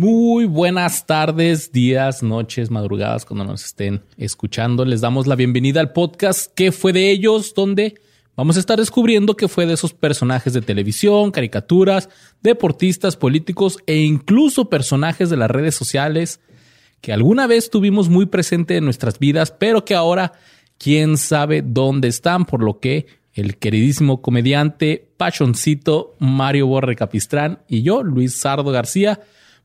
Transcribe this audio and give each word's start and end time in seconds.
Muy 0.00 0.46
buenas 0.46 1.04
tardes, 1.04 1.72
días, 1.72 2.22
noches, 2.22 2.70
madrugadas, 2.70 3.26
cuando 3.26 3.44
nos 3.44 3.66
estén 3.66 4.02
escuchando. 4.16 4.86
Les 4.86 5.02
damos 5.02 5.26
la 5.26 5.36
bienvenida 5.36 5.80
al 5.80 5.92
podcast 5.92 6.50
¿Qué 6.54 6.72
fue 6.72 6.94
de 6.94 7.10
ellos? 7.10 7.52
Donde 7.52 8.00
vamos 8.34 8.56
a 8.56 8.60
estar 8.60 8.78
descubriendo 8.78 9.36
qué 9.36 9.46
fue 9.46 9.66
de 9.66 9.74
esos 9.74 9.92
personajes 9.92 10.54
de 10.54 10.62
televisión, 10.62 11.30
caricaturas, 11.32 12.08
deportistas, 12.40 13.16
políticos 13.16 13.76
e 13.86 13.98
incluso 13.98 14.70
personajes 14.70 15.28
de 15.28 15.36
las 15.36 15.50
redes 15.50 15.74
sociales 15.74 16.40
que 17.02 17.12
alguna 17.12 17.46
vez 17.46 17.68
tuvimos 17.68 18.08
muy 18.08 18.24
presente 18.24 18.78
en 18.78 18.86
nuestras 18.86 19.18
vidas, 19.18 19.50
pero 19.50 19.84
que 19.84 19.94
ahora 19.94 20.32
quién 20.78 21.18
sabe 21.18 21.60
dónde 21.60 22.08
están, 22.08 22.46
por 22.46 22.62
lo 22.62 22.80
que 22.80 23.04
el 23.34 23.58
queridísimo 23.58 24.22
comediante 24.22 25.10
Pachoncito 25.18 26.16
Mario 26.18 26.68
Borre 26.68 26.96
Capistrán 26.96 27.58
y 27.68 27.82
yo, 27.82 28.02
Luis 28.02 28.32
Sardo 28.32 28.70
García, 28.70 29.20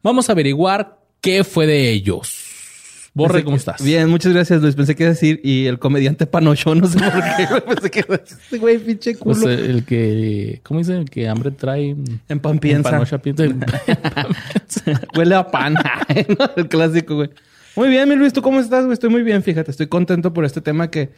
Vamos 0.05 0.29
a 0.29 0.33
averiguar 0.33 0.99
qué 1.19 1.43
fue 1.43 1.65
de 1.65 1.89
ellos. 1.89 3.09
Borre, 3.15 3.43
¿cómo 3.43 3.57
estás? 3.57 3.83
Bien, 3.83 4.07
muchas 4.07 4.33
gracias, 4.33 4.61
Luis. 4.61 4.75
Pensé 4.75 4.93
que 4.93 5.01
iba 5.01 5.09
a 5.09 5.13
decir, 5.13 5.41
y 5.43 5.65
el 5.65 5.79
comediante 5.79 6.27
Panocho, 6.27 6.75
no 6.75 6.85
sé 6.85 6.99
por 6.99 7.23
qué. 7.23 7.61
Pensé 7.67 7.89
que 7.89 7.99
iba 8.01 8.13
a 8.13 8.17
decir, 8.19 8.37
este 8.39 8.57
güey, 8.59 8.77
pinche 8.77 9.15
pues, 9.15 9.39
culo. 9.39 9.49
el 9.49 9.83
que, 9.83 10.59
¿cómo 10.61 10.79
dice? 10.79 10.95
El 10.95 11.09
que 11.09 11.27
hambre 11.27 11.49
trae. 11.49 11.95
En 12.29 12.39
pan 12.39 12.59
piensa. 12.59 12.89
En 12.89 12.93
panocha 12.93 13.17
piensa. 13.17 13.45
Huele 15.17 15.33
a 15.33 15.49
pan. 15.49 15.75
el 16.55 16.67
clásico, 16.67 17.15
güey. 17.15 17.31
Muy 17.75 17.89
bien, 17.89 18.07
mi 18.07 18.15
Luis, 18.15 18.31
¿tú 18.31 18.43
cómo 18.43 18.59
estás, 18.59 18.83
güey? 18.83 18.93
Estoy 18.93 19.09
muy 19.09 19.23
bien, 19.23 19.41
fíjate. 19.41 19.71
Estoy 19.71 19.87
contento 19.87 20.33
por 20.33 20.45
este 20.45 20.61
tema 20.61 20.91
que 20.91 21.09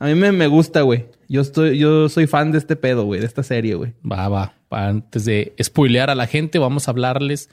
a 0.00 0.06
mí 0.06 0.16
me, 0.16 0.32
me 0.32 0.48
gusta, 0.48 0.80
güey. 0.80 1.06
Yo 1.28 1.42
estoy, 1.42 1.78
yo 1.78 2.08
soy 2.08 2.26
fan 2.26 2.50
de 2.50 2.58
este 2.58 2.74
pedo, 2.74 3.04
güey, 3.04 3.20
de 3.20 3.26
esta 3.26 3.44
serie, 3.44 3.76
güey. 3.76 3.92
Va, 4.04 4.28
va. 4.28 4.54
Antes 4.68 5.26
de 5.26 5.54
spoilear 5.62 6.10
a 6.10 6.16
la 6.16 6.26
gente, 6.26 6.58
vamos 6.58 6.88
a 6.88 6.90
hablarles 6.90 7.48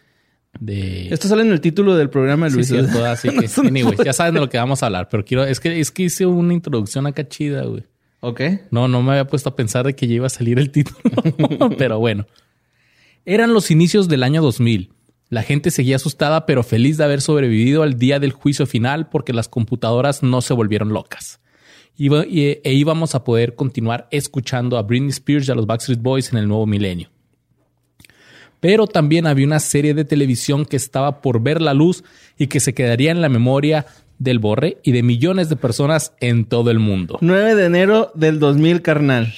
de... 0.58 1.08
Esto 1.14 1.28
sale 1.28 1.44
en 1.44 1.52
el 1.52 1.61
título 1.61 1.95
del 1.95 2.09
programa, 2.09 2.50
Luis. 2.50 2.67
Sí, 2.67 2.73
cierto, 2.73 3.05
así 3.05 3.30
que, 3.30 3.50
anyway, 3.67 3.95
ya 4.03 4.14
saben 4.14 4.33
de 4.33 4.39
lo 4.39 4.50
que 4.50 4.58
vamos 4.58 4.81
a 4.83 4.88
hablar, 4.88 5.08
pero 5.09 5.23
quiero, 5.23 5.44
es 5.45 5.59
que, 5.59 5.80
es 5.80 5.92
que 5.92 6.03
hice 6.03 6.25
una 6.25 6.53
introducción 6.53 7.08
acá 7.08 7.28
chida, 7.28 7.64
güey. 7.64 7.83
Ok. 8.22 8.42
No, 8.72 8.88
no 8.88 9.02
me 9.02 9.11
había 9.11 9.27
puesto 9.27 9.50
a 9.50 9.55
pensar 9.55 9.86
de 9.86 9.95
que 9.95 10.08
ya 10.08 10.16
iba 10.16 10.27
a 10.27 10.30
salir 10.30 10.59
el 10.59 10.72
título, 10.72 11.00
pero 11.77 12.00
bueno. 12.00 12.25
Eran 13.25 13.53
los 13.53 13.72
inicios 13.72 14.08
del 14.08 14.23
año 14.23 14.42
2000. 14.42 14.92
La 15.30 15.44
gente 15.44 15.72
seguía 15.72 15.97
asustada, 15.97 16.45
pero 16.45 16.64
feliz 16.64 16.97
de 16.97 17.03
haber 17.03 17.22
sobrevivido 17.22 17.83
al 17.83 18.00
día 18.00 18.20
del 18.20 18.31
juicio 18.31 18.66
final 18.66 19.09
porque 19.09 19.31
las 19.31 19.47
computadoras 19.47 20.23
no 20.23 20.42
se 20.42 20.53
volvieron 20.53 20.89
locas. 20.89 21.39
e 21.97 22.73
íbamos 22.73 23.14
a 23.14 23.23
poder 23.23 23.55
continuar 23.55 24.08
escuchando 24.11 24.77
a 24.77 24.81
Britney 24.81 25.09
Spears 25.09 25.47
y 25.47 25.52
a 25.52 25.55
los 25.55 25.67
Backstreet 25.67 26.02
Boys 26.02 26.32
en 26.33 26.39
el 26.39 26.48
nuevo 26.48 26.65
milenio 26.65 27.09
pero 28.59 28.87
también 28.87 29.27
había 29.27 29.45
una 29.45 29.59
serie 29.59 29.93
de 29.93 30.05
televisión 30.05 30.65
que 30.65 30.77
estaba 30.77 31.21
por 31.21 31.42
ver 31.42 31.61
la 31.61 31.73
luz 31.73 32.03
y 32.37 32.47
que 32.47 32.59
se 32.59 32.73
quedaría 32.73 33.11
en 33.11 33.21
la 33.21 33.30
memoria 33.30 33.86
del 34.17 34.39
Borre 34.39 34.77
y 34.83 34.92
de 34.92 35.02
millones 35.02 35.49
de 35.49 35.55
personas 35.55 36.14
en 36.20 36.45
todo 36.45 36.71
el 36.71 36.80
mundo. 36.80 37.17
9 37.21 37.55
de 37.55 37.65
enero 37.65 38.11
del 38.15 38.39
2000, 38.39 38.81
carnal. 38.81 39.33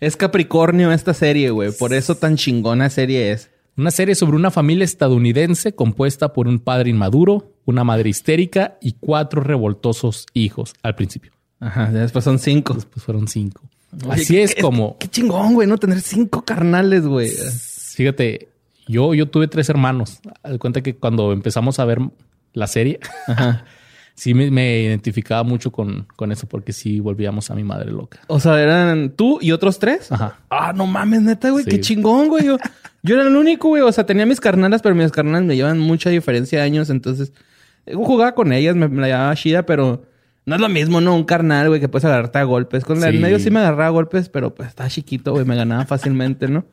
Es 0.00 0.16
Capricornio 0.16 0.92
esta 0.92 1.14
serie, 1.14 1.50
güey. 1.50 1.72
Por 1.72 1.94
eso 1.94 2.14
tan 2.14 2.36
chingona 2.36 2.90
serie 2.90 3.32
es. 3.32 3.50
Una 3.76 3.90
serie 3.90 4.14
sobre 4.14 4.36
una 4.36 4.50
familia 4.50 4.84
estadounidense 4.84 5.74
compuesta 5.74 6.32
por 6.32 6.46
un 6.46 6.60
padre 6.60 6.90
inmaduro, 6.90 7.54
una 7.64 7.82
madre 7.82 8.10
histérica 8.10 8.78
y 8.80 8.92
cuatro 9.00 9.42
revoltosos 9.42 10.26
hijos 10.32 10.74
al 10.82 10.94
principio. 10.94 11.32
Ajá, 11.58 11.90
después 11.90 12.24
son 12.24 12.38
cinco. 12.38 12.74
Después 12.74 13.04
fueron 13.04 13.26
cinco. 13.26 13.62
Así 14.10 14.38
es 14.38 14.54
como... 14.60 14.98
Qué 14.98 15.08
chingón, 15.08 15.54
güey, 15.54 15.66
no 15.66 15.78
tener 15.78 16.00
cinco 16.00 16.44
carnales, 16.44 17.06
güey. 17.06 17.30
Fíjate, 17.94 18.48
yo, 18.86 19.14
yo 19.14 19.28
tuve 19.28 19.48
tres 19.48 19.68
hermanos. 19.68 20.20
De 20.42 20.58
cuenta 20.58 20.82
que 20.82 20.96
cuando 20.96 21.32
empezamos 21.32 21.78
a 21.78 21.84
ver 21.84 21.98
la 22.52 22.66
serie, 22.66 23.00
sí 24.14 24.34
me, 24.34 24.80
identificaba 24.82 25.42
mucho 25.42 25.72
con, 25.72 26.06
con 26.16 26.32
eso 26.32 26.46
porque 26.46 26.72
sí 26.72 27.00
volvíamos 27.00 27.50
a 27.50 27.54
mi 27.54 27.64
madre 27.64 27.90
loca. 27.90 28.20
O 28.28 28.40
sea, 28.40 28.60
eran 28.60 29.10
tú 29.10 29.38
y 29.40 29.52
otros 29.52 29.78
tres. 29.78 30.10
Ajá. 30.12 30.38
Ah, 30.50 30.72
no 30.74 30.86
mames, 30.86 31.22
neta, 31.22 31.50
güey. 31.50 31.64
Qué 31.64 31.80
chingón, 31.80 32.28
güey. 32.28 32.44
Yo, 32.46 32.58
yo, 33.02 33.14
era 33.14 33.28
el 33.28 33.36
único, 33.36 33.68
güey. 33.68 33.82
O 33.82 33.92
sea, 33.92 34.04
tenía 34.06 34.26
mis 34.26 34.40
carnalas, 34.40 34.82
pero 34.82 34.94
mis 34.94 35.10
carnalas 35.10 35.42
me 35.42 35.56
llevan 35.56 35.78
mucha 35.78 36.10
diferencia 36.10 36.58
de 36.58 36.64
años. 36.64 36.90
Entonces, 36.90 37.32
jugaba 37.92 38.34
con 38.34 38.52
ellas, 38.52 38.76
me, 38.76 38.88
la 38.88 39.06
llevaba 39.06 39.36
chida, 39.36 39.66
pero 39.66 40.04
no 40.46 40.54
es 40.54 40.60
lo 40.60 40.68
mismo, 40.68 41.00
¿no? 41.00 41.14
Un 41.14 41.24
carnal, 41.24 41.68
güey, 41.68 41.80
que 41.80 41.88
puedes 41.88 42.04
agarrarte 42.04 42.38
a 42.38 42.44
golpes. 42.44 42.84
Con 42.84 43.00
la 43.00 43.08
en 43.08 43.20
medio 43.20 43.38
sí 43.38 43.50
me 43.50 43.60
agarraba 43.60 43.86
a 43.86 43.90
golpes, 43.90 44.28
pero 44.28 44.54
pues 44.54 44.68
estaba 44.68 44.90
chiquito, 44.90 45.32
güey. 45.32 45.44
Me 45.44 45.56
ganaba 45.56 45.86
fácilmente, 45.86 46.48
¿no? 46.48 46.64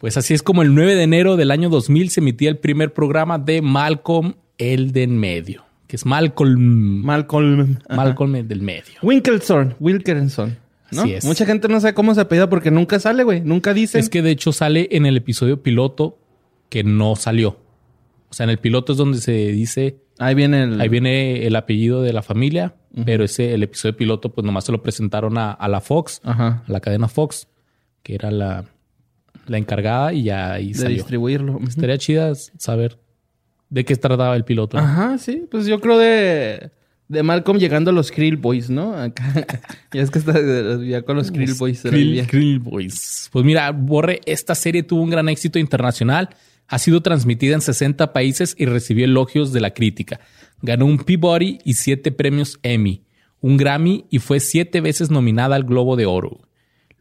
Pues 0.00 0.16
así 0.16 0.32
es 0.32 0.42
como 0.42 0.62
el 0.62 0.74
9 0.74 0.94
de 0.94 1.02
enero 1.02 1.36
del 1.36 1.50
año 1.50 1.68
2000 1.68 2.08
se 2.10 2.20
emitía 2.20 2.48
el 2.48 2.56
primer 2.56 2.94
programa 2.94 3.38
de 3.38 3.60
Malcolm 3.60 4.34
el 4.56 4.92
del 4.92 5.10
medio, 5.10 5.64
que 5.86 5.96
es 5.96 6.06
Malcolm. 6.06 7.04
Malcolm. 7.04 7.76
Malcolm 7.88 8.36
el 8.36 8.48
del 8.48 8.62
medio. 8.62 8.94
Wilkerson. 9.02 9.74
Wilkerson. 9.78 10.56
¿no? 10.90 11.02
Así 11.02 11.12
es. 11.12 11.24
Mucha 11.26 11.44
gente 11.44 11.68
no 11.68 11.80
sabe 11.80 11.92
cómo 11.92 12.14
se 12.14 12.22
apellida 12.22 12.48
porque 12.48 12.70
nunca 12.70 12.98
sale, 12.98 13.24
güey. 13.24 13.42
Nunca 13.42 13.74
dice. 13.74 13.98
Es 13.98 14.08
que 14.08 14.22
de 14.22 14.30
hecho 14.30 14.52
sale 14.52 14.88
en 14.92 15.04
el 15.04 15.18
episodio 15.18 15.62
piloto 15.62 16.18
que 16.70 16.82
no 16.82 17.14
salió. 17.14 17.58
O 18.30 18.34
sea, 18.34 18.44
en 18.44 18.50
el 18.50 18.58
piloto 18.58 18.92
es 18.92 18.98
donde 18.98 19.18
se 19.18 19.32
dice. 19.32 19.98
Ahí 20.18 20.34
viene 20.34 20.62
el. 20.62 20.80
Ahí 20.80 20.88
viene 20.88 21.46
el 21.46 21.56
apellido 21.56 22.00
de 22.02 22.14
la 22.14 22.22
familia, 22.22 22.74
pero 23.04 23.24
ese, 23.24 23.52
el 23.52 23.62
episodio 23.62 23.96
piloto, 23.96 24.30
pues 24.32 24.46
nomás 24.46 24.64
se 24.64 24.72
lo 24.72 24.82
presentaron 24.82 25.36
a, 25.36 25.52
a 25.52 25.68
la 25.68 25.80
Fox, 25.82 26.22
Ajá. 26.24 26.62
a 26.66 26.72
la 26.72 26.80
cadena 26.80 27.08
Fox, 27.08 27.48
que 28.02 28.14
era 28.14 28.30
la, 28.30 28.64
la 29.50 29.58
encargada 29.58 30.12
y 30.12 30.22
ya 30.22 30.52
ahí 30.52 30.72
de 30.72 30.88
distribuirlo. 30.88 31.58
Estaría 31.66 31.98
chida 31.98 32.32
saber 32.34 33.00
de 33.68 33.84
qué 33.84 33.96
trataba 33.96 34.36
el 34.36 34.44
piloto. 34.44 34.78
Ajá, 34.78 35.18
sí. 35.18 35.42
Pues 35.50 35.66
yo 35.66 35.80
creo 35.80 35.98
de, 35.98 36.70
de 37.08 37.22
Malcolm 37.24 37.58
llegando 37.58 37.90
a 37.90 37.92
los 37.92 38.12
Krill 38.12 38.36
Boys, 38.36 38.70
¿no? 38.70 38.94
Acá, 38.94 39.24
ya 39.92 40.02
es 40.02 40.10
que 40.12 40.20
está 40.20 40.34
ya 40.84 41.02
con 41.02 41.16
los 41.16 41.32
Krill 41.32 41.54
Boys. 41.54 41.82
Krill, 41.82 42.60
Boys. 42.60 43.28
Pues 43.32 43.44
mira, 43.44 43.72
Borre, 43.72 44.20
esta 44.24 44.54
serie 44.54 44.84
tuvo 44.84 45.02
un 45.02 45.10
gran 45.10 45.28
éxito 45.28 45.58
internacional. 45.58 46.28
Ha 46.68 46.78
sido 46.78 47.00
transmitida 47.00 47.56
en 47.56 47.60
60 47.60 48.12
países 48.12 48.54
y 48.56 48.66
recibió 48.66 49.04
elogios 49.04 49.52
de 49.52 49.60
la 49.60 49.74
crítica. 49.74 50.20
Ganó 50.62 50.86
un 50.86 50.98
Peabody 50.98 51.58
y 51.64 51.74
siete 51.74 52.12
premios 52.12 52.60
Emmy, 52.62 53.02
un 53.40 53.56
Grammy 53.56 54.04
y 54.10 54.20
fue 54.20 54.38
siete 54.38 54.80
veces 54.80 55.10
nominada 55.10 55.56
al 55.56 55.64
Globo 55.64 55.96
de 55.96 56.06
Oro. 56.06 56.38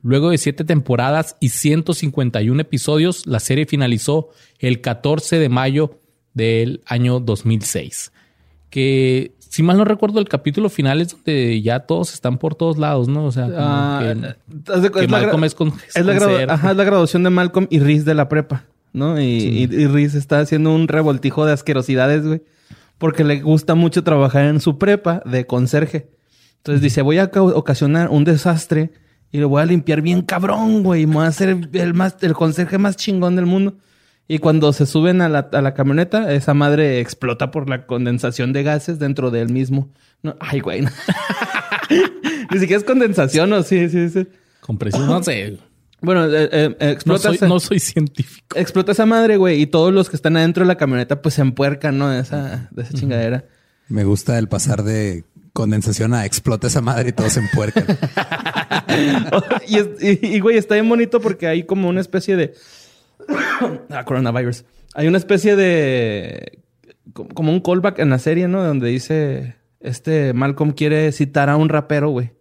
Luego 0.01 0.29
de 0.29 0.37
siete 0.37 0.63
temporadas 0.63 1.35
y 1.39 1.49
151 1.49 2.61
episodios, 2.61 3.27
la 3.27 3.39
serie 3.39 3.65
finalizó 3.65 4.29
el 4.59 4.81
14 4.81 5.39
de 5.39 5.49
mayo 5.49 5.99
del 6.33 6.81
año 6.85 7.19
2006. 7.19 8.13
Que, 8.69 9.33
si 9.39 9.61
mal 9.61 9.77
no 9.77 9.83
recuerdo, 9.83 10.19
el 10.19 10.29
capítulo 10.29 10.69
final 10.69 11.01
es 11.01 11.11
donde 11.11 11.61
ya 11.61 11.81
todos 11.81 12.13
están 12.13 12.37
por 12.37 12.55
todos 12.55 12.77
lados, 12.77 13.09
¿no? 13.09 13.25
O 13.25 13.31
sea, 13.31 13.47
que, 13.47 15.07
Malcolm 15.07 15.43
es 15.43 15.55
con, 15.55 15.73
es 15.93 16.05
la, 16.05 16.83
graduación 16.83 17.23
de 17.23 17.29
Malcolm 17.29 17.67
y 17.69 17.79
Riz 17.79 18.05
de 18.05 18.13
la 18.13 18.29
prepa, 18.29 18.65
¿no? 18.93 19.19
Y, 19.19 19.67
Riz 19.67 20.15
está 20.15 20.39
haciendo 20.39 20.73
un 20.73 20.87
revoltijo 20.87 21.45
de 21.45 21.53
asquerosidades, 21.53 22.25
güey. 22.25 22.41
Porque 22.97 23.23
le 23.23 23.41
gusta 23.41 23.75
mucho 23.75 24.03
trabajar 24.03 24.45
en 24.45 24.59
su 24.59 24.77
prepa 24.77 25.21
de 25.25 25.45
conserje. 25.45 26.09
Entonces 26.57 26.81
dice, 26.81 27.01
voy 27.01 27.17
a 27.17 27.31
ocasionar 27.33 28.09
un 28.09 28.25
desastre 28.25 28.91
y 29.31 29.37
lo 29.39 29.49
voy 29.49 29.61
a 29.61 29.65
limpiar 29.65 30.01
bien 30.01 30.21
cabrón, 30.21 30.83
güey. 30.83 31.05
Me 31.05 31.15
voy 31.15 31.25
a 31.25 31.27
hacer 31.27 31.49
el, 31.73 31.93
más, 31.93 32.17
el 32.21 32.33
conserje 32.33 32.77
más 32.77 32.95
chingón 32.95 33.35
del 33.35 33.45
mundo. 33.45 33.77
Y 34.27 34.39
cuando 34.39 34.73
se 34.73 34.85
suben 34.85 35.21
a 35.21 35.29
la, 35.29 35.49
a 35.51 35.61
la 35.61 35.73
camioneta, 35.73 36.31
esa 36.33 36.53
madre 36.53 36.99
explota 36.99 37.51
por 37.51 37.69
la 37.69 37.85
condensación 37.87 38.53
de 38.53 38.63
gases 38.63 38.99
dentro 38.99 39.31
del 39.31 39.49
mismo. 39.49 39.89
No, 40.21 40.35
ay, 40.39 40.59
güey. 40.59 40.81
Ni 42.51 42.59
siquiera 42.59 42.79
es 42.79 42.83
condensación, 42.83 43.51
¿o? 43.53 43.63
Sí, 43.63 43.89
sí, 43.89 44.09
sí. 44.09 44.27
Compresión, 44.61 45.07
no 45.07 45.23
sé. 45.23 45.57
Bueno, 46.01 46.25
eh, 46.25 46.49
eh, 46.51 46.75
explota. 46.79 47.31
No 47.31 47.37
soy, 47.37 47.49
no 47.49 47.59
soy, 47.59 47.79
científico. 47.79 48.57
Explota 48.57 48.91
esa 48.91 49.05
madre, 49.05 49.37
güey. 49.37 49.61
Y 49.61 49.67
todos 49.67 49.93
los 49.93 50.09
que 50.09 50.15
están 50.15 50.37
adentro 50.37 50.63
de 50.63 50.67
la 50.67 50.75
camioneta, 50.75 51.21
pues 51.21 51.35
se 51.35 51.41
empuercan, 51.41 51.97
¿no? 51.97 52.09
De 52.09 52.21
esa, 52.21 52.69
de 52.71 52.83
esa 52.83 52.93
chingadera. 52.93 53.45
Me 53.87 54.03
gusta 54.03 54.37
el 54.37 54.47
pasar 54.47 54.83
de 54.83 55.25
condensación 55.53 56.13
a 56.13 56.25
explota 56.25 56.67
esa 56.67 56.81
madre 56.81 57.09
y 57.09 57.11
todos 57.13 57.33
se 57.33 57.39
empuercan. 57.39 57.85
y, 59.67 60.39
güey, 60.39 60.57
está 60.57 60.75
bien 60.75 60.89
bonito 60.89 61.19
porque 61.19 61.47
hay 61.47 61.63
como 61.63 61.89
una 61.89 62.01
especie 62.01 62.35
de... 62.35 62.53
ah, 63.89 64.03
coronavirus. 64.05 64.65
Hay 64.93 65.07
una 65.07 65.17
especie 65.17 65.55
de... 65.55 66.59
Como 67.13 67.51
un 67.51 67.59
callback 67.59 67.99
en 67.99 68.09
la 68.09 68.19
serie, 68.19 68.47
¿no? 68.47 68.63
Donde 68.63 68.89
dice... 68.89 69.55
Este 69.79 70.33
Malcolm 70.33 70.71
quiere 70.71 71.11
citar 71.13 71.49
a 71.49 71.55
un 71.55 71.69
rapero, 71.69 72.09
güey. 72.09 72.31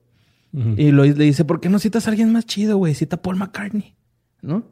Y 0.77 0.91
lo, 0.91 1.05
le 1.05 1.13
dice, 1.13 1.45
¿por 1.45 1.61
qué 1.61 1.69
no 1.69 1.79
citas 1.79 2.07
a 2.07 2.11
alguien 2.11 2.33
más 2.33 2.47
chido, 2.47 2.79
güey? 2.79 2.95
Cita 2.95 3.17
a 3.17 3.23
Paul 3.23 3.37
McCartney, 3.37 3.95
¿no? 4.41 4.65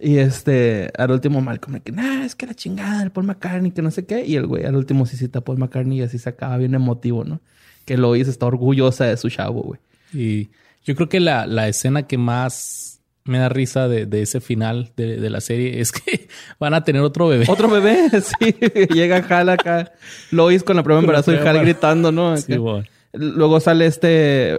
Y 0.00 0.18
este, 0.18 0.90
al 0.96 1.10
último 1.10 1.40
Malcolm, 1.40 1.80
que, 1.80 1.92
nah, 1.92 2.24
es 2.24 2.34
que 2.34 2.46
la 2.46 2.54
chingada, 2.54 3.02
el 3.02 3.12
Paul 3.12 3.26
McCartney, 3.26 3.72
que 3.72 3.82
no 3.82 3.90
sé 3.90 4.06
qué. 4.06 4.24
Y 4.24 4.36
el 4.36 4.46
güey, 4.46 4.64
al 4.64 4.76
último 4.76 5.06
sí 5.06 5.16
cita 5.16 5.40
a 5.40 5.42
Paul 5.42 5.58
McCartney 5.58 5.98
y 5.98 6.02
así 6.02 6.18
se 6.18 6.28
acaba 6.28 6.56
bien 6.56 6.74
emotivo, 6.74 7.24
¿no? 7.24 7.40
Que 7.84 7.96
Lois 7.96 8.28
está 8.28 8.46
orgullosa 8.46 9.04
de 9.04 9.16
su 9.16 9.28
chavo, 9.28 9.62
güey. 9.62 9.80
Y 10.12 10.50
yo 10.84 10.96
creo 10.96 11.08
que 11.08 11.20
la, 11.20 11.46
la 11.46 11.68
escena 11.68 12.06
que 12.06 12.18
más 12.18 13.00
me 13.24 13.38
da 13.38 13.48
risa 13.48 13.86
de, 13.86 14.06
de 14.06 14.22
ese 14.22 14.40
final 14.40 14.90
de, 14.96 15.20
de, 15.20 15.30
la 15.30 15.40
serie 15.40 15.80
es 15.80 15.92
que 15.92 16.28
van 16.58 16.74
a 16.74 16.84
tener 16.84 17.02
otro 17.02 17.28
bebé. 17.28 17.46
¿Otro 17.48 17.68
bebé? 17.68 18.08
Sí. 18.10 18.54
Llega 18.92 19.18
Hal 19.18 19.48
acá, 19.48 19.92
Lois 20.30 20.62
con 20.62 20.76
la 20.76 20.82
prueba 20.82 21.00
de 21.00 21.04
embarazo 21.04 21.32
y 21.32 21.36
Hal 21.36 21.60
gritando, 21.60 22.10
¿no? 22.10 22.36
Sí, 22.36 22.56
güey. 22.56 22.84
Luego 23.12 23.60
sale 23.60 23.86
este 23.86 24.54
eh, 24.54 24.58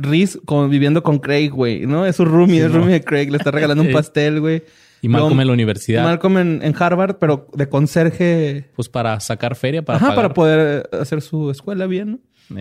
Reese 0.00 0.40
viviendo 0.68 1.02
con 1.02 1.18
Craig, 1.18 1.50
güey, 1.50 1.86
¿no? 1.86 2.04
Es 2.04 2.16
su 2.16 2.24
roomie, 2.24 2.64
es 2.64 2.72
roomie 2.72 2.94
de 2.94 3.04
Craig, 3.04 3.30
le 3.30 3.38
está 3.38 3.50
regalando 3.50 3.82
un 3.84 3.92
pastel, 3.92 4.40
güey. 4.40 4.64
Y 5.02 5.08
Malcolm 5.08 5.40
en 5.40 5.46
la 5.46 5.52
universidad. 5.52 6.02
Malcolm 6.02 6.38
en, 6.38 6.74
Harvard, 6.76 7.16
pero 7.18 7.48
de 7.52 7.68
conserje. 7.68 8.70
Pues 8.74 8.88
para 8.88 9.20
sacar 9.20 9.54
feria, 9.54 9.84
para 9.84 9.98
Ajá, 9.98 10.14
para 10.14 10.34
poder 10.34 10.88
hacer 10.92 11.22
su 11.22 11.50
escuela 11.50 11.86
bien, 11.86 12.20
¿no? 12.48 12.58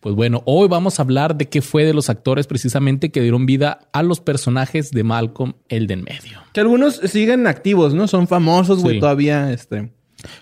Pues 0.00 0.14
bueno, 0.14 0.42
hoy 0.44 0.68
vamos 0.68 0.98
a 0.98 1.02
hablar 1.02 1.36
de 1.36 1.48
qué 1.48 1.62
fue 1.62 1.84
de 1.84 1.94
los 1.94 2.10
actores 2.10 2.46
precisamente 2.46 3.10
que 3.10 3.20
dieron 3.20 3.46
vida 3.46 3.88
a 3.92 4.02
los 4.02 4.20
personajes 4.20 4.90
de 4.90 5.02
Malcolm 5.02 5.54
el 5.68 5.86
de 5.86 5.94
en 5.94 6.02
medio. 6.02 6.40
Que 6.52 6.60
algunos 6.60 6.96
siguen 6.96 7.46
activos, 7.46 7.94
¿no? 7.94 8.06
Son 8.08 8.28
famosos, 8.28 8.82
güey, 8.82 9.00
todavía, 9.00 9.52
este... 9.52 9.92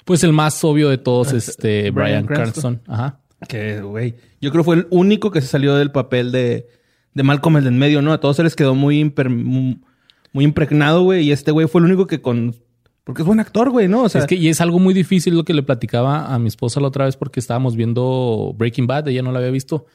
Pues 0.04 0.24
el 0.24 0.32
más 0.32 0.62
obvio 0.64 0.88
de 0.88 0.98
todos, 0.98 1.32
este, 1.32 1.90
Brian, 1.90 2.26
Cranston. 2.26 2.82
Ajá. 2.86 3.20
Que, 3.48 3.80
güey, 3.80 4.14
yo 4.40 4.50
creo 4.50 4.62
que 4.62 4.66
fue 4.66 4.76
el 4.76 4.86
único 4.90 5.30
que 5.30 5.40
se 5.40 5.46
salió 5.46 5.74
del 5.76 5.90
papel 5.90 6.30
de, 6.30 6.68
de 7.14 7.22
Malcolm 7.22 7.56
el 7.56 7.64
de 7.64 7.68
en 7.70 7.78
medio, 7.78 8.02
¿no? 8.02 8.12
A 8.12 8.20
todos 8.20 8.36
se 8.36 8.42
les 8.42 8.54
quedó 8.54 8.74
muy, 8.74 9.02
muy, 10.32 10.44
impregnado, 10.44 11.02
güey. 11.02 11.24
Y 11.24 11.32
este 11.32 11.50
güey 11.50 11.66
fue 11.66 11.80
el 11.80 11.86
único 11.86 12.06
que 12.06 12.20
con... 12.20 12.56
Porque 13.04 13.22
es 13.22 13.26
buen 13.26 13.40
actor, 13.40 13.70
güey, 13.70 13.88
¿no? 13.88 14.02
O 14.02 14.08
sea, 14.08 14.20
es 14.20 14.26
que 14.26 14.34
y 14.34 14.48
es 14.48 14.60
algo 14.60 14.78
muy 14.78 14.92
difícil 14.92 15.34
lo 15.34 15.44
que 15.44 15.54
le 15.54 15.62
platicaba 15.62 16.32
a 16.32 16.38
mi 16.38 16.48
esposa 16.48 16.80
la 16.80 16.88
otra 16.88 17.06
vez 17.06 17.16
porque 17.16 17.40
estábamos 17.40 17.74
viendo 17.74 18.54
Breaking 18.56 18.86
Bad, 18.86 19.08
ella 19.08 19.22
no 19.22 19.32
la 19.32 19.38
había 19.38 19.50
visto. 19.50 19.86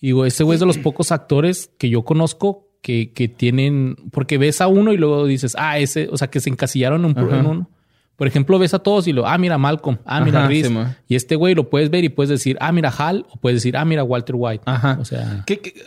Y 0.00 0.08
digo, 0.08 0.24
ese 0.24 0.44
güey 0.44 0.54
es 0.54 0.60
de 0.60 0.66
los 0.66 0.78
pocos 0.78 1.12
actores 1.12 1.70
que 1.78 1.90
yo 1.90 2.04
conozco 2.04 2.68
que, 2.82 3.12
que 3.12 3.28
tienen, 3.28 3.96
porque 4.10 4.38
ves 4.38 4.60
a 4.60 4.68
uno 4.68 4.92
y 4.92 4.96
luego 4.96 5.26
dices, 5.26 5.54
ah, 5.58 5.78
ese, 5.78 6.08
o 6.10 6.16
sea, 6.16 6.30
que 6.30 6.40
se 6.40 6.50
encasillaron 6.50 7.04
en, 7.04 7.18
en 7.18 7.46
uno. 7.46 7.70
Por 8.18 8.26
ejemplo, 8.26 8.58
ves 8.58 8.74
a 8.74 8.80
todos 8.80 9.06
y 9.06 9.12
lo, 9.12 9.28
ah, 9.28 9.38
mira 9.38 9.58
Malcolm, 9.58 9.98
ah, 10.04 10.20
mira 10.20 10.48
Reese. 10.48 10.74
y 11.06 11.14
este 11.14 11.36
güey 11.36 11.54
lo 11.54 11.70
puedes 11.70 11.88
ver 11.88 12.02
y 12.02 12.08
puedes 12.08 12.28
decir, 12.28 12.58
ah, 12.60 12.72
mira 12.72 12.92
Hal, 12.98 13.24
o 13.30 13.36
puedes 13.36 13.58
decir, 13.58 13.76
ah, 13.76 13.84
mira 13.84 14.02
Walter 14.02 14.34
White. 14.36 14.64
Ajá. 14.66 14.98
O 15.00 15.04
sea. 15.04 15.44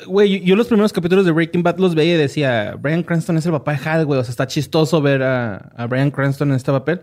Güey, 0.08 0.42
yo 0.42 0.56
los 0.56 0.68
primeros 0.68 0.94
capítulos 0.94 1.26
de 1.26 1.32
Breaking 1.32 1.62
Bad 1.62 1.80
los 1.80 1.94
veía 1.94 2.16
y 2.16 2.18
decía, 2.18 2.78
Brian 2.80 3.04
Cranston 3.04 3.36
es 3.36 3.46
el 3.46 3.52
papá 3.52 3.74
de 3.74 3.90
Hal, 3.90 4.06
güey. 4.06 4.18
O 4.18 4.24
sea, 4.24 4.32
está 4.32 4.48
chistoso 4.48 5.02
ver 5.02 5.24
a, 5.24 5.58
a 5.76 5.88
Brian 5.88 6.10
Cranston 6.10 6.52
en 6.52 6.56
este 6.56 6.72
papel. 6.72 7.02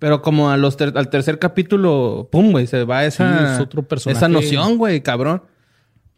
Pero 0.00 0.22
como 0.22 0.50
a 0.50 0.56
los 0.56 0.76
al 0.80 1.08
tercer 1.08 1.38
capítulo, 1.38 2.28
pum, 2.32 2.50
güey, 2.50 2.66
se 2.66 2.82
va 2.82 3.04
esa, 3.04 3.62
otro 3.62 3.86
esa 4.06 4.28
noción, 4.28 4.76
güey, 4.76 5.02
cabrón. 5.02 5.44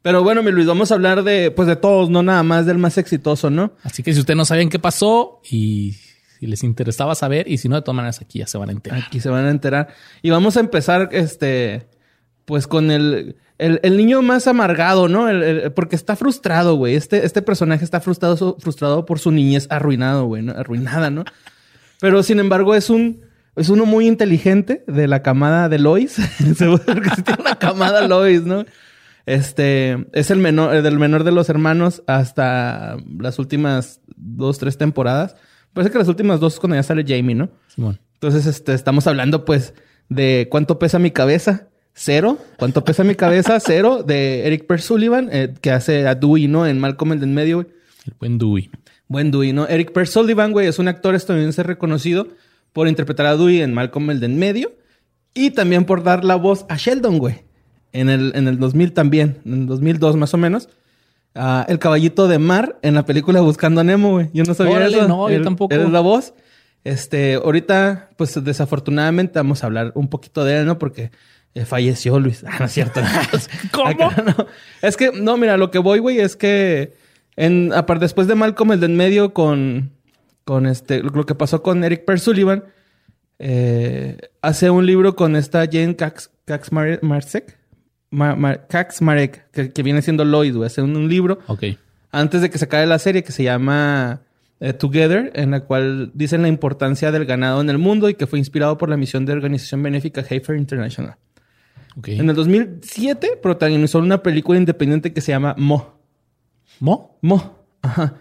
Pero 0.00 0.22
bueno, 0.22 0.42
mi 0.42 0.50
Luis, 0.50 0.66
vamos 0.66 0.90
a 0.90 0.94
hablar 0.94 1.24
de, 1.24 1.50
pues 1.50 1.68
de 1.68 1.76
todos, 1.76 2.08
no 2.08 2.22
nada 2.22 2.42
más 2.42 2.64
del 2.64 2.78
más 2.78 2.96
exitoso, 2.96 3.50
¿no? 3.50 3.72
Así 3.82 4.02
que 4.02 4.14
si 4.14 4.20
ustedes 4.20 4.38
no 4.38 4.46
saben 4.46 4.70
qué 4.70 4.78
pasó 4.78 5.42
y 5.50 5.94
si 6.38 6.46
les 6.46 6.62
interesaba 6.64 7.14
saber 7.14 7.48
y 7.48 7.58
si 7.58 7.68
no, 7.68 7.76
de 7.76 7.82
todas 7.82 7.96
maneras 7.96 8.20
aquí 8.20 8.40
ya 8.40 8.46
se 8.46 8.58
van 8.58 8.68
a 8.68 8.72
enterar. 8.72 9.02
Aquí 9.06 9.20
se 9.20 9.28
van 9.28 9.46
a 9.46 9.50
enterar. 9.50 9.88
Y 10.22 10.30
vamos 10.30 10.56
a 10.56 10.60
empezar, 10.60 11.08
este, 11.12 11.86
pues 12.44 12.66
con 12.66 12.90
el, 12.90 13.36
el, 13.58 13.96
niño 13.96 14.22
más 14.22 14.46
amargado, 14.46 15.08
¿no? 15.08 15.26
porque 15.74 15.96
está 15.96 16.16
frustrado, 16.16 16.76
güey. 16.76 16.94
Este, 16.94 17.24
este 17.24 17.42
personaje 17.42 17.84
está 17.84 18.00
frustrado, 18.00 18.56
frustrado 18.58 19.06
por 19.06 19.18
su 19.18 19.30
niñez 19.30 19.66
arruinado, 19.70 20.26
güey, 20.26 20.48
arruinada, 20.48 21.10
¿no? 21.10 21.24
Pero 22.00 22.22
sin 22.22 22.38
embargo 22.38 22.74
es 22.74 22.90
un, 22.90 23.22
es 23.56 23.70
uno 23.70 23.86
muy 23.86 24.06
inteligente 24.06 24.84
de 24.86 25.08
la 25.08 25.22
camada 25.22 25.68
de 25.68 25.78
Lois. 25.78 26.12
Seguro 26.56 26.84
que 26.84 27.22
tiene 27.22 27.40
una 27.40 27.58
camada 27.58 28.06
Lois, 28.06 28.42
¿no? 28.42 28.64
Este 29.24 30.06
es 30.12 30.30
el 30.30 30.38
menor, 30.38 30.82
del 30.82 30.98
menor 30.98 31.24
de 31.24 31.32
los 31.32 31.48
hermanos 31.48 32.02
hasta 32.06 32.96
las 33.18 33.38
últimas 33.40 34.00
dos, 34.16 34.58
tres 34.58 34.78
temporadas. 34.78 35.34
Parece 35.76 35.92
que 35.92 35.98
las 35.98 36.08
últimas 36.08 36.40
dos 36.40 36.58
cuando 36.58 36.74
ya 36.74 36.82
sale 36.82 37.04
Jamie, 37.06 37.34
¿no? 37.34 37.50
Simón. 37.68 38.00
Entonces, 38.14 38.46
este, 38.46 38.72
estamos 38.72 39.06
hablando, 39.06 39.44
pues, 39.44 39.74
de 40.08 40.48
cuánto 40.50 40.78
pesa 40.78 40.98
mi 40.98 41.10
cabeza. 41.10 41.68
Cero. 41.92 42.38
¿Cuánto 42.56 42.82
pesa 42.82 43.04
mi 43.04 43.14
cabeza? 43.14 43.60
Cero. 43.64 44.02
De 44.02 44.46
Eric 44.46 44.66
Per 44.66 44.80
Sullivan, 44.80 45.28
eh, 45.30 45.52
que 45.60 45.70
hace 45.70 46.08
a 46.08 46.14
Dewey, 46.14 46.48
¿no? 46.48 46.66
En 46.66 46.80
Malcolm 46.80 47.12
el 47.12 47.20
del 47.20 47.28
medio, 47.28 47.56
güey. 47.56 47.66
El 48.06 48.14
buen 48.18 48.38
Dewey. 48.38 48.70
Buen 49.06 49.30
Dewey, 49.30 49.52
¿no? 49.52 49.68
Eric 49.68 49.92
Per 49.92 50.06
Sullivan, 50.06 50.52
güey, 50.52 50.66
es 50.66 50.78
un 50.78 50.88
actor 50.88 51.14
estadounidense 51.14 51.62
reconocido 51.62 52.28
por 52.72 52.88
interpretar 52.88 53.26
a 53.26 53.36
Dewey 53.36 53.60
en 53.60 53.74
Malcolm 53.74 54.10
el 54.10 54.20
del 54.20 54.32
medio. 54.32 54.72
Y 55.34 55.50
también 55.50 55.84
por 55.84 56.02
dar 56.02 56.24
la 56.24 56.36
voz 56.36 56.64
a 56.70 56.78
Sheldon, 56.78 57.18
güey. 57.18 57.44
En 57.92 58.08
el, 58.08 58.32
en 58.34 58.48
el 58.48 58.58
2000 58.58 58.94
también. 58.94 59.42
En 59.44 59.52
el 59.52 59.66
2002 59.66 60.16
más 60.16 60.32
o 60.32 60.38
menos 60.38 60.70
el 61.68 61.78
caballito 61.78 62.28
de 62.28 62.38
mar 62.38 62.78
en 62.82 62.94
la 62.94 63.04
película 63.04 63.40
Buscando 63.40 63.80
a 63.80 63.84
Nemo, 63.84 64.12
güey. 64.12 64.30
Yo 64.32 64.44
no 64.44 64.54
sabía 64.54 64.86
eso. 64.86 65.08
No, 65.08 65.30
yo 65.30 65.42
tampoco. 65.42 65.74
Eres 65.74 65.90
la 65.90 66.00
voz. 66.00 66.34
Este, 66.84 67.34
ahorita, 67.34 68.10
pues 68.16 68.42
desafortunadamente 68.44 69.38
vamos 69.38 69.62
a 69.62 69.66
hablar 69.66 69.92
un 69.94 70.08
poquito 70.08 70.44
de 70.44 70.60
él, 70.60 70.66
¿no? 70.66 70.78
Porque 70.78 71.10
eh, 71.54 71.64
falleció 71.64 72.20
Luis. 72.20 72.44
Ah, 72.46 72.56
no 72.60 72.66
es 72.66 72.72
cierto. 72.72 73.00
¿Cómo? 73.72 74.12
Es 74.82 74.96
que, 74.96 75.10
no, 75.10 75.36
mira, 75.36 75.56
lo 75.56 75.70
que 75.70 75.78
voy, 75.78 75.98
güey, 75.98 76.20
es 76.20 76.36
que 76.36 76.94
en, 77.36 77.72
aparte, 77.72 78.04
después 78.04 78.26
de 78.28 78.34
Malcolm 78.34 78.72
el 78.72 78.80
de 78.80 78.86
en 78.86 78.96
medio 78.96 79.34
con, 79.34 79.90
con 80.44 80.66
este, 80.66 81.02
lo 81.02 81.26
que 81.26 81.34
pasó 81.34 81.62
con 81.62 81.82
Eric 81.82 82.04
Per 82.04 82.20
Sullivan, 82.20 82.64
eh, 83.38 84.16
hace 84.40 84.70
un 84.70 84.86
libro 84.86 85.16
con 85.16 85.36
esta 85.36 85.66
Jane 85.66 85.96
Cax, 85.96 86.30
Cax 86.44 86.70
Marsek. 86.72 87.58
Cax 88.68 89.02
Marek, 89.02 89.50
que, 89.50 89.82
viene 89.82 90.02
siendo 90.02 90.24
Lois, 90.24 90.54
güey. 90.54 90.66
Hace 90.66 90.82
un, 90.82 91.08
libro. 91.08 91.38
Ok. 91.46 91.64
Antes 92.12 92.40
de 92.40 92.50
que 92.50 92.58
se 92.58 92.66
acabe 92.66 92.86
la 92.86 92.98
serie 92.98 93.22
que 93.22 93.32
se 93.32 93.42
llama 93.42 94.22
eh, 94.60 94.72
Together, 94.72 95.32
en 95.34 95.50
la 95.50 95.60
cual 95.60 96.10
dicen 96.14 96.42
la 96.42 96.48
importancia 96.48 97.10
del 97.12 97.26
ganado 97.26 97.60
en 97.60 97.68
el 97.68 97.78
mundo 97.78 98.08
y 98.08 98.14
que 98.14 98.26
fue 98.26 98.38
inspirado 98.38 98.78
por 98.78 98.88
la 98.88 98.96
misión 98.96 99.26
de 99.26 99.32
organización 99.32 99.82
benéfica 99.82 100.24
Heifer 100.28 100.56
International. 100.56 101.16
Okay. 101.98 102.18
En 102.18 102.28
el 102.28 102.36
2007 102.36 103.38
protagonizó 103.42 103.98
una 103.98 104.22
película 104.22 104.58
independiente 104.58 105.12
que 105.12 105.20
se 105.20 105.32
llama 105.32 105.54
Mo. 105.58 105.98
¿Mo? 106.80 107.18
Mo. 107.22 107.64
Ajá. 107.82 108.14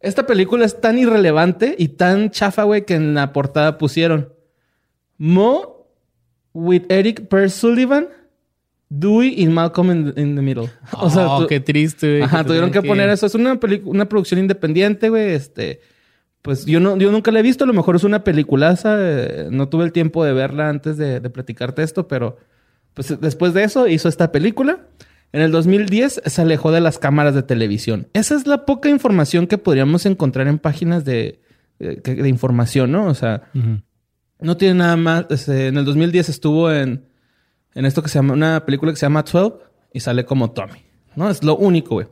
Esta 0.00 0.26
película 0.26 0.64
es 0.64 0.80
tan 0.80 0.98
irrelevante 0.98 1.76
y 1.78 1.88
tan 1.88 2.30
chafa, 2.30 2.64
güey, 2.64 2.84
que 2.84 2.94
en 2.94 3.14
la 3.14 3.32
portada 3.32 3.78
pusieron 3.78 4.32
Mo 5.16 5.86
with 6.52 6.82
Eric 6.88 7.28
Per 7.28 7.50
Sullivan 7.50 8.08
Dewey 8.94 9.34
y 9.38 9.46
Malcolm 9.46 10.12
in, 10.16 10.36
the 10.36 10.42
Middle. 10.42 10.68
O 10.92 11.08
sea, 11.08 11.28
oh, 11.28 11.46
qué 11.46 11.60
triste, 11.60 12.10
güey. 12.10 12.22
Ajá, 12.22 12.44
tuvieron 12.44 12.70
que, 12.70 12.82
poner 12.82 13.08
eso. 13.08 13.24
Es 13.24 13.34
una, 13.34 13.58
una 13.84 14.06
producción 14.06 14.38
independiente, 14.38 15.08
güey. 15.08 15.30
Este, 15.30 15.80
pues 16.42 16.66
yo 16.66 16.78
no, 16.78 16.98
yo 16.98 17.10
nunca 17.10 17.32
la 17.32 17.40
he 17.40 17.42
visto. 17.42 17.64
A 17.64 17.66
lo 17.66 17.72
mejor 17.72 17.96
es 17.96 18.04
una 18.04 18.22
peliculaza. 18.22 18.96
Eh, 18.98 19.48
no 19.50 19.70
tuve 19.70 19.84
el 19.84 19.92
tiempo 19.92 20.22
de 20.24 20.34
verla 20.34 20.68
antes 20.68 20.98
de, 20.98 21.20
de, 21.20 21.30
platicarte 21.30 21.82
esto, 21.82 22.06
pero 22.06 22.36
pues 22.92 23.18
después 23.18 23.54
de 23.54 23.64
eso 23.64 23.88
hizo 23.88 24.10
esta 24.10 24.30
película. 24.30 24.80
En 25.32 25.40
el 25.40 25.52
2010 25.52 26.20
se 26.26 26.42
alejó 26.42 26.70
de 26.70 26.82
las 26.82 26.98
cámaras 26.98 27.34
de 27.34 27.42
televisión. 27.42 28.08
Esa 28.12 28.36
es 28.36 28.46
la 28.46 28.66
poca 28.66 28.90
información 28.90 29.46
que 29.46 29.56
podríamos 29.56 30.04
encontrar 30.04 30.48
en 30.48 30.58
páginas 30.58 31.06
de, 31.06 31.40
eh, 31.78 31.98
de, 32.04 32.28
información, 32.28 32.92
¿no? 32.92 33.06
O 33.06 33.14
sea, 33.14 33.44
no 34.38 34.58
tiene 34.58 34.74
nada 34.74 34.96
más. 34.98 35.24
Este, 35.30 35.68
en 35.68 35.78
el 35.78 35.86
2010 35.86 36.28
estuvo 36.28 36.70
en 36.70 37.10
en 37.74 37.84
esto 37.84 38.02
que 38.02 38.08
se 38.08 38.18
llama 38.18 38.34
una 38.34 38.64
película 38.64 38.92
que 38.92 38.96
se 38.96 39.06
llama 39.06 39.22
12 39.22 39.56
y 39.92 40.00
sale 40.00 40.24
como 40.24 40.50
Tommy. 40.50 40.84
¿No? 41.16 41.28
Es 41.28 41.42
lo 41.42 41.56
único, 41.56 41.96
güey. 41.96 42.06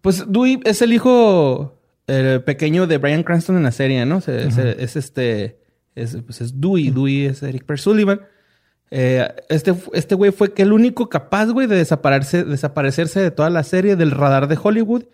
Pues 0.00 0.24
Dewey 0.28 0.60
es 0.64 0.82
el 0.82 0.92
hijo 0.92 1.74
pequeño 2.06 2.86
de 2.86 2.98
Brian 2.98 3.22
Cranston 3.22 3.56
en 3.56 3.64
la 3.64 3.72
serie, 3.72 4.06
¿no? 4.06 4.18
es, 4.18 4.96
este. 4.96 5.58
Es, 5.94 6.16
pues 6.24 6.40
es 6.40 6.60
Dewey. 6.60 6.90
Dewey 6.90 7.26
es 7.26 7.42
Eric 7.42 7.64
Per 7.64 7.78
Sullivan. 7.78 8.20
Eh, 8.90 9.28
este, 9.48 9.74
este 9.92 10.14
güey 10.14 10.30
fue 10.32 10.52
el 10.56 10.72
único 10.72 11.08
capaz, 11.08 11.46
güey, 11.46 11.66
de 11.66 11.76
desaparecerse, 11.76 12.48
desaparecerse 12.48 13.20
de 13.20 13.30
toda 13.30 13.50
la 13.50 13.62
serie 13.64 13.96
del 13.96 14.12
radar 14.12 14.48
de 14.48 14.58
Hollywood 14.62 15.04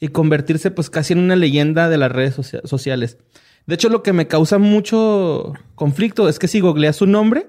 y 0.00 0.08
convertirse, 0.08 0.70
pues, 0.70 0.90
casi 0.90 1.12
en 1.12 1.20
una 1.20 1.36
leyenda 1.36 1.88
de 1.88 1.96
las 1.96 2.12
redes 2.12 2.34
sociales. 2.64 3.18
De 3.66 3.76
hecho, 3.76 3.88
lo 3.88 4.02
que 4.02 4.12
me 4.12 4.26
causa 4.26 4.58
mucho 4.58 5.52
conflicto 5.76 6.28
es 6.28 6.38
que 6.38 6.48
si 6.48 6.60
googleas 6.60 6.96
su 6.96 7.06
nombre, 7.06 7.48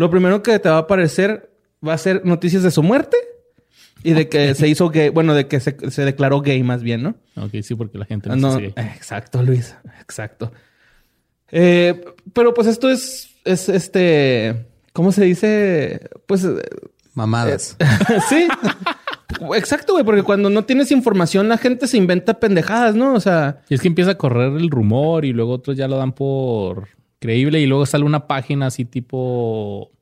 lo 0.00 0.08
primero 0.08 0.42
que 0.42 0.58
te 0.58 0.70
va 0.70 0.76
a 0.76 0.78
aparecer 0.78 1.50
va 1.86 1.92
a 1.92 1.98
ser 1.98 2.24
noticias 2.24 2.62
de 2.62 2.70
su 2.70 2.82
muerte 2.82 3.18
y 4.02 4.14
de 4.14 4.30
que 4.30 4.54
se 4.54 4.66
hizo 4.66 4.88
gay, 4.88 5.10
bueno, 5.10 5.34
de 5.34 5.46
que 5.46 5.60
se, 5.60 6.04
declaró 6.06 6.40
gay 6.40 6.62
más 6.62 6.82
bien, 6.82 7.02
¿no? 7.02 7.16
Ok, 7.36 7.56
sí, 7.62 7.74
porque 7.74 7.98
la 7.98 8.06
gente 8.06 8.34
no, 8.34 8.56
se 8.56 8.72
Exacto, 8.76 9.42
Luis, 9.42 9.76
exacto. 10.00 10.52
Eh, 11.50 12.02
pero 12.32 12.54
pues 12.54 12.66
esto 12.66 12.88
es, 12.88 13.28
es 13.44 13.68
este, 13.68 14.68
¿cómo 14.94 15.12
se 15.12 15.24
dice? 15.24 16.08
Pues... 16.24 16.48
Mamadas. 17.12 17.76
Eh, 17.78 18.20
sí. 18.30 18.48
Exacto, 19.54 19.92
güey, 19.92 20.04
porque 20.06 20.22
cuando 20.22 20.48
no 20.48 20.64
tienes 20.64 20.90
información 20.92 21.50
la 21.50 21.58
gente 21.58 21.86
se 21.86 21.98
inventa 21.98 22.40
pendejadas, 22.40 22.94
¿no? 22.94 23.12
O 23.12 23.20
sea... 23.20 23.60
Y 23.68 23.74
es 23.74 23.82
que 23.82 23.88
empieza 23.88 24.12
a 24.12 24.18
correr 24.18 24.54
el 24.54 24.70
rumor 24.70 25.26
y 25.26 25.34
luego 25.34 25.52
otros 25.52 25.76
ya 25.76 25.88
lo 25.88 25.98
dan 25.98 26.12
por 26.12 26.88
creíble 27.20 27.60
y 27.60 27.66
luego 27.66 27.86
sale 27.86 28.04
una 28.04 28.26
página 28.26 28.66
así 28.66 28.84
tipo... 28.84 29.92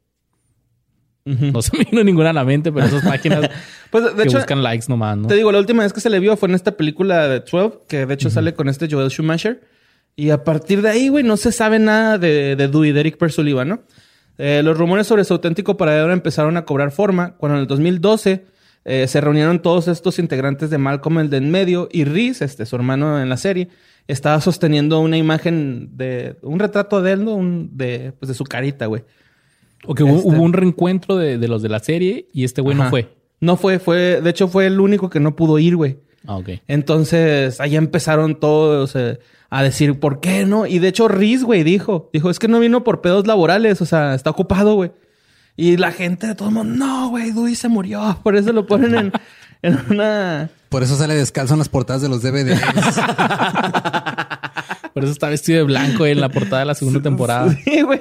No 1.25 1.61
se 1.61 1.77
me 1.77 1.85
vino 1.85 2.03
ninguna 2.03 2.31
a 2.31 2.33
la 2.33 2.45
mente, 2.45 2.73
pero 2.73 2.87
esas 2.87 3.05
páginas 3.05 3.51
pues, 3.91 4.17
de 4.17 4.23
que 4.23 4.35
buscan 4.35 4.63
likes 4.63 4.87
nomás, 4.89 5.19
¿no? 5.19 5.29
Te 5.29 5.35
digo, 5.35 5.53
la 5.53 5.59
última 5.59 5.83
vez 5.83 5.93
que 5.93 6.01
se 6.01 6.09
le 6.09 6.21
vio 6.21 6.39
fue 6.39 6.49
en 6.49 6.55
esta 6.55 6.75
película 6.75 7.29
de 7.29 7.41
12, 7.41 7.81
que 7.87 8.07
de 8.07 8.15
hecho 8.15 8.31
sale 8.31 8.55
con 8.55 8.71
este 8.71 8.89
Joel 8.91 9.11
Schumacher. 9.11 9.61
Y 10.17 10.31
a 10.31 10.43
partir 10.43 10.81
de 10.81 10.89
ahí, 10.89 11.09
güey, 11.09 11.25
no 11.25 11.37
se 11.37 11.53
sabe 11.53 11.79
nada 11.79 12.17
de, 12.17 12.57
de 12.57 12.69
Dewey, 12.69 12.93
de 12.93 13.01
Eric 13.01 13.19
Persuliva, 13.19 13.67
¿no? 13.67 13.83
Eh, 14.39 14.63
los 14.65 14.79
rumores 14.79 15.07
sobre 15.07 15.25
su 15.25 15.35
auténtico 15.35 15.77
paradero 15.77 16.13
empezaron 16.13 16.57
a 16.57 16.65
cobrar 16.65 16.93
forma 16.93 17.37
cuando 17.37 17.57
en 17.57 17.63
el 17.63 17.67
2012 17.67 18.47
eh, 18.85 19.07
se 19.09 19.21
reunieron 19.21 19.61
todos 19.61 19.89
estos 19.89 20.21
integrantes 20.21 20.71
de 20.71 20.79
Malcolm 20.79 21.19
el 21.19 21.29
de 21.29 21.39
en 21.39 21.51
medio 21.51 21.89
y 21.91 22.05
Reese, 22.05 22.45
este, 22.45 22.65
su 22.65 22.77
hermano 22.77 23.21
en 23.21 23.29
la 23.29 23.37
serie, 23.37 23.69
estaba 24.09 24.41
sosteniendo 24.41 24.99
una 25.01 25.19
imagen 25.19 25.91
de 25.97 26.37
un 26.43 26.59
retrato 26.59 27.03
de 27.03 27.13
él, 27.13 27.25
¿no? 27.25 27.35
Un, 27.35 27.77
de, 27.77 28.13
pues 28.19 28.29
de 28.29 28.35
su 28.35 28.45
carita, 28.45 28.87
güey. 28.87 29.05
O 29.85 29.95
que 29.95 30.03
hubo, 30.03 30.17
este 30.17 30.29
un 30.29 30.53
reencuentro 30.53 31.17
de, 31.17 31.37
los 31.47 31.63
de 31.63 31.69
la 31.69 31.79
serie 31.79 32.27
y 32.33 32.45
este 32.45 32.61
güey 32.61 32.77
no 32.77 32.91
fue. 32.91 33.15
No 33.41 33.57
fue, 33.57 33.79
fue, 33.79 34.21
de 34.21 34.31
hecho 34.31 34.49
fue 34.49 34.67
el 34.67 34.81
único 34.81 35.09
que 35.11 35.21
no 35.21 35.37
pudo 35.37 35.59
ir, 35.59 35.77
güey. 35.77 35.99
Ah, 36.27 36.37
ok. 36.37 36.49
Entonces, 36.67 37.61
ahí 37.61 37.77
empezaron 37.77 38.41
todos 38.41 38.97
eh, 38.97 39.21
a 39.51 39.63
decir, 39.63 40.01
¿por 40.01 40.21
qué 40.21 40.45
no? 40.45 40.67
Y 40.67 40.81
de 40.81 40.89
hecho, 40.89 41.07
Reese, 41.07 41.45
güey, 41.45 41.63
dijo, 41.63 42.11
dijo, 42.13 42.31
es 42.31 42.39
que 42.39 42.49
no 42.49 42.59
vino 42.59 42.83
por 42.83 43.01
pedos 43.01 43.27
laborales, 43.27 43.81
o 43.81 43.87
sea, 43.87 44.15
está 44.15 44.31
ocupado, 44.31 44.75
güey. 44.75 44.91
Y 45.57 45.77
la 45.77 45.93
gente 45.93 46.27
de 46.27 46.35
todo 46.35 46.49
el 46.49 46.55
mundo, 46.55 46.75
no, 46.75 47.11
güey, 47.11 47.33
Dewey 47.33 47.55
se 47.55 47.69
murió. 47.69 48.19
Por 48.23 48.37
eso 48.37 48.53
lo 48.53 48.67
ponen 48.67 48.95
en, 48.95 49.13
en 49.63 49.79
una. 49.91 50.51
Por 50.69 50.83
eso 50.83 50.97
sale 50.97 51.15
descalzo 51.15 51.55
en 51.55 51.59
las 51.59 51.69
portadas 51.69 52.03
de 52.03 52.09
los 52.09 52.23
DVDs. 52.23 52.61
por 54.95 55.05
eso 55.05 55.13
está 55.13 55.29
vestido 55.29 55.59
de 55.59 55.65
blanco 55.65 56.07
en 56.07 56.21
la 56.21 56.29
portada 56.29 56.61
de 56.61 56.67
la 56.67 56.75
segunda 56.75 57.01
temporada. 57.01 57.57
Sí, 57.65 57.83
güey. 57.83 58.01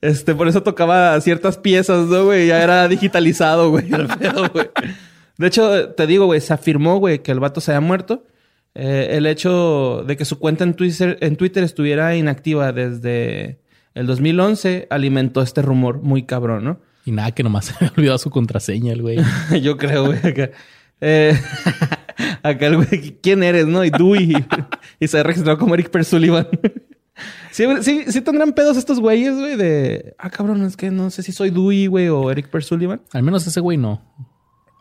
Este, 0.00 0.34
por 0.34 0.48
eso 0.48 0.62
tocaba 0.62 1.20
ciertas 1.20 1.56
piezas, 1.56 2.06
¿no, 2.06 2.26
güey? 2.26 2.48
Ya 2.48 2.62
era 2.62 2.88
digitalizado, 2.88 3.70
güey. 3.70 3.88
güey. 3.88 4.70
De 5.38 5.46
hecho, 5.46 5.90
te 5.90 6.06
digo, 6.06 6.26
güey, 6.26 6.40
se 6.40 6.52
afirmó, 6.52 6.98
güey, 6.98 7.22
que 7.22 7.32
el 7.32 7.40
vato 7.40 7.60
se 7.60 7.72
había 7.72 7.86
muerto. 7.86 8.24
Eh, 8.74 9.16
el 9.16 9.26
hecho 9.26 10.04
de 10.06 10.16
que 10.16 10.24
su 10.24 10.38
cuenta 10.38 10.64
en 10.64 10.74
Twitter, 10.74 11.18
en 11.20 11.36
Twitter 11.36 11.64
estuviera 11.64 12.14
inactiva 12.14 12.72
desde 12.72 13.58
el 13.94 14.06
2011 14.06 14.86
alimentó 14.90 15.42
este 15.42 15.62
rumor 15.62 16.00
muy 16.02 16.24
cabrón, 16.24 16.64
¿no? 16.64 16.80
Y 17.04 17.10
nada, 17.10 17.32
que 17.32 17.42
nomás 17.42 17.66
se 17.66 17.74
había 17.76 17.92
olvidado 17.96 18.18
su 18.18 18.30
contraseña 18.30 18.92
el 18.92 19.02
güey. 19.02 19.18
Yo 19.62 19.76
creo, 19.76 20.06
güey. 20.06 20.20
Eh, 21.00 21.38
acá 22.42 22.66
el 22.66 22.76
güey, 22.76 23.18
¿quién 23.22 23.42
eres, 23.42 23.66
no? 23.66 23.84
Y 23.84 23.90
Dewey. 23.90 24.34
y 25.00 25.08
se 25.08 25.22
registró 25.22 25.56
como 25.58 25.74
Eric 25.74 25.90
Persullivan. 25.90 26.48
sí, 27.50 27.64
sí, 27.82 28.04
sí 28.08 28.20
tendrán 28.20 28.52
pedos 28.52 28.76
estos 28.76 29.00
güeyes, 29.00 29.34
güey, 29.34 29.56
de... 29.56 30.14
Ah, 30.18 30.30
cabrón, 30.30 30.62
es 30.62 30.76
que 30.76 30.90
no 30.90 31.10
sé 31.10 31.22
si 31.22 31.32
soy 31.32 31.50
Dewey, 31.50 31.86
güey, 31.86 32.08
o 32.08 32.30
Eric 32.30 32.48
Persullivan. 32.48 33.00
Al 33.12 33.22
menos 33.22 33.46
ese 33.46 33.60
güey 33.60 33.76
no. 33.76 34.02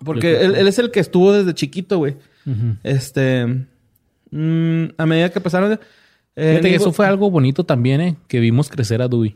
Porque 0.04 0.42
él, 0.42 0.56
es 0.68 0.78
el 0.80 0.92
que 0.92 1.00
estuvo 1.00 1.34
desde 1.34 1.54
chiquito, 1.54 1.98
güey. 1.98 2.16
Este... 2.84 3.46
Mm, 4.32 4.86
a 4.98 5.06
medida 5.06 5.30
que 5.30 5.42
pasaron... 5.42 5.80
Eh, 6.36 6.62
eso 6.64 6.94
fue 6.94 7.08
algo 7.08 7.32
bonito 7.32 7.64
también, 7.64 8.00
¿eh? 8.00 8.16
Que 8.28 8.40
vimos 8.40 8.70
crecer 8.70 9.02
a 9.02 9.08
Dewey. 9.08 9.36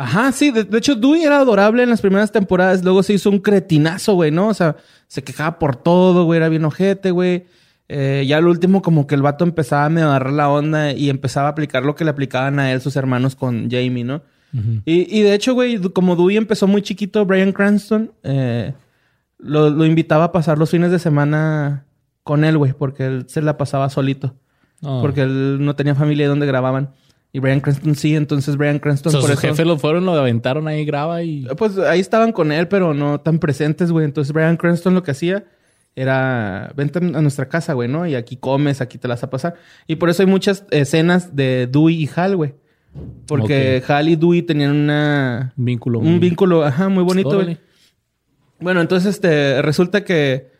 Ajá, 0.00 0.32
sí. 0.32 0.50
De, 0.50 0.78
hecho, 0.78 0.94
Dewey 0.94 1.24
era 1.24 1.40
adorable 1.40 1.82
en 1.82 1.90
las 1.90 2.00
primeras 2.00 2.32
temporadas. 2.32 2.82
Luego 2.82 3.02
se 3.02 3.12
hizo 3.12 3.28
un 3.28 3.38
cretinazo, 3.38 4.14
güey, 4.14 4.30
¿no? 4.30 4.48
O 4.48 4.54
sea, 4.54 4.76
se 5.08 5.22
quejaba 5.22 5.58
por 5.58 5.76
todo, 5.76 6.24
güey. 6.24 6.38
Era 6.38 6.48
bien 6.48 6.64
ojete, 6.64 7.10
güey. 7.10 7.44
Eh, 7.86 8.24
ya 8.26 8.38
al 8.38 8.46
último, 8.46 8.80
como 8.80 9.06
que 9.06 9.14
el 9.14 9.20
vato 9.20 9.44
empezaba 9.44 9.84
a 9.84 9.90
me 9.90 10.00
agarrar 10.00 10.32
la 10.32 10.48
onda 10.48 10.92
y 10.92 11.10
empezaba 11.10 11.48
a 11.48 11.50
aplicar 11.50 11.84
lo 11.84 11.96
que 11.96 12.04
le 12.04 12.10
aplicaban 12.10 12.58
a 12.58 12.72
él 12.72 12.80
sus 12.80 12.96
hermanos 12.96 13.36
con 13.36 13.70
Jamie, 13.70 14.04
¿no? 14.04 14.22
y, 14.84 15.20
de 15.20 15.34
hecho, 15.34 15.52
güey, 15.52 15.78
como 15.92 16.16
Dewey 16.16 16.36
empezó 16.36 16.66
muy 16.66 16.82
chiquito, 16.82 17.24
Brian 17.24 17.52
Cranston 17.52 18.10
eh, 18.24 18.72
lo, 19.38 19.70
lo, 19.70 19.84
invitaba 19.84 20.24
a 20.24 20.32
pasar 20.32 20.58
los 20.58 20.70
fines 20.70 20.90
de 20.90 20.98
semana 20.98 21.84
con 22.24 22.42
él, 22.42 22.58
güey, 22.58 22.72
porque 22.72 23.06
él 23.06 23.24
se 23.28 23.42
la 23.42 23.56
pasaba 23.56 23.90
solito. 23.90 24.34
Oh. 24.82 25.02
Porque 25.02 25.22
él 25.22 25.58
no 25.60 25.76
tenía 25.76 25.94
familia 25.94 26.26
donde 26.26 26.46
grababan. 26.46 26.90
Y 27.32 27.38
Brian 27.38 27.60
Cranston 27.60 27.94
sí, 27.94 28.16
entonces 28.16 28.56
Brian 28.56 28.80
Cranston 28.80 29.12
por 29.12 29.22
sus 29.22 29.40
jefes 29.40 29.66
lo 29.66 29.78
fueron, 29.78 30.04
lo 30.04 30.14
aventaron 30.14 30.66
ahí, 30.66 30.84
graba 30.84 31.22
y... 31.22 31.46
Pues 31.56 31.78
ahí 31.78 32.00
estaban 32.00 32.32
con 32.32 32.50
él, 32.50 32.66
pero 32.66 32.92
no 32.92 33.20
tan 33.20 33.38
presentes, 33.38 33.92
güey. 33.92 34.04
Entonces 34.04 34.32
Brian 34.32 34.56
Cranston 34.56 34.94
lo 34.94 35.02
que 35.02 35.12
hacía 35.12 35.44
era, 35.94 36.72
vente 36.74 36.98
a 36.98 37.02
nuestra 37.02 37.48
casa, 37.48 37.74
güey, 37.74 37.88
¿no? 37.88 38.06
Y 38.06 38.16
aquí 38.16 38.36
comes, 38.36 38.80
aquí 38.80 38.98
te 38.98 39.06
las 39.06 39.18
vas 39.20 39.24
a 39.24 39.30
pasar. 39.30 39.54
Y 39.86 39.96
por 39.96 40.10
eso 40.10 40.22
hay 40.22 40.28
muchas 40.28 40.64
escenas 40.70 41.36
de 41.36 41.68
Dewey 41.70 42.02
y 42.02 42.10
Hal, 42.14 42.36
güey. 42.36 42.54
Porque 43.28 43.82
Hal 43.86 44.08
y 44.08 44.16
Dewey 44.16 44.42
tenían 44.42 44.72
una... 44.72 45.54
Un 45.56 45.64
vínculo. 45.64 46.00
Un 46.00 46.18
vínculo, 46.18 46.64
ajá, 46.64 46.88
muy 46.88 47.04
bonito, 47.04 47.42
güey. 47.42 47.58
Bueno, 48.58 48.80
entonces 48.80 49.14
este, 49.14 49.62
resulta 49.62 50.04
que 50.04 50.50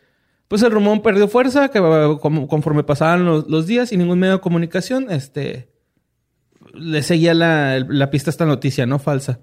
pues 0.47 0.63
el 0.63 0.71
rumor 0.71 1.01
perdió 1.01 1.29
fuerza 1.29 1.69
que 1.69 1.79
conforme 2.19 2.83
pasaban 2.83 3.23
los, 3.25 3.67
días 3.67 3.93
y 3.93 3.97
ningún 3.97 4.19
medio 4.19 4.33
de 4.33 4.41
comunicación, 4.41 5.09
este, 5.09 5.69
le 6.73 7.03
seguía 7.03 7.33
la, 7.33 8.09
pista 8.11 8.29
a 8.29 8.31
esta 8.31 8.45
noticia, 8.45 8.85
¿no? 8.85 8.99
Falsa. 8.99 9.39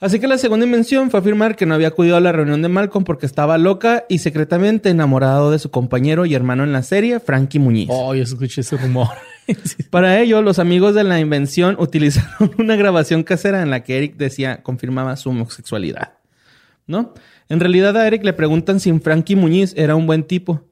Así 0.00 0.18
que 0.18 0.26
la 0.26 0.38
segunda 0.38 0.66
invención 0.66 1.10
fue 1.10 1.20
afirmar 1.20 1.56
que 1.56 1.66
no 1.66 1.74
había 1.74 1.88
acudido 1.88 2.16
a 2.16 2.20
la 2.20 2.32
reunión 2.32 2.60
de 2.62 2.68
Malcolm 2.68 3.04
porque 3.04 3.26
estaba 3.26 3.56
loca 3.58 4.04
y 4.08 4.18
secretamente 4.18 4.90
enamorado 4.90 5.50
de 5.50 5.58
su 5.58 5.70
compañero 5.70 6.26
y 6.26 6.34
hermano 6.34 6.64
en 6.64 6.72
la 6.72 6.82
serie, 6.82 7.20
Frankie 7.20 7.58
Muñiz. 7.58 7.88
Oh, 7.90 8.14
yo 8.14 8.22
escuché 8.22 8.60
ese 8.60 8.76
rumor. 8.76 9.08
Para 9.90 10.20
ello, 10.20 10.42
los 10.42 10.58
amigos 10.58 10.94
de 10.94 11.04
la 11.04 11.20
invención 11.20 11.76
utilizaron 11.78 12.50
una 12.58 12.76
grabación 12.76 13.22
casera 13.22 13.62
en 13.62 13.70
la 13.70 13.82
que 13.82 13.96
Eric 13.96 14.16
decía, 14.16 14.62
confirmaba 14.62 15.16
su 15.16 15.30
homosexualidad. 15.30 16.14
¿No? 16.86 17.14
En 17.48 17.60
realidad 17.60 17.96
a 17.96 18.06
Eric 18.06 18.24
le 18.24 18.32
preguntan 18.32 18.80
si 18.80 18.92
Frankie 18.98 19.36
Muñiz 19.36 19.72
era 19.76 19.96
un 19.96 20.06
buen 20.06 20.24
tipo. 20.24 20.62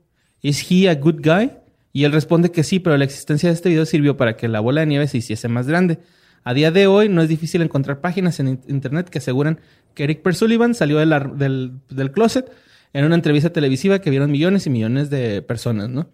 ¿Is 0.42 0.66
he 0.70 0.88
a 0.88 0.94
good 0.94 1.20
guy? 1.22 1.52
Y 1.92 2.04
él 2.04 2.12
responde 2.12 2.50
que 2.50 2.62
sí, 2.62 2.78
pero 2.78 2.96
la 2.96 3.04
existencia 3.04 3.48
de 3.48 3.54
este 3.54 3.68
video 3.68 3.84
sirvió 3.84 4.16
para 4.16 4.36
que 4.36 4.48
la 4.48 4.60
bola 4.60 4.80
de 4.80 4.86
nieve 4.86 5.08
se 5.08 5.18
hiciese 5.18 5.48
más 5.48 5.66
grande. 5.66 5.98
A 6.44 6.54
día 6.54 6.70
de 6.70 6.86
hoy 6.86 7.08
no 7.08 7.22
es 7.22 7.28
difícil 7.28 7.62
encontrar 7.62 8.00
páginas 8.00 8.40
en 8.40 8.60
internet 8.66 9.08
que 9.08 9.18
aseguran 9.18 9.60
que 9.94 10.04
Eric 10.04 10.22
Persullivan 10.22 10.74
salió 10.74 10.98
del, 10.98 12.12
closet 12.12 12.50
en 12.92 13.04
una 13.04 13.14
entrevista 13.14 13.50
televisiva 13.50 14.00
que 14.00 14.10
vieron 14.10 14.30
millones 14.30 14.66
y 14.66 14.70
millones 14.70 15.10
de 15.10 15.42
personas, 15.42 15.88
¿no? 15.88 16.10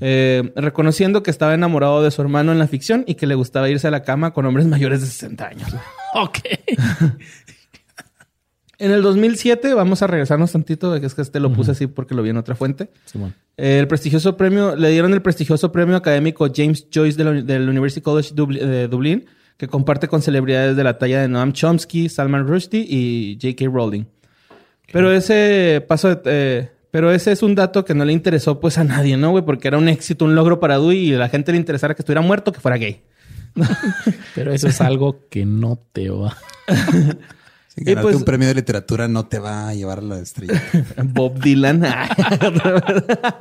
Eh, 0.00 0.52
reconociendo 0.54 1.22
que 1.22 1.32
estaba 1.32 1.52
enamorado 1.52 2.02
de 2.02 2.12
su 2.12 2.22
hermano 2.22 2.52
en 2.52 2.60
la 2.60 2.68
ficción 2.68 3.02
y 3.08 3.16
que 3.16 3.26
le 3.26 3.34
gustaba 3.34 3.68
irse 3.68 3.88
a 3.88 3.90
la 3.90 4.02
cama 4.04 4.32
con 4.32 4.46
hombres 4.46 4.66
mayores 4.66 5.00
de 5.00 5.06
60 5.08 5.46
años. 5.46 5.68
Ok. 6.12 6.38
En 8.80 8.92
el 8.92 9.02
2007, 9.02 9.74
vamos 9.74 10.00
a 10.00 10.06
regresarnos 10.06 10.52
tantito, 10.52 10.96
es 10.96 11.14
que 11.14 11.20
este 11.20 11.38
lo 11.38 11.52
puse 11.52 11.72
así 11.72 11.86
porque 11.86 12.14
lo 12.14 12.22
vi 12.22 12.30
en 12.30 12.38
otra 12.38 12.54
fuente. 12.54 12.88
el 13.58 13.86
prestigioso 13.86 14.38
premio, 14.38 14.74
le 14.74 14.88
dieron 14.88 15.12
el 15.12 15.20
prestigioso 15.20 15.70
premio 15.70 15.96
académico 15.96 16.48
James 16.52 16.86
Joyce 16.90 17.22
del 17.22 17.68
University 17.68 18.00
College 18.00 18.32
de 18.34 18.88
Dublín, 18.88 19.26
que 19.58 19.68
comparte 19.68 20.08
con 20.08 20.22
celebridades 20.22 20.76
de 20.76 20.82
la 20.82 20.96
talla 20.96 21.20
de 21.20 21.28
Noam 21.28 21.52
Chomsky, 21.52 22.08
Salman 22.08 22.48
Rushdie 22.48 22.86
y 22.88 23.38
J.K. 23.38 23.66
Rowling. 23.70 24.04
Pero 24.90 25.12
ese 25.12 25.84
paso 25.86 26.18
eh, 26.24 26.70
pero 26.90 27.12
ese 27.12 27.32
es 27.32 27.42
un 27.42 27.54
dato 27.54 27.84
que 27.84 27.92
no 27.92 28.06
le 28.06 28.14
interesó 28.14 28.60
pues 28.60 28.78
a 28.78 28.84
nadie, 28.84 29.18
¿no, 29.18 29.32
güey? 29.32 29.44
Porque 29.44 29.68
era 29.68 29.76
un 29.76 29.90
éxito, 29.90 30.24
un 30.24 30.34
logro 30.34 30.58
para 30.58 30.78
Dewey 30.78 31.10
y 31.10 31.14
a 31.14 31.18
la 31.18 31.28
gente 31.28 31.52
le 31.52 31.58
interesara 31.58 31.94
que 31.94 32.00
estuviera 32.00 32.22
muerto 32.22 32.50
que 32.50 32.60
fuera 32.60 32.78
gay. 32.78 33.02
pero 34.34 34.54
eso 34.54 34.68
es 34.68 34.80
algo 34.80 35.28
que 35.28 35.44
no 35.44 35.78
te 35.92 36.08
va. 36.08 36.34
y 37.80 37.96
pues, 37.96 38.14
un 38.14 38.24
premio 38.24 38.48
de 38.48 38.54
literatura 38.54 39.08
no 39.08 39.26
te 39.26 39.38
va 39.38 39.68
a 39.68 39.74
llevar 39.74 39.98
a 39.98 40.02
la 40.02 40.18
estrella. 40.18 40.62
Bob 41.04 41.40
Dylan. 41.40 41.82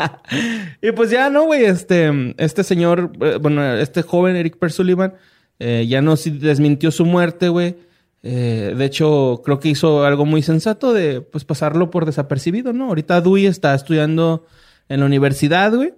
y 0.81 0.91
pues 0.93 1.09
ya 1.09 1.29
no, 1.29 1.45
güey. 1.45 1.65
Este, 1.65 2.33
este 2.37 2.63
señor, 2.63 3.11
eh, 3.21 3.37
bueno, 3.41 3.75
este 3.75 4.01
joven 4.01 4.35
Eric 4.35 4.57
Persullivan 4.57 5.13
eh, 5.59 5.85
ya 5.87 6.01
no 6.01 6.15
desmintió 6.15 6.91
su 6.91 7.05
muerte, 7.05 7.49
güey. 7.49 7.75
Eh, 8.23 8.73
de 8.77 8.85
hecho, 8.85 9.41
creo 9.43 9.59
que 9.59 9.69
hizo 9.69 10.03
algo 10.03 10.25
muy 10.25 10.41
sensato 10.41 10.93
de 10.93 11.21
pues 11.21 11.45
pasarlo 11.45 11.89
por 11.89 12.05
desapercibido, 12.05 12.73
¿no? 12.73 12.85
Ahorita 12.85 13.21
Dewey 13.21 13.45
está 13.45 13.75
estudiando 13.75 14.45
en 14.87 15.01
la 15.01 15.05
universidad, 15.05 15.73
güey. 15.73 15.93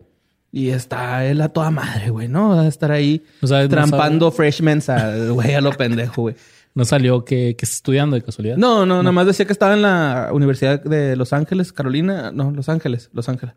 Y 0.52 0.70
está 0.70 1.26
él 1.26 1.40
a 1.42 1.50
toda 1.50 1.72
madre, 1.72 2.10
güey, 2.10 2.28
¿no? 2.28 2.50
Va 2.50 2.64
a 2.64 2.68
estar 2.68 2.92
ahí 2.92 3.24
trampando 3.70 4.32
freshmen 4.32 4.82
a, 4.88 5.30
güey, 5.30 5.54
a 5.54 5.62
lo 5.62 5.72
pendejo, 5.72 6.24
güey. 6.24 6.36
¿No 6.74 6.86
salió 6.86 7.26
que, 7.26 7.56
que 7.58 7.66
está 7.66 7.76
estudiando 7.76 8.16
de 8.16 8.22
casualidad? 8.22 8.58
No, 8.58 8.86
no, 8.86 8.98
nada 8.98 9.12
más 9.12 9.28
decía 9.28 9.46
que 9.46 9.52
estaba 9.52 9.74
en 9.74 9.82
la 9.82 10.30
Universidad 10.32 10.82
de 10.82 11.16
Los 11.16 11.34
Ángeles, 11.34 11.74
Carolina. 11.74 12.32
No, 12.32 12.52
Los 12.52 12.70
Ángeles, 12.70 13.10
Los 13.14 13.28
Ángeles. 13.28 13.56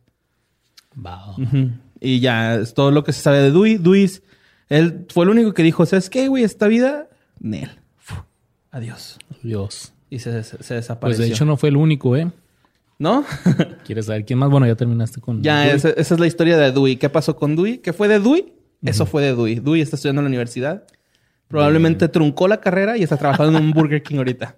Wow. 0.96 1.36
Y 2.00 2.20
ya 2.20 2.56
es 2.56 2.74
todo 2.74 2.90
lo 2.90 3.04
que 3.04 3.12
se 3.12 3.20
sabe 3.20 3.38
de 3.38 3.50
Dewey. 3.50 3.78
Dewey, 3.78 4.10
él 4.68 5.06
fue 5.10 5.24
el 5.24 5.30
único 5.30 5.54
que 5.54 5.62
dijo, 5.62 5.86
¿sabes 5.86 6.10
qué, 6.10 6.28
güey? 6.28 6.44
Esta 6.44 6.66
vida, 6.66 7.08
Nel. 7.38 7.70
Adiós. 8.70 9.18
Adiós. 9.42 9.92
Y 10.10 10.18
se, 10.18 10.42
se, 10.42 10.74
desapareció. 10.74 10.98
Pues 11.00 11.18
de 11.18 11.28
hecho 11.28 11.44
no 11.44 11.56
fue 11.56 11.68
el 11.68 11.76
único, 11.76 12.16
¿eh? 12.16 12.30
¿No? 12.98 13.24
¿Quieres 13.84 14.06
saber 14.06 14.24
quién 14.24 14.38
más? 14.38 14.50
Bueno, 14.50 14.66
ya 14.66 14.74
terminaste 14.74 15.20
con. 15.20 15.42
Ya, 15.42 15.70
esa, 15.72 15.90
es 15.90 16.10
la 16.18 16.26
historia 16.26 16.56
de 16.56 16.72
Dewey. 16.72 16.96
¿Qué 16.96 17.08
pasó 17.08 17.36
con 17.36 17.54
Dewey? 17.54 17.78
¿Qué 17.78 17.92
fue 17.92 18.08
de 18.08 18.18
Dewey? 18.18 18.52
Eso 18.82 19.06
fue 19.06 19.22
de 19.22 19.28
Dewey. 19.28 19.60
Dewey 19.60 19.80
está 19.80 19.96
estudiando 19.96 20.20
en 20.20 20.24
la 20.24 20.28
universidad. 20.28 20.84
Probablemente 21.54 22.08
truncó 22.08 22.48
la 22.48 22.60
carrera 22.60 22.98
y 22.98 23.04
está 23.04 23.16
trabajando 23.16 23.56
en 23.56 23.66
un 23.66 23.70
Burger 23.70 24.02
King 24.02 24.16
ahorita. 24.16 24.56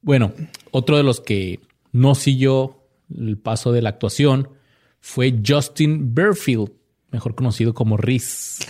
Bueno, 0.00 0.32
otro 0.70 0.96
de 0.96 1.02
los 1.02 1.20
que 1.20 1.60
no 1.92 2.14
siguió 2.14 2.82
el 3.14 3.36
paso 3.36 3.70
de 3.70 3.82
la 3.82 3.90
actuación 3.90 4.48
fue 5.02 5.38
Justin 5.46 6.14
Berfield, 6.14 6.70
mejor 7.10 7.34
conocido 7.34 7.74
como 7.74 7.98
Riz. 7.98 8.60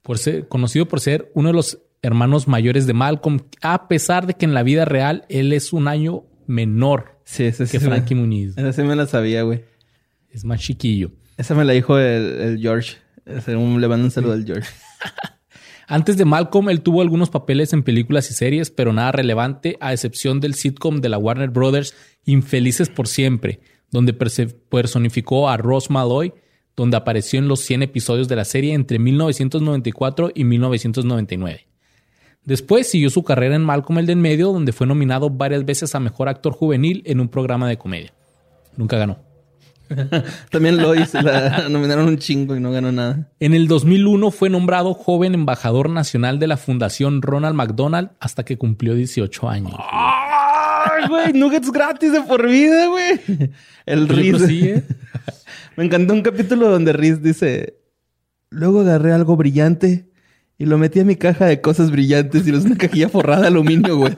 Por 0.00 0.16
ser, 0.16 0.48
conocido 0.48 0.88
por 0.88 1.00
ser 1.00 1.30
uno 1.34 1.50
de 1.50 1.54
los 1.54 1.80
hermanos 2.00 2.48
mayores 2.48 2.86
de 2.86 2.94
Malcolm, 2.94 3.40
a 3.60 3.88
pesar 3.88 4.26
de 4.26 4.32
que 4.32 4.46
en 4.46 4.54
la 4.54 4.62
vida 4.62 4.86
real 4.86 5.26
él 5.28 5.52
es 5.52 5.74
un 5.74 5.86
año 5.86 6.24
menor 6.46 7.18
que 7.36 7.52
Frankie 7.52 8.14
Muniz. 8.14 8.56
Esa 8.56 8.72
sí 8.72 8.82
me 8.84 8.96
la 8.96 9.06
sabía, 9.06 9.42
güey. 9.42 9.66
Es 10.30 10.46
más 10.46 10.60
chiquillo. 10.60 11.10
Esa 11.36 11.54
me 11.54 11.66
la 11.66 11.74
dijo 11.74 11.98
el, 11.98 12.58
George. 12.58 12.96
le 13.26 13.86
mando 13.86 14.06
un 14.06 14.10
saludo 14.10 14.32
al 14.32 14.46
George. 14.46 14.70
Antes 15.92 16.16
de 16.16 16.24
Malcolm, 16.24 16.70
él 16.70 16.80
tuvo 16.80 17.02
algunos 17.02 17.28
papeles 17.28 17.74
en 17.74 17.82
películas 17.82 18.30
y 18.30 18.32
series, 18.32 18.70
pero 18.70 18.94
nada 18.94 19.12
relevante, 19.12 19.76
a 19.78 19.92
excepción 19.92 20.40
del 20.40 20.54
sitcom 20.54 21.02
de 21.02 21.10
la 21.10 21.18
Warner 21.18 21.50
Brothers 21.50 21.94
Infelices 22.24 22.88
por 22.88 23.06
Siempre, 23.06 23.60
donde 23.90 24.14
personificó 24.14 25.50
a 25.50 25.58
Ross 25.58 25.90
Malloy, 25.90 26.32
donde 26.74 26.96
apareció 26.96 27.38
en 27.38 27.46
los 27.46 27.60
100 27.60 27.82
episodios 27.82 28.26
de 28.26 28.36
la 28.36 28.46
serie 28.46 28.72
entre 28.72 28.98
1994 28.98 30.32
y 30.34 30.44
1999. 30.44 31.66
Después 32.42 32.88
siguió 32.88 33.10
su 33.10 33.22
carrera 33.22 33.54
en 33.54 33.62
Malcolm 33.62 33.98
el 33.98 34.06
de 34.06 34.14
en 34.14 34.22
medio, 34.22 34.50
donde 34.50 34.72
fue 34.72 34.86
nominado 34.86 35.28
varias 35.28 35.66
veces 35.66 35.94
a 35.94 36.00
Mejor 36.00 36.30
Actor 36.30 36.54
Juvenil 36.54 37.02
en 37.04 37.20
un 37.20 37.28
programa 37.28 37.68
de 37.68 37.76
comedia. 37.76 38.14
Nunca 38.78 38.96
ganó. 38.96 39.31
También 40.50 40.76
lo 40.76 40.94
hizo, 40.94 41.20
la 41.20 41.68
nominaron 41.70 42.06
un 42.06 42.18
chingo 42.18 42.56
y 42.56 42.60
no 42.60 42.70
ganó 42.70 42.92
nada. 42.92 43.28
En 43.40 43.54
el 43.54 43.68
2001 43.68 44.30
fue 44.30 44.50
nombrado 44.50 44.94
joven 44.94 45.34
embajador 45.34 45.90
nacional 45.90 46.38
de 46.38 46.46
la 46.46 46.56
Fundación 46.56 47.22
Ronald 47.22 47.54
McDonald 47.54 48.10
hasta 48.20 48.44
que 48.44 48.58
cumplió 48.58 48.94
18 48.94 49.48
años. 49.48 49.74
¡Ay, 49.90 51.08
güey! 51.08 51.32
Nuggets 51.32 51.70
gratis 51.70 52.12
de 52.12 52.22
por 52.22 52.46
vida, 52.48 52.86
güey. 52.86 53.50
El 53.86 54.08
Riz. 54.08 54.42
¿eh? 54.48 54.84
Me 55.76 55.84
encantó 55.84 56.14
un 56.14 56.22
capítulo 56.22 56.68
donde 56.68 56.92
Riz 56.92 57.22
dice: 57.22 57.78
Luego 58.50 58.80
agarré 58.80 59.12
algo 59.12 59.36
brillante 59.36 60.10
y 60.58 60.66
lo 60.66 60.78
metí 60.78 61.00
a 61.00 61.04
mi 61.04 61.16
caja 61.16 61.46
de 61.46 61.60
cosas 61.60 61.90
brillantes 61.90 62.46
y 62.46 62.50
es 62.54 62.64
una 62.64 62.76
cajilla 62.76 63.08
forrada 63.08 63.42
de 63.42 63.46
aluminio, 63.48 63.96
güey. 63.96 64.16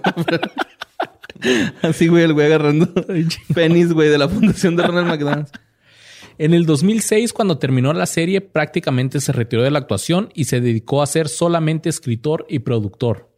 Así, 1.83 2.09
güey, 2.09 2.25
el 2.25 2.33
güey 2.33 2.47
agarrando 2.47 2.93
pennies, 3.55 3.93
güey, 3.93 4.09
de 4.09 4.19
la 4.19 4.29
fundación 4.29 4.77
de 4.77 4.83
Ronald 4.83 5.09
McDonald. 5.09 5.49
En 6.39 6.53
el 6.53 6.67
2006, 6.67 7.33
cuando 7.33 7.59
terminó 7.59 7.93
la 7.93 8.07
serie, 8.07 8.41
prácticamente 8.41 9.21
se 9.21 9.33
retiró 9.33 9.63
de 9.63 9.71
la 9.71 9.79
actuación 9.79 10.31
y 10.35 10.45
se 10.45 10.61
dedicó 10.61 11.03
a 11.03 11.07
ser 11.07 11.29
solamente 11.29 11.89
escritor 11.89 12.45
y 12.49 12.61
productor. 12.61 13.31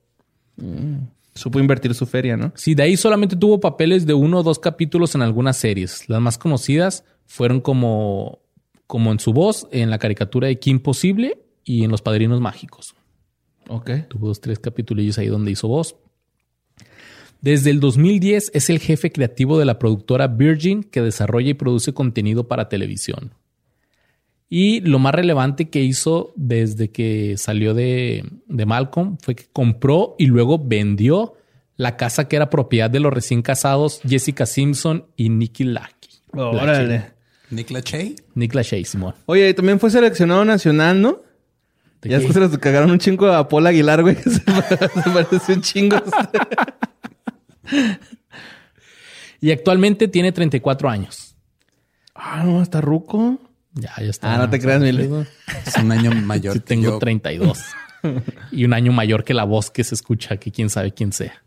Mm. 0.56 1.08
Supo 1.34 1.60
invertir 1.60 1.94
su 1.94 2.06
feria, 2.06 2.38
¿no? 2.38 2.52
Sí, 2.56 2.74
de 2.74 2.84
ahí 2.84 2.96
solamente 2.96 3.36
tuvo 3.36 3.60
papeles 3.60 4.06
de 4.06 4.14
uno 4.14 4.38
o 4.38 4.42
dos 4.42 4.58
capítulos 4.58 5.14
en 5.14 5.20
algunas 5.20 5.58
series. 5.58 6.08
Las 6.08 6.22
más 6.22 6.38
conocidas 6.38 7.04
fueron 7.26 7.60
como, 7.60 8.38
como 8.86 9.12
en 9.12 9.20
su 9.20 9.34
voz, 9.34 9.68
en 9.70 9.90
la 9.90 9.98
caricatura 9.98 10.48
de 10.48 10.58
Kim 10.58 10.80
Possible 10.80 11.38
y 11.62 11.84
en 11.84 11.90
Los 11.90 12.00
Padrinos 12.00 12.40
Mágicos. 12.40 12.94
Ok. 13.68 13.90
Tuvo 14.08 14.28
dos, 14.28 14.40
tres 14.40 14.58
capítulos 14.58 15.18
ahí 15.18 15.26
donde 15.26 15.50
hizo 15.50 15.68
voz. 15.68 15.96
Desde 17.40 17.70
el 17.70 17.80
2010 17.80 18.50
es 18.54 18.70
el 18.70 18.78
jefe 18.78 19.12
creativo 19.12 19.58
de 19.58 19.64
la 19.64 19.78
productora 19.78 20.26
Virgin 20.26 20.82
que 20.82 21.02
desarrolla 21.02 21.50
y 21.50 21.54
produce 21.54 21.92
contenido 21.92 22.48
para 22.48 22.68
televisión. 22.68 23.32
Y 24.48 24.80
lo 24.80 24.98
más 24.98 25.14
relevante 25.14 25.68
que 25.70 25.82
hizo 25.82 26.32
desde 26.36 26.90
que 26.90 27.36
salió 27.36 27.74
de, 27.74 28.24
Malcolm 28.48 29.18
fue 29.20 29.34
que 29.34 29.46
compró 29.52 30.14
y 30.18 30.26
luego 30.26 30.58
vendió 30.64 31.34
la 31.76 31.96
casa 31.96 32.28
que 32.28 32.36
era 32.36 32.48
propiedad 32.48 32.88
de 32.88 33.00
los 33.00 33.12
recién 33.12 33.42
casados 33.42 34.00
Jessica 34.06 34.46
Simpson 34.46 35.06
y 35.16 35.28
Nicky 35.28 35.64
Lackey. 35.64 36.10
Órale. 36.32 37.16
Nick 37.50 37.70
Lachey. 37.70 38.16
Nick 38.34 38.54
Lachey, 38.54 38.84
Simón. 38.84 39.14
Oye, 39.26 39.52
también 39.54 39.78
fue 39.78 39.90
seleccionado 39.90 40.44
nacional, 40.44 41.00
¿no? 41.00 41.22
Ya 42.02 42.18
es 42.18 42.24
que 42.24 42.32
se 42.32 42.40
les 42.40 42.56
cagaron 42.58 42.90
un 42.90 42.98
chingo 42.98 43.26
a 43.26 43.48
Paul 43.48 43.66
Aguilar, 43.66 44.02
güey. 44.02 44.16
se, 44.24 44.40
parece 44.40 45.52
un 45.52 45.60
chingo. 45.60 45.96
y 49.40 49.50
actualmente 49.50 50.08
tiene 50.08 50.32
34 50.32 50.88
años. 50.88 51.36
Ah, 52.14 52.42
no, 52.44 52.62
está 52.62 52.80
ruco. 52.80 53.38
Ya, 53.74 53.92
ya 53.98 54.10
está. 54.10 54.34
Ah, 54.34 54.38
no 54.38 54.50
te 54.50 54.58
creas, 54.58 54.80
Mili. 54.80 55.08
Es 55.66 55.76
un 55.76 55.92
año 55.92 56.10
mayor. 56.12 56.54
Sí, 56.54 56.60
tengo 56.60 56.98
32. 56.98 57.64
y 58.52 58.64
un 58.64 58.72
año 58.72 58.92
mayor 58.92 59.24
que 59.24 59.34
la 59.34 59.44
voz 59.44 59.70
que 59.70 59.84
se 59.84 59.94
escucha, 59.94 60.38
que 60.38 60.50
quién 60.50 60.70
sabe 60.70 60.92
quién 60.92 61.12
sea. 61.12 61.42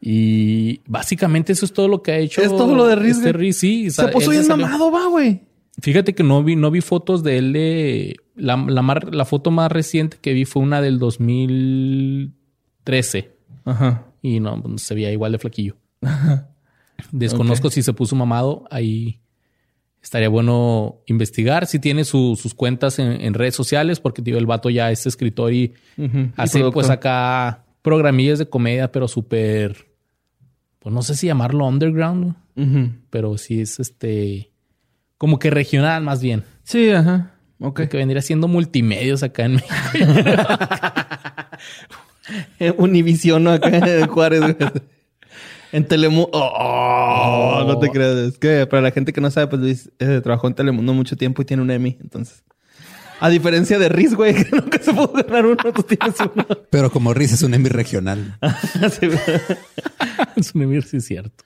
y 0.00 0.80
básicamente 0.86 1.52
eso 1.52 1.64
es 1.64 1.72
todo 1.72 1.88
lo 1.88 2.02
que 2.02 2.12
ha 2.12 2.18
hecho. 2.18 2.42
Es 2.42 2.48
todo 2.48 2.74
lo 2.74 2.86
de 2.86 2.96
Riz. 2.96 3.18
Este 3.18 3.52
sí. 3.52 3.90
Se 3.90 4.08
puso 4.08 4.30
bien 4.30 4.46
mamado, 4.48 4.90
va, 4.90 5.06
güey. 5.06 5.42
Fíjate 5.80 6.14
que 6.14 6.24
no 6.24 6.42
vi, 6.42 6.56
no 6.56 6.70
vi 6.70 6.80
fotos 6.80 7.22
de 7.22 7.38
él 7.38 7.52
de... 7.52 8.16
La, 8.34 8.56
la, 8.56 9.24
foto 9.24 9.50
más 9.50 9.70
reciente 9.70 10.18
que 10.20 10.32
vi 10.32 10.44
fue 10.44 10.62
una 10.62 10.80
del 10.80 10.98
2013. 12.88 13.30
Ajá. 13.64 14.04
Y 14.22 14.40
no, 14.40 14.60
pues, 14.62 14.82
se 14.82 14.94
veía 14.94 15.12
igual 15.12 15.32
de 15.32 15.38
flaquillo. 15.38 15.76
Ajá. 16.02 16.48
Desconozco 17.12 17.70
si 17.70 17.82
se 17.82 17.92
puso 17.92 18.16
mamado. 18.16 18.64
Ahí 18.70 19.20
estaría 20.02 20.28
bueno 20.28 21.00
investigar. 21.06 21.66
Si 21.66 21.78
tiene 21.78 22.04
sus 22.04 22.54
cuentas 22.54 22.98
en, 22.98 23.34
redes 23.34 23.54
sociales, 23.54 24.00
porque 24.00 24.22
tío, 24.22 24.38
el 24.38 24.46
vato 24.46 24.70
ya 24.70 24.90
es 24.90 25.06
escritor 25.06 25.52
y 25.52 25.74
hace 26.36 26.68
pues 26.70 26.90
acá 26.90 27.64
programillas 27.82 28.38
de 28.38 28.48
comedia, 28.48 28.90
pero 28.90 29.06
súper... 29.06 29.86
Pues 30.80 30.94
no 30.94 31.02
sé 31.02 31.16
si 31.16 31.26
llamarlo 31.26 31.66
underground, 31.66 32.34
pero 33.10 33.36
sí 33.36 33.60
es 33.60 33.80
este 33.80 34.50
como 35.18 35.40
que 35.40 35.50
regional 35.50 36.04
más 36.04 36.22
bien. 36.22 36.44
Sí, 36.62 36.90
ajá. 36.90 37.32
Ok. 37.60 37.88
Que 37.88 37.96
vendría 37.96 38.22
siendo 38.22 38.46
multimedios 38.46 39.24
acá 39.24 39.46
en 39.46 39.54
México. 39.54 40.06
Univision 42.78 43.48
acá 43.48 43.68
en 43.68 44.06
Juárez. 44.06 44.56
En 45.72 45.86
Telemundo. 45.86 46.30
Oh, 46.32 47.64
no 47.66 47.78
te 47.78 47.90
creas. 47.90 48.16
Es 48.16 48.38
que 48.38 48.66
para 48.66 48.82
la 48.82 48.90
gente 48.90 49.12
que 49.12 49.20
no 49.20 49.30
sabe, 49.30 49.48
pues 49.48 49.60
Luis 49.60 49.90
eh, 49.98 50.20
trabajó 50.22 50.48
en 50.48 50.54
Telemundo 50.54 50.94
mucho 50.94 51.16
tiempo 51.16 51.42
y 51.42 51.44
tiene 51.44 51.62
un 51.62 51.70
Emmy. 51.70 51.98
Entonces, 52.00 52.42
a 53.20 53.28
diferencia 53.28 53.78
de 53.78 53.88
Riz, 53.88 54.14
güey, 54.14 54.34
que 54.44 54.56
nunca 54.56 54.78
se 54.78 54.92
pudo 54.92 55.12
ganar 55.12 55.46
uno, 55.46 55.56
tú 55.56 55.82
tienes 55.82 56.16
uno. 56.20 56.46
Pero 56.70 56.90
como 56.90 57.12
Riz 57.12 57.32
es 57.32 57.42
un 57.42 57.54
Emmy 57.54 57.68
regional. 57.68 58.38
es 60.36 60.54
un 60.54 60.62
Emmy, 60.62 60.80
sí, 60.82 60.98
es 60.98 61.04
cierto. 61.04 61.44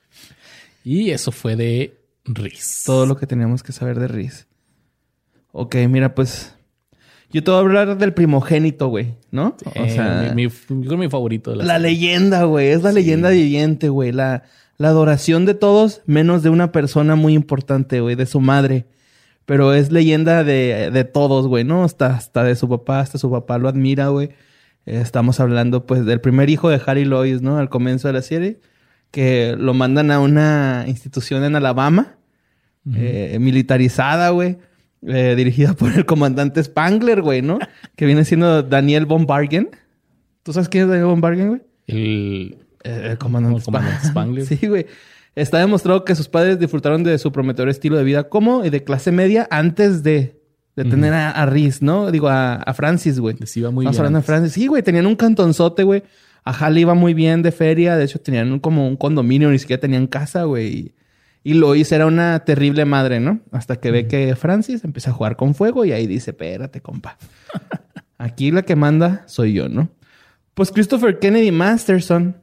Y 0.83 1.11
eso 1.11 1.31
fue 1.31 1.55
de 1.55 1.97
Riz. 2.25 2.83
Todo 2.85 3.05
lo 3.05 3.17
que 3.17 3.27
teníamos 3.27 3.63
que 3.63 3.71
saber 3.71 3.99
de 3.99 4.07
Riz. 4.07 4.47
Ok, 5.51 5.75
mira, 5.89 6.15
pues. 6.15 6.55
Yo 7.31 7.43
te 7.43 7.49
voy 7.49 7.57
a 7.57 7.61
hablar 7.61 7.97
del 7.97 8.13
primogénito, 8.13 8.87
güey, 8.89 9.15
¿no? 9.33 9.57
o 9.65 9.87
sea, 9.89 10.31
mi, 10.33 10.47
mi, 10.47 11.09
favorito 11.09 11.51
de 11.51 11.57
la, 11.57 11.65
la 11.65 11.79
leyenda, 11.79 12.43
güey. 12.43 12.69
Es 12.69 12.83
la 12.83 12.91
leyenda 12.91 13.29
viviente, 13.29 13.89
güey. 13.89 14.11
La, 14.11 14.43
la 14.77 14.87
adoración 14.87 15.45
de 15.45 15.55
todos, 15.55 16.01
menos 16.05 16.43
de 16.43 16.49
una 16.49 16.71
persona 16.71 17.15
muy 17.15 17.33
importante, 17.33 17.99
güey, 17.99 18.15
de 18.15 18.25
su 18.25 18.39
madre. 18.39 18.85
Pero 19.45 19.73
es 19.73 19.91
leyenda 19.91 20.45
de, 20.45 20.89
de 20.91 21.03
todos, 21.03 21.47
güey, 21.47 21.65
¿no? 21.65 21.83
Hasta, 21.83 22.15
hasta 22.15 22.43
de 22.43 22.55
su 22.55 22.69
papá, 22.69 23.01
hasta 23.01 23.17
su 23.17 23.29
papá 23.29 23.57
lo 23.57 23.67
admira, 23.67 24.07
güey. 24.07 24.29
Estamos 24.85 25.39
hablando, 25.39 25.85
pues, 25.85 26.05
del 26.05 26.21
primer 26.21 26.49
hijo 26.49 26.69
de 26.69 26.79
Harry 26.85 27.03
Lois, 27.03 27.41
¿no? 27.41 27.57
Al 27.57 27.69
comienzo 27.69 28.07
de 28.07 28.13
la 28.13 28.21
serie 28.21 28.59
que 29.13 29.55
lo 29.59 29.75
mandan 29.75 30.09
a 30.09 30.19
una 30.19 30.85
institución 30.87 31.43
en 31.43 31.55
Alabama, 31.55 32.17
eh, 32.95 33.37
militarizada, 33.39 34.29
güey, 34.31 34.57
eh, 35.07 35.33
dirigida 35.35 35.73
por 35.73 35.91
el 35.91 36.05
comandante 36.05 36.63
Spangler, 36.63 37.21
güey, 37.21 37.41
¿no? 37.41 37.59
que 37.95 38.05
viene 38.05 38.25
siendo 38.25 38.63
Daniel 38.63 39.05
Bombargen. 39.05 39.71
¿Tú 40.43 40.53
sabes 40.53 40.69
quién 40.69 40.83
es 40.83 40.89
Daniel 40.89 41.07
Bombargen, 41.07 41.47
güey? 41.49 41.61
El, 41.87 42.57
eh, 42.83 43.15
comandante, 43.19 43.61
Spangler. 44.05 44.45
sí, 44.45 44.67
güey. 44.67 44.85
Está 45.35 45.59
demostrado 45.59 46.05
que 46.05 46.15
sus 46.15 46.27
padres 46.27 46.59
disfrutaron 46.59 47.03
de 47.03 47.17
su 47.17 47.31
prometedor 47.31 47.69
estilo 47.69 47.97
de 47.97 48.03
vida 48.03 48.29
como 48.29 48.63
y 48.63 48.69
de 48.69 48.83
clase 48.83 49.11
media 49.11 49.47
antes 49.49 50.03
de 50.03 50.43
de 50.75 50.85
tener 50.85 51.13
a, 51.13 51.29
a 51.29 51.45
Riz, 51.45 51.81
¿no? 51.81 52.11
Digo, 52.11 52.29
a, 52.29 52.55
a 52.55 52.73
Francis, 52.73 53.19
güey. 53.19 53.35
Les 53.39 53.55
iba 53.57 53.69
muy 53.69 53.85
bien. 53.85 54.15
a 54.15 54.21
Francis. 54.21 54.53
Sí, 54.53 54.67
güey, 54.67 54.81
tenían 54.81 55.05
un 55.05 55.15
cantonzote, 55.15 55.83
güey. 55.83 56.03
A 56.43 56.51
Hal 56.51 56.77
iba 56.77 56.93
muy 56.93 57.13
bien 57.13 57.41
de 57.41 57.51
feria. 57.51 57.95
De 57.95 58.05
hecho, 58.05 58.19
tenían 58.19 58.59
como 58.59 58.87
un 58.87 58.97
condominio, 58.97 59.51
ni 59.51 59.59
siquiera 59.59 59.79
tenían 59.79 60.07
casa, 60.07 60.43
güey. 60.43 60.93
Y 61.43 61.55
Lois 61.55 61.91
era 61.91 62.05
una 62.05 62.45
terrible 62.45 62.85
madre, 62.85 63.19
¿no? 63.19 63.41
Hasta 63.51 63.75
que 63.75 63.91
ve 63.91 64.07
que 64.07 64.35
Francis 64.35 64.83
empieza 64.83 65.09
a 65.09 65.13
jugar 65.13 65.35
con 65.35 65.55
fuego 65.55 65.83
y 65.83 65.91
ahí 65.91 66.07
dice, 66.07 66.31
espérate, 66.31 66.81
compa. 66.81 67.17
Aquí 68.17 68.51
la 68.51 68.61
que 68.61 68.75
manda 68.75 69.23
soy 69.27 69.53
yo, 69.53 69.67
¿no? 69.67 69.89
Pues 70.53 70.71
Christopher 70.71 71.19
Kennedy 71.19 71.51
Masterson 71.51 72.37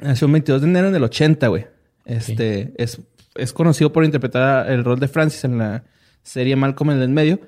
nació 0.00 0.26
el 0.26 0.32
22 0.32 0.62
de 0.62 0.68
enero 0.68 0.90
del 0.90 1.02
80, 1.02 1.48
güey. 1.48 1.66
Este 2.04 2.72
es, 2.76 3.00
es 3.34 3.52
conocido 3.52 3.92
por 3.92 4.04
interpretar 4.04 4.70
el 4.70 4.84
rol 4.84 5.00
de 5.00 5.08
Francis 5.08 5.44
en 5.44 5.58
la 5.58 5.84
serie 6.22 6.54
Malcolm 6.54 6.90
en 6.90 7.02
el 7.02 7.08
medio. 7.08 7.40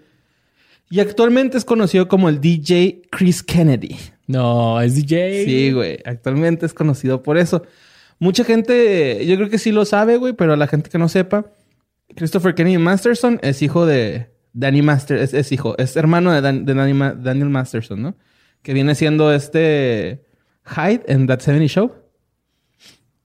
Y 0.90 1.00
actualmente 1.00 1.56
es 1.56 1.64
conocido 1.64 2.08
como 2.08 2.28
el 2.28 2.40
DJ 2.40 3.02
Chris 3.10 3.42
Kennedy. 3.42 3.96
No, 4.26 4.80
es 4.80 4.94
DJ. 4.94 5.44
Sí, 5.44 5.72
güey. 5.72 5.98
Actualmente 6.04 6.66
es 6.66 6.74
conocido 6.74 7.22
por 7.22 7.38
eso. 7.38 7.62
Mucha 8.18 8.44
gente, 8.44 9.26
yo 9.26 9.36
creo 9.36 9.50
que 9.50 9.58
sí 9.58 9.72
lo 9.72 9.84
sabe, 9.84 10.16
güey, 10.16 10.32
pero 10.32 10.52
a 10.52 10.56
la 10.56 10.66
gente 10.66 10.90
que 10.90 10.98
no 10.98 11.08
sepa, 11.08 11.46
Christopher 12.14 12.54
Kennedy 12.54 12.78
Masterson 12.78 13.38
es 13.42 13.62
hijo 13.62 13.86
de 13.86 14.30
Danny 14.52 14.82
Masterson, 14.82 15.38
es, 15.38 15.52
hijo, 15.52 15.76
es 15.78 15.96
hermano 15.96 16.32
de, 16.32 16.40
Daniel 16.40 17.48
Masterson, 17.50 18.02
¿no? 18.02 18.16
Que 18.62 18.74
viene 18.74 18.94
siendo 18.94 19.32
este 19.32 20.24
Hyde 20.64 21.02
en 21.06 21.26
That 21.26 21.40
70 21.40 21.66
Show. 21.66 21.92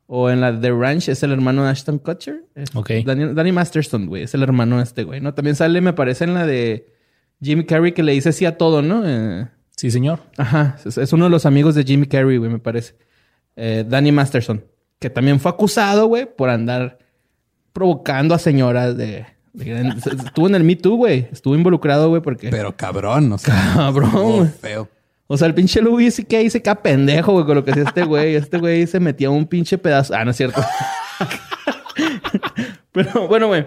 O 0.10 0.30
en 0.30 0.40
la 0.40 0.58
The 0.58 0.72
Ranch 0.72 1.10
es 1.10 1.22
el 1.24 1.34
hermano 1.34 1.66
de 1.66 1.70
Ashton 1.70 2.00
Kutcher. 2.00 2.46
Ok. 2.74 2.92
Danny 3.06 3.52
Masterson, 3.52 4.08
güey. 4.08 4.24
Es 4.24 4.34
el 4.34 4.42
hermano 4.42 4.78
de 4.78 4.84
este 4.84 5.04
güey, 5.04 5.20
¿no? 5.20 5.34
También 5.34 5.58
sale, 5.58 5.82
me 5.82 5.92
parece, 5.92 6.24
en 6.24 6.34
la 6.34 6.46
de 6.46 6.94
Jimmy 7.42 7.66
Carrey 7.66 7.92
que 7.92 8.04
le 8.04 8.14
dice 8.14 8.32
sí 8.32 8.46
a 8.46 8.58
todo, 8.58 8.82
¿no? 8.82 9.04
Eh, 9.06 9.48
sí, 9.76 9.92
señor. 9.92 10.20
Ajá. 10.38 10.78
Es, 10.86 11.12
uno 11.12 11.26
de 11.26 11.30
los 11.30 11.46
amigos 11.46 11.76
de 11.76 11.84
Jimmy 11.84 12.08
Carrey, 12.08 12.38
güey, 12.38 12.50
me 12.50 12.60
parece. 12.60 12.96
Eh, 13.58 13.84
Danny 13.86 14.14
Masterson. 14.14 14.64
Que 15.00 15.10
también 15.10 15.40
fue 15.40 15.52
acusado, 15.52 16.08
güey, 16.08 16.26
por 16.26 16.50
andar 16.50 16.98
provocando 17.72 18.34
a 18.34 18.40
señoras 18.40 18.98
de... 18.98 19.26
estuvo 19.54 20.48
en 20.48 20.56
el 20.56 20.64
Me 20.64 20.76
Too, 20.76 20.96
güey. 20.96 21.28
Estuvo 21.32 21.56
involucrado, 21.56 22.10
güey, 22.10 22.22
porque... 22.22 22.50
Pero 22.50 22.76
cabrón, 22.76 23.32
o 23.32 23.38
sea... 23.38 23.74
Cabrón. 23.76 24.52
Feo. 24.60 24.90
O 25.28 25.38
sea, 25.38 25.48
el 25.48 25.54
pinche 25.54 25.82
Louis 25.82 26.16
sí 26.16 26.24
que 26.24 26.38
ahí 26.38 26.50
se 26.50 26.62
queda 26.62 26.82
pendejo, 26.82 27.34
güey, 27.34 27.46
con 27.46 27.56
lo 27.56 27.66
que 27.66 27.72
hacía 27.72 27.84
este 27.84 28.04
güey. 28.04 28.36
Este 28.36 28.58
güey 28.58 28.88
se 28.88 29.00
metía 29.00 29.30
un 29.30 29.46
pinche 29.46 29.78
pedazo. 29.78 30.16
Ah, 30.16 30.24
no 30.24 30.32
es 30.32 30.38
cierto. 30.38 30.62
Pero 32.94 33.28
bueno, 33.28 33.48
güey. 33.48 33.66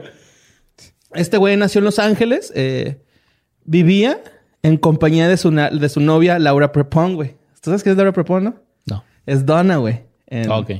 Este 1.12 1.36
güey 1.36 1.56
nació 1.56 1.80
en 1.80 1.84
Los 1.84 1.98
Ángeles. 1.98 2.50
Eh, 2.56 3.02
vivía 3.64 4.20
en 4.62 4.78
compañía 4.78 5.28
de 5.28 5.36
su, 5.36 5.50
de 5.50 5.88
su 5.90 6.00
novia 6.00 6.38
Laura 6.38 6.72
Prepon, 6.72 7.14
güey. 7.14 7.36
¿Tú 7.60 7.70
sabes 7.70 7.82
qué 7.82 7.90
es 7.90 7.96
Laura 7.96 8.12
Prepon, 8.12 8.44
no? 8.44 8.54
No. 8.86 9.04
Es 9.26 9.44
Donna, 9.44 9.76
güey. 9.76 10.02
En, 10.28 10.50
ok. 10.50 10.70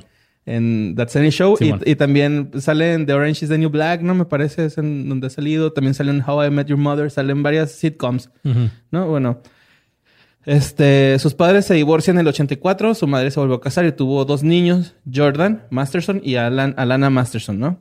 En 0.47 0.95
That 0.97 1.09
Sunny 1.09 1.31
Show. 1.31 1.57
y, 1.61 1.95
también 1.97 2.51
sale 2.59 2.95
en 2.95 3.07
The 3.07 3.13
Orange 3.13 3.45
is 3.45 3.51
the 3.51 3.59
New 3.59 3.71
Black, 3.71 4.03
¿no? 4.03 4.15
Me 4.15 4.25
parece, 4.25 4.65
es 4.65 4.79
en 4.79 5.09
donde 5.09 5.27
ha 5.27 5.31
salido. 5.31 5.73
También 5.73 5.95
sale 5.95 6.11
en 6.11 6.23
How 6.27 6.45
I 6.45 6.51
Met 6.51 6.67
Your 6.67 6.79
Mother. 6.79 7.11
Salen 7.11 7.43
varias 7.43 7.73
sitcoms, 7.73 8.31
¿no? 8.91 9.07
Bueno. 9.07 9.41
Este, 10.47 11.19
sus 11.19 11.35
padres 11.35 11.67
se 11.67 11.75
divorcian 11.75 12.17
en 12.17 12.23
el 12.23 12.29
84, 12.29 12.95
su 12.95 13.07
madre 13.07 13.31
se 13.31 13.39
volvió 13.39 13.57
a 13.57 13.61
casar 13.61 13.85
y 13.85 13.93
tuvo 13.93 14.25
dos 14.25 14.43
niños, 14.43 14.95
Jordan 15.13 15.67
Masterson 15.71 16.23
y 16.25 16.37
Alan, 16.37 16.75
Alana 16.79 17.11
Masterson, 17.11 17.59
¿no? 17.59 17.79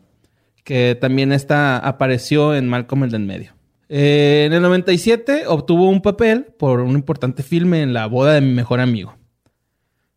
Que 0.65 0.97
también 0.99 1.31
esta 1.31 1.77
apareció 1.77 2.53
en 2.53 2.67
Malcolm 2.67 3.05
el 3.05 3.11
del 3.11 3.23
medio. 3.23 3.53
Eh, 3.87 4.43
en 4.45 4.53
el 4.53 4.61
97 4.61 5.45
obtuvo 5.47 5.89
un 5.89 6.01
papel 6.01 6.47
por 6.59 6.81
un 6.81 6.91
importante 6.91 7.43
filme 7.43 7.81
en 7.81 7.93
la 7.93 8.05
boda 8.05 8.33
de 8.33 8.41
mi 8.41 8.53
mejor 8.53 8.81
amigo. 8.81 9.15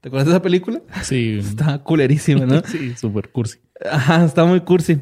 ¿Te 0.02 0.08
acuerdas 0.08 0.26
de 0.26 0.32
esa 0.32 0.42
película? 0.42 0.82
Sí. 1.02 1.38
está 1.40 1.78
culerísima, 1.78 2.44
¿no? 2.44 2.60
sí, 2.66 2.94
súper 2.96 3.30
cursi. 3.30 3.60
Ajá, 3.88 4.24
está 4.24 4.44
muy 4.44 4.60
cursi. 4.60 4.98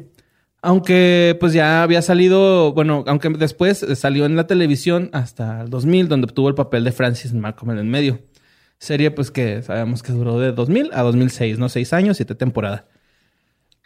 Aunque 0.61 1.35
pues 1.39 1.53
ya 1.53 1.81
había 1.81 2.03
salido, 2.03 2.71
bueno, 2.73 3.03
aunque 3.07 3.29
después 3.29 3.83
salió 3.95 4.27
en 4.27 4.35
la 4.35 4.45
televisión 4.45 5.09
hasta 5.11 5.61
el 5.61 5.71
2000, 5.71 6.07
donde 6.07 6.25
obtuvo 6.25 6.49
el 6.49 6.55
papel 6.55 6.83
de 6.83 6.91
Francis 6.91 7.33
Malcolm 7.33 7.71
en 7.71 7.79
el 7.79 7.85
medio. 7.85 8.19
Serie 8.77 9.09
pues 9.09 9.31
que 9.31 9.63
sabemos 9.63 10.03
que 10.03 10.11
duró 10.11 10.39
de 10.39 10.51
2000 10.51 10.91
a 10.93 11.01
2006, 11.01 11.57
¿no? 11.57 11.67
Seis 11.67 11.93
años, 11.93 12.17
siete 12.17 12.35
temporadas. 12.35 12.83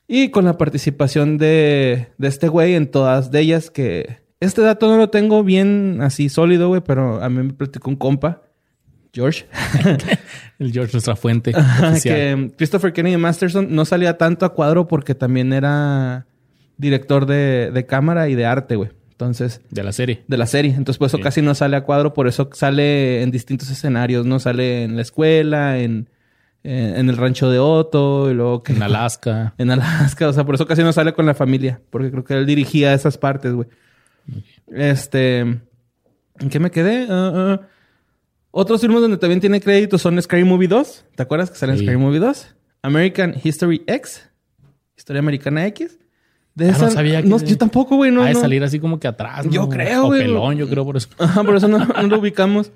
Y 0.09 0.31
con 0.31 0.43
la 0.43 0.57
participación 0.57 1.37
de, 1.37 2.07
de 2.17 2.27
este 2.27 2.49
güey 2.49 2.75
en 2.75 2.91
todas 2.91 3.31
de 3.31 3.39
ellas, 3.39 3.71
que 3.71 4.19
este 4.41 4.61
dato 4.61 4.87
no 4.87 4.97
lo 4.97 5.09
tengo 5.09 5.45
bien 5.45 5.99
así 6.01 6.27
sólido, 6.27 6.67
güey, 6.67 6.81
pero 6.81 7.23
a 7.23 7.29
mí 7.29 7.41
me 7.41 7.53
platicó 7.53 7.89
un 7.89 7.95
compa, 7.95 8.41
George. 9.13 9.45
el 10.59 10.71
George, 10.71 10.93
nuestra 10.93 11.15
fuente. 11.15 11.53
que 12.03 12.51
Christopher 12.57 12.93
Kennedy 12.93 13.17
Masterson 13.17 13.73
no 13.73 13.85
salía 13.85 14.17
tanto 14.17 14.45
a 14.45 14.53
cuadro 14.53 14.87
porque 14.87 15.15
también 15.15 15.53
era 15.53 16.25
director 16.77 17.25
de, 17.25 17.85
cámara 17.87 18.29
y 18.29 18.35
de 18.35 18.45
arte, 18.45 18.75
güey. 18.75 18.89
Entonces. 19.11 19.61
De 19.69 19.83
la 19.83 19.91
serie. 19.91 20.23
De 20.27 20.37
la 20.37 20.45
serie. 20.45 20.71
Entonces, 20.71 20.97
por 20.97 21.07
eso 21.07 21.19
casi 21.19 21.41
no 21.41 21.55
sale 21.55 21.77
a 21.77 21.83
cuadro, 21.83 22.13
por 22.13 22.27
eso 22.27 22.49
sale 22.53 23.21
en 23.21 23.31
distintos 23.31 23.69
escenarios, 23.69 24.25
¿no? 24.25 24.39
Sale 24.39 24.83
en 24.83 24.95
la 24.95 25.01
escuela, 25.01 25.79
en, 25.79 26.09
en, 26.63 27.09
el 27.09 27.15
rancho 27.15 27.49
de 27.49 27.59
Otto, 27.59 28.29
y 28.29 28.33
luego 28.33 28.63
En 28.67 28.83
Alaska. 28.83 29.53
En 29.57 29.71
Alaska. 29.71 30.27
O 30.27 30.33
sea, 30.33 30.45
por 30.45 30.55
eso 30.55 30.67
casi 30.67 30.83
no 30.83 30.91
sale 30.91 31.13
con 31.13 31.25
la 31.25 31.33
familia. 31.33 31.81
Porque 31.89 32.11
creo 32.11 32.23
que 32.25 32.33
él 32.33 32.45
dirigía 32.45 32.93
esas 32.93 33.17
partes, 33.17 33.53
güey. 33.53 33.69
Este. 34.67 35.39
¿En 35.39 36.49
qué 36.49 36.59
me 36.59 36.71
quedé? 36.71 37.05
Uh, 37.05 37.53
uh. 37.53 37.59
Otros 38.57 38.79
filmes 38.79 39.01
donde 39.01 39.17
también 39.17 39.41
tiene 39.41 39.59
crédito 39.59 39.97
son 39.97 40.21
Scary 40.21 40.45
Movie 40.45 40.69
2. 40.69 41.07
¿Te 41.13 41.23
acuerdas 41.23 41.51
que 41.51 41.57
sale 41.57 41.73
en 41.73 41.79
Scary 41.79 41.97
Movie 41.97 42.19
2? 42.19 42.55
American 42.83 43.35
History 43.43 43.83
X. 43.85 44.29
Historia 44.95 45.19
Americana 45.19 45.67
X. 45.67 45.99
De 46.53 46.69
ah, 46.69 46.77
no 46.79 46.89
sabía 46.89 47.21
que... 47.21 47.27
No, 47.27 47.37
yo 47.37 47.57
tampoco, 47.57 47.97
güey. 47.97 48.11
No, 48.11 48.23
de 48.23 48.33
salir 48.33 48.63
así 48.63 48.79
como 48.79 48.97
que 48.97 49.09
atrás. 49.09 49.45
Yo 49.49 49.67
creo, 49.67 50.05
güey. 50.05 50.21
pelón, 50.21 50.55
yo 50.55 50.69
creo 50.69 50.85
por 50.85 50.95
eso. 50.95 51.09
Ajá, 51.19 51.43
por 51.43 51.57
eso 51.57 51.67
no, 51.67 51.79
lo 51.79 52.17
ubicamos. 52.17 52.71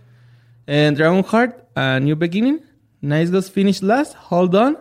En 0.67 0.95
Dragon 0.95 1.23
Heart, 1.23 1.69
A 1.75 2.01
New 2.01 2.17
Beginning, 2.17 2.59
Nice 2.99 3.27
Girls 3.27 3.49
Finish 3.49 3.81
Last, 3.81 4.17
Hold 4.29 4.55
On, 4.55 4.77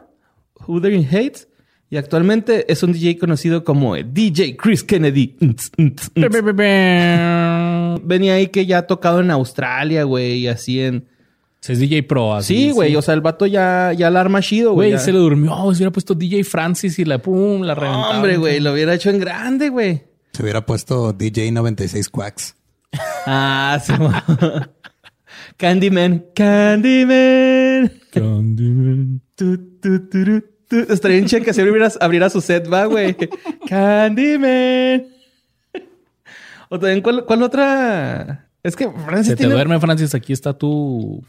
Who 0.67 0.81
There 0.81 1.01
Hates. 1.01 1.47
Y 1.91 1.97
actualmente 1.97 2.71
es 2.71 2.83
un 2.83 2.93
DJ 2.93 3.19
conocido 3.19 3.65
como 3.65 3.97
DJ 3.97 4.57
Chris 4.57 4.85
Kennedy. 4.85 5.37
Venía 8.03 8.35
ahí 8.35 8.49
que 8.49 8.67
ya 8.67 8.79
ha 8.79 8.87
tocado 8.87 9.21
en 9.21 9.31
Australia, 9.31 10.05
güey, 10.05 10.41
y 10.41 10.49
así 10.49 10.81
en 10.81 11.07
es 11.67 11.81
DJ 11.81 12.03
Pro. 12.05 12.35
Así, 12.35 12.69
sí, 12.69 12.71
güey. 12.71 12.97
O 12.97 13.03
sea, 13.03 13.15
el 13.15 13.21
vato 13.21 13.47
ya, 13.47 13.93
ya 13.93 14.11
la 14.11 14.21
arma 14.21 14.41
chido, 14.41 14.73
güey. 14.73 14.91
Güey, 14.91 15.03
se 15.03 15.13
le 15.13 15.19
durmió. 15.19 15.53
Se 15.73 15.79
hubiera 15.79 15.91
puesto 15.91 16.15
DJ 16.15 16.45
Francis 16.45 16.99
y 16.99 17.05
la 17.05 17.19
pum, 17.19 17.63
la 17.63 17.75
reventaba. 17.75 18.17
Hombre, 18.17 18.37
güey. 18.37 18.61
Lo 18.61 18.73
hubiera 18.73 18.95
hecho 18.95 19.11
en 19.11 19.19
grande, 19.19 19.69
güey. 19.69 20.03
Se 20.33 20.43
hubiera 20.43 20.65
puesto 20.65 21.13
DJ 21.13 21.53
96 21.53 22.09
Quacks. 22.09 22.55
Ah, 23.27 23.79
sí. 23.85 23.93
Candyman. 25.57 26.27
Candyman. 26.35 27.93
Candyman. 28.13 29.21
Tu, 29.35 29.59
tu, 29.81 30.09
tu, 30.09 30.45
Estaría 30.71 31.19
en 31.19 31.27
que 31.27 31.55
si 31.55 31.61
abriera, 32.01 32.31
su 32.31 32.41
set, 32.41 32.71
va, 32.73 32.87
güey. 32.87 33.17
Candyman. 33.69 35.07
O 36.69 36.79
también, 36.79 37.01
¿cuál, 37.01 37.25
cuál 37.25 37.43
otra? 37.43 38.49
Es 38.63 38.77
que 38.77 38.91
Francis 38.91 39.29
Se 39.29 39.37
te 39.37 39.47
duerme, 39.47 39.81
Francis. 39.81 40.15
Aquí 40.15 40.33
está 40.33 40.53
tu 40.53 41.25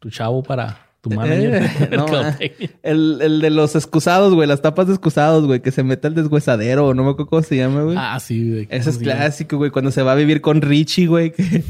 tu 0.00 0.10
chavo 0.10 0.42
para 0.42 0.86
tu 1.00 1.10
manager. 1.10 1.70
Eh, 2.40 2.70
el, 2.82 3.18
el, 3.20 3.40
de 3.40 3.50
los 3.50 3.76
excusados, 3.76 4.34
güey, 4.34 4.48
las 4.48 4.62
tapas 4.62 4.86
de 4.86 4.94
excusados, 4.94 5.46
güey, 5.46 5.60
que 5.60 5.70
se 5.70 5.82
mete 5.82 6.08
al 6.08 6.14
deshuesadero, 6.14 6.94
no 6.94 7.04
me 7.04 7.10
acuerdo 7.10 7.30
cómo 7.30 7.42
se 7.42 7.56
llama, 7.56 7.82
güey. 7.82 7.96
Ah, 7.98 8.18
sí, 8.20 8.50
güey. 8.50 8.68
Ese 8.70 8.90
es 8.90 8.98
clásico, 8.98 9.56
güey, 9.56 9.70
cuando 9.70 9.90
se 9.90 10.02
va 10.02 10.12
a 10.12 10.14
vivir 10.14 10.40
con 10.40 10.60
Richie, 10.62 11.06
güey, 11.06 11.32
que, 11.32 11.62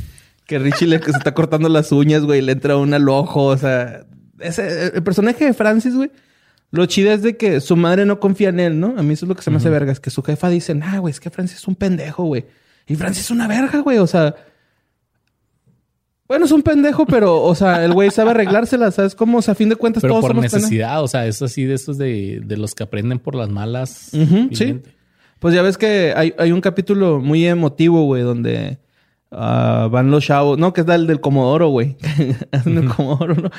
que 0.47 0.59
Richie 0.59 0.87
le 0.87 1.03
se 1.03 1.11
está 1.11 1.35
cortando 1.35 1.69
las 1.69 1.93
uñas, 1.93 2.23
güey, 2.23 2.41
le 2.41 2.53
entra 2.53 2.77
una 2.77 2.97
al 2.97 3.09
ojo, 3.09 3.45
o 3.47 3.57
sea, 3.57 4.05
ese, 4.39 4.89
el 4.95 5.03
personaje 5.03 5.45
de 5.45 5.55
Francis, 5.55 5.95
güey. 5.95 6.11
Lo 6.71 6.87
chido 6.87 7.13
es 7.13 7.23
de 7.23 7.37
que 7.37 7.61
su 7.61 7.77
madre 7.77 8.07
no 8.07 8.21
confía 8.21 8.51
en 8.51 8.61
él, 8.61 8.79
¿no? 8.79 8.95
A 8.97 9.03
mí 9.03 9.15
eso 9.15 9.25
es 9.25 9.29
lo 9.29 9.35
que 9.35 9.43
se 9.43 9.51
me 9.51 9.57
hace 9.57 9.71
verga. 9.71 9.91
Es 9.91 10.01
que 10.01 10.11
su 10.11 10.23
jefa 10.23 10.49
dice, 10.49 10.75
nah, 10.75 10.99
güey, 10.99 11.11
es 11.11 11.21
que 11.21 11.31
Francis 11.31 11.59
es 11.59 11.69
un 11.69 11.75
pendejo, 11.75 12.25
güey. 12.25 12.47
Y 12.87 12.95
Francis 12.95 13.25
es 13.25 13.31
una 13.31 13.49
verga, 13.49 13.81
güey. 13.81 13.99
O 13.99 14.07
sea, 14.07 14.37
bueno, 16.31 16.45
es 16.45 16.53
un 16.53 16.63
pendejo, 16.63 17.07
pero, 17.07 17.43
o 17.43 17.55
sea, 17.57 17.85
el 17.85 17.93
güey 17.93 18.13
sabe 18.13 18.31
arreglársela, 18.31 18.93
¿sabes? 18.93 19.17
Como, 19.17 19.39
o 19.39 19.43
sea, 19.43 19.53
a 19.53 19.55
fin 19.57 19.69
de 19.69 19.75
cuentas 19.75 20.01
pero 20.01 20.21
por 20.21 20.37
necesidad, 20.37 21.03
o 21.03 21.09
sea, 21.09 21.27
es 21.27 21.43
así 21.43 21.65
de 21.65 21.75
esos 21.75 21.99
de, 21.99 22.41
los 22.47 22.77
que 22.77 22.85
aprenden 22.85 23.19
por 23.19 23.35
las 23.35 23.49
malas. 23.49 24.13
sí. 24.53 24.81
Pues 25.41 25.55
ya 25.55 25.63
ves 25.63 25.79
que 25.79 26.13
hay, 26.15 26.53
un 26.53 26.61
capítulo 26.61 27.19
muy 27.19 27.47
emotivo, 27.47 28.05
güey, 28.05 28.23
donde 28.23 28.79
ah, 29.33 29.89
van 29.91 30.11
los 30.11 30.25
chavos, 30.25 30.59
no, 30.59 30.73
que 30.73 30.83
es 30.83 30.89
el 30.89 31.07
del 31.07 31.21
Comodoro, 31.21 31.71
güey. 31.71 31.97
el 32.53 32.89
Comodoro, 32.95 33.35
¿no? 33.35 33.51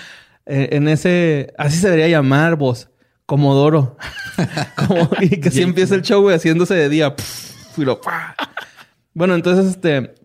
Eh, 0.46 0.70
en 0.74 0.88
ese, 0.88 1.54
así 1.58 1.78
se 1.78 1.90
debería 1.90 2.08
llamar, 2.08 2.56
vos, 2.56 2.91
Comodoro. 3.32 3.96
y 5.22 5.40
que 5.40 5.48
así 5.48 5.62
empieza 5.62 5.96
el 5.96 6.02
show, 6.02 6.22
güey, 6.22 6.36
haciéndose 6.36 6.74
de 6.74 6.90
día. 6.90 7.16
bueno, 9.14 9.36
entonces, 9.36 9.68
este 9.68 10.16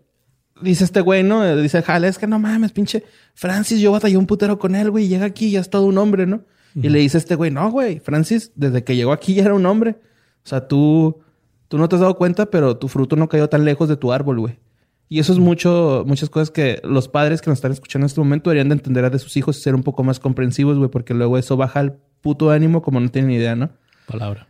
dice 0.61 0.83
este 0.83 0.99
güey, 0.99 1.23
¿no? 1.23 1.55
Dice, 1.55 1.81
jale, 1.81 2.09
es 2.09 2.17
que 2.17 2.27
no 2.27 2.37
mames, 2.37 2.73
pinche 2.73 3.05
Francis, 3.33 3.79
yo 3.79 3.93
batallé 3.93 4.17
un 4.17 4.25
putero 4.25 4.59
con 4.59 4.75
él, 4.75 4.91
güey, 4.91 5.05
y 5.05 5.07
llega 5.07 5.25
aquí 5.25 5.45
y 5.45 5.51
ya 5.51 5.61
es 5.61 5.69
todo 5.69 5.85
un 5.85 5.97
hombre, 5.97 6.25
¿no? 6.25 6.43
Y 6.75 6.89
le 6.89 6.99
dice 6.99 7.17
este 7.17 7.35
güey, 7.35 7.49
no, 7.49 7.71
güey, 7.71 8.01
Francis, 8.01 8.51
desde 8.55 8.83
que 8.83 8.97
llegó 8.97 9.13
aquí 9.13 9.35
ya 9.35 9.43
era 9.43 9.53
un 9.53 9.65
hombre. 9.65 10.01
O 10.43 10.49
sea, 10.49 10.67
tú, 10.67 11.21
tú 11.69 11.77
no 11.77 11.87
te 11.87 11.95
has 11.95 12.01
dado 12.01 12.17
cuenta, 12.17 12.47
pero 12.47 12.75
tu 12.75 12.89
fruto 12.89 13.15
no 13.15 13.29
cayó 13.29 13.47
tan 13.47 13.63
lejos 13.63 13.87
de 13.87 13.95
tu 13.95 14.11
árbol, 14.11 14.41
güey. 14.41 14.59
Y 15.07 15.19
eso 15.19 15.31
es 15.31 15.39
mucho, 15.39 16.03
muchas 16.05 16.29
cosas 16.29 16.51
que 16.51 16.81
los 16.83 17.07
padres 17.07 17.41
que 17.41 17.49
nos 17.49 17.59
están 17.59 17.71
escuchando 17.71 18.03
en 18.03 18.07
este 18.07 18.19
momento 18.19 18.49
deberían 18.49 18.67
de 18.67 18.75
entender 18.75 19.09
de 19.09 19.19
sus 19.19 19.37
hijos 19.37 19.57
y 19.57 19.61
ser 19.61 19.75
un 19.75 19.83
poco 19.83 20.03
más 20.03 20.19
comprensivos, 20.19 20.77
güey, 20.77 20.89
porque 20.89 21.13
luego 21.13 21.37
eso 21.37 21.55
baja 21.55 21.79
el 21.79 21.93
puto 22.27 22.51
ánimo 22.51 22.81
como 22.81 22.99
no 22.99 23.07
tienen 23.07 23.31
idea, 23.31 23.55
¿no? 23.55 23.69
Palabra. 24.05 24.49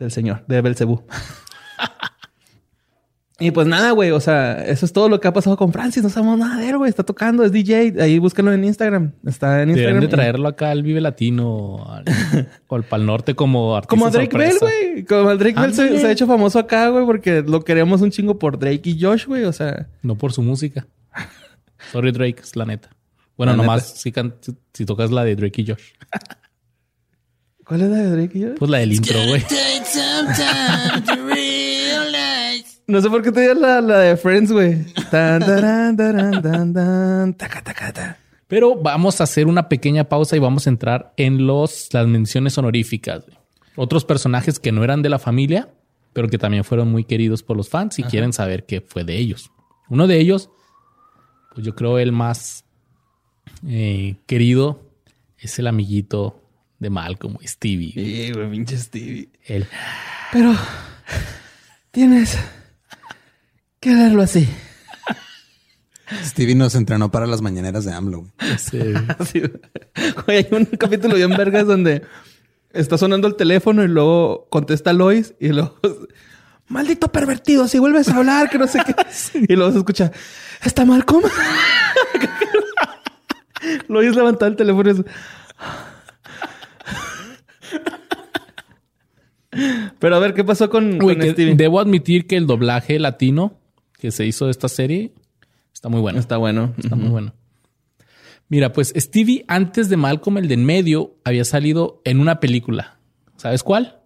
Del 0.00 0.10
Señor, 0.10 0.42
de 0.48 0.60
Belcebú. 0.60 1.04
Y 3.38 3.50
pues 3.50 3.66
nada, 3.66 3.90
güey, 3.90 4.12
o 4.12 4.20
sea, 4.20 4.62
eso 4.66 4.86
es 4.86 4.92
todo 4.92 5.08
lo 5.08 5.18
que 5.18 5.26
ha 5.26 5.32
pasado 5.32 5.56
con 5.56 5.72
Francis. 5.72 6.00
No 6.04 6.10
sabemos 6.10 6.38
nada 6.38 6.60
de 6.60 6.68
él, 6.68 6.78
güey. 6.78 6.88
Está 6.88 7.02
tocando, 7.02 7.42
es 7.42 7.50
DJ. 7.50 7.94
Ahí 8.00 8.20
búsquenlo 8.20 8.52
en 8.52 8.62
Instagram. 8.62 9.14
Está 9.26 9.62
en 9.62 9.70
Instagram. 9.70 9.94
Deben 9.96 10.08
de 10.08 10.16
traerlo 10.16 10.46
acá 10.46 10.70
al 10.70 10.84
Vive 10.84 11.00
Latino 11.00 11.84
al, 11.88 12.04
o 12.68 12.76
al 12.76 12.84
Pal 12.84 13.04
Norte 13.04 13.34
como 13.34 13.74
artista 13.74 13.96
Como 13.96 14.10
Drake 14.10 14.36
Bell, 14.36 14.58
güey. 14.60 15.04
Como 15.04 15.34
Drake 15.34 15.60
Bell 15.60 15.74
se, 15.74 16.06
ha 16.06 16.12
hecho 16.12 16.28
famoso 16.28 16.60
acá, 16.60 16.88
güey, 16.90 17.04
porque 17.04 17.42
lo 17.42 17.64
queremos 17.64 18.00
un 18.00 18.12
chingo 18.12 18.38
por 18.38 18.60
Drake 18.60 18.90
y 18.90 19.00
Josh, 19.00 19.26
güey. 19.26 19.42
O 19.42 19.52
sea... 19.52 19.88
No 20.02 20.14
por 20.14 20.32
su 20.32 20.42
música. 20.42 20.86
Sorry, 21.90 22.12
Drake, 22.12 22.42
es 22.42 22.54
la 22.54 22.64
neta. 22.64 22.90
Bueno, 23.36 23.56
nomás 23.56 23.94
Si, 23.94 24.12
si, 24.72 24.86
tocas 24.86 25.10
la 25.10 25.24
de 25.24 25.34
Drake 25.34 25.62
y 25.62 25.66
Josh. 25.66 25.94
¿Cuál 27.72 27.80
es 27.80 27.88
la 27.88 27.96
de 27.96 28.10
Drake? 28.10 28.54
Pues 28.58 28.70
la 28.70 28.78
del 28.80 28.92
intro, 28.92 29.18
güey. 29.28 29.42
No 32.86 33.00
sé 33.00 33.08
por 33.08 33.22
qué 33.22 33.32
te 33.32 33.40
dio 33.40 33.54
la, 33.54 33.80
la 33.80 33.98
de 34.00 34.18
Friends, 34.18 34.52
güey. 34.52 34.84
Pero 38.46 38.76
vamos 38.76 39.20
a 39.22 39.24
hacer 39.24 39.46
una 39.46 39.70
pequeña 39.70 40.04
pausa 40.04 40.36
y 40.36 40.38
vamos 40.38 40.66
a 40.66 40.70
entrar 40.70 41.14
en 41.16 41.46
los, 41.46 41.88
las 41.92 42.06
menciones 42.06 42.58
honoríficas. 42.58 43.24
Otros 43.76 44.04
personajes 44.04 44.58
que 44.58 44.70
no 44.70 44.84
eran 44.84 45.00
de 45.00 45.08
la 45.08 45.18
familia, 45.18 45.70
pero 46.12 46.28
que 46.28 46.36
también 46.36 46.64
fueron 46.64 46.92
muy 46.92 47.04
queridos 47.04 47.42
por 47.42 47.56
los 47.56 47.70
fans 47.70 47.98
y 47.98 48.02
quieren 48.02 48.34
saber 48.34 48.66
qué 48.66 48.82
fue 48.82 49.04
de 49.04 49.16
ellos. 49.16 49.50
Uno 49.88 50.06
de 50.06 50.20
ellos, 50.20 50.50
pues 51.54 51.64
yo 51.64 51.74
creo 51.74 51.98
el 51.98 52.12
más 52.12 52.66
eh, 53.66 54.16
querido, 54.26 54.82
es 55.38 55.58
el 55.58 55.68
amiguito 55.68 56.41
de 56.82 56.90
Malcolm, 56.90 57.38
Stevie. 57.46 57.92
Sí, 57.92 58.32
güey, 58.32 58.50
pinche 58.50 58.76
Stevie. 58.76 59.28
Él. 59.44 59.66
Pero 60.32 60.52
tienes 61.92 62.36
que 63.78 63.90
leerlo 63.90 64.22
así. 64.22 64.48
Stevie 66.24 66.56
nos 66.56 66.74
entrenó 66.74 67.10
para 67.10 67.26
las 67.26 67.40
mañaneras 67.40 67.84
de 67.84 67.92
AMLO. 67.92 68.26
Sí. 68.58 68.80
hay 70.26 70.48
un 70.50 70.66
capítulo 70.66 71.14
bien 71.14 71.34
vergas 71.36 71.66
donde 71.66 72.02
está 72.72 72.98
sonando 72.98 73.28
el 73.28 73.36
teléfono 73.36 73.84
y 73.84 73.88
luego 73.88 74.48
contesta 74.50 74.92
Lois 74.92 75.34
y 75.40 75.48
luego... 75.48 75.78
Maldito 76.68 77.12
pervertido, 77.12 77.68
si 77.68 77.78
vuelves 77.78 78.08
a 78.08 78.16
hablar, 78.16 78.50
que 78.50 78.58
no 78.58 78.66
sé 78.66 78.80
qué. 78.84 78.94
Y 79.48 79.54
luego 79.54 79.72
se 79.72 79.78
escucha, 79.78 80.10
¿está 80.62 80.84
Malcolm? 80.84 81.22
Lois 83.88 84.16
levanta 84.16 84.46
el 84.46 84.56
teléfono 84.56 84.90
y 84.90 85.04
Pero 89.98 90.16
a 90.16 90.18
ver, 90.18 90.34
¿qué 90.34 90.44
pasó 90.44 90.70
con, 90.70 90.94
Stevie? 90.94 91.54
Debo 91.54 91.80
admitir 91.80 92.26
que 92.26 92.36
el 92.36 92.46
doblaje 92.46 92.98
latino 92.98 93.58
que 93.98 94.10
se 94.10 94.26
hizo 94.26 94.46
de 94.46 94.50
esta 94.50 94.68
serie 94.68 95.12
está 95.72 95.88
muy 95.88 96.00
bueno. 96.00 96.18
Está 96.18 96.38
bueno. 96.38 96.74
Está 96.78 96.96
muy 96.96 97.08
bueno. 97.08 97.34
Mira, 98.48 98.72
pues 98.72 98.92
Stevie, 98.96 99.44
antes 99.48 99.88
de 99.88 99.96
Malcolm, 99.96 100.38
el 100.38 100.48
de 100.48 100.54
en 100.54 100.64
medio, 100.64 101.16
había 101.24 101.44
salido 101.44 102.02
en 102.04 102.20
una 102.20 102.40
película. 102.40 102.98
¿Sabes 103.36 103.62
cuál? 103.62 104.00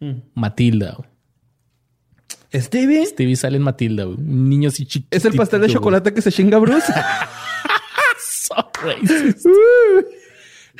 Mm. 0.00 0.12
Matilda. 0.34 0.96
¿Stevie? 2.52 3.06
Stevie 3.06 3.36
sale 3.36 3.58
en 3.58 3.62
Matilda, 3.62 4.06
Un 4.06 4.48
niño 4.48 4.68
así 4.68 4.86
chiquito. 4.86 5.16
¿Es 5.16 5.24
el 5.24 5.34
pastel 5.34 5.60
de 5.60 5.68
chocolate 5.68 6.12
que 6.12 6.22
se 6.22 6.32
chinga 6.32 6.58
Bruce? 6.58 6.92
so 8.18 8.54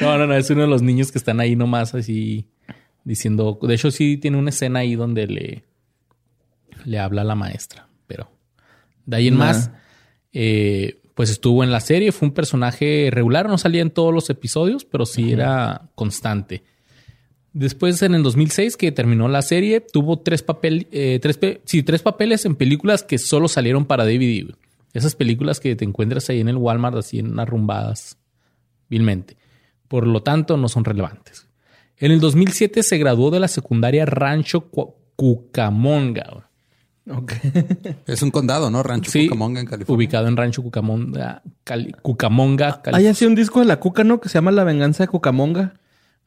no, 0.00 0.18
no, 0.18 0.26
no. 0.26 0.34
Es 0.34 0.50
uno 0.50 0.62
de 0.62 0.66
los 0.66 0.82
niños 0.82 1.12
que 1.12 1.18
están 1.18 1.40
ahí 1.40 1.56
nomás 1.56 1.94
así 1.94 2.46
diciendo. 3.04 3.58
De 3.62 3.74
hecho, 3.74 3.90
sí 3.90 4.16
tiene 4.16 4.38
una 4.38 4.50
escena 4.50 4.80
ahí 4.80 4.94
donde 4.94 5.26
le, 5.26 5.64
le 6.84 6.98
habla 6.98 7.22
a 7.22 7.24
la 7.24 7.34
maestra. 7.34 7.88
Pero 8.06 8.30
de 9.06 9.16
ahí 9.16 9.28
en 9.28 9.36
más, 9.36 9.70
eh, 10.32 11.00
pues 11.14 11.30
estuvo 11.30 11.64
en 11.64 11.70
la 11.70 11.80
serie, 11.80 12.12
fue 12.12 12.28
un 12.28 12.34
personaje 12.34 13.08
regular, 13.10 13.48
no 13.48 13.58
salía 13.58 13.82
en 13.82 13.90
todos 13.90 14.14
los 14.14 14.30
episodios, 14.30 14.84
pero 14.84 15.06
sí 15.06 15.32
era 15.32 15.90
constante. 15.94 16.62
Después, 17.52 18.00
en 18.02 18.14
el 18.14 18.22
2006, 18.22 18.76
que 18.76 18.92
terminó 18.92 19.26
la 19.28 19.42
serie, 19.42 19.80
tuvo 19.80 20.20
tres, 20.20 20.42
papel, 20.42 20.86
eh, 20.92 21.18
tres, 21.20 21.38
sí, 21.64 21.82
tres 21.82 22.02
papeles 22.02 22.44
en 22.44 22.54
películas 22.54 23.02
que 23.02 23.18
solo 23.18 23.48
salieron 23.48 23.86
para 23.86 24.04
DVD. 24.04 24.54
Esas 24.92 25.16
películas 25.16 25.58
que 25.58 25.74
te 25.74 25.84
encuentras 25.84 26.30
ahí 26.30 26.40
en 26.40 26.48
el 26.48 26.56
Walmart, 26.56 26.96
así 26.96 27.18
en 27.18 27.38
arrumbadas, 27.38 28.18
vilmente. 28.88 29.36
Por 29.90 30.06
lo 30.06 30.22
tanto, 30.22 30.56
no 30.56 30.68
son 30.68 30.84
relevantes. 30.84 31.48
En 31.96 32.12
el 32.12 32.20
2007 32.20 32.84
se 32.84 32.96
graduó 32.96 33.32
de 33.32 33.40
la 33.40 33.48
secundaria 33.48 34.06
Rancho 34.06 34.70
Cucamonga. 35.16 36.48
es 38.06 38.22
un 38.22 38.30
condado, 38.30 38.70
¿no? 38.70 38.84
Rancho 38.84 39.10
Cucamonga 39.10 39.58
en 39.58 39.66
California. 39.66 39.96
Ubicado 39.96 40.28
en 40.28 40.36
Rancho 40.36 40.62
Cucamonga, 40.62 41.42
Cucamonga, 42.02 42.80
Hay 42.92 43.08
así 43.08 43.26
un 43.26 43.34
disco 43.34 43.58
de 43.58 43.66
la 43.66 43.80
Cuca, 43.80 44.04
¿no? 44.04 44.20
Que 44.20 44.28
se 44.28 44.34
llama 44.34 44.52
La 44.52 44.62
Venganza 44.62 45.02
de 45.02 45.08
Cucamonga. 45.08 45.74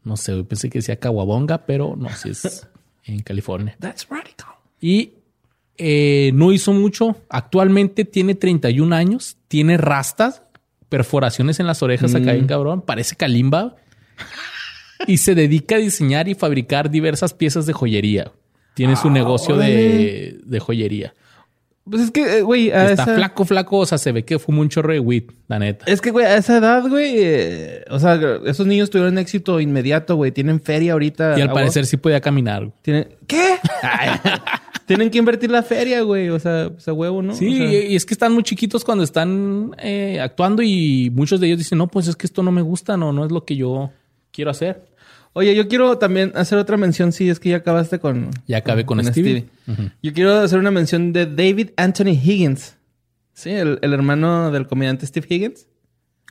No 0.04 0.17
sé, 0.17 0.43
pensé 0.43 0.69
que 0.69 0.80
decía 0.80 0.99
Caguabonga, 0.99 1.60
pero 1.60 1.95
no, 1.95 2.10
si 2.10 2.32
es 2.32 2.67
en 3.06 3.21
California. 3.21 3.78
That's 3.80 4.10
radical. 4.10 4.56
Y 4.82 5.13
eh, 5.78 6.32
no 6.34 6.52
hizo 6.52 6.73
mucho. 6.73 7.15
Actualmente 7.30 8.04
tiene 8.04 8.36
31 8.36 8.93
años, 8.93 9.38
tiene 9.47 9.78
rastas, 9.78 10.42
perforaciones 10.93 11.60
en 11.60 11.65
las 11.65 11.82
orejas 11.82 12.13
acá 12.13 12.36
en 12.36 12.43
mm. 12.43 12.47
cabrón, 12.47 12.82
parece 12.84 13.15
Kalimba. 13.15 13.77
y 15.08 15.17
se 15.17 15.34
dedica 15.34 15.77
a 15.77 15.79
diseñar 15.79 16.27
y 16.27 16.36
fabricar 16.36 16.91
diversas 16.91 17.34
piezas 17.34 17.65
de 17.65 17.73
joyería. 17.73 18.32
Tiene 18.75 18.95
su 18.95 19.08
ah, 19.08 19.12
negocio 19.12 19.58
de, 19.58 20.60
joyería. 20.62 21.15
Pues 21.89 22.03
es 22.03 22.12
que, 22.12 22.38
eh, 22.38 22.41
güey, 22.43 22.69
está 22.69 23.06
flaco, 23.06 23.43
flaco. 23.43 23.77
O 23.79 23.86
sea, 23.88 23.97
se 23.97 24.12
ve 24.12 24.23
que 24.23 24.38
fuma 24.38 24.62
un 24.62 24.69
chorro 24.69 24.93
de 24.93 24.99
weed, 24.99 25.23
la 25.47 25.58
neta. 25.58 25.84
Es 25.88 25.99
que, 25.99 26.12
güey, 26.12 26.27
a 26.27 26.38
esa 26.38 26.60
edad, 26.60 26.88
güey, 26.88 27.15
eh, 27.17 27.86
o 27.89 27.97
sea, 27.97 28.19
esos 28.45 28.67
niños 28.67 28.91
tuvieron 28.91 29.17
éxito 29.17 29.60
inmediato, 29.60 30.15
güey. 30.15 30.32
Tienen 30.32 30.62
feria 30.62 30.93
ahorita. 30.93 31.39
Y 31.39 31.41
al 31.41 31.51
parecer 31.51 31.88
sí 31.88 31.97
podía 31.97 32.21
caminar. 32.21 32.69
¿Tienen... 32.84 33.08
¿Qué? 33.25 33.56
Tienen 34.85 35.09
que 35.09 35.17
invertir 35.17 35.49
la 35.49 35.63
feria, 35.63 36.01
güey. 36.01 36.29
O 36.29 36.39
sea, 36.39 36.71
ese 36.77 36.91
huevo, 36.91 37.21
¿no? 37.21 37.33
Sí, 37.35 37.47
y 37.47 37.95
es 37.95 38.05
que 38.05 38.13
están 38.13 38.33
muy 38.33 38.43
chiquitos 38.43 38.83
cuando 38.83 39.03
están 39.03 39.71
eh, 39.79 40.19
actuando 40.21 40.61
y 40.61 41.11
muchos 41.13 41.39
de 41.39 41.47
ellos 41.47 41.59
dicen, 41.59 41.77
no, 41.77 41.87
pues 41.87 42.07
es 42.07 42.15
que 42.15 42.27
esto 42.27 42.43
no 42.43 42.51
me 42.51 42.61
gusta, 42.61 42.97
no, 42.97 43.13
no 43.13 43.25
es 43.25 43.31
lo 43.31 43.45
que 43.45 43.55
yo 43.55 43.91
quiero 44.31 44.51
hacer. 44.51 44.85
Oye, 45.35 45.55
yo 45.55 45.67
quiero 45.67 45.97
también 45.97 46.31
hacer 46.35 46.59
otra 46.59 46.77
mención, 46.77 47.11
sí, 47.11 47.27
es 47.27 47.39
que 47.39 47.49
ya 47.49 47.57
acabaste 47.57 47.97
con... 47.99 48.29
Ya 48.47 48.57
acabé 48.57 48.85
con, 48.85 49.03
Stevie. 49.03 49.47
Yo 50.03 50.13
quiero 50.13 50.33
hacer 50.33 50.59
una 50.59 50.69
mención 50.69 51.11
de 51.11 51.25
David 51.25 51.69
Anthony 51.75 52.11
Higgins. 52.23 52.75
Sí, 53.33 53.49
el, 53.49 53.79
hermano 53.81 54.51
del 54.51 54.67
comediante 54.67 55.07
Steve 55.07 55.25
Higgins. 55.27 55.67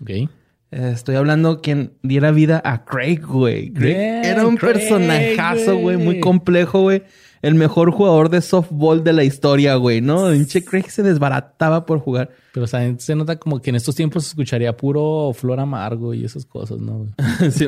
Ok. 0.00 0.10
Eh, 0.10 0.28
estoy 0.70 1.16
hablando 1.16 1.60
quien 1.60 1.94
diera 2.02 2.30
vida 2.30 2.62
a 2.64 2.84
Craig, 2.84 3.20
güey. 3.26 3.72
Craig 3.72 4.24
era 4.24 4.46
un 4.46 4.56
personajazo, 4.56 5.76
güey, 5.78 5.96
muy 5.96 6.20
complejo, 6.20 6.82
güey. 6.82 7.02
El 7.42 7.56
mejor 7.56 7.90
jugador 7.90 8.30
de 8.30 8.40
softball 8.40 9.02
de 9.02 9.12
la 9.12 9.24
historia, 9.24 9.74
güey, 9.74 10.00
¿no? 10.00 10.30
Pinche 10.30 10.64
Craig 10.64 10.88
se 10.88 11.02
desbarataba 11.02 11.84
por 11.84 11.98
jugar. 11.98 12.30
Pero, 12.54 12.64
o 12.64 12.66
sea, 12.68 12.94
se 12.98 13.16
nota 13.16 13.36
como 13.36 13.60
que 13.60 13.70
en 13.70 13.76
estos 13.76 13.96
tiempos 13.96 14.22
se 14.22 14.28
escucharía 14.30 14.76
puro 14.76 15.32
flor 15.34 15.58
amargo 15.58 16.14
y 16.14 16.24
esas 16.24 16.46
cosas, 16.46 16.78
¿no? 16.78 17.08
sí, 17.50 17.66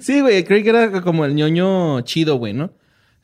sí, 0.00 0.20
güey, 0.22 0.44
Craig 0.44 0.66
era 0.66 1.02
como 1.02 1.26
el 1.26 1.34
ñoño 1.34 2.00
chido, 2.00 2.36
güey, 2.36 2.54
¿no? 2.54 2.70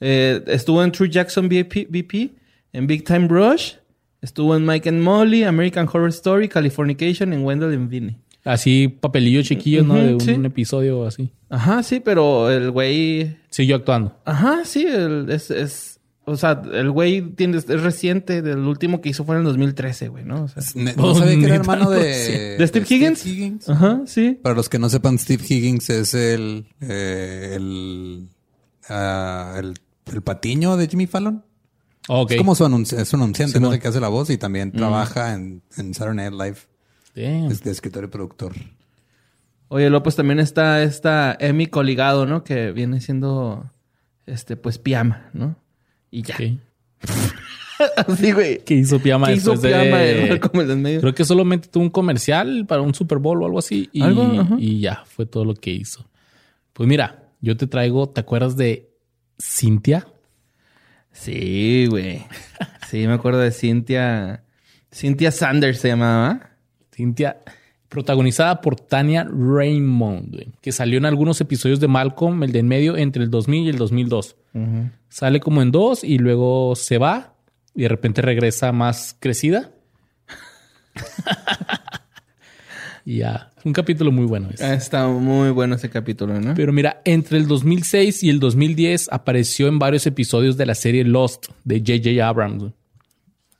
Eh, 0.00 0.42
estuvo 0.46 0.84
en 0.84 0.92
True 0.92 1.08
Jackson 1.08 1.48
VP, 1.48 2.34
en 2.72 2.86
Big 2.86 3.04
Time 3.04 3.28
Rush, 3.28 3.74
estuvo 4.20 4.54
en 4.54 4.66
Mike 4.66 4.88
and 4.88 5.00
Molly, 5.00 5.44
American 5.44 5.88
Horror 5.90 6.10
Story, 6.10 6.48
Californication, 6.48 7.32
en 7.32 7.44
Wendell 7.44 7.72
and 7.72 7.88
Vinny. 7.88 8.18
Así, 8.48 8.88
papelillo 8.88 9.42
chiquillo, 9.42 9.84
¿no? 9.84 9.94
De 9.94 10.14
un, 10.14 10.46
episodio 10.46 11.06
así. 11.06 11.30
Ajá, 11.50 11.82
sí, 11.82 12.00
pero 12.00 12.50
el 12.50 12.70
güey. 12.70 13.36
Siguió 13.50 13.76
actuando. 13.76 14.16
Ajá, 14.24 14.64
sí, 14.64 14.86
es, 14.86 15.50
es. 15.50 16.00
O 16.24 16.34
sea, 16.34 16.62
el 16.72 16.90
güey 16.90 17.20
tiene, 17.20 17.58
es 17.58 17.66
reciente. 17.82 18.38
El 18.38 18.60
último 18.60 19.02
que 19.02 19.10
hizo 19.10 19.24
fue 19.24 19.34
en 19.34 19.40
el 19.40 19.48
2013, 19.48 20.08
güey, 20.08 20.24
¿no? 20.24 20.44
O 20.44 20.48
sea, 20.48 20.62
no 20.96 21.14
sabía 21.14 21.38
que 21.38 21.44
era 21.44 21.56
hermano 21.56 21.90
de... 21.90 22.56
¿De 22.58 22.66
Steve 22.66 22.86
Higgins? 22.88 23.68
Ajá, 23.68 24.00
sí. 24.06 24.38
Para 24.42 24.54
los 24.54 24.70
que 24.70 24.78
no 24.78 24.88
sepan, 24.88 25.18
Steve 25.18 25.42
Higgins 25.46 25.90
es 25.90 26.14
el... 26.14 26.66
Eh, 26.80 27.52
el, 27.54 28.28
ah, 28.88 29.56
el, 29.58 29.74
el 30.12 30.22
patiño 30.22 30.76
de 30.76 30.88
Jimmy 30.88 31.06
Fallon. 31.06 31.44
Es 32.28 32.36
como 32.38 32.54
su 32.54 32.64
es 32.64 33.12
un 33.12 33.20
anunciante, 33.20 33.60
no 33.60 33.70
sé 33.70 33.78
qué 33.78 33.88
hace 33.88 34.00
la 34.00 34.08
voz 34.08 34.30
y 34.30 34.38
también 34.38 34.68
mm. 34.68 34.78
trabaja 34.78 35.34
en, 35.34 35.62
en 35.76 35.92
Saturday 35.92 36.30
Night 36.30 36.40
Live. 36.40 36.67
Es 37.18 37.62
de 37.62 37.70
escritor 37.70 38.04
y 38.04 38.06
productor. 38.08 38.52
Oye, 39.68 39.90
López 39.90 40.16
también 40.16 40.38
está 40.38 40.82
esta 40.82 41.36
Emmy 41.38 41.66
Coligado, 41.66 42.26
¿no? 42.26 42.44
Que 42.44 42.72
viene 42.72 43.00
siendo, 43.00 43.70
este, 44.26 44.56
pues, 44.56 44.78
Piama, 44.78 45.28
¿no? 45.32 45.56
Y 46.10 46.22
ya. 46.22 46.36
Así, 47.96 48.32
güey. 48.32 48.64
Que 48.64 48.74
hizo 48.74 48.98
Piama 48.98 49.26
¿Qué 49.26 49.34
hizo 49.34 49.60
Piama 49.60 49.98
de... 49.98 50.40
Creo 51.00 51.14
que 51.14 51.24
solamente 51.24 51.68
tuvo 51.68 51.84
un 51.84 51.90
comercial 51.90 52.64
para 52.66 52.82
un 52.82 52.94
Super 52.94 53.18
Bowl 53.18 53.42
o 53.42 53.46
algo 53.46 53.58
así. 53.58 53.90
Y, 53.92 54.02
y 54.58 54.80
ya, 54.80 55.02
fue 55.04 55.26
todo 55.26 55.44
lo 55.44 55.54
que 55.54 55.70
hizo. 55.70 56.08
Pues 56.72 56.88
mira, 56.88 57.24
yo 57.40 57.56
te 57.56 57.66
traigo, 57.66 58.08
¿te 58.08 58.20
acuerdas 58.20 58.56
de 58.56 58.90
Cintia? 59.40 60.06
Sí, 61.12 61.86
güey. 61.90 62.24
Sí, 62.88 63.06
me 63.06 63.14
acuerdo 63.14 63.40
de 63.40 63.50
Cintia. 63.50 64.44
Cintia 64.90 65.30
Sanders 65.30 65.80
se 65.80 65.88
llamaba. 65.88 66.47
Cintia, 66.98 67.36
protagonizada 67.88 68.60
por 68.60 68.74
Tania 68.74 69.24
Raymond, 69.24 70.52
que 70.60 70.72
salió 70.72 70.98
en 70.98 71.04
algunos 71.04 71.40
episodios 71.40 71.78
de 71.78 71.86
Malcolm, 71.86 72.42
el 72.42 72.50
de 72.50 72.58
en 72.58 72.66
medio, 72.66 72.96
entre 72.96 73.22
el 73.22 73.30
2000 73.30 73.66
y 73.66 73.68
el 73.68 73.78
2002. 73.78 74.36
Sale 75.08 75.38
como 75.38 75.62
en 75.62 75.70
dos 75.70 76.02
y 76.02 76.18
luego 76.18 76.74
se 76.74 76.98
va 76.98 77.34
y 77.72 77.82
de 77.82 77.88
repente 77.88 78.20
regresa 78.20 78.72
más 78.72 79.16
crecida. 79.20 79.70
ya, 83.04 83.52
un 83.62 83.72
capítulo 83.72 84.10
muy 84.10 84.26
bueno. 84.26 84.48
Está 84.58 85.06
muy 85.06 85.50
bueno 85.50 85.76
ese 85.76 85.88
capítulo, 85.88 86.40
¿no? 86.40 86.54
Pero 86.54 86.72
mira, 86.72 87.00
entre 87.04 87.38
el 87.38 87.46
2006 87.46 88.24
y 88.24 88.30
el 88.30 88.40
2010 88.40 89.10
apareció 89.12 89.68
en 89.68 89.78
varios 89.78 90.04
episodios 90.08 90.56
de 90.56 90.66
la 90.66 90.74
serie 90.74 91.04
Lost 91.04 91.46
de 91.62 91.78
J.J. 91.78 92.26
Abrams. 92.26 92.72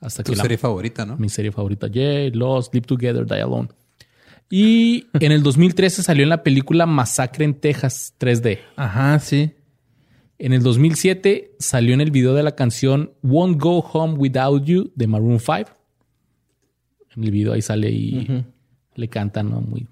Hasta 0.01 0.23
tu 0.23 0.35
serie 0.35 0.57
favorita, 0.57 1.05
¿no? 1.05 1.17
Mi 1.17 1.29
serie 1.29 1.51
favorita. 1.51 1.87
Yeah, 1.87 2.29
Lost, 2.33 2.73
Live 2.73 2.87
Together, 2.87 3.25
Die 3.25 3.41
Alone. 3.41 3.69
Y 4.49 5.07
en 5.19 5.31
el 5.31 5.43
2013 5.43 6.03
salió 6.03 6.23
en 6.23 6.29
la 6.29 6.43
película 6.43 6.85
Masacre 6.85 7.45
en 7.45 7.55
Texas 7.55 8.13
3D. 8.19 8.59
Ajá, 8.77 9.19
sí. 9.19 9.51
En 10.37 10.53
el 10.53 10.63
2007 10.63 11.55
salió 11.59 11.93
en 11.93 12.01
el 12.01 12.11
video 12.11 12.33
de 12.33 12.43
la 12.43 12.55
canción 12.55 13.11
Won't 13.23 13.61
Go 13.61 13.79
Home 13.79 14.13
Without 14.13 14.63
You 14.63 14.91
de 14.95 15.07
Maroon 15.07 15.39
5. 15.39 15.69
En 17.17 17.23
el 17.23 17.31
video 17.31 17.51
ahí 17.51 17.61
sale 17.61 17.89
y 17.91 18.45
le 18.95 19.07
cantan 19.09 19.47
muy 19.47 19.85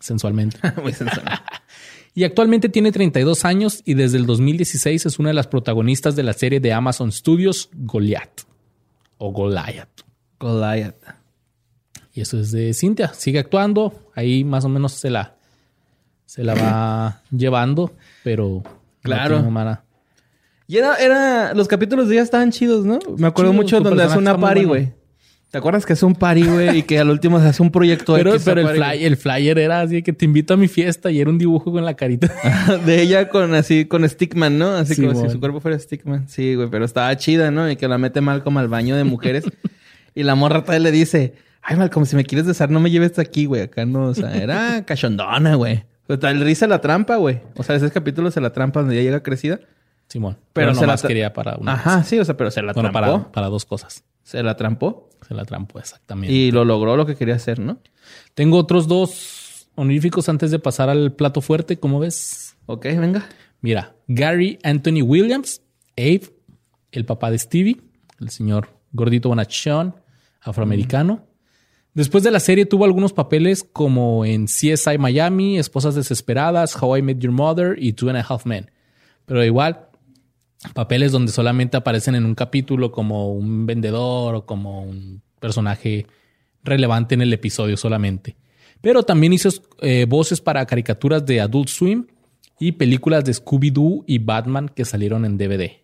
sensualmente. 0.00 0.58
muy 0.82 0.92
sensual. 0.92 1.24
y 2.14 2.24
actualmente 2.24 2.68
tiene 2.68 2.90
32 2.90 3.44
años 3.44 3.82
y 3.84 3.94
desde 3.94 4.18
el 4.18 4.26
2016 4.26 5.06
es 5.06 5.18
una 5.20 5.28
de 5.28 5.34
las 5.34 5.46
protagonistas 5.46 6.16
de 6.16 6.24
la 6.24 6.32
serie 6.32 6.58
de 6.58 6.72
Amazon 6.72 7.12
Studios 7.12 7.70
Goliath 7.72 8.49
o 9.20 9.30
Goliath. 9.32 10.00
Goliath. 10.40 10.96
Y 12.12 12.22
eso 12.22 12.40
es 12.40 12.50
de 12.50 12.74
Cintia. 12.74 13.12
Sigue 13.14 13.38
actuando. 13.38 13.92
Ahí 14.16 14.42
más 14.42 14.64
o 14.64 14.68
menos 14.68 14.92
se 14.92 15.10
la, 15.10 15.36
se 16.26 16.42
la 16.42 16.54
va 16.54 17.22
llevando, 17.30 17.92
pero 18.24 18.62
Claro. 19.02 19.46
y 20.66 20.76
era, 20.76 20.96
era, 20.96 21.54
los 21.54 21.68
capítulos 21.68 22.08
de 22.08 22.14
ella 22.14 22.22
estaban 22.22 22.50
chidos, 22.50 22.84
¿no? 22.84 22.98
Me 23.16 23.26
acuerdo 23.26 23.52
mucho 23.52 23.80
donde 23.80 24.02
hace 24.02 24.18
una 24.18 24.38
party, 24.38 24.64
güey. 24.64 24.92
¿Te 25.50 25.58
acuerdas 25.58 25.84
que 25.84 25.94
es 25.94 26.02
un 26.04 26.14
party, 26.14 26.44
güey? 26.44 26.78
y 26.78 26.82
que 26.84 27.00
al 27.00 27.10
último 27.10 27.40
se 27.40 27.48
hace 27.48 27.60
un 27.60 27.72
proyecto 27.72 28.14
Pero, 28.14 28.34
pero 28.44 28.70
el, 28.70 28.82
el, 28.82 29.16
flyer 29.16 29.58
era 29.58 29.80
así 29.80 30.00
que 30.02 30.12
te 30.12 30.24
invito 30.24 30.54
a 30.54 30.56
mi 30.56 30.68
fiesta 30.68 31.10
y 31.10 31.20
era 31.20 31.28
un 31.28 31.38
dibujo 31.38 31.72
con 31.72 31.84
la 31.84 31.94
carita. 31.94 32.32
de 32.86 33.02
ella 33.02 33.28
con 33.28 33.52
así, 33.54 33.84
con 33.84 34.08
Stickman, 34.08 34.58
¿no? 34.58 34.68
Así 34.70 34.94
como 34.94 35.20
si 35.20 35.28
su 35.28 35.40
cuerpo 35.40 35.58
fuera 35.58 35.76
Stickman. 35.76 36.28
Sí, 36.28 36.54
güey, 36.54 36.70
pero 36.70 36.84
estaba 36.84 37.16
chida, 37.16 37.50
¿no? 37.50 37.68
Y 37.68 37.74
que 37.74 37.88
la 37.88 37.98
mete 37.98 38.20
mal 38.20 38.44
como 38.44 38.60
al 38.60 38.68
baño 38.68 38.94
de 38.94 39.02
mujeres. 39.02 39.44
y 40.14 40.22
la 40.22 40.36
morra 40.36 40.62
tal 40.62 40.84
le 40.84 40.92
dice, 40.92 41.34
ay, 41.62 41.76
mal, 41.76 41.90
como 41.90 42.06
si 42.06 42.14
me 42.14 42.24
quieres 42.24 42.46
besar, 42.46 42.70
no 42.70 42.78
me 42.78 42.92
lleves 42.92 43.18
aquí, 43.18 43.46
güey. 43.46 43.62
Acá 43.62 43.84
no, 43.84 44.04
o 44.04 44.14
sea, 44.14 44.36
era 44.36 44.84
cachondona, 44.86 45.56
güey. 45.56 45.82
Pero 46.06 46.28
el 46.28 46.40
risa 46.42 46.68
la 46.68 46.80
trampa, 46.80 47.16
güey. 47.16 47.40
O 47.56 47.64
sea, 47.64 47.74
ese 47.74 47.90
capítulo 47.90 48.30
se 48.30 48.40
la 48.40 48.52
trampa 48.52 48.80
donde 48.80 48.94
ya 48.94 49.02
llega 49.02 49.24
crecida. 49.24 49.58
Simón. 50.06 50.38
Pero, 50.52 50.76
se 50.76 50.86
la 50.86 50.96
quería 50.96 51.32
para 51.32 51.56
una. 51.56 51.72
Ajá, 51.72 52.04
sí, 52.04 52.20
o 52.20 52.24
sea, 52.24 52.36
pero 52.36 52.52
se 52.52 52.62
la 52.62 52.72
trampó. 52.72 52.92
Para, 52.92 53.32
para 53.32 53.48
dos 53.48 53.64
cosas. 53.64 54.04
Se 54.22 54.44
la 54.44 54.56
trampó. 54.56 55.09
La 55.30 55.44
trampó, 55.44 55.78
exactamente. 55.78 56.34
Y 56.34 56.50
lo 56.50 56.64
logró 56.64 56.96
lo 56.96 57.06
que 57.06 57.14
quería 57.14 57.36
hacer, 57.36 57.60
¿no? 57.60 57.78
Tengo 58.34 58.58
otros 58.58 58.88
dos 58.88 59.68
honoríficos 59.76 60.28
antes 60.28 60.50
de 60.50 60.58
pasar 60.58 60.90
al 60.90 61.12
plato 61.12 61.40
fuerte, 61.40 61.78
¿cómo 61.78 62.00
ves? 62.00 62.56
Ok, 62.66 62.84
venga. 62.84 63.26
Mira, 63.60 63.94
Gary 64.08 64.58
Anthony 64.64 65.02
Williams, 65.02 65.62
Abe, 65.96 66.22
el 66.92 67.04
papá 67.04 67.30
de 67.30 67.38
Stevie, 67.38 67.80
el 68.20 68.30
señor 68.30 68.68
gordito 68.92 69.28
bonachón, 69.28 69.94
afroamericano. 70.40 71.26
Después 71.94 72.24
de 72.24 72.30
la 72.30 72.40
serie 72.40 72.66
tuvo 72.66 72.84
algunos 72.84 73.12
papeles 73.12 73.64
como 73.64 74.24
en 74.24 74.46
CSI 74.46 74.98
Miami, 74.98 75.58
Esposas 75.58 75.94
Desesperadas, 75.94 76.80
How 76.80 76.96
I 76.96 77.02
Met 77.02 77.18
Your 77.18 77.32
Mother 77.32 77.76
y 77.78 77.92
Two 77.92 78.08
and 78.08 78.18
a 78.18 78.26
Half 78.28 78.46
Men. 78.46 78.70
Pero 79.26 79.44
igual, 79.44 79.89
papeles 80.74 81.12
donde 81.12 81.32
solamente 81.32 81.76
aparecen 81.76 82.14
en 82.14 82.24
un 82.24 82.34
capítulo 82.34 82.92
como 82.92 83.32
un 83.32 83.66
vendedor 83.66 84.34
o 84.34 84.46
como 84.46 84.82
un 84.82 85.22
personaje 85.38 86.06
relevante 86.62 87.14
en 87.14 87.22
el 87.22 87.32
episodio 87.32 87.76
solamente. 87.76 88.36
Pero 88.80 89.02
también 89.02 89.32
hizo 89.32 89.48
eh, 89.80 90.06
voces 90.08 90.40
para 90.40 90.64
caricaturas 90.66 91.24
de 91.24 91.40
Adult 91.40 91.68
Swim 91.68 92.06
y 92.58 92.72
películas 92.72 93.24
de 93.24 93.32
Scooby-Doo 93.32 94.04
y 94.06 94.18
Batman 94.18 94.68
que 94.68 94.84
salieron 94.84 95.24
en 95.24 95.38
DVD. 95.38 95.80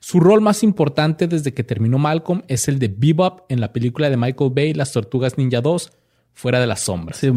Su 0.00 0.20
rol 0.20 0.40
más 0.40 0.62
importante 0.62 1.26
desde 1.26 1.54
que 1.54 1.64
terminó 1.64 1.98
Malcolm 1.98 2.42
es 2.46 2.68
el 2.68 2.78
de 2.78 2.88
Bebop 2.88 3.50
en 3.50 3.60
la 3.60 3.72
película 3.72 4.10
de 4.10 4.16
Michael 4.16 4.52
Bay, 4.54 4.74
Las 4.74 4.92
Tortugas 4.92 5.38
Ninja 5.38 5.60
2, 5.60 5.92
Fuera 6.34 6.60
de 6.60 6.66
las 6.66 6.80
Sombras. 6.80 7.18
Sí. 7.18 7.30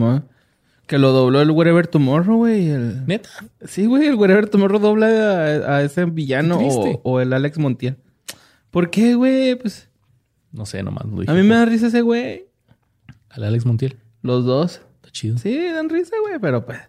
Que 0.88 0.97
lo 0.97 1.12
dobló 1.12 1.41
el 1.41 1.52
Wherever 1.52 1.86
Tomorrow, 1.86 2.38
güey. 2.38 2.69
El... 2.69 3.06
¿Neta? 3.06 3.30
Sí, 3.65 3.86
güey. 3.86 4.08
El 4.08 4.15
Wherever 4.15 4.50
Tomorrow 4.50 4.80
dobla 4.80 5.08
a, 5.08 5.84
ese 5.84 6.06
villano 6.06 6.58
o, 7.04 7.19
el 7.19 7.34
Alex 7.34 7.58
Montiel. 7.58 7.97
¿Por 8.71 8.89
qué, 8.89 9.15
güey? 9.15 9.56
Pues... 9.56 9.89
No 10.54 10.65
sé, 10.65 10.82
nomás 10.82 11.06
lo 11.06 11.19
dije. 11.19 11.32
A 11.32 11.36
mí 11.36 11.43
me 11.43 11.56
da 11.56 11.65
risa 11.65 11.88
ese 11.88 12.02
güey. 12.02 12.45
¿Al 13.30 13.43
Alex 13.43 13.65
Montiel? 13.65 13.97
Los 14.21 14.45
dos. 14.45 14.82
Está 14.95 15.12
chido. 15.12 15.38
Sí, 15.38 15.58
dan 15.67 15.89
risa, 15.89 16.15
güey. 16.23 16.39
Pero 16.39 16.65
pues... 16.65 16.80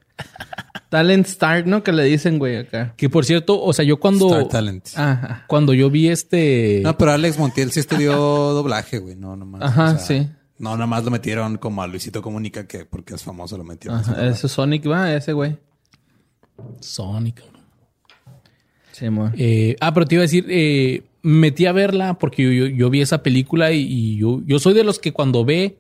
Talent 0.88 1.26
Star, 1.26 1.66
¿no? 1.66 1.82
Que 1.82 1.92
le 1.92 2.04
dicen, 2.04 2.38
güey, 2.38 2.56
acá. 2.56 2.94
Que 2.96 3.10
por 3.10 3.24
cierto, 3.24 3.62
o 3.62 3.72
sea, 3.72 3.84
yo 3.84 4.00
cuando. 4.00 4.28
Star 4.28 4.48
Talent. 4.48 4.88
Ajá. 4.94 5.44
Cuando 5.46 5.74
yo 5.74 5.90
vi 5.90 6.08
este. 6.08 6.80
No, 6.82 6.96
pero 6.96 7.12
Alex 7.12 7.38
Montiel 7.38 7.72
sí 7.72 7.80
estudió 7.80 8.14
doblaje, 8.54 8.98
güey. 8.98 9.14
No, 9.14 9.36
nomás. 9.36 9.62
Ajá, 9.62 9.98
sí. 9.98 10.28
No, 10.58 10.76
nomás 10.76 11.04
lo 11.04 11.10
metieron 11.10 11.56
como 11.56 11.82
a 11.82 11.86
Luisito 11.86 12.20
Comunica, 12.20 12.66
que 12.66 12.84
porque 12.84 13.14
es 13.14 13.22
famoso 13.22 13.56
lo 13.56 13.64
metieron. 13.64 14.00
Ajá, 14.00 14.26
ese 14.26 14.48
Sonic 14.48 14.88
va, 14.88 15.14
ese 15.14 15.32
güey. 15.32 15.56
Sonic. 16.80 17.42
Sí, 18.92 19.06
amor. 19.06 19.32
Eh, 19.36 19.76
ah, 19.80 19.94
pero 19.94 20.06
te 20.06 20.16
iba 20.16 20.22
a 20.22 20.26
decir, 20.26 20.46
eh, 20.48 21.04
metí 21.22 21.66
a 21.66 21.72
verla 21.72 22.14
porque 22.18 22.74
yo, 22.74 22.90
vi 22.90 23.00
esa 23.00 23.22
película 23.22 23.70
y, 23.70 23.80
y, 23.80 24.16
yo, 24.16 24.42
yo 24.44 24.58
soy 24.58 24.74
de 24.74 24.82
los 24.82 24.98
que 24.98 25.12
cuando 25.12 25.44
ve 25.44 25.78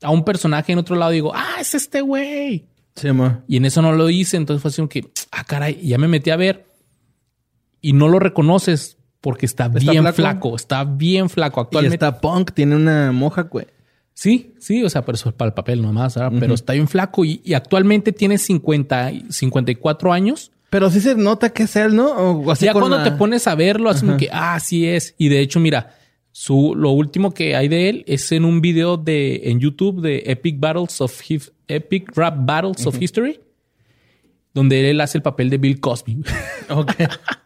a 0.00 0.10
un 0.10 0.24
personaje 0.24 0.72
en 0.72 0.78
otro 0.78 0.96
lado 0.96 1.10
digo, 1.10 1.32
ah, 1.34 1.56
es 1.60 1.74
este 1.74 2.00
güey. 2.00 2.66
Sí, 2.96 3.08
Y 3.48 3.56
en 3.56 3.64
eso 3.64 3.82
no 3.82 3.92
lo 3.92 4.08
hice, 4.08 4.36
entonces 4.36 4.62
fue 4.62 4.68
así 4.68 4.76
como 4.76 4.88
que, 4.88 5.10
ah, 5.32 5.44
caray, 5.44 5.80
ya 5.82 5.98
me 5.98 6.08
metí 6.08 6.30
a 6.30 6.36
ver 6.36 6.66
y 7.80 7.92
no 7.92 8.08
lo 8.08 8.18
reconoces 8.18 8.96
porque 9.20 9.46
está, 9.46 9.68
bien 9.68 10.12
flaco? 10.14 10.54
está 10.54 10.84
bien 10.84 11.28
flaco 11.28 11.60
actualmente. 11.60 11.96
está 11.96 12.20
punk, 12.20 12.52
tiene 12.52 12.76
una 12.76 13.10
moja, 13.10 13.42
güey. 13.42 13.66
Sí, 14.14 14.54
sí, 14.60 14.82
o 14.84 14.88
sea, 14.88 15.04
pero 15.04 15.16
eso 15.16 15.28
es 15.28 15.34
para 15.34 15.48
el 15.48 15.54
papel 15.54 15.82
nomás, 15.82 16.16
pero 16.38 16.54
está 16.54 16.72
bien 16.72 16.86
flaco 16.86 17.24
y, 17.24 17.52
actualmente 17.52 18.12
tiene 18.12 18.38
50, 18.38 19.12
54 19.28 20.12
años. 20.12 20.52
Pero 20.70 20.90
sí 20.90 21.00
se 21.00 21.14
nota 21.16 21.50
que 21.50 21.64
es 21.64 21.76
él, 21.76 21.94
¿no? 21.94 22.06
O 22.12 22.50
así 22.50 22.64
ya 22.64 22.72
cuando 22.72 23.02
te 23.02 23.12
pones 23.12 23.46
a 23.46 23.54
verlo, 23.54 23.90
así 23.90 24.06
como 24.06 24.16
que, 24.16 24.28
ah, 24.32 24.58
sí 24.60 24.86
es. 24.86 25.14
Y 25.18 25.28
de 25.28 25.40
hecho, 25.40 25.60
mira, 25.60 25.96
su, 26.30 26.74
lo 26.76 26.90
último 26.90 27.34
que 27.34 27.54
hay 27.54 27.68
de 27.68 27.88
él 27.88 28.04
es 28.06 28.30
en 28.32 28.44
un 28.44 28.60
video 28.60 28.96
de, 28.96 29.50
en 29.50 29.60
YouTube 29.60 30.00
de 30.00 30.22
Epic 30.26 30.58
Battles 30.58 31.00
of 31.00 31.20
Epic 31.68 32.16
Rap 32.16 32.34
Battles 32.38 32.86
of 32.86 33.00
History, 33.00 33.40
donde 34.52 34.90
él 34.90 35.00
hace 35.00 35.18
el 35.18 35.22
papel 35.22 35.50
de 35.50 35.58
Bill 35.58 35.80
Cosby. 35.80 36.22
ok. 36.70 36.92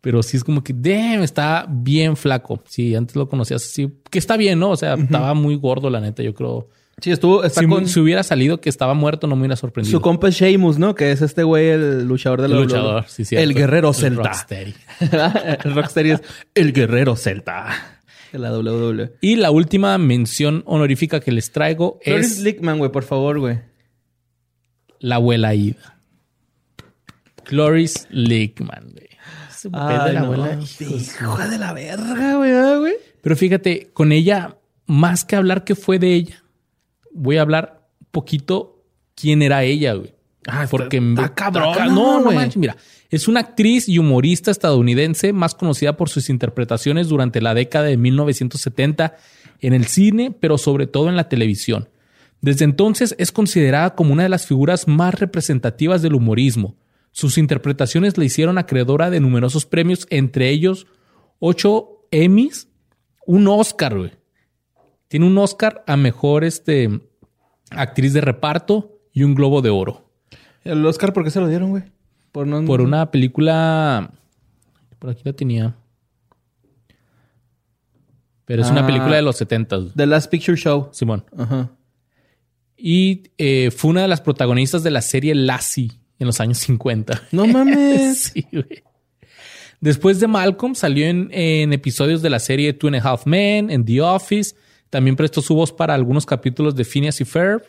Pero 0.00 0.22
sí 0.22 0.36
es 0.36 0.44
como 0.44 0.62
que, 0.62 0.72
damn, 0.72 1.22
está 1.22 1.66
bien 1.68 2.16
flaco. 2.16 2.62
Sí, 2.68 2.94
antes 2.94 3.16
lo 3.16 3.28
conocías 3.28 3.64
así, 3.64 3.92
que 4.10 4.18
está 4.18 4.36
bien, 4.36 4.58
¿no? 4.58 4.70
O 4.70 4.76
sea, 4.76 4.94
estaba 4.94 5.34
muy 5.34 5.56
gordo, 5.56 5.90
la 5.90 6.00
neta, 6.00 6.22
yo 6.22 6.34
creo. 6.34 6.68
Sí, 7.00 7.12
estuvo. 7.12 7.48
si, 7.48 7.64
si, 7.86 8.00
hubiera 8.00 8.22
salido 8.22 8.60
que 8.60 8.68
estaba 8.68 8.94
muerto, 8.94 9.26
no 9.26 9.36
me 9.36 9.42
hubiera 9.42 9.56
sorprendido. 9.56 9.96
Su 9.96 10.00
compa 10.00 10.28
es 10.28 10.34
Sheamus, 10.34 10.78
¿no? 10.78 10.94
Que 10.94 11.12
es 11.12 11.22
este 11.22 11.44
güey, 11.44 11.68
el 11.68 12.06
luchador 12.06 12.42
de 12.42 12.48
la 12.48 12.56
El 12.56 12.62
luchador, 12.62 13.04
sí, 13.08 13.24
sí. 13.24 13.36
El 13.36 13.54
guerrero 13.54 13.92
celta. 13.92 14.22
Rocksteady. 14.22 14.74
el 15.64 15.74
Rocksteady 15.74 16.10
es 16.10 16.22
el 16.54 16.72
guerrero 16.72 17.14
celta. 17.14 17.98
La 18.32 18.52
WWE. 18.52 19.12
Y 19.20 19.36
la 19.36 19.50
última 19.50 19.96
mención 19.96 20.62
honorífica 20.66 21.20
que 21.20 21.32
les 21.32 21.52
traigo 21.52 21.98
es. 22.02 22.40
Lickman, 22.40 22.78
güey, 22.78 22.90
por 22.90 23.04
favor, 23.04 23.38
güey. 23.38 23.60
La 24.98 25.16
abuela 25.16 25.54
Ida. 25.54 26.00
Cloris 27.44 28.06
Lickman, 28.10 28.90
güey. 28.92 29.07
Ese 29.58 29.70
papel 29.70 30.04
de 30.04 30.12
la 30.12 30.20
abuela. 30.20 30.58
Hijo 30.80 31.36
de 31.36 31.58
la 31.58 31.72
verga, 31.72 32.36
güey, 32.36 32.78
güey. 32.78 32.94
Pero 33.20 33.36
fíjate, 33.36 33.90
con 33.92 34.12
ella, 34.12 34.56
más 34.86 35.24
que 35.24 35.36
hablar 35.36 35.64
que 35.64 35.74
fue 35.74 35.98
de 35.98 36.14
ella, 36.14 36.44
voy 37.12 37.38
a 37.38 37.42
hablar 37.42 37.88
poquito 38.10 38.84
quién 39.14 39.42
era 39.42 39.64
ella, 39.64 39.94
güey. 39.94 40.14
Ah, 40.46 40.66
porque 40.70 40.96
está 40.98 41.34
cabrón. 41.34 41.94
No, 41.94 42.20
no, 42.20 42.32
manches, 42.32 42.56
mira. 42.56 42.76
Es 43.10 43.26
una 43.28 43.40
actriz 43.40 43.88
y 43.88 43.98
humorista 43.98 44.50
estadounidense 44.50 45.32
más 45.32 45.54
conocida 45.54 45.96
por 45.96 46.08
sus 46.08 46.30
interpretaciones 46.30 47.08
durante 47.08 47.40
la 47.40 47.54
década 47.54 47.86
de 47.86 47.96
1970 47.96 49.16
en 49.60 49.74
el 49.74 49.86
cine, 49.86 50.30
pero 50.30 50.56
sobre 50.56 50.86
todo 50.86 51.08
en 51.08 51.16
la 51.16 51.28
televisión. 51.28 51.88
Desde 52.40 52.64
entonces 52.64 53.14
es 53.18 53.32
considerada 53.32 53.94
como 53.94 54.12
una 54.12 54.22
de 54.22 54.28
las 54.28 54.46
figuras 54.46 54.86
más 54.86 55.14
representativas 55.14 56.02
del 56.02 56.14
humorismo. 56.14 56.76
Sus 57.12 57.38
interpretaciones 57.38 58.16
le 58.18 58.26
hicieron 58.26 58.58
acreedora 58.58 59.10
de 59.10 59.20
numerosos 59.20 59.66
premios, 59.66 60.06
entre 60.10 60.50
ellos 60.50 60.86
ocho 61.38 62.06
Emmys, 62.10 62.68
un 63.26 63.48
Oscar, 63.48 63.96
güey. 63.96 64.12
Tiene 65.08 65.26
un 65.26 65.38
Oscar 65.38 65.84
a 65.86 65.96
mejor 65.96 66.44
este, 66.44 67.00
actriz 67.70 68.12
de 68.12 68.20
reparto 68.20 69.00
y 69.12 69.22
un 69.22 69.34
Globo 69.34 69.62
de 69.62 69.70
Oro. 69.70 70.10
¿El 70.64 70.84
Oscar 70.84 71.12
por 71.12 71.24
qué 71.24 71.30
se 71.30 71.40
lo 71.40 71.48
dieron, 71.48 71.70
güey? 71.70 71.84
Por, 72.32 72.46
una 72.46 73.10
película. 73.10 74.12
Por 74.98 75.10
aquí 75.10 75.22
la 75.24 75.32
tenía. 75.32 75.76
Pero 78.44 78.62
es 78.62 78.70
una 78.70 78.82
ah. 78.82 78.86
película 78.86 79.16
de 79.16 79.22
los 79.22 79.36
70. 79.36 79.94
The 79.94 80.06
Last 80.06 80.30
Picture 80.30 80.56
Show. 80.56 80.88
Simón. 80.92 81.24
Ajá. 81.36 81.70
Y 82.76 83.24
eh, 83.38 83.70
fue 83.70 83.90
una 83.90 84.02
de 84.02 84.08
las 84.08 84.20
protagonistas 84.20 84.82
de 84.82 84.90
la 84.90 85.02
serie 85.02 85.34
Lassie 85.34 85.97
en 86.18 86.26
los 86.26 86.40
años 86.40 86.58
50. 86.58 87.22
No 87.32 87.46
mames. 87.46 88.18
sí, 88.34 88.46
güey. 88.52 88.82
Después 89.80 90.18
de 90.18 90.26
Malcolm 90.26 90.74
salió 90.74 91.06
en, 91.06 91.72
episodios 91.72 92.20
de 92.20 92.30
la 92.30 92.40
serie 92.40 92.72
Two 92.72 92.88
and 92.88 92.96
a 92.96 93.00
Half 93.00 93.26
Men, 93.26 93.70
en 93.70 93.84
The 93.84 94.00
Office. 94.00 94.56
También 94.90 95.14
prestó 95.14 95.40
su 95.40 95.54
voz 95.54 95.72
para 95.72 95.94
algunos 95.94 96.26
capítulos 96.26 96.74
de 96.74 96.84
Phineas 96.84 97.20
y 97.20 97.24
Ferb. 97.24 97.62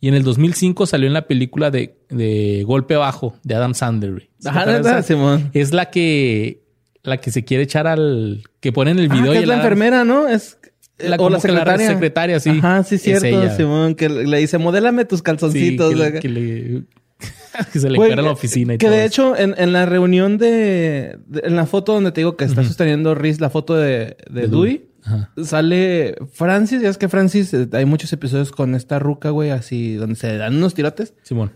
Y 0.00 0.08
en 0.08 0.14
el 0.14 0.24
2005 0.24 0.86
salió 0.86 1.06
en 1.06 1.14
la 1.14 1.26
película 1.26 1.70
de, 1.70 2.62
Golpe 2.66 2.96
Bajo 2.96 3.38
de 3.42 3.54
Adam 3.54 3.72
Sandler. 3.72 4.28
Ah, 4.44 5.02
Simón. 5.02 5.50
Es 5.54 5.72
la 5.72 5.90
que 5.90 6.64
la 7.02 7.18
que 7.18 7.30
se 7.30 7.44
quiere 7.44 7.62
echar 7.62 7.86
al 7.86 8.42
que 8.60 8.72
pone 8.72 8.90
en 8.90 8.98
el 8.98 9.10
ah, 9.10 9.14
video. 9.14 9.34
y 9.34 9.38
es 9.38 9.46
la 9.46 9.56
enfermera, 9.56 10.04
¿no? 10.04 10.26
Es 10.26 10.58
la, 10.98 11.16
o 11.16 11.28
la 11.28 11.40
secretaria. 11.40 11.86
La 11.86 11.92
secretaria, 11.92 12.40
sí. 12.40 12.50
Ajá, 12.50 12.82
sí, 12.82 12.98
cierto, 12.98 13.56
Simón, 13.56 13.94
que 13.94 14.08
le 14.08 14.38
dice, 14.38 14.58
modélame 14.58 15.04
tus 15.04 15.22
calzoncitos. 15.22 15.94
que, 16.20 16.82
se 17.72 17.90
le 17.90 17.96
en 17.96 18.24
la 18.24 18.30
oficina 18.30 18.74
y 18.74 18.78
Que 18.78 18.88
de 18.88 19.04
hecho, 19.04 19.36
en, 19.36 19.72
la 19.72 19.86
reunión 19.86 20.38
de, 20.38 21.18
En 21.42 21.56
la 21.56 21.66
foto 21.66 21.94
donde 21.94 22.12
te 22.12 22.20
digo 22.20 22.36
que 22.36 22.44
está 22.44 22.64
sosteniendo 22.64 23.14
Riz 23.14 23.40
la 23.40 23.50
foto 23.50 23.74
de, 23.74 24.16
de, 24.30 24.48
Dewey, 24.48 24.88
Sale 25.42 26.16
Francis, 26.32 26.82
ya 26.82 26.88
es 26.88 26.98
que 26.98 27.08
Francis, 27.08 27.52
eh, 27.54 27.68
hay 27.72 27.84
muchos 27.84 28.12
episodios 28.12 28.52
con 28.52 28.74
esta 28.74 28.98
ruca, 28.98 29.30
güey, 29.30 29.50
así, 29.50 29.94
donde 29.94 30.16
se 30.16 30.36
dan 30.36 30.56
unos 30.56 30.74
tirotes. 30.74 31.14
Simón. 31.22 31.52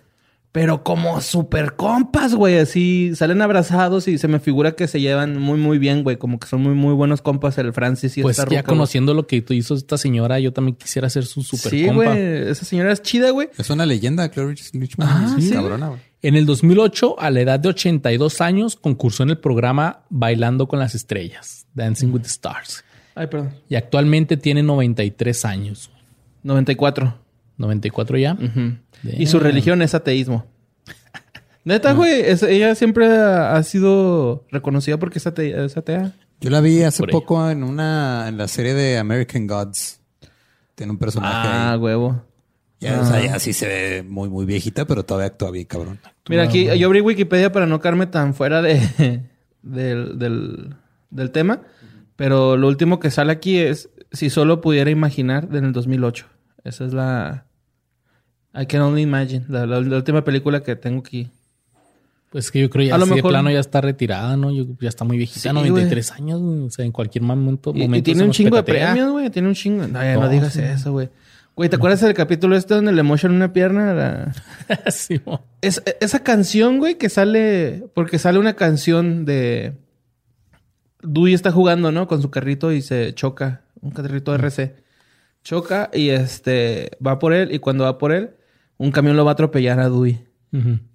Pero 0.50 0.82
como 0.82 1.20
super 1.20 1.76
compas, 1.76 2.34
güey, 2.34 2.58
así 2.58 3.12
salen 3.14 3.42
abrazados 3.42 4.08
y 4.08 4.16
se 4.16 4.28
me 4.28 4.40
figura 4.40 4.72
que 4.72 4.88
se 4.88 5.00
llevan 5.00 5.38
muy, 5.38 5.58
muy 5.58 5.78
bien, 5.78 6.02
güey. 6.02 6.16
Como 6.16 6.38
que 6.40 6.48
son 6.48 6.62
muy, 6.62 6.74
muy 6.74 6.94
buenos 6.94 7.20
compas 7.20 7.58
el 7.58 7.74
Francis 7.74 8.16
y 8.16 8.22
pues 8.22 8.42
ya 8.48 8.62
conociendo 8.62 9.12
lo 9.12 9.26
que 9.26 9.44
hizo 9.50 9.74
esta 9.74 9.98
señora, 9.98 10.40
yo 10.40 10.52
también 10.52 10.76
quisiera 10.76 11.10
ser 11.10 11.26
su 11.26 11.42
super 11.42 11.70
sí, 11.70 11.86
compa. 11.86 12.04
güey. 12.04 12.48
Esa 12.48 12.64
señora 12.64 12.92
es 12.92 13.02
chida, 13.02 13.30
güey. 13.30 13.50
Es 13.58 13.68
una 13.68 13.84
leyenda, 13.84 14.30
Cloris 14.30 14.72
Ah, 14.98 15.36
sí, 15.38 15.50
cabrona, 15.50 15.88
güey. 15.88 16.00
En 16.22 16.34
el 16.34 16.46
2008, 16.46 17.20
a 17.20 17.30
la 17.30 17.40
edad 17.40 17.60
de 17.60 17.68
82 17.68 18.40
años, 18.40 18.74
concursó 18.74 19.22
en 19.22 19.30
el 19.30 19.38
programa 19.38 20.00
Bailando 20.08 20.66
con 20.66 20.78
las 20.78 20.94
Estrellas, 20.94 21.66
Dancing 21.74 22.08
with 22.08 22.22
the 22.22 22.28
Stars. 22.28 22.84
Ay, 23.14 23.28
perdón. 23.28 23.50
Y 23.68 23.76
actualmente 23.76 24.36
tiene 24.36 24.62
93 24.62 25.44
años. 25.44 25.90
94. 26.42 27.27
94 27.58 28.18
ya. 28.18 28.38
Y 29.04 29.26
su 29.26 29.38
religión 29.38 29.82
es 29.82 29.94
ateísmo. 29.94 30.46
Neta, 31.64 31.92
güey, 31.92 32.22
ella 32.24 32.74
siempre 32.74 33.06
ha 33.06 33.62
sido 33.62 34.46
reconocida 34.50 34.96
porque 34.96 35.18
es 35.18 35.26
atea. 35.76 36.12
Yo 36.40 36.50
la 36.50 36.60
vi 36.60 36.82
hace 36.82 37.04
poco 37.04 37.50
en 37.50 37.64
una 37.64 38.26
en 38.28 38.38
la 38.38 38.48
serie 38.48 38.74
de 38.74 38.96
American 38.96 39.46
Gods. 39.46 40.00
Tiene 40.74 40.92
un 40.92 40.98
personaje 40.98 41.48
ah, 41.50 41.76
huevo. 41.78 42.22
Ya, 42.80 43.00
o 43.00 43.04
sea, 43.04 43.16
ah. 43.16 43.24
ya 43.24 43.38
sí 43.40 43.52
se 43.52 43.66
ve 43.66 44.02
muy, 44.04 44.28
muy 44.28 44.46
viejita, 44.46 44.86
pero 44.86 45.04
todavía 45.04 45.26
actúa 45.26 45.50
bien, 45.50 45.66
cabrón. 45.66 45.98
Mira, 46.28 46.44
aquí 46.44 46.68
yo 46.78 46.86
abrí 46.86 47.00
Wikipedia 47.00 47.50
para 47.50 47.66
no 47.66 47.80
quedarme 47.80 48.06
tan 48.06 48.34
fuera 48.34 48.62
de, 48.62 49.24
del, 49.62 50.18
del, 50.18 50.76
del 51.10 51.30
tema. 51.32 51.62
Pero 52.14 52.56
lo 52.56 52.68
último 52.68 52.98
que 52.98 53.10
sale 53.10 53.30
aquí 53.30 53.58
es 53.58 53.90
Si 54.10 54.30
solo 54.30 54.60
pudiera 54.60 54.90
imaginar 54.90 55.48
en 55.52 55.64
el 55.64 55.72
2008. 55.72 56.26
Esa 56.64 56.84
es 56.84 56.92
la... 56.92 57.47
I 58.54 58.66
can 58.66 58.80
only 58.80 59.02
imagine. 59.02 59.44
La, 59.48 59.78
última 59.78 60.24
película 60.24 60.62
que 60.62 60.76
tengo 60.76 61.00
aquí. 61.00 61.30
Pues 62.30 62.50
que 62.50 62.60
yo 62.60 62.68
creo 62.68 62.86
ya 62.86 62.94
a 62.94 62.98
lo 62.98 63.06
mejor... 63.06 63.22
de 63.22 63.28
plano 63.30 63.50
ya 63.50 63.60
está 63.60 63.80
retirada, 63.80 64.36
¿no? 64.36 64.50
ya 64.52 64.88
está 64.88 65.04
muy 65.04 65.16
viejita, 65.16 65.50
93 65.54 66.12
años, 66.12 66.40
o 66.42 66.70
sea, 66.70 66.84
en 66.84 66.92
cualquier 66.92 67.24
momento. 67.24 67.72
Y, 67.74 67.84
y 67.84 68.02
tiene 68.02 68.24
un 68.24 68.32
chingo 68.32 68.56
de 68.56 68.62
premios, 68.64 69.12
güey. 69.12 69.30
Tiene 69.30 69.48
un 69.48 69.54
chingo. 69.54 69.86
No, 69.86 70.02
ya 70.02 70.14
no, 70.16 70.28
digas 70.28 70.56
eso, 70.56 70.92
güey. 70.92 71.08
Güey, 71.58 71.68
¿te 71.68 71.76
acuerdas 71.76 72.00
del 72.02 72.14
capítulo 72.14 72.54
este 72.54 72.74
donde 72.74 72.92
le 72.92 73.02
motion 73.02 73.32
una 73.32 73.52
pierna? 73.52 74.32
sí, 74.92 75.20
es, 75.60 75.82
esa 76.00 76.22
canción, 76.22 76.78
güey, 76.78 76.98
que 76.98 77.08
sale. 77.08 77.84
Porque 77.94 78.18
sale 78.18 78.38
una 78.38 78.54
canción 78.54 79.24
de. 79.24 79.72
Dewey 81.02 81.34
está 81.34 81.50
jugando, 81.50 81.90
¿no? 81.90 82.06
Con 82.06 82.22
su 82.22 82.30
carrito 82.30 82.72
y 82.72 82.82
se 82.82 83.12
choca. 83.14 83.62
Un 83.80 83.90
carrito 83.90 84.34
RC. 84.34 84.76
Choca 85.42 85.90
y 85.92 86.10
este 86.10 86.90
va 87.04 87.18
por 87.18 87.32
él. 87.32 87.52
Y 87.52 87.58
cuando 87.58 87.84
va 87.84 87.98
por 87.98 88.12
él, 88.12 88.36
un 88.78 88.90
camión 88.92 89.16
lo 89.16 89.24
va 89.24 89.32
a 89.32 89.34
atropellar 89.34 89.80
a 89.80 89.90
Dewey. 89.90 90.24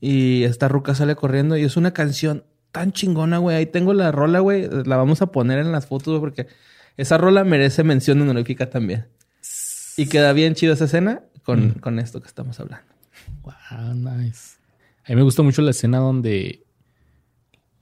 Y 0.02 0.44
esta 0.44 0.68
ruca 0.68 0.96
sale 0.96 1.16
corriendo. 1.16 1.58
Y 1.58 1.64
es 1.64 1.78
una 1.78 1.94
canción 1.94 2.44
tan 2.72 2.92
chingona, 2.92 3.38
güey. 3.38 3.56
Ahí 3.56 3.66
tengo 3.68 3.94
la 3.94 4.12
rola, 4.12 4.40
güey. 4.40 4.68
La 4.86 4.98
vamos 4.98 5.22
a 5.22 5.28
poner 5.28 5.60
en 5.60 5.72
las 5.72 5.86
fotos, 5.86 6.20
porque 6.20 6.48
esa 6.98 7.18
rola 7.18 7.44
merece 7.44 7.84
mención 7.84 8.22
honorífica 8.22 8.70
también. 8.70 9.08
Y 9.96 10.08
queda 10.08 10.34
bien 10.34 10.56
chido 10.56 10.74
esa 10.74 10.86
escena 10.86 11.22
con, 11.44 11.74
con 11.74 12.00
esto 12.00 12.20
que 12.20 12.28
estamos 12.28 12.60
hablando. 12.60 12.88
Wow, 13.44 13.94
nice. 13.94 14.58
A 15.06 15.10
mí 15.10 15.16
me 15.16 15.22
gusta 15.22 15.44
mucho 15.44 15.62
la 15.62 15.72
escena 15.72 16.00
donde 16.00 16.64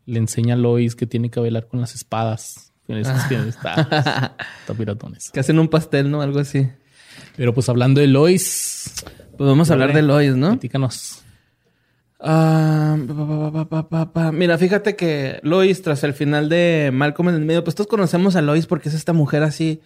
le 0.06 0.20
enseña 0.20 0.56
a 0.56 0.58
Lois 0.58 0.96
que 0.96 1.08
tiene 1.08 1.30
que 1.30 1.40
bailar 1.40 1.68
con 1.68 1.80
las 1.80 1.96
espadas. 1.96 2.74
Está, 2.88 3.38
está, 3.48 4.36
Que 5.32 5.40
hacen 5.40 5.60
un 5.60 5.70
pastel, 5.70 6.12
¿no? 6.12 6.22
Algo 6.22 6.40
así. 6.40 6.68
Pero 7.38 7.54
pues 7.54 7.70
hablando 7.70 8.02
de 8.02 8.08
Lois. 8.08 9.06
Pues 9.42 9.50
vamos 9.50 9.72
a 9.72 9.74
hablar 9.74 9.92
de 9.92 10.04
Lois, 10.04 10.36
¿no? 10.36 10.50
Platícanos. 10.50 11.24
Ah, 12.20 12.96
Mira, 14.32 14.60
fíjate 14.60 14.96
que 14.96 15.40
Lois, 15.42 15.82
tras 15.82 16.04
el 16.04 16.14
final 16.14 16.48
de 16.48 16.92
Malcolm 16.94 17.30
en 17.30 17.36
el 17.36 17.46
medio, 17.46 17.64
pues 17.64 17.74
todos 17.74 17.88
conocemos 17.88 18.36
a 18.36 18.44
Lois 18.44 18.68
porque 18.68 18.90
es 18.90 18.94
esta 18.94 19.14
mujer 19.14 19.42
así 19.42 19.82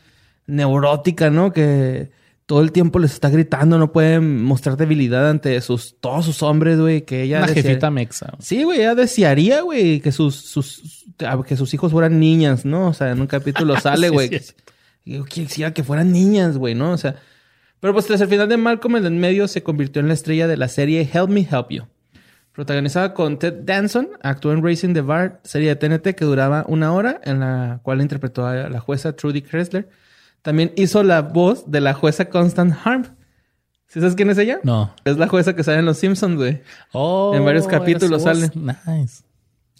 neurótica, 0.45 1.29
¿no? 1.29 1.53
Que 1.53 2.09
todo 2.45 2.59
el 2.59 2.73
tiempo 2.73 2.99
les 2.99 3.13
está 3.13 3.29
gritando, 3.29 3.79
no 3.79 3.93
puede 3.93 4.19
mostrar 4.19 4.75
debilidad 4.75 5.29
ante 5.29 5.61
sus, 5.61 5.95
todos 6.01 6.25
sus 6.25 6.43
hombres, 6.43 6.77
güey, 6.77 7.03
que 7.03 7.21
ella... 7.21 7.37
Una 7.37 7.53
jefita 7.53 7.89
mexa. 7.89 8.33
Sí, 8.39 8.63
güey, 8.63 8.81
ella 8.81 8.93
desearía, 8.93 9.61
güey, 9.61 10.01
que 10.01 10.11
sus, 10.11 10.35
sus, 10.35 11.05
que 11.47 11.55
sus 11.55 11.73
hijos 11.73 11.93
fueran 11.93 12.19
niñas, 12.19 12.65
¿no? 12.65 12.89
O 12.89 12.93
sea, 12.93 13.11
en 13.11 13.21
un 13.21 13.27
capítulo 13.27 13.79
sale, 13.79 14.09
güey. 14.09 14.31
Yo 15.05 15.23
quisiera 15.23 15.73
que 15.73 15.85
fueran 15.85 16.11
niñas, 16.11 16.57
güey, 16.57 16.75
¿no? 16.75 16.91
O 16.91 16.97
sea... 16.97 17.15
Pero 17.85 17.93
pues 17.93 18.07
tras 18.07 18.19
el 18.19 18.27
final 18.29 18.49
de 18.49 18.57
Malcolm 18.57 18.95
en 18.95 19.05
el 19.05 19.11
medio 19.11 19.47
se 19.47 19.61
convirtió 19.61 19.99
en 19.99 20.07
la 20.07 20.15
estrella 20.15 20.47
de 20.47 20.57
la 20.57 20.69
serie 20.69 21.07
Help 21.13 21.29
Me 21.29 21.41
Help 21.41 21.69
You. 21.69 21.83
Protagonizada 22.51 23.13
con 23.13 23.37
Ted 23.37 23.53
Danson, 23.61 24.09
actuó 24.23 24.53
en 24.53 24.65
Racing 24.65 24.95
the 24.95 25.01
Bar, 25.01 25.39
serie 25.43 25.75
de 25.75 25.75
TNT 25.75 26.15
que 26.15 26.25
duraba 26.25 26.65
una 26.67 26.91
hora, 26.93 27.21
en 27.25 27.41
la 27.41 27.81
cual 27.83 28.01
interpretó 28.01 28.47
a 28.47 28.69
la 28.69 28.79
jueza 28.79 29.15
Trudy 29.15 29.43
Kressler 29.43 29.87
también 30.41 30.73
hizo 30.77 31.03
la 31.03 31.21
voz 31.21 31.69
de 31.69 31.79
la 31.79 31.93
jueza 31.93 32.27
Constant 32.27 32.73
Harm. 32.83 33.03
¿Sí 33.85 33.99
sabes 33.99 34.15
quién 34.15 34.31
es 34.31 34.39
ella? 34.39 34.61
No. 34.63 34.91
Es 35.05 35.17
la 35.17 35.27
jueza 35.27 35.55
que 35.55 35.63
sale 35.63 35.77
en 35.77 35.85
Los 35.85 35.99
Simpsons, 35.99 36.37
güey. 36.37 36.63
Oh. 36.91 37.33
En 37.35 37.45
varios 37.45 37.67
capítulos 37.67 38.23
sale. 38.23 38.49
Nice. 38.55 39.23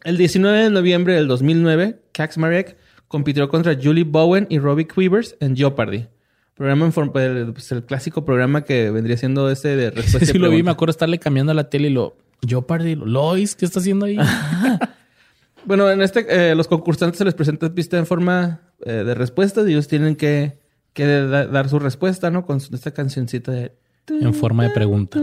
El 0.04 0.18
19 0.18 0.60
de 0.60 0.70
noviembre 0.70 1.16
del 1.16 1.28
2009, 1.28 2.04
Cax 2.12 2.38
Mariek 2.38 2.78
compitió 3.08 3.50
contra 3.50 3.74
Julie 3.74 4.04
Bowen 4.04 4.46
y 4.52 4.60
Robbie 4.60 4.86
Quivers 4.86 5.36
en 5.40 5.56
Jeopardy. 5.56 6.08
Programa 6.56 6.86
en 6.86 6.94
forma, 6.94 7.12
pues, 7.12 7.52
pues, 7.52 7.72
el 7.74 7.84
clásico 7.84 8.24
programa 8.24 8.64
que 8.64 8.90
vendría 8.90 9.18
siendo 9.18 9.50
ese 9.52 9.76
de 9.76 9.92
respuesta. 9.92 10.26
sí, 10.32 10.38
lo 10.38 10.50
vi, 10.50 10.64
me 10.64 10.72
acuerdo 10.72 10.92
estarle 10.92 11.20
cambiando 11.20 11.54
la 11.54 11.70
tele 11.70 11.90
y 11.90 11.94
lo. 11.94 12.16
Jeopardy, 12.48 12.96
Lois, 12.96 13.56
¿qué 13.56 13.66
está 13.66 13.80
haciendo 13.80 14.06
ahí? 14.06 14.18
bueno, 15.66 15.90
en 15.90 16.02
este, 16.02 16.26
eh, 16.30 16.56
los 16.56 16.68
concursantes 16.68 17.18
se 17.18 17.26
les 17.26 17.34
presenta 17.34 17.74
pista 17.74 17.98
en 17.98 18.06
forma 18.06 18.62
eh, 18.86 18.92
de 18.92 19.16
respuestas 19.16 19.68
y 19.68 19.72
ellos 19.72 19.88
tienen 19.88 20.16
que, 20.16 20.58
dar 20.96 21.70
su 21.70 21.80
respuesta, 21.80 22.32
¿no? 22.32 22.46
Con 22.46 22.58
esta 22.58 22.92
cancioncita 22.92 23.52
de... 23.52 23.74
En 24.08 24.34
forma 24.34 24.64
de 24.64 24.70
pregunta. 24.70 25.20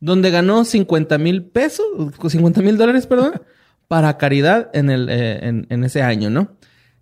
Donde 0.00 0.30
ganó 0.30 0.64
50 0.64 1.18
mil 1.18 1.44
pesos, 1.44 1.86
50 2.24 2.60
mil 2.62 2.76
dólares, 2.76 3.06
perdón, 3.06 3.40
para 3.88 4.16
caridad 4.18 4.70
en, 4.74 4.90
el, 4.90 5.08
eh, 5.10 5.64
en, 5.68 5.84
ese 5.84 6.02
año, 6.02 6.30
¿no? 6.30 6.52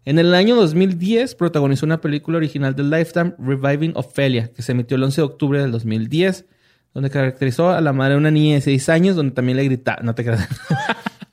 En 0.05 0.19
el 0.19 0.35
año 0.35 0.57
2010 0.57 1.35
protagonizó 1.35 1.85
una 1.85 2.01
película 2.01 2.39
original 2.39 2.75
de 2.75 2.83
Lifetime, 2.83 3.35
Reviving 3.39 3.93
Ophelia, 3.95 4.51
que 4.53 4.63
se 4.63 4.73
emitió 4.73 4.97
el 4.97 5.05
11 5.05 5.21
de 5.21 5.25
octubre 5.25 5.61
del 5.61 5.71
2010, 5.71 6.47
donde 6.95 7.11
caracterizó 7.11 7.71
a 7.71 7.81
la 7.81 7.93
madre 7.93 8.15
de 8.15 8.19
una 8.19 8.31
niña 8.31 8.55
de 8.55 8.61
6 8.63 8.89
años, 8.89 9.17
donde 9.17 9.35
también 9.35 9.57
le 9.57 9.65
gritaba, 9.65 10.03
no 10.03 10.15
te 10.15 10.25
creas. 10.25 10.49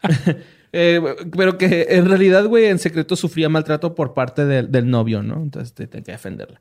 Eh, 0.77 1.01
pero 1.33 1.57
que 1.57 1.87
en 1.91 2.05
realidad, 2.05 2.45
güey, 2.47 2.65
en 2.65 2.79
secreto 2.79 3.15
sufría 3.15 3.47
maltrato 3.47 3.95
por 3.95 4.13
parte 4.13 4.43
del 4.43 4.89
novio, 4.89 5.23
¿no? 5.23 5.41
Entonces 5.41 5.73
te, 5.73 5.87
que 5.87 6.11
defenderla. 6.11 6.59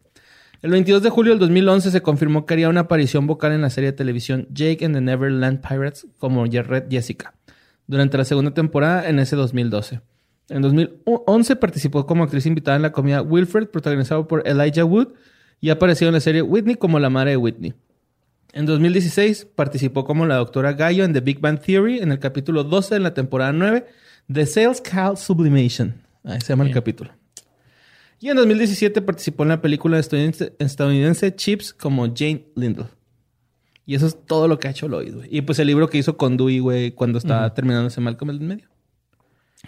El 0.62 0.70
22 0.70 1.02
de 1.02 1.10
julio 1.10 1.32
del 1.32 1.40
2011 1.40 1.90
se 1.90 2.00
confirmó 2.00 2.46
que 2.46 2.54
haría 2.54 2.68
una 2.68 2.82
aparición 2.82 3.26
vocal 3.26 3.50
en 3.50 3.62
la 3.62 3.70
serie 3.70 3.90
de 3.90 3.96
televisión 3.96 4.46
Jake 4.52 4.84
and 4.84 4.94
the 4.94 5.00
Neverland 5.00 5.66
Pirates 5.66 6.06
como 6.18 6.44
Red 6.44 6.84
Jessica 6.88 7.34
durante 7.88 8.16
la 8.16 8.24
segunda 8.24 8.54
temporada 8.54 9.08
en 9.08 9.18
ese 9.18 9.34
2012. 9.34 10.00
En 10.48 10.62
2011 10.62 11.56
participó 11.56 12.06
como 12.06 12.24
actriz 12.24 12.46
invitada 12.46 12.76
en 12.76 12.82
la 12.82 12.92
comedia 12.92 13.22
Wilfred, 13.22 13.68
protagonizado 13.68 14.28
por 14.28 14.46
Elijah 14.46 14.84
Wood, 14.84 15.08
y 15.60 15.70
apareció 15.70 16.08
en 16.08 16.14
la 16.14 16.20
serie 16.20 16.42
Whitney 16.42 16.74
como 16.74 16.98
la 16.98 17.08
madre 17.08 17.30
de 17.30 17.36
Whitney. 17.38 17.74
En 18.52 18.66
2016 18.66 19.46
participó 19.54 20.04
como 20.04 20.26
la 20.26 20.36
doctora 20.36 20.74
Gallo 20.74 21.04
en 21.04 21.12
The 21.12 21.20
Big 21.20 21.40
Bang 21.40 21.58
Theory 21.60 21.98
en 21.98 22.12
el 22.12 22.18
capítulo 22.18 22.62
12 22.62 22.94
de 22.94 23.00
la 23.00 23.14
temporada 23.14 23.52
9 23.52 23.86
de 24.28 24.46
Sales 24.46 24.80
Cal 24.80 25.16
Sublimation. 25.16 25.94
Ahí 26.22 26.40
se 26.40 26.48
llama 26.48 26.64
el 26.64 26.72
capítulo. 26.72 27.10
Y 28.20 28.28
en 28.28 28.36
2017 28.36 29.02
participó 29.02 29.42
en 29.42 29.48
la 29.50 29.60
película 29.60 29.98
estadounidense, 29.98 31.34
Chips 31.34 31.74
como 31.74 32.06
Jane 32.14 32.46
Lindell. 32.54 32.86
Y 33.86 33.96
eso 33.96 34.06
es 34.06 34.16
todo 34.24 34.46
lo 34.48 34.58
que 34.58 34.68
ha 34.68 34.70
hecho 34.70 34.88
Lloyd, 34.88 35.14
güey. 35.14 35.28
Y 35.30 35.42
pues 35.42 35.58
el 35.58 35.66
libro 35.66 35.88
que 35.88 35.98
hizo 35.98 36.16
con 36.16 36.36
Dewey, 36.36 36.58
güey, 36.60 36.92
cuando 36.92 37.18
estaba 37.18 37.52
terminando 37.52 37.88
ese 37.88 38.00
mal 38.00 38.14
Malcolm 38.14 38.30
el 38.30 38.40
medio. 38.40 38.68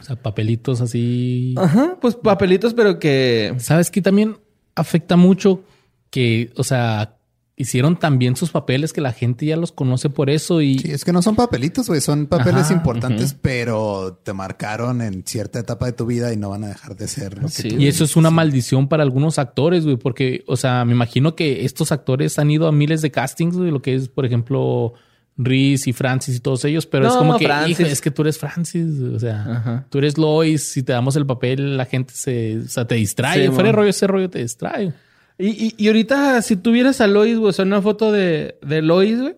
O 0.01 0.03
sea, 0.03 0.17
papelitos 0.17 0.81
así. 0.81 1.55
Ajá, 1.57 1.99
pues 2.01 2.15
papelitos, 2.17 2.75
pero 2.75 2.99
que. 2.99 3.55
Sabes 3.59 3.91
que 3.91 4.03
también 4.03 4.39
afecta 4.75 5.17
mucho 5.17 5.63
que, 6.11 6.53
o 6.57 6.65
sea, 6.65 7.17
hicieron 7.57 7.99
también 7.99 8.37
sus 8.37 8.51
papeles 8.51 8.93
que 8.93 9.01
la 9.01 9.13
gente 9.13 9.47
ya 9.47 9.57
los 9.57 9.73
conoce 9.73 10.11
por 10.11 10.29
eso 10.29 10.61
y 10.61 10.79
sí, 10.79 10.91
es 10.91 11.05
que 11.05 11.13
no 11.13 11.23
son 11.23 11.37
papelitos, 11.37 11.89
güey, 11.89 12.03
son 12.03 12.27
papeles 12.27 12.71
importantes, 12.71 13.35
pero 13.41 14.21
te 14.23 14.35
marcaron 14.35 15.01
en 15.01 15.25
cierta 15.27 15.59
etapa 15.59 15.87
de 15.87 15.93
tu 15.93 16.05
vida 16.05 16.33
y 16.35 16.37
no 16.37 16.51
van 16.51 16.65
a 16.65 16.69
dejar 16.69 16.97
de 16.97 17.09
ser. 17.09 17.41
y 17.65 17.87
eso 17.87 18.05
es 18.05 18.17
una 18.17 18.31
maldición 18.31 18.89
para 18.89 19.03
algunos 19.03 19.39
actores, 19.39 19.85
güey, 19.85 19.97
porque, 19.97 20.45
o 20.47 20.57
sea, 20.57 20.85
me 20.85 20.93
imagino 20.93 21.35
que 21.35 21.65
estos 21.65 21.93
actores 21.93 22.39
han 22.39 22.51
ido 22.51 22.69
a 22.69 22.73
miles 22.73 23.01
de 23.01 23.11
castings, 23.11 23.57
güey, 23.57 23.71
lo 23.71 23.81
que 23.81 23.95
es, 23.95 24.09
por 24.09 24.27
ejemplo, 24.27 24.93
Reese 25.39 25.91
y 25.91 25.93
Francis 25.93 26.37
y 26.37 26.41
todos 26.41 26.65
ellos, 26.65 26.87
pero 26.87 27.09
es 27.09 27.15
como 27.15 27.39
que, 27.39 27.47
es 27.79 28.01
que 28.01 28.11
tú 28.11 28.23
eres 28.23 28.39
Francis, 28.39 28.87
o 29.01 29.19
sea, 29.19 29.87
tú 29.91 29.99
eres 29.99 30.17
Lois, 30.17 30.63
si 30.63 30.83
te 30.83 30.93
damos 30.93 31.17
el 31.17 31.27
papel, 31.27 31.77
la 31.77 31.85
gente 31.85 32.15
se, 32.15 32.59
o 32.59 32.69
sea, 32.69 32.87
te 32.87 32.95
distrae, 32.95 33.51
fuera 33.51 33.69
de 33.69 33.73
rollo, 33.73 33.91
ese 33.91 34.07
rollo 34.07 34.31
te 34.31 34.39
distrae. 34.41 34.93
Y, 35.39 35.75
y, 35.77 35.87
ahorita, 35.89 36.41
si 36.41 36.57
tuvieras 36.57 37.03
a 37.03 37.07
Lois, 37.07 37.37
güey, 37.37 37.51
o 37.51 37.53
sea, 37.53 37.67
una 37.67 37.83
foto 37.83 38.11
de, 38.11 38.59
de 38.63 38.81
Lois, 38.81 39.21
güey, 39.21 39.37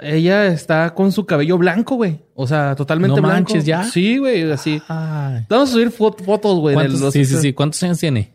ella 0.00 0.46
está 0.46 0.94
con 0.94 1.10
su 1.10 1.26
cabello 1.26 1.58
blanco, 1.58 1.96
güey. 1.96 2.20
O 2.34 2.46
sea, 2.46 2.76
totalmente 2.76 3.20
no 3.20 3.26
blanco. 3.26 3.52
manches, 3.52 3.64
¿ya? 3.64 3.82
Sí, 3.82 4.18
güey, 4.18 4.48
así. 4.50 4.80
Vamos 4.88 5.70
a 5.70 5.72
subir 5.72 5.90
fotos, 5.90 6.60
güey. 6.60 6.76
Sí, 7.10 7.24
sí, 7.24 7.36
sí. 7.36 7.52
¿Cuántos 7.52 7.82
años 7.82 7.98
tiene? 7.98 8.32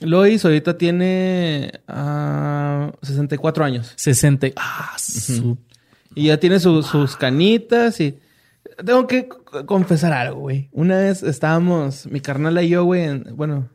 Lois 0.00 0.44
ahorita 0.44 0.76
tiene 0.76 1.70
64 1.86 3.64
ah, 3.64 3.66
años. 3.66 3.92
60. 3.94 4.48
Ah, 4.56 4.96
Y 6.14 6.26
ya 6.26 6.38
tiene 6.38 6.60
sus 6.60 7.16
canitas 7.16 8.00
y... 8.00 8.18
Tengo 8.84 9.06
que 9.06 9.28
confesar 9.66 10.12
algo, 10.12 10.40
güey. 10.40 10.68
Una 10.72 10.98
vez 10.98 11.22
estábamos, 11.22 12.06
mi 12.06 12.20
carnal 12.20 12.60
y 12.62 12.70
yo, 12.70 12.84
güey, 12.84 13.18
bueno, 13.32 13.68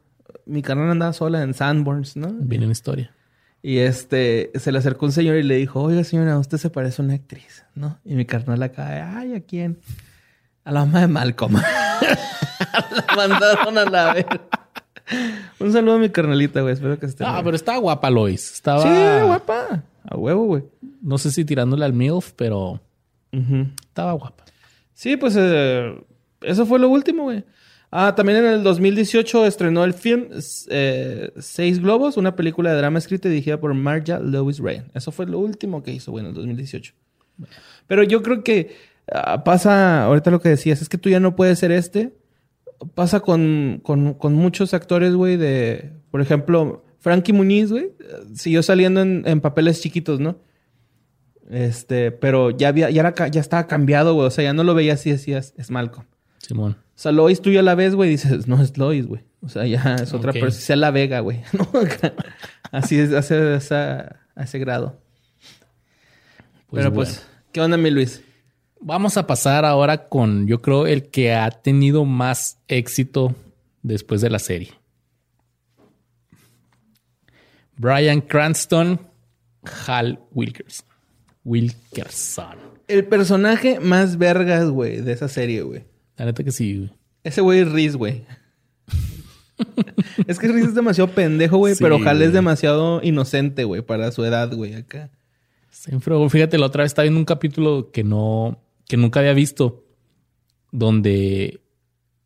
mi 0.46 0.62
carnal 0.62 0.90
andaba 0.90 1.14
sola 1.14 1.44
en 1.44 1.54
Sanborns, 1.54 2.18
¿no? 2.18 2.34
Viene 2.34 2.66
en 2.66 2.72
historia. 2.72 3.14
Y 3.62 3.78
este, 3.80 4.52
se 4.56 4.72
le 4.72 4.80
acercó 4.80 5.06
un 5.06 5.12
señor 5.12 5.38
y 5.38 5.44
le 5.44 5.56
dijo, 5.56 5.82
oiga 5.82 6.04
señora, 6.04 6.38
usted 6.40 6.58
se 6.58 6.70
parece 6.70 7.02
a 7.02 7.06
una 7.06 7.14
actriz, 7.14 7.66
¿no? 7.76 8.00
Y 8.04 8.16
mi 8.16 8.26
carnal 8.26 8.62
acá, 8.64 9.18
ay, 9.18 9.36
¿a 9.36 9.42
quién? 9.42 9.80
A 10.64 10.72
la 10.72 10.86
mamá 10.86 11.02
de 11.02 11.08
Malcolm. 11.08 11.56
la 12.92 13.16
mandaron 13.16 13.78
a 13.78 13.86
la 13.86 14.14
ver. 14.14 14.42
Un 15.60 15.72
saludo 15.72 15.96
a 15.96 16.00
mi 16.00 16.10
carnalita, 16.10 16.62
güey. 16.62 16.74
Espero 16.74 17.00
que 17.00 17.06
esté. 17.06 17.24
Ah, 17.26 17.42
pero 17.44 17.56
estaba 17.56 17.78
guapa, 17.78 18.10
Lois. 18.10 18.54
Estaba. 18.54 18.82
Sí, 18.84 19.26
guapa. 19.26 19.84
A 20.04 20.18
huevo, 20.18 20.46
güey. 20.46 20.64
No 21.02 21.18
sé 21.18 21.32
si 21.32 21.46
tirándole 21.46 21.86
al 21.86 21.94
MILF, 21.94 22.32
pero. 22.36 22.82
Estaba 23.32 24.14
guapa. 24.14 24.46
Sí, 24.94 25.18
pues 25.18 25.36
eh, 25.38 25.96
eso 26.42 26.66
fue 26.66 26.80
lo 26.80 26.90
último, 26.90 27.24
güey. 27.24 27.44
Ah, 27.92 28.14
también 28.16 28.40
en 28.40 28.46
el 28.46 28.64
2018 28.64 29.46
estrenó 29.46 29.84
el 29.84 29.94
film 29.94 30.28
eh, 30.70 31.32
Seis 31.40 31.80
Globos, 31.80 32.18
una 32.18 32.36
película 32.36 32.72
de 32.72 32.78
drama 32.78 33.00
escrita 33.00 33.28
y 33.28 33.32
dirigida 33.32 33.60
por 33.60 33.74
Marja 33.74 34.20
Lewis 34.20 34.60
Ryan. 34.60 34.92
Eso 34.94 35.12
fue 35.12 35.26
lo 35.26 35.40
último 35.40 35.82
que 35.82 35.92
hizo, 35.92 36.12
güey, 36.12 36.24
en 36.24 36.30
el 36.30 36.36
2018. 36.36 36.94
Pero 37.88 38.04
yo 38.04 38.22
creo 38.22 38.44
que 38.44 38.76
ah, 39.12 39.44
pasa, 39.44 40.04
ahorita 40.06 40.30
lo 40.30 40.40
que 40.40 40.50
decías, 40.50 40.82
es 40.82 40.90
que 40.90 41.00
tú 41.00 41.10
ya 41.10 41.20
no 41.20 41.36
puedes 41.36 41.58
ser 41.58 41.72
este. 41.72 42.14
Pasa 42.96 43.20
con, 43.20 43.82
con, 43.84 44.34
muchos 44.34 44.74
actores, 44.74 45.14
güey, 45.14 45.38
de, 45.38 45.92
por 46.12 46.22
ejemplo, 46.22 46.84
Frankie 47.00 47.34
Muniz, 47.34 47.72
güey, 47.72 47.92
siguió 48.34 48.64
saliendo 48.64 49.02
en, 49.02 49.42
papeles 49.42 49.82
chiquitos, 49.82 50.20
¿no? 50.20 50.38
Este, 51.50 52.12
pero 52.12 52.52
ya 52.52 52.70
había, 52.70 52.90
ya, 52.90 53.02
era, 53.02 53.28
ya 53.28 53.42
estaba 53.42 53.68
cambiado, 53.68 54.14
güey. 54.14 54.28
O 54.28 54.32
sea, 54.32 54.44
ya 54.44 54.54
no 54.54 54.64
lo 54.64 54.76
veías 54.76 55.00
así, 55.00 55.12
decías, 55.12 55.54
es 55.58 55.72
Malcolm. 55.72 56.06
Simón. 56.38 56.78
O 57.00 57.02
sea, 57.02 57.12
Lois 57.12 57.42
tú 57.42 57.52
ya 57.52 57.62
la 57.62 57.76
ves, 57.76 57.96
güey, 57.96 58.10
dices, 58.10 58.48
no 58.48 58.62
es 58.62 58.78
Lois, 58.78 59.08
güey. 59.08 59.24
O 59.42 59.50
sea, 59.50 59.66
ya 59.66 59.96
es 59.96 60.14
otra 60.14 60.32
persona. 60.32 60.52
Sea 60.52 60.76
la 60.76 60.92
Vega, 60.92 61.22
güey. 61.22 61.42
Así 62.72 63.00
es, 63.00 63.14
hace 63.14 63.36
a 63.36 64.44
ese 64.44 64.60
grado. 64.60 65.02
Pues 66.70 66.84
Pero 66.84 66.94
pues, 66.94 67.26
¿qué 67.52 67.62
onda, 67.62 67.78
mi 67.78 67.90
Luis? 67.90 68.22
Vamos 68.82 69.18
a 69.18 69.28
pasar 69.28 69.66
ahora 69.66 70.08
con, 70.08 70.48
yo 70.48 70.62
creo, 70.62 70.88
el 70.88 71.10
que 71.10 71.34
ha 71.34 71.52
tenido 71.52 72.06
más 72.06 72.60
éxito 72.68 73.36
después 73.84 74.22
de 74.22 74.30
la 74.30 74.40
serie. 74.40 74.72
Brian 77.76 78.22
Cranston, 78.22 79.00
Hal 79.88 80.20
Wilkerson. 80.32 80.86
Wilkerson. 81.44 82.58
El 82.88 83.06
personaje 83.06 83.80
más 83.80 84.18
vergas, 84.18 84.70
güey, 84.70 85.02
de 85.02 85.14
esa 85.14 85.28
serie, 85.28 85.62
güey. 85.62 85.84
La 86.18 86.26
neta 86.26 86.44
que 86.44 86.52
sí, 86.52 86.78
güey. 86.78 86.92
Ese 87.24 87.42
güey 87.42 87.60
es 87.60 87.72
Riz, 87.72 87.96
güey. 87.96 88.24
es 90.28 90.40
que 90.40 90.48
Riz 90.48 90.66
es 90.66 90.76
demasiado 90.76 91.12
pendejo, 91.12 91.58
güey, 91.58 91.76
pero 91.80 91.98
Hal 91.98 92.22
es 92.22 92.34
demasiado 92.34 93.02
inocente, 93.04 93.64
güey, 93.64 93.82
para 93.82 94.12
su 94.12 94.24
edad, 94.24 94.54
güey, 94.54 94.74
acá. 94.76 95.10
fíjate, 96.30 96.58
la 96.58 96.66
otra 96.66 96.84
vez 96.84 96.92
estaba 96.92 97.04
viendo 97.04 97.20
un 97.20 97.26
capítulo 97.26 97.92
que 97.92 98.04
no, 98.04 98.60
que 98.90 98.98
nunca 98.98 99.20
había 99.20 99.34
visto, 99.34 99.86
donde 100.72 101.62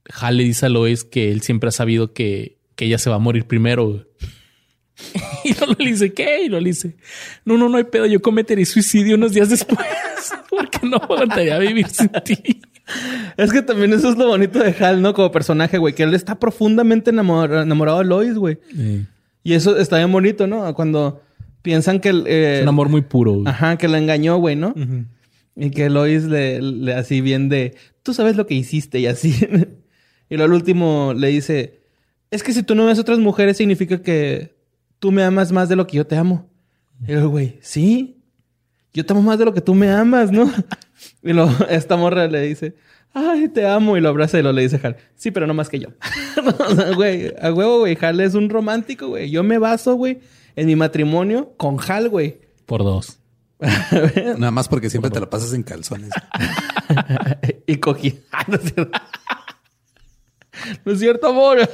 Hal 0.09 0.38
le 0.38 0.45
dice 0.45 0.66
a 0.66 0.70
Lois 0.70 1.03
que 1.03 1.30
él 1.30 1.41
siempre 1.41 1.68
ha 1.68 1.74
sabido 1.74 2.14
que, 2.14 2.57
que 2.76 2.86
ella 2.86 2.97
se 2.97 3.09
va 3.09 3.18
a 3.18 3.20
morir 3.20 3.45
primero, 3.47 4.07
y 5.43 5.51
no 5.51 5.76
le 5.78 5.91
dice, 5.91 6.14
¿qué? 6.14 6.45
Y 6.45 6.49
no 6.49 6.61
le 6.61 6.70
dice, 6.70 6.95
no, 7.43 7.57
no, 7.57 7.68
no 7.68 7.78
hay 7.78 7.84
pedo, 7.84 8.05
yo 8.05 8.22
cometeré 8.22 8.64
suicidio 8.64 9.18
unos 9.18 9.34
días 9.34 9.49
después, 9.49 9.78
porque 10.49 10.88
no 10.88 10.95
aguantaría 10.95 11.59
vivir 11.59 11.89
sin 11.89 12.07
ti. 12.24 12.61
Es 13.36 13.51
que 13.51 13.61
también 13.61 13.91
eso 13.91 14.09
es 14.09 14.18
lo 14.18 14.28
bonito 14.28 14.59
de 14.59 14.72
Hal, 14.72 15.01
¿no? 15.01 15.14
Como 15.14 15.34
personaje, 15.34 15.78
güey, 15.78 15.93
que 15.93 16.03
él 16.03 16.14
está 16.14 16.39
profundamente 16.39 17.09
enamorado, 17.09 17.97
de 17.99 18.05
Lois, 18.05 18.36
güey. 18.36 18.57
Y 19.43 19.53
eso 19.53 19.78
está 19.78 19.97
bien 19.97 20.14
bonito, 20.14 20.47
¿no? 20.47 20.74
Cuando 20.76 21.22
piensan 21.61 21.99
que... 21.99 22.09
Eh, 22.26 22.55
es 22.57 22.61
un 22.61 22.70
amor 22.70 22.88
muy 22.88 23.01
puro. 23.01 23.34
Güey. 23.34 23.47
Ajá, 23.47 23.78
que 23.78 23.89
la 23.89 23.97
engañó, 23.97 24.38
güey, 24.38 24.55
¿no? 24.55 24.74
Y 25.56 25.70
que 25.70 25.89
Lois 25.89 26.24
le, 26.24 26.62
le, 26.62 26.93
así 26.93 27.22
bien 27.22 27.49
de, 27.49 27.76
tú 28.01 28.14
sabes 28.14 28.36
lo 28.36 28.47
que 28.47 28.56
hiciste 28.56 28.99
y 28.99 29.08
así. 29.08 29.32
y 30.30 30.36
luego 30.36 30.45
al 30.45 30.54
último 30.54 31.14
le 31.16 31.28
dice, 31.28 31.82
es 32.32 32.41
que 32.41 32.54
si 32.54 32.64
tú 32.64 32.74
no 32.76 32.86
ves 32.86 32.99
otras 32.99 33.20
mujeres 33.20 33.58
significa 33.58 34.01
que 34.01 34.56
tú 34.99 35.12
me 35.12 35.24
amas 35.24 35.51
más 35.51 35.70
de 35.70 35.76
lo 35.76 35.86
que 35.86 35.97
yo 35.97 36.08
te 36.08 36.16
amo. 36.16 36.49
Y 37.08 37.12
luego, 37.12 37.30
güey, 37.30 37.58
sí, 37.62 38.24
yo 38.93 39.06
te 39.06 39.14
amo 39.14 39.22
más 39.22 39.38
de 39.38 39.45
lo 39.45 39.54
que 39.54 39.62
tú 39.62 39.76
me 39.76 39.91
amas, 39.91 40.32
¿no? 40.32 40.51
Y 41.22 41.34
lo, 41.34 41.49
esta 41.70 41.97
morra 41.97 42.28
le 42.28 42.41
dice, 42.41 42.76
ay, 43.14 43.49
te 43.49 43.68
amo. 43.68 43.97
Y 43.97 44.01
lo 44.01 44.10
abraza 44.10 44.39
y 44.39 44.43
lo 44.43 44.54
le 44.54 44.62
dice 44.62 44.80
Hal, 44.82 44.95
sí, 45.16 45.32
pero 45.32 45.47
no 45.47 45.54
más 45.54 45.70
que 45.70 45.80
yo. 45.80 45.89
güey, 46.95 47.34
a 47.41 47.51
huevo, 47.51 47.80
güey. 47.80 47.97
Hal 47.99 48.20
es 48.22 48.36
un 48.36 48.49
romántico, 48.49 49.10
güey. 49.10 49.30
Yo 49.30 49.43
me 49.43 49.58
baso, 49.58 49.95
güey, 49.95 50.20
en 50.56 50.68
mi 50.68 50.76
matrimonio 50.76 51.54
con 51.58 51.78
Hal, 51.86 52.10
güey. 52.10 52.38
Por 52.66 52.84
dos. 52.84 53.20
Nada 54.38 54.51
más 54.51 54.68
porque 54.68 54.89
siempre 54.89 55.11
te 55.11 55.20
la 55.20 55.30
pasas 55.30 55.53
en 55.53 55.64
calzones. 55.64 56.09
y 57.68 57.78
cogí. 57.78 58.20
no 58.47 58.55
es 58.55 58.61
cierto. 58.74 58.99
No 60.86 60.91
es 60.91 60.99
cierto, 60.99 61.28
amor. 61.28 61.70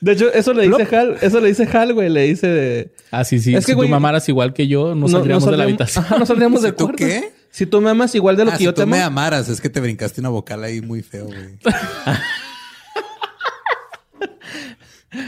De 0.00 0.12
hecho, 0.12 0.32
eso 0.32 0.52
le 0.52 0.68
dice 0.68 0.96
Hal, 0.96 1.18
eso 1.20 1.40
le 1.40 1.48
dice 1.48 1.68
Hal, 1.72 1.92
güey, 1.94 2.08
le 2.08 2.22
dice 2.22 2.46
de... 2.46 2.94
Ah, 3.10 3.24
sí, 3.24 3.40
sí. 3.40 3.54
Es 3.54 3.66
que, 3.66 3.72
si 3.72 3.78
tú 3.78 3.88
mamaras 3.88 4.28
igual 4.28 4.52
que 4.52 4.68
yo, 4.68 4.94
no, 4.94 5.08
saldríamos 5.08 5.46
de 5.46 5.56
la 5.56 5.64
habitación. 5.64 6.04
no 6.18 6.26
saldríamos 6.26 6.62
de 6.62 6.72
¿Tú 6.72 6.92
qué? 6.92 7.32
Si 7.50 7.66
tú 7.66 7.80
me 7.80 7.90
amas 7.90 8.14
igual 8.14 8.36
de 8.36 8.44
lo 8.44 8.52
ah, 8.52 8.56
que 8.56 8.64
yo 8.64 8.74
te 8.74 8.82
amo. 8.82 8.94
Si 8.94 8.96
tú 8.96 9.00
me 9.00 9.04
amaras, 9.04 9.48
es 9.48 9.60
que 9.60 9.70
te 9.70 9.80
brincaste 9.80 10.20
una 10.20 10.28
vocal 10.28 10.62
ahí 10.62 10.80
muy 10.80 11.02
feo, 11.02 11.26
güey. 11.26 11.58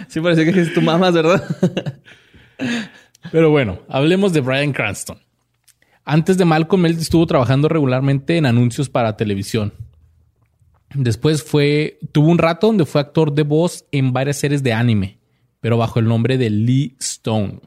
sí, 0.08 0.20
parece 0.20 0.44
que 0.44 0.64
si 0.64 0.72
tú 0.72 0.82
me 0.82 0.92
amas, 0.92 1.14
¿verdad? 1.14 1.42
Pero 3.33 3.51
bueno, 3.51 3.81
hablemos 3.89 4.33
de 4.33 4.41
Brian 4.41 4.73
Cranston. 4.73 5.18
Antes 6.05 6.39
de 6.39 6.45
Malcolm, 6.45 6.87
él 6.87 6.97
estuvo 6.99 7.27
trabajando 7.27 7.68
regularmente 7.68 8.37
en 8.37 8.47
anuncios 8.47 8.89
para 8.89 9.16
televisión. 9.16 9.73
Después 10.95 11.43
fue, 11.43 11.99
tuvo 12.12 12.31
un 12.31 12.39
rato 12.39 12.66
donde 12.66 12.85
fue 12.85 13.01
actor 13.01 13.33
de 13.33 13.45
voz 13.45 13.85
en 13.93 14.12
varias 14.12 14.39
series 14.39 14.62
de 14.62 14.73
anime, 14.73 15.18
pero 15.61 15.77
bajo 15.77 16.01
el 16.01 16.07
nombre 16.07 16.37
de 16.37 16.51
Lee 16.51 16.97
Stone. 16.99 17.61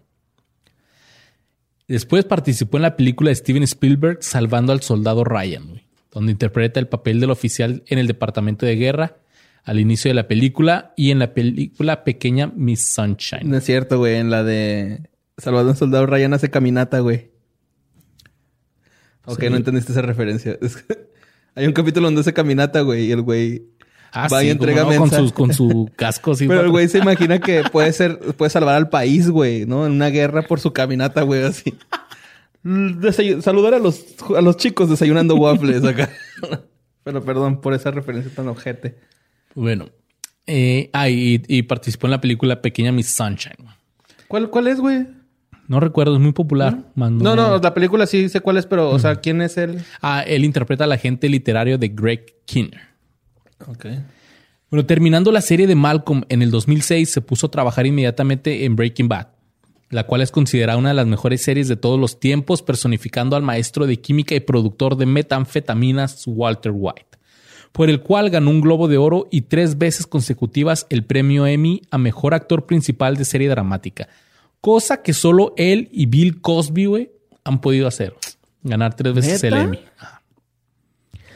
Después 1.87 2.25
participó 2.25 2.77
en 2.77 2.83
la 2.83 2.97
película 2.97 3.29
de 3.29 3.35
Steven 3.35 3.63
Spielberg 3.63 4.23
Salvando 4.23 4.73
al 4.73 4.81
Soldado 4.81 5.23
Ryan, 5.23 5.81
donde 6.11 6.31
interpreta 6.31 6.79
el 6.79 6.87
papel 6.87 7.19
del 7.19 7.31
oficial 7.31 7.83
en 7.87 7.99
el 7.99 8.07
Departamento 8.07 8.65
de 8.65 8.75
Guerra 8.75 9.17
al 9.63 9.79
inicio 9.79 10.09
de 10.09 10.15
la 10.15 10.27
película 10.27 10.93
y 10.97 11.11
en 11.11 11.19
la 11.19 11.33
película 11.33 12.03
pequeña 12.03 12.51
Miss 12.53 12.93
Sunshine. 12.93 13.49
No 13.49 13.57
es 13.57 13.63
cierto, 13.63 13.97
güey. 13.97 14.15
En 14.15 14.29
la 14.29 14.43
de 14.43 15.09
Salvando 15.43 15.71
al 15.71 15.77
Soldado 15.77 16.05
Ryan 16.05 16.33
hace 16.33 16.49
caminata, 16.49 16.99
güey. 16.99 17.31
Ok, 19.25 19.43
no 19.43 19.57
entendiste 19.57 19.91
esa 19.91 20.01
referencia. 20.01 20.57
Hay 21.55 21.67
un 21.67 21.73
capítulo 21.73 22.07
donde 22.07 22.21
hace 22.21 22.33
caminata, 22.33 22.79
güey, 22.79 23.07
y 23.07 23.11
el 23.11 23.21
güey 23.21 23.67
ah, 24.13 24.29
va 24.31 24.41
y 24.41 24.49
entrega 24.49 24.85
con, 24.85 25.09
sus, 25.09 25.33
con 25.33 25.53
su 25.53 25.91
casco. 25.97 26.33
Pero 26.37 26.61
el 26.61 26.69
güey 26.69 26.87
se 26.87 26.99
imagina 26.99 27.39
que 27.39 27.63
puede 27.71 27.91
ser, 27.91 28.19
puede 28.19 28.51
salvar 28.51 28.75
al 28.75 28.87
país, 28.87 29.29
güey, 29.29 29.65
¿no? 29.65 29.85
En 29.85 29.91
una 29.91 30.07
guerra 30.07 30.43
por 30.43 30.61
su 30.61 30.71
caminata, 30.71 31.23
güey, 31.23 31.43
así. 31.43 31.73
saludar 33.41 33.73
a 33.73 33.79
los, 33.79 34.15
a 34.37 34.41
los 34.41 34.55
chicos 34.55 34.89
desayunando 34.89 35.35
waffles 35.35 35.83
acá. 35.83 36.09
Pero 37.03 37.21
perdón 37.21 37.59
por 37.59 37.73
esa 37.73 37.91
referencia 37.91 38.33
tan 38.33 38.47
ojete. 38.47 38.97
Bueno. 39.55 39.89
Eh, 40.47 40.89
ah, 40.93 41.09
y, 41.09 41.61
participó 41.63 42.07
en 42.07 42.11
la 42.11 42.21
película 42.21 42.61
Pequeña 42.61 42.93
Miss 42.93 43.09
Sunshine. 43.09 43.67
¿Cuál, 44.29 44.49
cuál 44.49 44.67
es, 44.67 44.79
güey? 44.79 45.05
No 45.73 45.79
recuerdo, 45.79 46.13
es 46.13 46.21
muy 46.21 46.33
popular. 46.33 46.83
No, 46.93 47.35
no, 47.35 47.57
la 47.57 47.73
película 47.73 48.05
sí 48.05 48.29
sé 48.29 48.41
cuál 48.41 48.57
es, 48.57 48.67
pero, 48.67 48.91
o 48.91 48.99
sea, 48.99 49.15
¿quién 49.15 49.41
es 49.41 49.57
él? 49.57 49.83
Ah, 50.03 50.21
él 50.21 50.45
interpreta 50.45 50.83
al 50.83 50.91
agente 50.91 51.27
literario 51.27 51.79
de 51.79 51.87
Greg 51.87 52.35
Kinner. 52.45 52.79
Ok. 53.67 53.87
Bueno, 54.69 54.85
terminando 54.85 55.31
la 55.31 55.41
serie 55.41 55.65
de 55.65 55.73
Malcolm 55.73 56.25
en 56.29 56.43
el 56.43 56.51
2006, 56.51 57.09
se 57.09 57.21
puso 57.21 57.47
a 57.47 57.49
trabajar 57.49 57.87
inmediatamente 57.87 58.65
en 58.65 58.75
Breaking 58.75 59.07
Bad, 59.07 59.29
la 59.89 60.03
cual 60.03 60.21
es 60.21 60.29
considerada 60.29 60.77
una 60.77 60.89
de 60.89 60.95
las 60.95 61.07
mejores 61.07 61.41
series 61.41 61.67
de 61.67 61.75
todos 61.75 61.99
los 61.99 62.19
tiempos, 62.19 62.61
personificando 62.61 63.35
al 63.35 63.41
maestro 63.41 63.87
de 63.87 63.99
química 63.99 64.35
y 64.35 64.41
productor 64.41 64.95
de 64.95 65.07
metanfetaminas 65.07 66.21
Walter 66.27 66.71
White, 66.75 67.17
por 67.71 67.89
el 67.89 68.01
cual 68.01 68.29
ganó 68.29 68.51
un 68.51 68.61
Globo 68.61 68.87
de 68.87 68.99
Oro 68.99 69.27
y 69.31 69.41
tres 69.41 69.79
veces 69.79 70.05
consecutivas 70.05 70.85
el 70.91 71.03
premio 71.03 71.47
Emmy 71.47 71.81
a 71.89 71.97
Mejor 71.97 72.35
Actor 72.35 72.67
Principal 72.67 73.17
de 73.17 73.25
Serie 73.25 73.49
Dramática 73.49 74.07
Cosa 74.63 75.01
que 75.01 75.11
solo 75.11 75.53
él 75.57 75.89
y 75.91 76.05
Bill 76.05 76.39
Cosby, 76.39 77.11
han 77.43 77.59
podido 77.59 77.85
hacer. 77.85 78.15
Ganar 78.61 78.95
tres 78.95 79.13
veces 79.13 79.43
el 79.43 79.55
Emmy. 79.55 79.79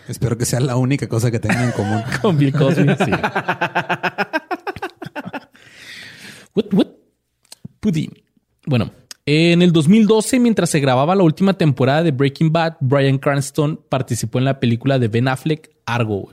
Espero 0.07 0.38
que 0.38 0.45
sea 0.45 0.61
la 0.61 0.78
única 0.78 1.09
cosa 1.09 1.30
que 1.30 1.38
tengan 1.38 1.65
en 1.65 1.71
común. 1.73 2.01
Con 2.21 2.38
Bill 2.38 2.53
Cosby, 2.53 2.88
sí. 3.03 3.11
what, 6.55 6.67
what? 6.71 6.88
Bueno, 8.65 8.91
en 9.25 9.61
el 9.61 9.73
2012, 9.73 10.39
mientras 10.39 10.69
se 10.69 10.80
grababa 10.80 11.13
la 11.13 11.23
última 11.23 11.57
temporada 11.57 12.03
de 12.03 12.11
Breaking 12.11 12.53
Bad, 12.53 12.78
Brian 12.80 13.17
Cranston 13.17 13.82
participó 13.89 14.39
en 14.39 14.45
la 14.45 14.61
película 14.61 14.99
de 14.99 15.09
Ben 15.09 15.28
Affleck, 15.28 15.69
Argo, 15.86 16.32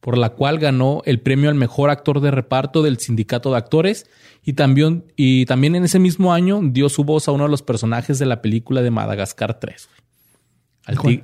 por 0.00 0.16
la 0.16 0.30
cual 0.30 0.58
ganó 0.58 1.02
el 1.04 1.20
premio 1.20 1.50
al 1.50 1.54
mejor 1.54 1.90
actor 1.90 2.20
de 2.20 2.30
reparto 2.30 2.82
del 2.82 2.98
sindicato 2.98 3.50
de 3.50 3.58
actores 3.58 4.06
y 4.44 4.54
también, 4.54 5.04
y 5.16 5.46
también 5.46 5.74
en 5.74 5.84
ese 5.84 5.98
mismo 5.98 6.32
año 6.32 6.60
dio 6.62 6.88
su 6.88 7.04
voz 7.04 7.28
a 7.28 7.32
uno 7.32 7.44
de 7.44 7.50
los 7.50 7.62
personajes 7.62 8.18
de 8.18 8.26
la 8.26 8.40
película 8.42 8.82
de 8.82 8.90
Madagascar 8.90 9.60
3, 9.60 9.88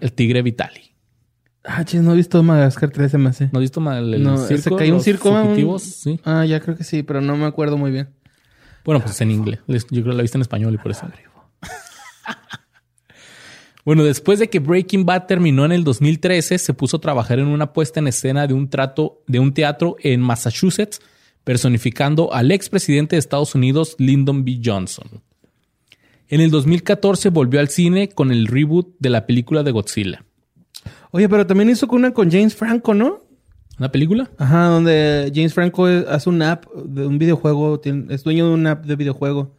el 0.00 0.12
tigre 0.12 0.42
Vitali. 0.42 0.96
Ah, 1.68 1.84
chis, 1.84 2.00
no 2.00 2.12
he 2.12 2.16
visto 2.16 2.40
Madagascar 2.42 2.90
3, 2.90 3.10
se 3.10 3.18
me 3.18 3.30
hace. 3.30 3.50
¿No 3.52 3.58
he 3.58 3.62
visto 3.62 3.80
el, 3.92 4.22
no, 4.22 4.38
circo, 4.38 4.62
se 4.62 4.76
cayó 4.76 4.94
un 4.94 5.02
circo. 5.02 5.78
Sí. 5.80 6.20
Ah, 6.24 6.44
ya 6.44 6.60
creo 6.60 6.76
que 6.76 6.84
sí, 6.84 7.02
pero 7.02 7.20
no 7.20 7.36
me 7.36 7.46
acuerdo 7.46 7.76
muy 7.76 7.90
bien. 7.90 8.10
Bueno, 8.84 9.00
pues 9.00 9.20
en 9.20 9.32
inglés. 9.32 9.58
Yo 9.66 10.02
creo 10.02 10.12
que 10.12 10.16
la 10.16 10.22
viste 10.22 10.38
en 10.38 10.42
español 10.42 10.74
y 10.74 10.78
por 10.78 10.92
eso. 10.92 11.08
Bueno, 13.86 14.02
después 14.02 14.40
de 14.40 14.50
que 14.50 14.58
Breaking 14.58 15.06
Bad 15.06 15.26
terminó 15.26 15.64
en 15.64 15.70
el 15.70 15.84
2013, 15.84 16.58
se 16.58 16.74
puso 16.74 16.96
a 16.96 17.00
trabajar 17.00 17.38
en 17.38 17.46
una 17.46 17.72
puesta 17.72 18.00
en 18.00 18.08
escena 18.08 18.48
de 18.48 18.52
un 18.52 18.68
trato 18.68 19.22
de 19.28 19.38
un 19.38 19.54
teatro 19.54 19.94
en 20.00 20.20
Massachusetts 20.20 21.00
personificando 21.44 22.34
al 22.34 22.50
expresidente 22.50 23.14
de 23.14 23.20
Estados 23.20 23.54
Unidos 23.54 23.94
Lyndon 23.98 24.44
B. 24.44 24.60
Johnson. 24.62 25.22
En 26.26 26.40
el 26.40 26.50
2014 26.50 27.30
volvió 27.30 27.60
al 27.60 27.68
cine 27.68 28.08
con 28.08 28.32
el 28.32 28.48
reboot 28.48 28.96
de 28.98 29.08
la 29.08 29.24
película 29.24 29.62
de 29.62 29.70
Godzilla. 29.70 30.24
Oye, 31.12 31.28
pero 31.28 31.46
también 31.46 31.70
hizo 31.70 31.86
una 31.88 32.12
con 32.12 32.28
James 32.28 32.56
Franco, 32.56 32.92
¿no? 32.92 33.22
¿Una 33.78 33.92
película? 33.92 34.28
Ajá, 34.36 34.64
donde 34.64 35.30
James 35.32 35.54
Franco 35.54 35.86
hace 35.86 36.28
un 36.28 36.42
app 36.42 36.66
de 36.74 37.06
un 37.06 37.18
videojuego, 37.18 37.80
es 37.84 38.24
dueño 38.24 38.48
de 38.48 38.54
un 38.54 38.66
app 38.66 38.84
de 38.84 38.96
videojuego 38.96 39.55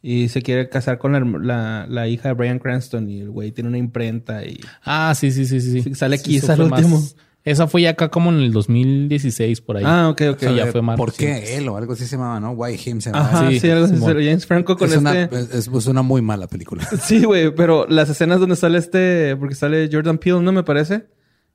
y 0.00 0.28
se 0.28 0.42
quiere 0.42 0.68
casar 0.68 0.98
con 0.98 1.12
la, 1.46 2.08
hija 2.08 2.28
de 2.28 2.34
Brian 2.34 2.58
Cranston 2.58 3.08
y 3.08 3.20
el 3.20 3.30
güey 3.30 3.52
tiene 3.52 3.68
una 3.68 3.78
imprenta 3.78 4.44
y... 4.44 4.60
Ah, 4.84 5.14
sí, 5.14 5.32
sí, 5.32 5.44
sí, 5.46 5.60
sí. 5.60 5.94
Sale 5.94 6.16
aquí, 6.16 6.38
el 6.38 6.60
último. 6.60 7.02
Esa 7.44 7.66
fue 7.66 7.82
ya 7.82 7.90
acá 7.90 8.10
como 8.10 8.30
en 8.30 8.40
el 8.40 8.52
2016, 8.52 9.62
por 9.62 9.78
ahí. 9.78 9.84
Ah, 9.86 10.10
ok, 10.10 10.22
ok. 10.32 10.54
ya 10.54 10.66
fue 10.66 10.82
más. 10.82 10.96
¿Por 10.96 11.14
qué 11.14 11.56
él 11.56 11.68
o 11.68 11.76
algo 11.76 11.94
así 11.94 12.04
se 12.04 12.16
llamaba, 12.16 12.38
no? 12.40 12.50
Why 12.50 12.78
him 12.84 13.00
se 13.00 13.10
llamaba. 13.10 13.50
sí, 13.50 13.70
algo 13.70 13.86
así. 13.86 13.96
James 13.96 14.44
Franco 14.44 14.76
con 14.76 14.88
es 14.88 14.96
este... 14.96 15.08
Una, 15.08 15.78
es, 15.78 15.86
una 15.86 16.02
muy 16.02 16.20
mala 16.20 16.46
película. 16.46 16.86
sí, 17.02 17.24
güey. 17.24 17.54
Pero 17.54 17.86
las 17.88 18.10
escenas 18.10 18.38
donde 18.38 18.54
sale 18.54 18.78
este... 18.78 19.34
Porque 19.36 19.54
sale 19.54 19.88
Jordan 19.90 20.18
Peele, 20.18 20.42
¿no? 20.42 20.52
Me 20.52 20.62
parece. 20.62 21.06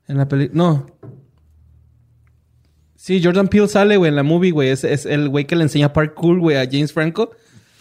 En 0.08 0.18
la 0.18 0.28
película... 0.28 0.58
No. 0.58 0.88
Sí, 2.96 3.22
Jordan 3.24 3.48
Peele 3.48 3.68
sale, 3.68 3.98
güey, 3.98 4.10
en 4.10 4.16
la 4.16 4.24
movie, 4.24 4.52
güey. 4.52 4.70
Es, 4.70 4.84
es 4.84 5.06
el 5.06 5.30
güey 5.30 5.46
que 5.46 5.56
le 5.56 5.64
enseña 5.64 5.94
parkour, 5.94 6.40
güey, 6.40 6.58
a 6.58 6.66
James 6.66 6.92
Franco. 6.92 7.32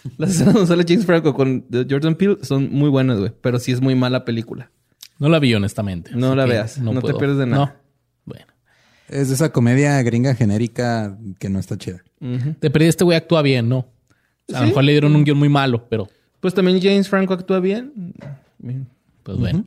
Las 0.17 0.31
escenas 0.31 0.53
donde 0.53 0.67
sale 0.67 0.85
James 0.87 1.05
Franco 1.05 1.33
con 1.33 1.65
Jordan 1.71 2.15
Peele 2.15 2.37
son 2.41 2.71
muy 2.71 2.89
buenas, 2.89 3.19
güey. 3.19 3.31
Pero 3.41 3.59
sí 3.59 3.71
es 3.71 3.81
muy 3.81 3.95
mala 3.95 4.25
película. 4.25 4.71
No 5.19 5.29
la 5.29 5.39
vi, 5.39 5.53
honestamente. 5.53 6.11
No 6.13 6.35
la 6.35 6.45
veas. 6.45 6.77
No, 6.79 7.01
te 7.01 7.13
pierdes 7.13 7.37
de 7.37 7.45
nada. 7.45 7.65
No. 7.65 7.83
Es 9.09 9.27
de 9.27 9.35
esa 9.35 9.51
comedia 9.51 10.01
gringa 10.01 10.33
genérica 10.33 11.17
que 11.37 11.49
no 11.49 11.59
está 11.59 11.77
chida. 11.77 12.03
Te 12.59 12.69
perdí, 12.71 12.87
este 12.87 13.03
güey 13.03 13.17
actúa 13.17 13.41
bien, 13.41 13.69
¿no? 13.69 13.87
A 14.53 14.61
lo 14.61 14.67
mejor 14.67 14.83
le 14.83 14.91
dieron 14.93 15.15
un 15.15 15.23
guion 15.23 15.37
muy 15.37 15.49
malo, 15.49 15.85
pero. 15.89 16.09
Pues 16.39 16.53
también 16.53 16.81
James 16.81 17.07
Franco 17.07 17.33
actúa 17.33 17.59
bien. 17.59 18.13
Pues 19.23 19.37
bueno. 19.37 19.65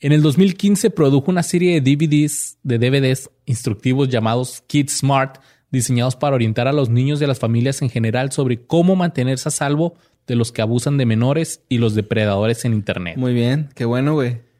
En 0.00 0.12
el 0.12 0.22
2015 0.22 0.90
produjo 0.90 1.30
una 1.30 1.42
serie 1.42 1.78
de 1.78 1.94
DVDs, 1.94 2.56
de 2.62 2.78
DVDs 2.78 3.28
instructivos 3.44 4.08
llamados 4.08 4.62
Kids 4.66 4.98
Smart, 4.98 5.38
diseñados 5.70 6.16
para 6.16 6.34
orientar 6.34 6.68
a 6.68 6.72
los 6.72 6.88
niños 6.88 7.20
y 7.20 7.24
a 7.24 7.28
las 7.28 7.38
familias 7.38 7.82
en 7.82 7.90
general 7.90 8.32
sobre 8.32 8.62
cómo 8.62 8.96
mantenerse 8.96 9.48
a 9.48 9.52
salvo 9.52 9.94
de 10.26 10.36
los 10.36 10.52
que 10.52 10.62
abusan 10.62 10.96
de 10.96 11.06
menores 11.06 11.62
y 11.68 11.78
los 11.78 11.94
depredadores 11.94 12.64
en 12.64 12.74
Internet. 12.74 13.16
Muy 13.16 13.34
bien, 13.34 13.68
qué 13.74 13.84
bueno, 13.84 14.14
güey 14.14 14.50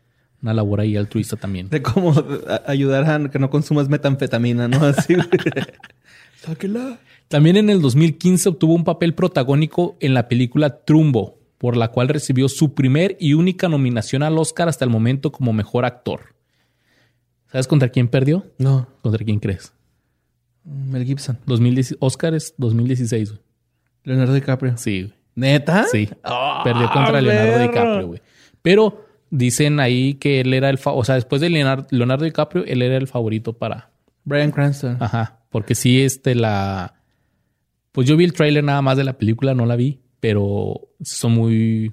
una 0.42 0.54
labor 0.54 0.80
ahí 0.80 0.96
altruista 0.96 1.36
también. 1.36 1.68
De 1.68 1.82
cómo 1.82 2.14
ayudar 2.66 3.08
a 3.10 3.30
que 3.30 3.38
no 3.38 3.50
consumas 3.50 3.88
metanfetamina, 3.88 4.68
¿no? 4.68 4.84
Así. 4.84 5.14
También 7.28 7.56
en 7.56 7.70
el 7.70 7.82
2015 7.82 8.48
obtuvo 8.48 8.74
un 8.74 8.84
papel 8.84 9.14
protagónico 9.14 9.96
en 10.00 10.14
la 10.14 10.26
película 10.26 10.84
Trumbo, 10.84 11.38
por 11.58 11.76
la 11.76 11.88
cual 11.88 12.08
recibió 12.08 12.48
su 12.48 12.74
primer 12.74 13.16
y 13.20 13.34
única 13.34 13.68
nominación 13.68 14.22
al 14.22 14.38
Oscar 14.38 14.68
hasta 14.68 14.84
el 14.84 14.90
momento 14.90 15.30
como 15.30 15.52
mejor 15.52 15.84
actor. 15.84 16.34
¿Sabes 17.52 17.68
contra 17.68 17.90
quién 17.90 18.08
perdió? 18.08 18.46
No. 18.58 18.88
¿Contra 19.02 19.24
quién 19.24 19.38
crees? 19.38 19.72
Mel 20.64 21.04
Gibson. 21.04 21.38
2010, 21.46 21.96
Oscar 22.00 22.34
es 22.34 22.54
2016, 22.56 23.30
güey. 23.30 23.42
Leonardo 24.04 24.34
DiCaprio. 24.34 24.76
Sí, 24.76 25.12
¿Neta? 25.34 25.84
Sí. 25.90 26.08
perdió 26.64 26.90
contra 26.90 27.20
Leonardo 27.20 27.58
DiCaprio, 27.60 28.06
güey. 28.06 28.22
Pero 28.62 29.10
Dicen 29.30 29.78
ahí 29.78 30.14
que 30.14 30.40
él 30.40 30.52
era 30.52 30.70
el... 30.70 30.78
o 30.84 31.04
sea, 31.04 31.14
después 31.14 31.40
de 31.40 31.50
Leonardo, 31.50 32.24
DiCaprio, 32.24 32.64
él 32.66 32.82
era 32.82 32.96
el 32.96 33.06
favorito 33.06 33.52
para... 33.52 33.90
Brian 34.24 34.50
Cranston. 34.50 34.96
Ajá. 35.00 35.38
Porque 35.50 35.76
sí, 35.76 36.02
este, 36.02 36.34
la... 36.34 36.94
Pues 37.92 38.08
yo 38.08 38.16
vi 38.16 38.24
el 38.24 38.32
tráiler 38.32 38.64
nada 38.64 38.82
más 38.82 38.96
de 38.96 39.04
la 39.04 39.16
película, 39.18 39.54
no 39.54 39.66
la 39.66 39.76
vi. 39.76 40.00
Pero 40.18 40.88
son 41.00 41.32
muy... 41.32 41.92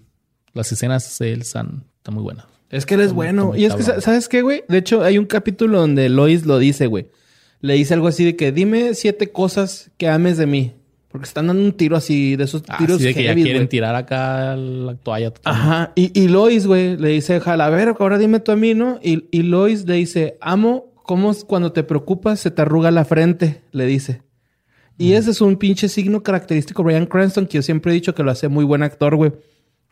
Las 0.54 0.72
escenas 0.72 1.20
de 1.20 1.34
él 1.34 1.42
están, 1.42 1.84
muy 2.10 2.24
buenas. 2.24 2.48
Es 2.72 2.88
que 2.88 2.96
él 2.96 3.02
es 3.02 3.14
bueno. 3.14 3.56
Y 3.56 3.66
es 3.66 3.76
que, 3.76 3.84
¿sabes 3.84 4.28
qué, 4.28 4.42
güey? 4.42 4.64
De 4.68 4.80
hecho, 4.80 5.04
hay 5.04 5.20
un 5.20 5.26
capítulo 5.26 5.80
donde 5.80 6.10
Lois 6.10 6.46
lo 6.48 6.58
dice, 6.58 6.88
güey. 6.88 7.12
Le 7.60 7.74
dice 7.74 7.94
algo 7.94 8.08
así 8.08 8.24
de 8.24 8.36
que 8.36 8.52
dime 8.52 8.94
siete 8.94 9.32
cosas 9.32 9.92
que 9.98 10.08
ames 10.08 10.38
de 10.38 10.46
mí. 10.46 10.74
Porque 11.10 11.26
están 11.26 11.48
dando 11.48 11.64
un 11.64 11.72
tiro 11.72 11.96
así, 11.96 12.36
de 12.36 12.44
esos 12.44 12.64
ah, 12.68 12.78
tiros 12.78 13.00
de 13.00 13.14
que 13.14 13.24
ya 13.24 13.34
quieren 13.34 13.68
tirar 13.70 13.96
acá 13.96 14.56
la 14.56 14.96
toalla. 14.96 15.34
Ajá. 15.46 15.94
Y, 15.96 16.12
y 16.20 16.28
Lois, 16.28 16.68
güey, 16.68 16.98
le 16.98 17.10
dice, 17.10 17.40
jala, 17.40 17.66
a 17.66 17.70
ver, 17.70 17.96
ahora 17.98 18.18
dime 18.18 18.40
tú 18.40 18.52
a 18.52 18.56
mí, 18.56 18.74
¿no? 18.74 19.00
Y, 19.02 19.28
y 19.32 19.44
Lois 19.44 19.86
le 19.86 19.96
dice, 19.96 20.38
amo 20.42 20.94
cómo 21.04 21.34
cuando 21.48 21.72
te 21.72 21.84
preocupas 21.84 22.40
se 22.42 22.52
te 22.52 22.62
arruga 22.62 22.92
la 22.92 23.06
frente, 23.06 23.62
le 23.72 23.86
dice. 23.86 24.22
Y 24.98 25.14
ese 25.14 25.32
es 25.32 25.42
un 25.42 25.58
pinche 25.58 25.90
signo 25.90 26.24
característico 26.24 26.82
de 26.82 26.88
Brian 26.88 27.06
Cranston 27.06 27.48
que 27.48 27.56
yo 27.56 27.62
siempre 27.62 27.92
he 27.92 27.96
dicho 27.96 28.14
que 28.14 28.24
lo 28.24 28.32
hace 28.32 28.48
muy 28.48 28.66
buen 28.66 28.84
actor, 28.84 29.16
güey. 29.16 29.32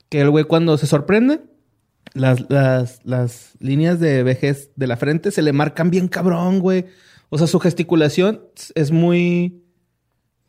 Que 0.10 0.22
el 0.22 0.30
güey 0.30 0.44
cuando 0.46 0.78
se 0.78 0.88
sorprende, 0.88 1.42
las, 2.14 2.50
las, 2.50 3.00
las 3.04 3.54
líneas 3.60 4.00
de 4.00 4.24
vejez 4.24 4.72
de 4.76 4.88
la 4.88 4.98
frente 4.98 5.32
se 5.32 5.42
le 5.42 5.54
marcan 5.54 5.90
bien 5.90 6.08
cabrón, 6.08 6.60
güey. 6.60 6.86
O 7.30 7.38
sea, 7.38 7.48
su 7.48 7.60
gesticulación 7.60 8.42
es 8.76 8.92
muy 8.92 9.62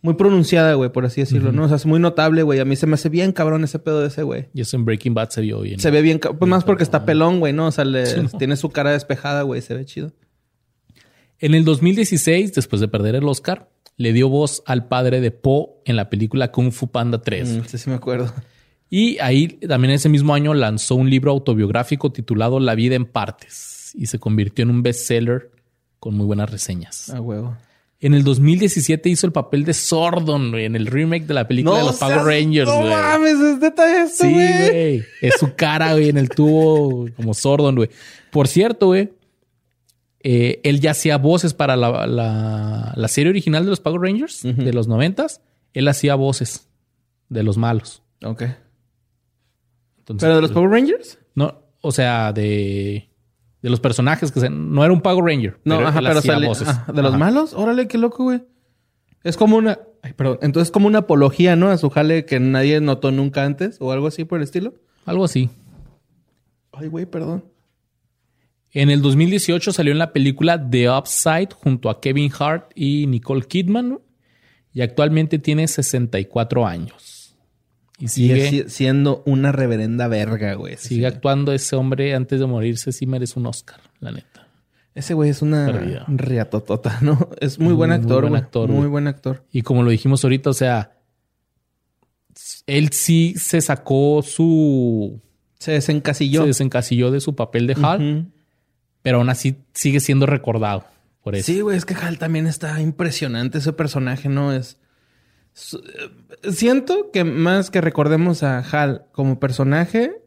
muy 0.03 0.15
pronunciada, 0.15 0.75
güey, 0.75 0.93
por 0.93 1.05
así 1.05 1.21
decirlo, 1.21 1.51
¿no? 1.51 1.65
O 1.65 1.69
sea, 1.69 1.77
es 1.77 1.85
muy 1.85 1.99
notable, 1.99 2.45
güey. 2.45 2.61
A 2.61 2.65
mí 2.65 2.77
se 2.77 2.87
me 2.87 2.95
hace 2.95 3.09
bien 3.09 3.33
cabrón 3.33 3.65
ese 3.65 3.81
pedo 3.81 4.01
de 4.01 4.07
ese, 4.07 4.23
güey. 4.23 4.49
Y 4.55 4.61
eso 4.61 4.77
en 4.77 4.85
Breaking 4.85 5.15
Bad 5.15 5.31
se 5.31 5.41
vio 5.41 5.61
bien. 5.61 5.81
Se 5.81 5.91
ve 5.91 6.01
bien, 6.01 6.21
pues 6.21 6.49
más 6.49 6.63
porque 6.63 6.85
está 6.85 7.05
pelón, 7.05 7.41
güey, 7.41 7.53
¿no? 7.53 7.67
O 7.67 7.73
sea, 7.73 7.85
tiene 8.39 8.57
su 8.57 8.71
cara 8.71 8.93
despejada, 8.93 9.43
güey, 9.43 9.63
se 9.63 9.75
ve 9.75 9.85
chido. 9.85 10.13
En 11.41 11.55
el 11.55 11.65
2016, 11.65 12.55
después 12.55 12.81
de 12.81 12.89
perder 12.89 13.17
el 13.17 13.25
Oscar, 13.25 13.69
le 13.97 14.13
dio 14.13 14.29
voz 14.29 14.63
al 14.67 14.87
padre 14.87 15.21
de 15.21 15.33
Po 15.33 15.83
en 15.85 15.97
la 15.97 16.09
película 16.09 16.53
Kung 16.53 16.71
Fu 16.71 16.89
Panda 16.89 17.21
3. 17.21 17.49
Mm, 17.49 17.61
sí, 17.67 17.79
sí 17.79 17.91
me 17.91 17.97
acuerdo. 17.97 18.33
Y 18.89 19.19
ahí 19.19 19.49
también 19.49 19.93
ese 19.93 20.09
mismo 20.09 20.35
año 20.35 20.55
lanzó 20.55 20.95
un 20.95 21.11
libro 21.11 21.33
autobiográfico 21.33 22.13
titulado 22.13 22.61
La 22.61 22.77
vida 22.77 22.95
en 22.95 23.07
partes 23.07 23.91
y 23.95 24.07
se 24.07 24.21
convirtió 24.21 24.63
en 24.63 24.71
un 24.71 24.83
bestseller 24.85 25.51
con 26.07 26.17
muy 26.17 26.25
buenas 26.25 26.49
reseñas. 26.49 27.11
Ah, 27.11 27.21
huevo. 27.21 27.57
En 27.99 28.15
el 28.15 28.23
2017 28.23 29.09
hizo 29.09 29.27
el 29.27 29.33
papel 29.33 29.65
de 29.65 29.75
Sordon, 29.75 30.53
güey, 30.53 30.65
en 30.65 30.77
el 30.77 30.87
remake 30.87 31.27
de 31.27 31.35
la 31.35 31.49
película 31.49 31.79
de 31.79 31.83
los 31.83 31.97
Power 31.97 32.19
Rangers, 32.19 32.71
güey. 32.71 32.85
No 32.85 32.91
mames, 32.91 33.41
es 33.41 33.59
detalle 33.59 34.03
esto, 34.05 34.23
Sí, 34.23 34.33
güey. 34.33 35.03
Es 35.21 35.35
su 35.41 35.57
cara, 35.57 35.95
güey, 35.95 36.11
en 36.11 36.17
el 36.17 36.29
tubo 36.29 37.09
como 37.17 37.35
Sordon, 37.35 37.75
güey. 37.75 37.91
Por 38.31 38.47
cierto, 38.47 38.87
güey, 38.87 39.15
eh, 40.21 40.61
él 40.63 40.79
ya 40.79 40.93
hacía 40.93 41.19
voces 41.19 41.55
para 41.55 41.75
la, 41.75 42.07
la, 42.07 43.09
serie 43.09 43.31
original 43.31 43.65
de 43.65 43.71
los 43.71 43.81
Power 43.81 44.01
Rangers 44.01 44.43
de 44.45 44.73
los 44.73 44.87
noventas. 44.87 45.41
Él 45.75 45.89
hacía 45.89 46.15
voces 46.15 46.69
de 47.31 47.43
los 47.43 47.57
malos. 47.57 48.01
Ok. 48.23 48.45
¿Pero 50.21 50.37
de 50.37 50.41
los 50.41 50.53
Power 50.53 50.71
Rangers? 50.71 51.19
No, 51.35 51.63
o 51.81 51.91
sea, 51.91 52.33
de 52.33 53.11
de 53.67 53.71
los 53.71 53.81
personajes 53.81 54.31
que 54.31 54.39
se, 54.39 54.49
no 54.49 54.85
era 54.85 54.95
un 54.95 55.01
Power 55.01 55.25
Ranger. 55.25 55.59
No, 55.65 55.79
pero, 55.79 55.89
ajá, 55.89 55.99
pero 56.01 56.23
sale, 56.23 56.47
voces. 56.47 56.69
de 56.87 57.03
los 57.03 57.19
malos, 57.19 57.53
órale, 57.53 57.89
qué 57.89 57.99
loco, 57.99 58.23
güey. 58.23 58.45
Es 59.25 59.37
como 59.37 59.57
una, 59.57 59.81
ay, 60.03 60.13
perdón, 60.13 60.39
entonces 60.43 60.71
como 60.71 60.87
una 60.87 61.01
apología, 61.01 61.57
¿no? 61.57 61.69
A 61.69 61.77
su 61.77 61.91
jale 61.91 62.27
que 62.27 62.39
nadie 62.39 62.81
notó 62.81 63.11
nunca 63.11 63.43
antes 63.43 63.79
o 63.81 63.91
algo 63.91 64.07
así 64.07 64.25
por 64.25 64.39
el 64.39 64.45
estilo. 64.45 64.75
Algo 65.05 65.25
así. 65.25 65.51
Ay, 66.71 66.87
güey, 66.87 67.07
perdón. 67.07 67.45
En 68.71 68.89
el 68.89 69.03
2018 69.03 69.73
salió 69.73 69.91
en 69.91 69.99
la 69.99 70.13
película 70.13 70.65
The 70.71 70.89
Upside 70.89 71.49
junto 71.53 71.91
a 71.91 72.01
Kevin 72.01 72.31
Hart 72.39 72.71
y 72.77 73.09
Nicole 73.09 73.47
Kidman 73.49 73.99
y 74.73 74.83
actualmente 74.83 75.41
tiene 75.41 75.67
64 75.67 76.65
años. 76.65 77.16
Y 77.99 78.09
sigue, 78.09 78.69
siendo 78.69 79.23
una 79.25 79.53
reverenda 79.53 80.07
verga, 80.07 80.55
güey. 80.55 80.77
Sigue 80.77 81.07
actuando 81.07 81.53
ese 81.53 81.77
hombre 81.77 82.15
antes 82.15 82.41
de 82.41 82.47
morirse, 82.47 82.93
sí 82.93 83.07
merece 83.07 83.39
un 83.39 83.47
Oscar, 83.47 83.81
la 84.01 84.13
neta. 84.13 84.49
Ese 84.95 85.15
güey 85.15 85.31
es 85.31 85.43
una 85.43 85.69
riatotota, 86.09 86.99
¿no? 87.03 87.31
Es 87.41 87.59
muy, 87.59 87.75
buen 87.75 87.93
actor, 87.93 88.23
muy 88.23 88.31
buen 88.31 88.43
actor. 88.43 88.69
Muy 88.69 88.87
buen 88.89 89.07
actor. 89.09 89.45
Y 89.51 89.63
como 89.63 89.83
lo 89.83 89.91
dijimos 89.91 90.25
ahorita, 90.25 90.51
o 90.51 90.55
sea, 90.55 90.97
él 92.67 92.91
sí 92.93 93.35
se 93.37 93.61
sacó 93.61 94.23
su... 94.23 95.21
Se 95.59 95.73
desencasilló. 95.73 96.43
Se 96.43 96.49
desencasilló 96.49 97.11
de 97.11 97.21
su 97.21 97.35
papel 97.35 97.67
de 97.67 97.77
Hal, 97.83 98.33
pero 99.03 99.19
aún 99.19 99.31
así 99.31 99.57
sigue 99.75 100.01
siendo 100.01 100.27
recordado 100.27 100.85
por 101.23 101.35
eso. 101.35 101.47
Sí, 101.47 101.61
güey, 101.61 101.77
es 101.77 101.85
que 101.85 101.95
Hal 101.95 102.19
también 102.19 102.47
está 102.47 102.81
impresionante 102.81 103.59
ese 103.59 103.73
personaje, 103.73 104.29
¿no? 104.29 104.53
Es 104.53 104.79
Siento 105.57 107.11
que 107.11 107.25
más 107.25 107.71
que 107.71 107.81
recordemos 107.81 108.43
a 108.43 108.59
Hal 108.59 109.07
como 109.13 109.41
personaje, 109.41 110.23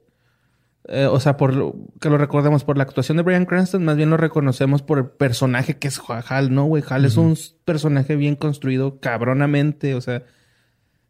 eh, 0.87 1.05
o 1.05 1.19
sea, 1.19 1.37
por 1.37 1.75
que 2.01 2.09
lo 2.09 2.17
recordemos 2.17 2.63
por 2.63 2.77
la 2.77 2.83
actuación 2.83 3.17
de 3.17 3.23
Brian 3.23 3.45
Cranston, 3.45 3.85
más 3.85 3.95
bien 3.95 4.09
lo 4.09 4.17
reconocemos 4.17 4.81
por 4.81 4.97
el 4.97 5.05
personaje 5.05 5.77
que 5.77 5.87
es 5.87 6.01
Hal, 6.07 6.53
¿no, 6.53 6.65
güey? 6.65 6.83
Hal 6.89 7.05
es 7.05 7.15
un 7.15 7.37
personaje 7.63 8.15
bien 8.15 8.35
construido 8.35 8.99
cabronamente, 8.99 9.93
o 9.93 10.01
sea, 10.01 10.23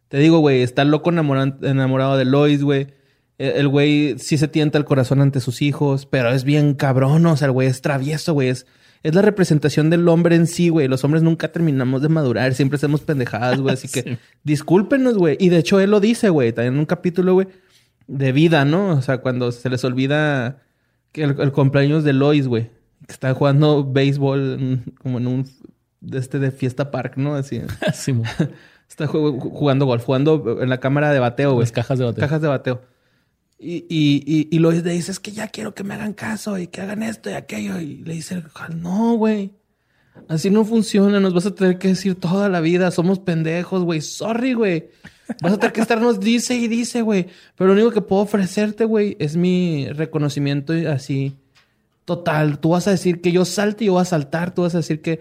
te 0.08 0.18
digo, 0.18 0.40
güey, 0.40 0.60
está 0.60 0.84
loco 0.84 1.08
enamorado 1.10 2.18
de 2.18 2.24
Lois, 2.26 2.62
güey. 2.62 2.88
El 3.38 3.68
güey 3.68 4.18
sí 4.18 4.36
se 4.36 4.48
tienta 4.48 4.76
el 4.76 4.84
corazón 4.84 5.22
ante 5.22 5.40
sus 5.40 5.62
hijos, 5.62 6.04
pero 6.04 6.28
es 6.28 6.44
bien 6.44 6.74
cabrón, 6.74 7.24
o 7.24 7.36
sea, 7.38 7.46
el 7.46 7.52
güey 7.52 7.68
es 7.68 7.80
travieso, 7.80 8.34
güey, 8.34 8.48
es 8.48 8.66
es 9.02 9.14
la 9.14 9.22
representación 9.22 9.88
del 9.88 10.06
hombre 10.08 10.36
en 10.36 10.46
sí, 10.46 10.68
güey. 10.68 10.88
Los 10.88 11.04
hombres 11.04 11.22
nunca 11.22 11.52
terminamos 11.52 12.02
de 12.02 12.08
madurar, 12.08 12.54
siempre 12.54 12.76
hacemos 12.76 13.00
pendejadas, 13.00 13.60
güey. 13.60 13.74
Así 13.74 13.88
que 13.88 14.18
discúlpenos, 14.44 15.16
güey. 15.16 15.36
Y 15.40 15.48
de 15.48 15.58
hecho, 15.58 15.80
él 15.80 15.90
lo 15.90 16.00
dice, 16.00 16.28
güey, 16.28 16.52
también 16.52 16.74
en 16.74 16.80
un 16.80 16.86
capítulo, 16.86 17.34
güey, 17.34 17.48
de 18.06 18.32
vida, 18.32 18.64
¿no? 18.64 18.90
O 18.90 19.02
sea, 19.02 19.18
cuando 19.18 19.52
se 19.52 19.70
les 19.70 19.84
olvida 19.84 20.62
que 21.12 21.22
el, 21.22 21.52
cumpleaños 21.52 22.04
de 22.04 22.12
Lois, 22.12 22.46
güey, 22.46 22.70
que 23.06 23.12
está 23.12 23.32
jugando 23.32 23.90
béisbol 23.90 24.82
como 25.02 25.18
en 25.18 25.26
un 25.26 25.46
de 26.00 26.18
este 26.18 26.38
de 26.38 26.50
fiesta 26.50 26.90
park, 26.90 27.16
¿no? 27.16 27.34
Así. 27.34 27.62
está 28.88 29.06
jugando 29.06 29.86
golf, 29.86 30.04
jugando 30.04 30.58
en 30.60 30.68
la 30.68 30.78
cámara 30.78 31.12
de 31.12 31.20
bateo, 31.20 31.52
güey. 31.52 31.62
Las 31.62 31.72
cajas 31.72 31.98
de 31.98 32.04
bateo. 32.04 32.20
Cajas 32.20 32.42
de 32.42 32.48
bateo. 32.48 32.82
Y, 33.62 33.84
y, 33.90 34.48
y, 34.50 34.58
Lois 34.58 34.82
le 34.82 34.92
dice, 34.92 35.12
es 35.12 35.20
que 35.20 35.32
ya 35.32 35.48
quiero 35.48 35.74
que 35.74 35.84
me 35.84 35.92
hagan 35.92 36.14
caso 36.14 36.56
y 36.56 36.66
que 36.66 36.80
hagan 36.80 37.02
esto 37.02 37.28
y 37.28 37.34
aquello. 37.34 37.78
Y 37.78 37.98
le 37.98 38.14
dice, 38.14 38.42
no, 38.74 39.16
güey. 39.16 39.52
Así 40.28 40.48
no 40.48 40.64
funciona. 40.64 41.20
Nos 41.20 41.34
vas 41.34 41.44
a 41.44 41.54
tener 41.54 41.78
que 41.78 41.88
decir 41.88 42.14
toda 42.14 42.48
la 42.48 42.60
vida. 42.60 42.90
Somos 42.90 43.18
pendejos, 43.18 43.84
güey. 43.84 44.00
Sorry, 44.00 44.54
güey. 44.54 44.88
Vas 45.42 45.52
a 45.52 45.58
tener 45.58 45.72
que 45.74 45.82
estarnos 45.82 46.20
dice 46.20 46.54
y 46.54 46.68
dice, 46.68 47.02
güey. 47.02 47.26
Pero 47.54 47.68
lo 47.68 47.74
único 47.74 47.90
que 47.90 48.00
puedo 48.00 48.22
ofrecerte, 48.22 48.86
güey, 48.86 49.16
es 49.20 49.36
mi 49.36 49.88
reconocimiento 49.90 50.72
así 50.88 51.36
total. 52.06 52.60
Tú 52.60 52.70
vas 52.70 52.86
a 52.88 52.92
decir 52.92 53.20
que 53.20 53.30
yo 53.30 53.44
salte 53.44 53.84
y 53.84 53.88
yo 53.88 53.92
voy 53.92 54.02
a 54.02 54.06
saltar. 54.06 54.54
Tú 54.54 54.62
vas 54.62 54.74
a 54.74 54.78
decir 54.78 55.02
que 55.02 55.20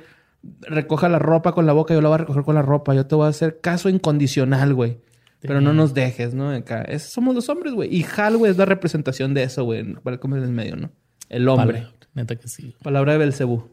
recoja 0.61 1.09
la 1.09 1.19
ropa 1.19 1.53
con 1.53 1.65
la 1.65 1.73
boca 1.73 1.93
y 1.93 1.97
yo 1.97 2.01
la 2.01 2.07
voy 2.07 2.15
a 2.15 2.19
recoger 2.19 2.43
con 2.43 2.55
la 2.55 2.61
ropa. 2.61 2.95
Yo 2.95 3.05
te 3.05 3.15
voy 3.15 3.25
a 3.25 3.29
hacer 3.29 3.59
caso 3.59 3.89
incondicional, 3.89 4.73
güey. 4.73 4.97
Pero 5.41 5.61
no 5.61 5.73
nos 5.73 5.93
dejes, 5.93 6.33
¿no? 6.33 6.49
Acá. 6.49 6.85
somos 6.99 7.33
los 7.33 7.47
hombres, 7.49 7.73
güey. 7.73 7.93
Y 7.95 8.05
Hal, 8.15 8.37
güey, 8.37 8.51
es 8.51 8.57
la 8.57 8.65
representación 8.65 9.33
de 9.33 9.43
eso, 9.43 9.63
güey. 9.63 9.93
Para 9.95 10.17
comer 10.17 10.39
en 10.39 10.45
el 10.45 10.51
medio, 10.51 10.75
¿no? 10.75 10.91
El 11.29 11.47
hombre. 11.47 11.87
neta 12.13 12.35
que 12.35 12.47
sí. 12.47 12.75
Palabra 12.83 13.13
de 13.13 13.19
Belcebú. 13.19 13.69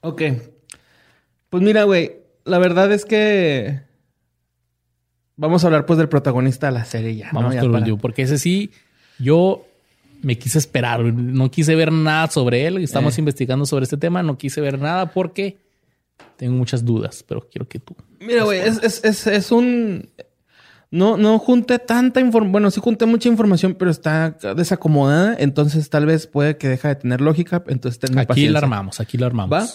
Ok. 0.00 0.22
Pues 1.48 1.62
mira, 1.62 1.84
güey. 1.84 2.12
La 2.44 2.58
verdad 2.58 2.92
es 2.92 3.06
que... 3.06 3.80
Vamos 5.36 5.64
a 5.64 5.68
hablar, 5.68 5.86
pues, 5.86 5.98
del 5.98 6.08
protagonista 6.08 6.66
de 6.66 6.72
la 6.72 6.84
serie 6.84 7.16
ya. 7.16 7.30
Vamos 7.32 7.54
¿no? 7.54 7.98
porque 7.98 8.22
ese 8.22 8.38
sí... 8.38 8.70
Yo 9.18 9.64
me 10.22 10.36
quise 10.36 10.58
esperar. 10.58 11.02
No 11.02 11.50
quise 11.50 11.74
ver 11.74 11.92
nada 11.92 12.28
sobre 12.28 12.66
él. 12.66 12.78
Estamos 12.78 13.16
eh. 13.16 13.20
investigando 13.20 13.64
sobre 13.64 13.84
este 13.84 13.96
tema. 13.96 14.22
No 14.22 14.36
quise 14.36 14.60
ver 14.60 14.78
nada 14.78 15.12
porque 15.12 15.58
tengo 16.36 16.54
muchas 16.54 16.84
dudas, 16.84 17.24
pero 17.26 17.48
quiero 17.48 17.68
que 17.68 17.78
tú. 17.78 17.94
Mira, 18.20 18.44
güey, 18.44 18.60
es, 18.60 19.52
un. 19.52 20.10
No, 20.90 21.16
no 21.16 21.38
junté 21.38 21.78
tanta 21.78 22.20
información. 22.20 22.52
Bueno, 22.52 22.70
sí 22.70 22.80
junté 22.80 23.06
mucha 23.06 23.28
información, 23.28 23.74
pero 23.74 23.90
está 23.90 24.36
desacomodada. 24.56 25.36
Entonces, 25.38 25.90
tal 25.90 26.06
vez 26.06 26.26
puede 26.26 26.56
que 26.56 26.68
deje 26.68 26.88
de 26.88 26.94
tener 26.96 27.20
lógica. 27.20 27.62
Entonces, 27.66 28.00
Aquí 28.16 28.48
la 28.48 28.58
armamos, 28.58 29.00
aquí 29.00 29.18
la 29.18 29.26
armamos. 29.26 29.52
¿Va? 29.52 29.66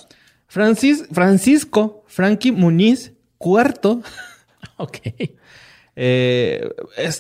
Francis, 0.47 1.05
Francisco 1.11 2.03
Frankie 2.07 2.51
Muniz, 2.51 3.13
cuarto. 3.37 4.01
ok. 4.77 4.97
Eh, 5.95 6.69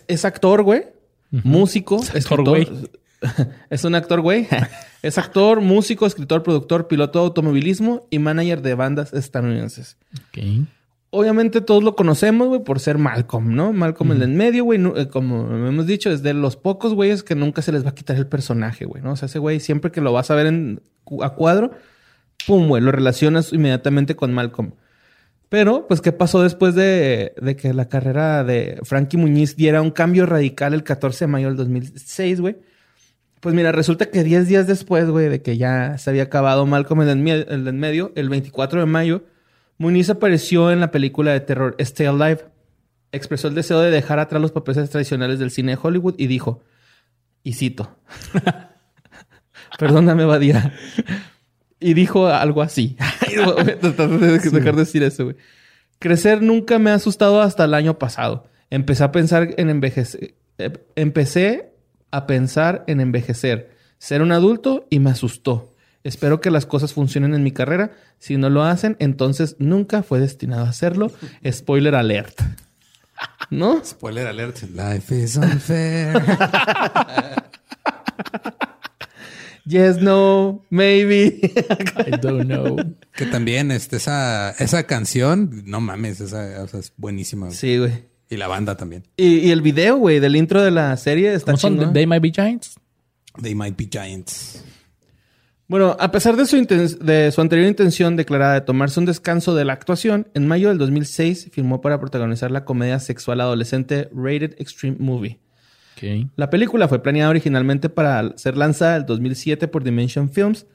es, 0.07 0.25
actor, 0.25 0.63
güey. 0.63 0.87
Músico, 1.31 2.01
escritor. 2.13 2.67
es 3.69 3.83
un 3.83 3.95
actor, 3.95 4.21
güey. 4.21 4.47
es 5.01 5.17
actor, 5.17 5.61
músico, 5.61 6.05
escritor, 6.05 6.43
productor, 6.43 6.87
piloto 6.87 7.19
de 7.19 7.25
automovilismo 7.25 8.07
y 8.09 8.19
manager 8.19 8.61
de 8.61 8.75
bandas 8.75 9.13
estadounidenses. 9.13 9.97
Obviamente 11.11 11.61
todos 11.61 11.83
lo 11.83 11.95
conocemos, 11.95 12.47
güey, 12.49 12.63
por 12.63 12.79
ser 12.79 12.99
Malcolm, 12.99 13.55
¿no? 13.55 13.73
Malcolm 13.73 14.11
en 14.11 14.21
el 14.21 14.29
medio, 14.29 14.63
güey, 14.63 14.79
eh, 14.95 15.07
como 15.07 15.67
hemos 15.67 15.87
dicho, 15.87 16.11
es 16.11 16.21
de 16.21 16.35
los 16.35 16.55
pocos 16.55 16.93
güeyes 16.93 17.23
que 17.23 17.33
nunca 17.33 17.63
se 17.63 17.71
les 17.71 17.83
va 17.83 17.89
a 17.89 17.95
quitar 17.95 18.15
el 18.15 18.27
personaje, 18.27 18.85
güey, 18.85 19.01
¿no? 19.01 19.13
O 19.13 19.15
sea, 19.15 19.25
ese 19.25 19.39
güey 19.39 19.59
siempre 19.59 19.91
que 19.91 20.01
lo 20.01 20.13
vas 20.13 20.29
a 20.29 20.35
ver 20.35 20.45
en, 20.45 20.83
a 21.23 21.29
cuadro, 21.31 21.71
pum, 22.45 22.67
güey, 22.67 22.83
lo 22.83 22.91
relacionas 22.91 23.51
inmediatamente 23.53 24.15
con 24.15 24.33
Malcolm. 24.33 24.73
Pero, 25.49 25.87
pues, 25.87 25.99
¿qué 25.99 26.11
pasó 26.11 26.43
después 26.43 26.75
de, 26.75 27.33
de, 27.41 27.55
que 27.55 27.73
la 27.73 27.89
carrera 27.89 28.43
de 28.43 28.79
Frankie 28.83 29.17
Muñiz 29.17 29.55
diera 29.55 29.81
un 29.81 29.89
cambio 29.89 30.27
radical 30.27 30.75
el 30.75 30.83
14 30.83 31.25
de 31.25 31.27
mayo 31.27 31.47
del 31.47 31.57
2006, 31.57 32.39
güey? 32.39 32.57
Pues 33.39 33.55
mira, 33.55 33.71
resulta 33.71 34.07
que 34.07 34.23
10 34.23 34.47
días 34.47 34.67
después, 34.67 35.09
güey, 35.09 35.29
de 35.29 35.41
que 35.41 35.57
ya 35.57 35.97
se 35.97 36.09
había 36.09 36.23
acabado 36.23 36.65
Malcolm 36.65 37.01
en 37.03 37.27
el, 37.27 37.47
en 37.49 37.79
medio, 37.79 38.11
el 38.15 38.29
24 38.29 38.81
de 38.81 38.85
mayo, 38.85 39.23
Muniz 39.77 40.09
apareció 40.09 40.71
en 40.71 40.81
la 40.81 40.91
película 40.91 41.31
de 41.31 41.39
terror 41.39 41.75
Stay 41.79 42.05
Alive. 42.05 42.45
Expresó 43.13 43.47
el 43.47 43.55
deseo 43.55 43.79
de 43.79 43.91
dejar 43.91 44.19
atrás 44.19 44.41
los 44.41 44.51
papeles 44.51 44.89
tradicionales 44.89 45.39
del 45.39 45.51
cine 45.51 45.71
de 45.71 45.79
Hollywood 45.81 46.15
y 46.17 46.27
dijo, 46.27 46.61
y 47.43 47.53
cito, 47.53 47.97
perdóname, 49.79 50.25
Badía, 50.25 50.73
y 51.79 51.93
dijo 51.93 52.27
algo 52.27 52.61
así. 52.61 52.97
dejar 54.51 54.75
de 54.75 54.81
decir 54.81 55.01
eso, 55.03 55.23
güey. 55.23 55.37
Crecer 55.97 56.41
nunca 56.41 56.77
me 56.77 56.91
ha 56.91 56.95
asustado 56.95 57.41
hasta 57.41 57.65
el 57.65 57.73
año 57.73 57.97
pasado. 57.97 58.47
Empecé 58.69 59.03
a 59.05 59.11
pensar 59.11 59.53
en 59.57 59.69
envejecer. 59.69 60.35
Eh, 60.57 60.73
empecé 60.95 61.73
a 62.11 62.27
pensar 62.27 62.83
en 62.87 63.01
envejecer, 63.01 63.75
ser 63.97 64.21
un 64.21 64.31
adulto 64.31 64.87
y 64.89 64.99
me 64.99 65.11
asustó. 65.11 65.73
Espero 66.03 66.39
que 66.39 66.49
las 66.49 66.65
cosas 66.65 66.93
funcionen 66.93 67.33
en 67.33 67.43
mi 67.43 67.51
carrera. 67.51 67.91
Si 68.19 68.37
no 68.37 68.49
lo 68.49 68.63
hacen, 68.63 68.95
entonces 68.99 69.55
nunca 69.59 70.01
fue 70.01 70.19
destinado 70.19 70.65
a 70.65 70.69
hacerlo. 70.69 71.11
Spoiler 71.51 71.95
alert. 71.95 72.39
¿No? 73.49 73.83
Spoiler 73.83 74.27
alert. 74.27 74.61
Life 74.63 75.15
is 75.15 75.35
unfair. 75.35 76.21
yes, 79.65 80.01
no, 80.01 80.63
maybe. 80.69 81.39
I 82.07 82.11
don't 82.21 82.45
know. 82.45 82.77
Que 83.13 83.25
también 83.25 83.71
este, 83.71 83.97
esa, 83.97 84.51
esa 84.51 84.83
canción, 84.83 85.63
no 85.65 85.81
mames, 85.81 86.21
esa, 86.21 86.63
es 86.63 86.93
buenísima. 86.95 87.51
Sí, 87.51 87.77
güey. 87.77 88.05
Y 88.29 88.37
la 88.37 88.47
banda 88.47 88.77
también. 88.77 89.03
Y, 89.17 89.49
el 89.49 89.61
video, 89.61 89.97
güey, 89.97 90.19
del 90.19 90.35
intro 90.35 90.61
de 90.61 90.71
la 90.71 90.95
serie 90.97 91.33
está 91.33 91.57
son? 91.57 91.93
They 91.93 92.05
Might 92.05 92.21
Be 92.21 92.31
Giants. 92.31 92.75
They 93.41 93.55
Might 93.55 93.75
Be 93.75 93.89
Giants. 93.91 94.63
Bueno, 95.67 95.95
a 95.99 96.11
pesar 96.11 96.35
de 96.35 96.45
su, 96.45 96.57
de 96.57 97.31
su 97.31 97.41
anterior 97.41 97.67
intención 97.67 98.15
declarada 98.15 98.55
de 98.55 98.61
tomarse 98.61 98.99
un 98.99 99.05
descanso 99.05 99.53
de 99.55 99.65
la 99.65 99.73
actuación, 99.73 100.27
en 100.33 100.47
mayo 100.47 100.69
del 100.69 100.77
2006 100.79 101.49
firmó 101.51 101.81
para 101.81 101.99
protagonizar 101.99 102.49
la 102.49 102.65
comedia 102.65 102.99
sexual 102.99 103.41
adolescente 103.41 104.09
Rated 104.13 104.55
Extreme 104.59 104.97
Movie. 104.99 105.39
La 106.35 106.49
película 106.49 106.87
fue 106.87 107.03
planeada 107.03 107.29
originalmente 107.29 107.89
para 107.89 108.37
ser 108.37 108.57
lanzada 108.57 108.97
en 108.97 109.05
2007 109.05 109.67
por 109.67 109.83
Dimension 109.83 110.29
Films, 110.29 110.65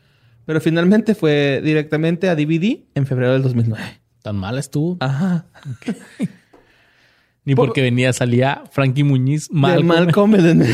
pero 0.44 0.61
finalmente 0.61 1.14
fue 1.14 1.61
directamente 1.64 2.28
a 2.28 2.36
DVD 2.36 2.80
en 2.94 3.07
febrero 3.07 3.32
del 3.32 3.42
2009. 3.42 3.82
¿Tan 4.22 4.36
mal 4.36 4.59
estuvo? 4.59 4.96
Ajá. 5.00 5.46
Ni 7.45 7.55
porque 7.55 7.82
venía, 7.82 8.12
salía 8.12 8.64
Frankie 8.70 9.05
Muñiz 9.05 9.51
Malcolm. 9.51 9.86
Malcolm. 9.86 10.34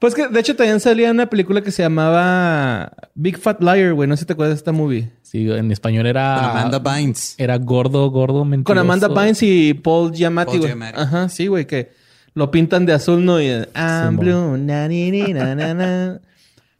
Pues 0.00 0.14
que 0.14 0.28
de 0.28 0.40
hecho 0.40 0.56
también 0.56 0.80
salía 0.80 1.10
una 1.10 1.26
película 1.26 1.60
que 1.60 1.70
se 1.70 1.82
llamaba 1.82 2.90
Big 3.14 3.36
Fat 3.36 3.60
Liar, 3.62 3.92
güey. 3.92 4.08
No 4.08 4.16
sé 4.16 4.20
si 4.20 4.26
te 4.26 4.32
acuerdas 4.32 4.54
de 4.54 4.58
esta 4.58 4.72
movie. 4.72 5.10
Sí, 5.20 5.50
en 5.50 5.70
español 5.70 6.06
era. 6.06 6.36
Con 6.36 6.58
Amanda 6.58 6.78
Bynes. 6.78 7.34
Era 7.36 7.58
gordo, 7.58 8.10
gordo, 8.10 8.46
mentiroso. 8.46 8.64
Con 8.64 8.78
Amanda 8.78 9.08
Bynes 9.08 9.42
y 9.42 9.74
Paul 9.74 10.10
Giamatti, 10.14 10.56
güey. 10.56 10.72
Ajá, 10.94 11.28
sí, 11.28 11.48
güey, 11.48 11.66
que 11.66 11.90
lo 12.32 12.50
pintan 12.50 12.86
de 12.86 12.94
azul, 12.94 13.22
¿no? 13.22 13.42
Y 13.42 13.48
I'm 13.48 14.16
blue, 14.16 14.56
na, 14.56 14.88
na, 14.88 15.74
na, 15.74 16.20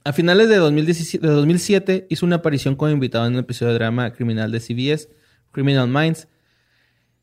A 0.03 0.13
finales 0.15 0.49
de, 0.49 0.57
2017, 0.57 1.27
de 1.27 1.33
2007 1.33 2.07
hizo 2.09 2.25
una 2.25 2.37
aparición 2.37 2.75
como 2.75 2.91
invitado 2.91 3.27
en 3.27 3.35
un 3.35 3.41
episodio 3.41 3.73
de 3.73 3.79
drama 3.81 4.15
criminal 4.15 4.51
de 4.51 4.61
CBS, 4.61 5.11
Criminal 5.53 5.89
Minds. 5.89 6.27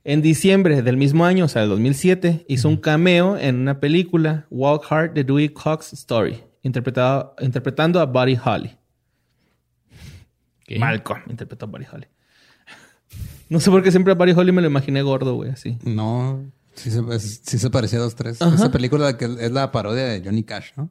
En 0.10 0.22
diciembre 0.22 0.84
del 0.84 0.96
mismo 0.96 1.26
año, 1.26 1.44
o 1.44 1.48
sea, 1.50 1.64
del 1.64 1.72
2007, 1.72 2.46
hizo 2.48 2.70
un 2.70 2.78
cameo 2.78 3.38
en 3.38 3.58
una 3.58 3.82
película, 3.82 4.48
Walk 4.50 4.86
Hard, 4.90 5.14
The 5.16 5.26
Dewey 5.26 5.50
Cox 5.50 5.92
Story, 5.92 6.46
interpretado, 6.64 7.36
interpretando 7.42 8.00
a 8.00 8.06
Buddy 8.06 8.40
Holly. 8.42 8.78
Malcolm 10.80 11.24
interpretó 11.28 11.66
a 11.66 11.68
Buddy 11.68 11.86
Holly. 11.92 12.08
No 13.50 13.60
sé 13.60 13.70
por 13.70 13.84
qué 13.84 13.92
siempre 13.92 14.14
a 14.14 14.16
Buddy 14.16 14.32
Holly 14.32 14.54
me 14.54 14.62
lo 14.62 14.70
imaginé 14.70 15.02
gordo, 15.02 15.36
güey, 15.36 15.52
así. 15.52 15.78
No, 15.84 16.42
sí 16.74 16.90
se, 16.90 17.20
sí 17.20 17.60
se 17.60 17.70
parecía 17.70 18.00
a 18.00 18.04
dos, 18.04 18.16
tres. 18.16 18.40
Esa 18.40 18.72
película 18.72 19.18
que 19.18 19.26
es 19.26 19.52
la 19.52 19.74
parodia 19.74 20.06
de 20.06 20.22
Johnny 20.24 20.44
Cash, 20.44 20.72
¿no? 20.78 20.90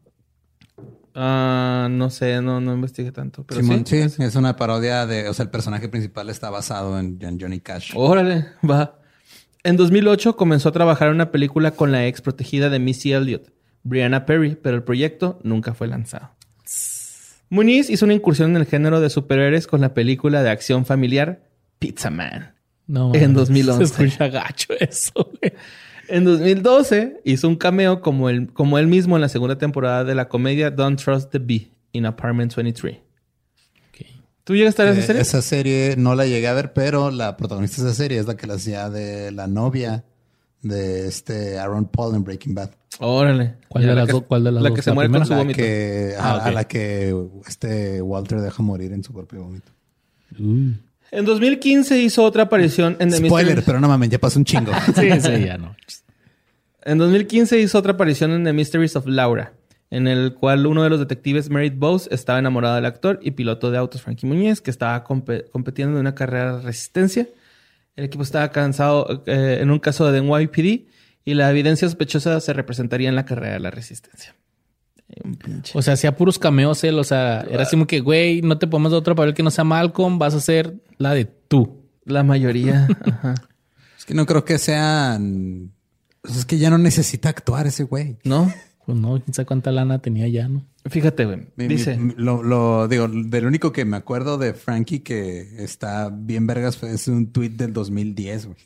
Ah, 1.14 1.88
no 1.90 2.10
sé, 2.10 2.42
no, 2.42 2.60
no 2.60 2.74
investigué 2.74 3.12
tanto. 3.12 3.46
Pero 3.46 3.62
sí, 3.86 3.96
es 3.96 4.36
una 4.36 4.56
parodia 4.56 5.06
de, 5.06 5.26
o 5.30 5.32
sea, 5.32 5.44
el 5.44 5.50
personaje 5.50 5.88
principal 5.88 6.28
está 6.28 6.50
basado 6.50 6.98
en 6.98 7.18
Johnny 7.40 7.60
Cash. 7.60 7.92
Órale, 7.94 8.48
va. 8.62 9.00
En 9.66 9.76
2008 9.76 10.36
comenzó 10.36 10.68
a 10.68 10.72
trabajar 10.72 11.08
en 11.08 11.14
una 11.14 11.32
película 11.32 11.72
con 11.72 11.90
la 11.90 12.06
ex 12.06 12.20
protegida 12.20 12.70
de 12.70 12.78
Missy 12.78 13.12
Elliott, 13.12 13.50
Brianna 13.82 14.24
Perry, 14.24 14.54
pero 14.54 14.76
el 14.76 14.84
proyecto 14.84 15.40
nunca 15.42 15.74
fue 15.74 15.88
lanzado. 15.88 16.30
Muniz 17.48 17.90
hizo 17.90 18.04
una 18.04 18.14
incursión 18.14 18.50
en 18.50 18.58
el 18.58 18.66
género 18.66 19.00
de 19.00 19.10
superhéroes 19.10 19.66
con 19.66 19.80
la 19.80 19.92
película 19.92 20.44
de 20.44 20.50
acción 20.50 20.86
familiar 20.86 21.48
Pizza 21.80 22.10
Man. 22.10 22.54
No, 22.86 23.12
en 23.12 23.34
2011. 23.34 23.86
Se 23.86 24.04
escucha 24.04 24.28
gacho 24.28 24.72
eso. 24.78 25.32
En 26.06 26.22
2012 26.22 27.22
hizo 27.24 27.48
un 27.48 27.56
cameo 27.56 28.00
como, 28.00 28.28
como 28.52 28.78
él 28.78 28.86
mismo 28.86 29.16
en 29.16 29.22
la 29.22 29.28
segunda 29.28 29.58
temporada 29.58 30.04
de 30.04 30.14
la 30.14 30.28
comedia 30.28 30.70
Don't 30.70 31.02
Trust 31.02 31.32
the 31.32 31.40
Bee 31.40 31.72
in 31.90 32.06
Apartment 32.06 32.54
23. 32.54 32.98
¿Tú 34.46 34.54
llegaste 34.54 34.82
a 34.82 34.84
ver 34.84 34.94
esa 34.94 35.06
serie? 35.08 35.22
Esa 35.22 35.42
serie 35.42 35.94
no 35.98 36.14
la 36.14 36.24
llegué 36.24 36.46
a 36.46 36.52
ver, 36.52 36.72
pero 36.72 37.10
la 37.10 37.36
protagonista 37.36 37.82
de 37.82 37.88
esa 37.88 37.96
serie 37.96 38.20
es 38.20 38.28
la 38.28 38.36
que 38.36 38.46
la 38.46 38.54
hacía 38.54 38.88
de 38.90 39.32
la 39.32 39.48
novia 39.48 40.04
de 40.62 41.08
este 41.08 41.58
Aaron 41.58 41.86
Paul 41.86 42.14
en 42.14 42.22
Breaking 42.22 42.54
Bad. 42.54 42.70
Órale. 43.00 43.56
¿Cuál 43.66 43.86
de 43.86 43.94
las 43.96 44.06
dos? 44.06 44.22
¿Cuál 44.22 44.44
de 44.44 44.52
las 44.52 44.62
la 44.62 44.72
que 44.72 44.82
se 44.82 44.92
muere 44.92 45.10
con 45.10 45.26
su 45.26 45.34
vómito. 45.34 45.60
Ah, 46.20 46.44
a, 46.44 46.52
la 46.52 46.62
que 46.62 47.12
este 47.48 48.00
Walter 48.00 48.40
deja 48.40 48.62
morir 48.62 48.92
en 48.92 49.02
su 49.02 49.12
propio 49.12 49.42
vómito. 49.42 49.72
Uh. 50.38 50.74
En 51.10 51.24
2015 51.24 51.98
hizo 51.98 52.22
otra 52.22 52.44
aparición 52.44 52.96
en 53.00 53.10
The 53.10 53.26
Spoiler, 53.26 53.64
pero 53.64 53.80
no 53.80 53.88
mames, 53.88 54.10
ya 54.10 54.20
pasó 54.20 54.38
un 54.38 54.44
chingo. 54.44 54.70
sí, 54.94 55.10
sí, 55.20 55.44
ya 55.44 55.58
no. 55.58 55.74
En 56.84 56.98
2015 56.98 57.58
hizo 57.58 57.78
otra 57.78 57.94
aparición 57.94 58.30
en 58.30 58.44
The 58.44 58.52
Mysteries 58.52 58.94
of 58.94 59.08
Laura 59.08 59.55
en 59.90 60.08
el 60.08 60.34
cual 60.34 60.66
uno 60.66 60.82
de 60.82 60.90
los 60.90 60.98
detectives, 60.98 61.50
Merit 61.50 61.78
Bose, 61.78 62.08
estaba 62.12 62.38
enamorado 62.38 62.74
del 62.74 62.86
actor 62.86 63.18
y 63.22 63.32
piloto 63.32 63.70
de 63.70 63.78
autos 63.78 64.02
Frankie 64.02 64.26
Muñez, 64.26 64.60
que 64.60 64.70
estaba 64.70 65.04
compitiendo 65.04 65.94
en 65.94 66.00
una 66.00 66.14
carrera 66.14 66.56
de 66.56 66.62
resistencia. 66.62 67.28
El 67.94 68.04
equipo 68.04 68.22
estaba 68.22 68.50
cansado 68.50 69.22
eh, 69.26 69.58
en 69.60 69.70
un 69.70 69.78
caso 69.78 70.10
de 70.10 70.20
NYPD 70.20 70.88
y 71.24 71.34
la 71.34 71.50
evidencia 71.50 71.88
sospechosa 71.88 72.40
se 72.40 72.52
representaría 72.52 73.08
en 73.08 73.16
la 73.16 73.24
carrera 73.24 73.54
de 73.54 73.60
la 73.60 73.70
resistencia. 73.70 74.34
O 75.74 75.82
sea, 75.82 75.94
hacía 75.94 76.16
puros 76.16 76.38
cameos 76.38 76.82
él. 76.84 76.98
O 76.98 77.04
sea, 77.04 77.46
era 77.48 77.62
así 77.62 77.76
como 77.76 77.86
que, 77.86 78.00
güey, 78.00 78.42
no 78.42 78.58
te 78.58 78.66
podemos 78.66 78.92
dar 78.92 79.00
otro 79.00 79.14
papel 79.14 79.34
que 79.34 79.42
no 79.42 79.50
sea 79.50 79.64
Malcolm, 79.64 80.18
vas 80.18 80.34
a 80.34 80.38
hacer 80.38 80.74
la 80.98 81.14
de 81.14 81.24
tú. 81.24 81.82
La 82.04 82.22
mayoría. 82.22 82.88
Es 83.98 84.04
que 84.04 84.12
no 84.12 84.26
creo 84.26 84.44
que 84.44 84.58
sean. 84.58 85.72
Pues 86.20 86.36
es 86.36 86.44
que 86.44 86.58
ya 86.58 86.68
no 86.68 86.76
necesita 86.76 87.30
actuar 87.30 87.66
ese 87.66 87.84
güey. 87.84 88.18
¿No? 88.24 88.52
Pues 88.86 88.96
no, 88.98 89.20
quién 89.20 89.34
sabe 89.34 89.46
cuánta 89.46 89.72
lana 89.72 89.98
tenía 89.98 90.28
ya, 90.28 90.48
¿no? 90.48 90.64
Fíjate, 90.88 91.24
güey. 91.24 91.40
Dice. 91.56 91.98
lo, 92.16 92.86
digo, 92.86 93.08
del 93.08 93.46
único 93.46 93.72
que 93.72 93.84
me 93.84 93.96
acuerdo 93.96 94.38
de 94.38 94.54
Frankie 94.54 95.00
que 95.00 95.56
está 95.58 96.08
bien 96.08 96.46
vergas 96.46 96.80
es 96.84 97.08
un 97.08 97.32
tweet 97.32 97.50
del 97.50 97.72
2010, 97.72 98.46
güey. 98.46 98.56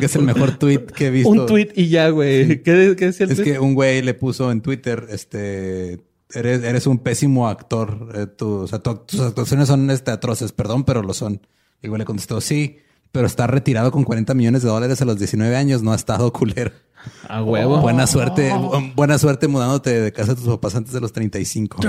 que 0.00 0.06
es 0.06 0.16
el 0.16 0.22
mejor 0.22 0.58
tweet 0.58 0.84
que 0.94 1.06
he 1.06 1.10
visto. 1.10 1.30
Un 1.30 1.46
tweet 1.46 1.70
y 1.74 1.88
ya, 1.88 2.10
güey. 2.10 2.62
¿Qué, 2.62 2.94
¿Qué, 2.98 3.06
es 3.06 3.18
Es 3.18 3.40
que 3.40 3.58
un 3.58 3.74
güey 3.74 4.02
le 4.02 4.12
puso 4.12 4.52
en 4.52 4.60
Twitter, 4.60 5.06
este, 5.08 6.00
eres, 6.34 6.62
eres 6.64 6.86
un 6.86 6.98
pésimo 6.98 7.48
actor. 7.48 8.12
Eh, 8.14 8.26
o 8.44 8.66
sea, 8.66 8.80
tus 8.80 9.20
actuaciones 9.20 9.68
son 9.68 9.90
este, 9.90 10.10
atroces, 10.10 10.52
perdón, 10.52 10.84
pero 10.84 11.02
lo 11.02 11.14
son. 11.14 11.40
Y 11.82 11.88
güey 11.88 11.98
le 11.98 12.04
contestó, 12.04 12.42
sí, 12.42 12.80
pero 13.10 13.26
está 13.26 13.46
retirado 13.46 13.90
con 13.90 14.04
40 14.04 14.34
millones 14.34 14.62
de 14.62 14.68
dólares 14.68 15.00
a 15.00 15.06
los 15.06 15.18
19 15.18 15.56
años, 15.56 15.82
no 15.82 15.92
ha 15.92 15.96
estado 15.96 16.30
culero. 16.34 16.72
A 17.28 17.42
huevo. 17.42 17.80
Buena 17.80 18.06
suerte, 18.06 18.52
buena 18.94 19.18
suerte 19.18 19.48
mudándote 19.48 20.00
de 20.00 20.12
casa 20.12 20.34
de 20.34 20.40
tus 20.40 20.48
papás 20.48 20.74
antes 20.74 20.92
de 20.92 21.00
los 21.00 21.12
35. 21.12 21.80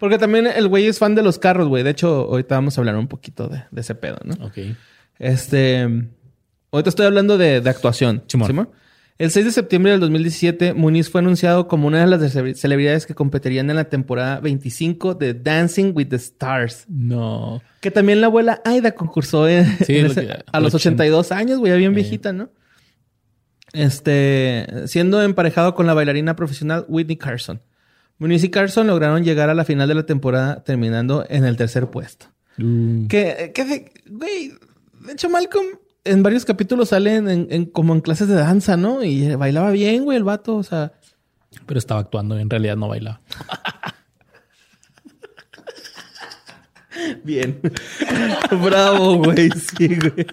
Porque 0.00 0.18
también 0.18 0.46
el 0.46 0.68
güey 0.68 0.86
es 0.86 0.98
fan 0.98 1.14
de 1.14 1.22
los 1.22 1.38
carros, 1.38 1.68
güey. 1.68 1.82
De 1.82 1.90
hecho, 1.90 2.28
ahorita 2.30 2.56
vamos 2.56 2.76
a 2.76 2.80
hablar 2.80 2.96
un 2.96 3.08
poquito 3.08 3.48
de, 3.48 3.64
ese 3.76 3.94
pedo, 3.94 4.18
¿no? 4.24 4.46
Ok. 4.46 4.58
Este. 5.18 5.82
Ahorita 6.72 6.90
estoy 6.90 7.06
hablando 7.06 7.38
de, 7.38 7.62
actuación. 7.68 8.24
El 9.16 9.30
6 9.30 9.46
de 9.46 9.52
septiembre 9.52 9.92
del 9.92 10.00
2017, 10.00 10.74
Muniz 10.74 11.08
fue 11.08 11.20
anunciado 11.20 11.68
como 11.68 11.86
una 11.86 12.04
de 12.04 12.06
las 12.06 12.32
celebridades 12.58 13.06
que 13.06 13.14
competirían 13.14 13.70
en 13.70 13.76
la 13.76 13.88
temporada 13.88 14.40
25 14.40 15.14
de 15.14 15.34
Dancing 15.34 15.92
with 15.94 16.08
the 16.08 16.16
Stars. 16.16 16.84
No. 16.88 17.62
Que 17.80 17.92
también 17.92 18.20
la 18.20 18.26
abuela 18.26 18.60
Aida 18.64 18.92
concursó 18.92 19.44
a 19.44 20.60
los 20.60 20.74
82 20.74 21.30
años, 21.30 21.60
güey, 21.60 21.70
ya 21.70 21.76
bien 21.76 21.94
viejita, 21.94 22.32
¿no? 22.32 22.50
Este, 23.72 24.66
siendo 24.86 25.22
emparejado 25.22 25.76
con 25.76 25.86
la 25.86 25.94
bailarina 25.94 26.34
profesional 26.34 26.84
Whitney 26.88 27.16
Carson. 27.16 27.62
Muniz 28.18 28.42
y 28.42 28.48
Carson 28.50 28.88
lograron 28.88 29.22
llegar 29.22 29.48
a 29.48 29.54
la 29.54 29.64
final 29.64 29.88
de 29.88 29.94
la 29.94 30.06
temporada 30.06 30.64
terminando 30.64 31.24
en 31.28 31.44
el 31.44 31.56
tercer 31.56 31.88
puesto. 31.88 32.26
Mm. 32.56 33.06
Que, 33.06 33.52
que, 33.54 33.92
güey, 34.08 34.52
de 35.00 35.12
hecho 35.12 35.28
Malcolm 35.28 35.66
en 36.04 36.22
varios 36.22 36.44
capítulos 36.44 36.90
salen 36.90 37.66
como 37.72 37.94
en 37.94 38.00
clases 38.00 38.28
de 38.28 38.34
danza, 38.34 38.76
¿no? 38.76 39.02
Y 39.02 39.34
bailaba 39.34 39.70
bien, 39.70 40.04
güey, 40.04 40.18
el 40.18 40.24
vato, 40.24 40.56
o 40.56 40.62
sea. 40.62 40.92
Pero 41.66 41.78
estaba 41.78 42.00
actuando, 42.00 42.38
y 42.38 42.42
en 42.42 42.50
realidad 42.50 42.76
no 42.76 42.88
bailaba. 42.88 43.20
bien. 47.24 47.60
Bravo, 48.62 49.16
güey, 49.16 49.50
sí, 49.50 49.96
güey. 49.96 50.26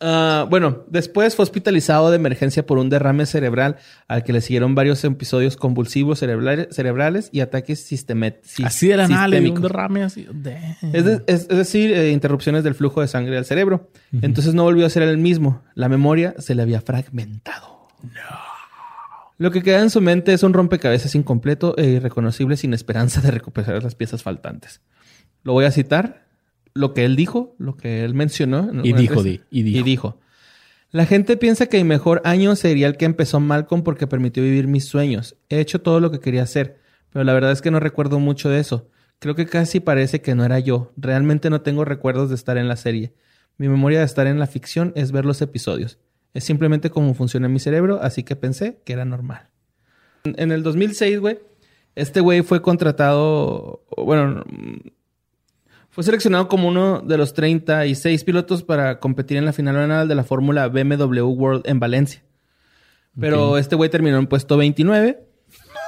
Ah, 0.00 0.46
bueno, 0.50 0.84
después 0.88 1.36
fue 1.36 1.44
hospitalizado 1.44 2.10
de 2.10 2.16
emergencia 2.16 2.66
por 2.66 2.78
un 2.78 2.90
derrame 2.90 3.26
cerebral 3.26 3.76
al 4.08 4.24
que 4.24 4.32
le 4.32 4.40
siguieron 4.40 4.74
varios 4.74 5.02
episodios 5.04 5.56
convulsivos 5.56 6.18
cerebrales, 6.18 7.30
y 7.32 7.40
ataques 7.40 7.84
sistemáticos. 7.84 8.66
Así 8.66 8.88
de 8.88 8.96
la 8.96 9.08
nada, 9.08 9.38
un 9.38 9.62
derrame 9.62 10.02
así. 10.02 10.26
Es, 10.92 11.48
decir, 11.48 11.92
eh, 11.92 12.10
interrupciones 12.10 12.64
del 12.64 12.74
flujo 12.74 13.00
de 13.00 13.08
sangre 13.08 13.38
al 13.38 13.44
cerebro. 13.44 13.90
Entonces 14.20 14.54
no 14.54 14.64
volvió 14.64 14.84
a 14.86 14.90
ser 14.90 15.04
el 15.04 15.18
mismo. 15.18 15.62
La 15.74 15.88
memoria 15.88 16.34
se 16.38 16.54
le 16.54 16.62
había 16.62 16.80
fragmentado. 16.80 17.88
No. 18.02 18.54
Lo 19.36 19.50
que 19.50 19.62
queda 19.62 19.80
en 19.80 19.90
su 19.90 20.00
mente 20.00 20.32
es 20.32 20.42
un 20.42 20.52
rompecabezas 20.52 21.14
incompleto 21.14 21.76
e 21.76 21.86
irreconocible 21.86 22.56
sin 22.56 22.72
esperanza 22.72 23.20
de 23.20 23.30
recuperar 23.30 23.82
las 23.82 23.94
piezas 23.94 24.22
faltantes. 24.22 24.80
Lo 25.42 25.52
voy 25.52 25.64
a 25.64 25.70
citar, 25.70 26.23
lo 26.74 26.92
que 26.92 27.04
él 27.04 27.16
dijo, 27.16 27.54
lo 27.58 27.76
que 27.76 28.04
él 28.04 28.14
mencionó. 28.14 28.70
Y 28.82 28.92
dijo, 28.92 29.24
y 29.24 29.62
dijo, 29.62 29.78
y 29.78 29.82
dijo. 29.82 30.20
La 30.90 31.06
gente 31.06 31.36
piensa 31.36 31.66
que 31.66 31.78
mi 31.78 31.84
mejor 31.84 32.20
año 32.24 32.54
sería 32.54 32.86
el 32.86 32.96
que 32.96 33.04
empezó 33.04 33.40
Malcolm 33.40 33.82
porque 33.82 34.06
permitió 34.06 34.42
vivir 34.42 34.68
mis 34.68 34.84
sueños. 34.84 35.36
He 35.48 35.58
hecho 35.58 35.80
todo 35.80 36.00
lo 36.00 36.10
que 36.10 36.20
quería 36.20 36.42
hacer, 36.42 36.78
pero 37.10 37.24
la 37.24 37.32
verdad 37.32 37.52
es 37.52 37.62
que 37.62 37.70
no 37.70 37.80
recuerdo 37.80 38.20
mucho 38.20 38.48
de 38.48 38.60
eso. 38.60 38.88
Creo 39.18 39.34
que 39.34 39.46
casi 39.46 39.80
parece 39.80 40.20
que 40.20 40.34
no 40.34 40.44
era 40.44 40.58
yo. 40.58 40.92
Realmente 40.96 41.50
no 41.50 41.62
tengo 41.62 41.84
recuerdos 41.84 42.28
de 42.28 42.34
estar 42.34 42.58
en 42.58 42.68
la 42.68 42.76
serie. 42.76 43.14
Mi 43.56 43.68
memoria 43.68 44.00
de 44.00 44.04
estar 44.04 44.26
en 44.26 44.38
la 44.38 44.46
ficción 44.46 44.92
es 44.96 45.12
ver 45.12 45.24
los 45.24 45.40
episodios. 45.42 45.98
Es 46.32 46.44
simplemente 46.44 46.90
cómo 46.90 47.14
funciona 47.14 47.48
mi 47.48 47.60
cerebro, 47.60 48.00
así 48.02 48.24
que 48.24 48.36
pensé 48.36 48.80
que 48.84 48.92
era 48.92 49.04
normal. 49.04 49.48
En 50.24 50.52
el 50.52 50.62
2006, 50.62 51.20
güey, 51.20 51.38
este 51.94 52.20
güey 52.20 52.42
fue 52.42 52.60
contratado, 52.60 53.84
bueno, 53.96 54.44
fue 55.94 56.02
seleccionado 56.02 56.48
como 56.48 56.66
uno 56.66 57.02
de 57.02 57.16
los 57.16 57.34
36 57.34 58.24
pilotos 58.24 58.64
para 58.64 58.98
competir 58.98 59.36
en 59.36 59.44
la 59.44 59.52
final 59.52 59.76
anual 59.76 60.08
de 60.08 60.16
la 60.16 60.24
Fórmula 60.24 60.66
BMW 60.66 61.20
World 61.20 61.62
en 61.66 61.78
Valencia. 61.78 62.20
Pero 63.18 63.58
este 63.58 63.76
güey 63.76 63.88
terminó 63.90 64.18
en 64.18 64.26
puesto 64.26 64.56
29. 64.56 65.24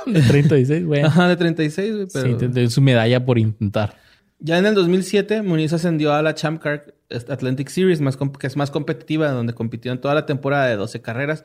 De 0.07 0.23
36, 0.23 0.87
güey. 0.87 1.03
Ajá, 1.03 1.27
de 1.27 1.35
36, 1.35 1.93
güey. 1.93 2.07
Pero... 2.13 2.55
Sí, 2.55 2.71
su 2.71 2.81
medalla 2.81 3.25
por 3.25 3.37
intentar. 3.37 3.97
Ya 4.39 4.59
en 4.59 4.67
el 4.67 4.77
2007, 4.77 5.43
Muniz 5.43 5.73
ascendió 5.73 6.13
a 6.13 6.23
la 6.23 6.37
Champ 6.37 6.63
Car 6.63 6.95
Atlantic 7.11 7.69
Series, 7.69 8.01
más 8.01 8.17
que 8.17 8.47
es 8.47 8.57
más 8.57 8.71
competitiva, 8.71 9.33
donde 9.33 9.55
compitió 9.55 9.91
en 9.91 10.01
toda 10.01 10.15
la 10.15 10.25
temporada 10.25 10.69
de 10.69 10.77
12 10.77 11.03
carreras. 11.03 11.45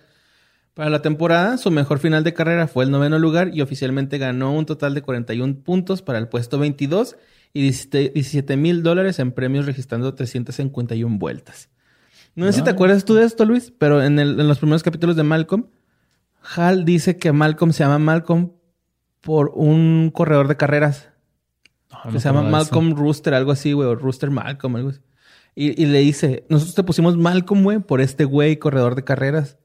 Para 0.75 0.91
la 0.91 1.01
temporada, 1.01 1.57
su 1.57 1.71
mejor 1.71 1.97
final 1.97 2.23
de 2.23 2.35
carrera 2.35 2.67
fue 2.67 2.83
el 2.83 2.91
noveno 2.91 3.17
lugar 3.17 3.49
y 3.51 3.61
oficialmente 3.61 4.19
ganó 4.19 4.53
un 4.53 4.67
total 4.67 4.93
de 4.93 5.01
41 5.01 5.63
puntos 5.63 6.03
para 6.03 6.19
el 6.19 6.27
puesto 6.27 6.59
22 6.59 7.15
y 7.53 7.61
17 7.61 8.57
mil 8.57 8.83
dólares 8.83 9.19
en 9.19 9.31
premios 9.31 9.65
registrando 9.65 10.13
351 10.13 11.17
vueltas. 11.17 11.69
No 12.35 12.45
sé 12.45 12.53
si 12.53 12.61
te 12.63 12.69
acuerdas 12.69 13.03
tú 13.03 13.15
de 13.15 13.25
esto, 13.25 13.45
Luis, 13.45 13.73
pero 13.77 14.01
en, 14.01 14.17
en 14.17 14.47
los 14.47 14.59
primeros 14.59 14.83
capítulos 14.83 15.15
de 15.15 15.23
Malcolm, 15.23 15.67
Hal 16.55 16.85
dice 16.85 17.17
que 17.17 17.31
Malcolm 17.31 17.73
se 17.73 17.83
llama 17.83 17.99
Malcolm 17.99 18.51
por 19.19 19.51
un 19.53 20.11
corredor 20.13 20.47
de 20.47 20.57
carreras 20.57 21.11
que 22.11 22.19
se 22.19 22.29
llama 22.29 22.43
Malcolm 22.43 22.95
Rooster, 22.95 23.33
algo 23.33 23.51
así, 23.51 23.73
güey, 23.73 23.87
o 23.87 23.95
Rooster 23.95 24.31
Malcolm, 24.31 24.75
algo 24.75 24.89
así. 24.89 24.99
Y, 25.53 25.85
le 25.85 25.99
dice, 25.99 26.45
nosotros 26.49 26.75
te 26.75 26.83
pusimos 26.83 27.17
Malcolm, 27.17 27.63
güey, 27.63 27.79
por 27.79 27.99
este 27.99 28.23
güey 28.23 28.57
corredor 28.57 28.95
de 28.95 29.03
carreras. 29.03 29.57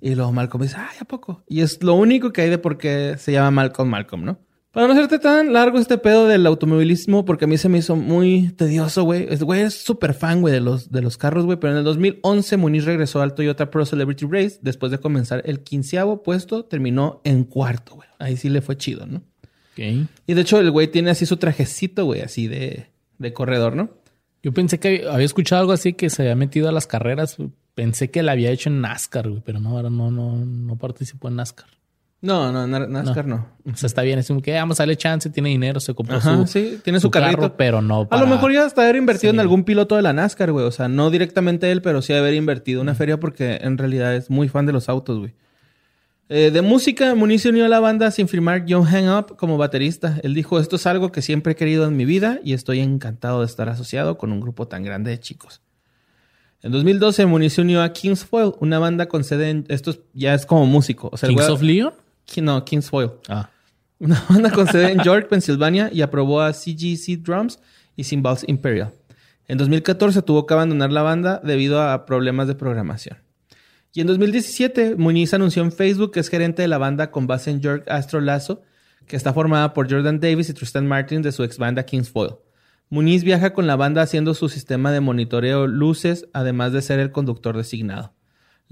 Y 0.00 0.16
luego 0.16 0.32
Malcolm 0.32 0.62
dice, 0.62 0.76
ay, 0.76 0.96
¿a 1.00 1.04
poco? 1.04 1.44
Y 1.46 1.60
es 1.60 1.80
lo 1.84 1.94
único 1.94 2.32
que 2.32 2.40
hay 2.40 2.50
de 2.50 2.58
por 2.58 2.78
qué 2.78 3.14
se 3.18 3.30
llama 3.30 3.52
Malcolm 3.52 3.88
Malcolm, 3.88 4.24
¿no? 4.24 4.40
Para 4.72 4.86
no 4.86 4.94
hacerte 4.94 5.18
tan 5.18 5.52
largo 5.52 5.78
este 5.78 5.98
pedo 5.98 6.26
del 6.26 6.46
automovilismo, 6.46 7.26
porque 7.26 7.44
a 7.44 7.48
mí 7.48 7.58
se 7.58 7.68
me 7.68 7.76
hizo 7.76 7.94
muy 7.94 8.52
tedioso, 8.56 9.04
güey. 9.04 9.26
Este 9.28 9.44
güey 9.44 9.60
es 9.60 9.74
súper 9.74 10.14
fan, 10.14 10.40
güey, 10.40 10.54
de 10.54 10.60
los, 10.60 10.90
de 10.90 11.02
los 11.02 11.18
carros, 11.18 11.44
güey. 11.44 11.58
Pero 11.60 11.74
en 11.74 11.80
el 11.80 11.84
2011 11.84 12.56
Muniz 12.56 12.86
regresó 12.86 13.20
al 13.20 13.34
Toyota 13.34 13.70
Pro 13.70 13.84
Celebrity 13.84 14.24
Race. 14.24 14.58
Después 14.62 14.90
de 14.90 14.96
comenzar 14.96 15.42
el 15.44 15.60
quinceavo 15.60 16.22
puesto, 16.22 16.64
terminó 16.64 17.20
en 17.24 17.44
cuarto, 17.44 17.96
güey. 17.96 18.08
Ahí 18.18 18.38
sí 18.38 18.48
le 18.48 18.62
fue 18.62 18.78
chido, 18.78 19.04
¿no? 19.04 19.22
Y 20.26 20.34
de 20.34 20.40
hecho, 20.40 20.58
el 20.58 20.70
güey 20.70 20.88
tiene 20.88 21.10
así 21.10 21.26
su 21.26 21.36
trajecito, 21.36 22.06
güey, 22.06 22.22
así 22.22 22.48
de, 22.48 22.86
de 23.18 23.32
corredor, 23.34 23.76
¿no? 23.76 23.90
Yo 24.42 24.52
pensé 24.52 24.80
que 24.80 25.06
había 25.06 25.26
escuchado 25.26 25.60
algo 25.60 25.72
así 25.72 25.92
que 25.92 26.08
se 26.08 26.22
había 26.22 26.34
metido 26.34 26.70
a 26.70 26.72
las 26.72 26.86
carreras. 26.86 27.36
Pensé 27.74 28.10
que 28.10 28.22
la 28.22 28.32
había 28.32 28.50
hecho 28.50 28.70
en 28.70 28.80
NASCAR, 28.80 29.28
güey, 29.28 29.42
pero 29.44 29.60
no, 29.60 29.82
no, 29.82 30.10
no, 30.10 30.36
no 30.36 30.76
participó 30.78 31.28
en 31.28 31.36
NASCAR. 31.36 31.68
No, 32.22 32.52
no, 32.52 32.66
NASCAR 32.68 33.26
no. 33.26 33.48
O 33.66 33.76
sea, 33.76 33.88
está 33.88 34.02
bien, 34.02 34.20
es 34.20 34.28
como 34.28 34.40
que 34.40 34.52
vamos 34.52 34.78
a 34.78 34.84
darle 34.84 34.96
chance, 34.96 35.28
tiene 35.28 35.48
dinero, 35.48 35.80
se 35.80 35.92
compró 35.92 36.20
su, 36.20 36.46
sí, 36.46 36.78
tiene 36.84 37.00
su, 37.00 37.10
carrito, 37.10 37.56
pero 37.56 37.82
no. 37.82 38.06
A 38.12 38.16
lo 38.16 38.28
mejor 38.28 38.52
ya 38.52 38.64
hasta 38.64 38.82
haber 38.82 38.94
invertido 38.94 39.32
en 39.32 39.40
algún 39.40 39.64
piloto 39.64 39.96
de 39.96 40.02
la 40.02 40.12
NASCAR, 40.12 40.52
güey. 40.52 40.64
O 40.64 40.70
sea, 40.70 40.86
no 40.86 41.10
directamente 41.10 41.72
él, 41.72 41.82
pero 41.82 42.00
sí 42.00 42.12
haber 42.12 42.34
invertido 42.34 42.80
una 42.80 42.94
feria 42.94 43.18
porque 43.18 43.58
en 43.62 43.76
realidad 43.76 44.14
es 44.14 44.30
muy 44.30 44.48
fan 44.48 44.66
de 44.66 44.72
los 44.72 44.88
autos, 44.88 45.18
güey. 45.18 45.34
Eh, 46.28 46.52
de 46.52 46.62
música, 46.62 47.14
Muniz 47.16 47.42
se 47.42 47.48
unió 47.48 47.64
a 47.64 47.68
la 47.68 47.80
banda 47.80 48.10
sin 48.12 48.28
firmar 48.28 48.64
John 48.68 48.84
Hang 48.84 49.08
Up 49.08 49.36
como 49.36 49.58
baterista. 49.58 50.20
Él 50.22 50.32
dijo, 50.32 50.60
esto 50.60 50.76
es 50.76 50.86
algo 50.86 51.10
que 51.10 51.22
siempre 51.22 51.52
he 51.52 51.56
querido 51.56 51.86
en 51.86 51.96
mi 51.96 52.04
vida 52.04 52.38
y 52.44 52.52
estoy 52.52 52.78
encantado 52.78 53.40
de 53.40 53.46
estar 53.46 53.68
asociado 53.68 54.16
con 54.16 54.30
un 54.30 54.40
grupo 54.40 54.68
tan 54.68 54.84
grande 54.84 55.10
de 55.10 55.18
chicos. 55.18 55.60
En 56.62 56.70
2012, 56.70 57.26
Muniz 57.26 57.54
se 57.54 57.62
unió 57.62 57.82
a 57.82 57.92
King's 57.92 58.24
Foil, 58.24 58.52
una 58.60 58.78
banda 58.78 59.08
con 59.08 59.24
sede 59.24 59.50
en... 59.50 59.64
Esto 59.68 59.96
ya 60.14 60.34
es 60.34 60.46
como 60.46 60.64
músico. 60.66 61.10
O 61.12 61.16
sea, 61.16 61.28
¿Kings 61.28 61.48
of 61.48 61.60
Leon? 61.60 61.92
No, 62.40 62.64
King's 62.64 62.88
Foil. 62.88 63.12
Ah. 63.28 63.50
Una 63.98 64.24
banda 64.28 64.50
con 64.50 64.66
sede 64.66 64.92
en 64.92 65.00
York, 65.00 65.28
Pensilvania 65.28 65.90
y 65.92 66.02
aprobó 66.02 66.40
a 66.40 66.52
CGC 66.52 67.22
Drums 67.22 67.60
y 67.94 68.04
Cymbals 68.04 68.44
Imperial. 68.48 68.92
En 69.46 69.58
2014 69.58 70.22
tuvo 70.22 70.46
que 70.46 70.54
abandonar 70.54 70.90
la 70.90 71.02
banda 71.02 71.40
debido 71.44 71.82
a 71.82 72.06
problemas 72.06 72.48
de 72.48 72.54
programación. 72.54 73.18
Y 73.92 74.00
en 74.00 74.06
2017, 74.06 74.96
Muñiz 74.96 75.34
anunció 75.34 75.62
en 75.62 75.70
Facebook 75.70 76.12
que 76.12 76.20
es 76.20 76.28
gerente 76.28 76.62
de 76.62 76.68
la 76.68 76.78
banda 76.78 77.10
con 77.10 77.26
base 77.26 77.50
en 77.50 77.60
York 77.60 77.84
Astro 77.88 78.20
Lazo, 78.20 78.62
que 79.06 79.16
está 79.16 79.34
formada 79.34 79.74
por 79.74 79.90
Jordan 79.90 80.20
Davis 80.20 80.48
y 80.48 80.54
Tristan 80.54 80.86
Martin 80.86 81.20
de 81.20 81.32
su 81.32 81.44
ex 81.44 81.58
banda 81.58 81.82
Kings 81.82 82.08
Foil. 82.08 82.36
Muniz 82.88 83.24
viaja 83.24 83.52
con 83.52 83.66
la 83.66 83.76
banda 83.76 84.02
haciendo 84.02 84.34
su 84.34 84.48
sistema 84.48 84.92
de 84.92 85.00
monitoreo 85.00 85.66
luces, 85.66 86.26
además 86.32 86.72
de 86.72 86.82
ser 86.82 87.00
el 87.00 87.12
conductor 87.12 87.56
designado. 87.56 88.14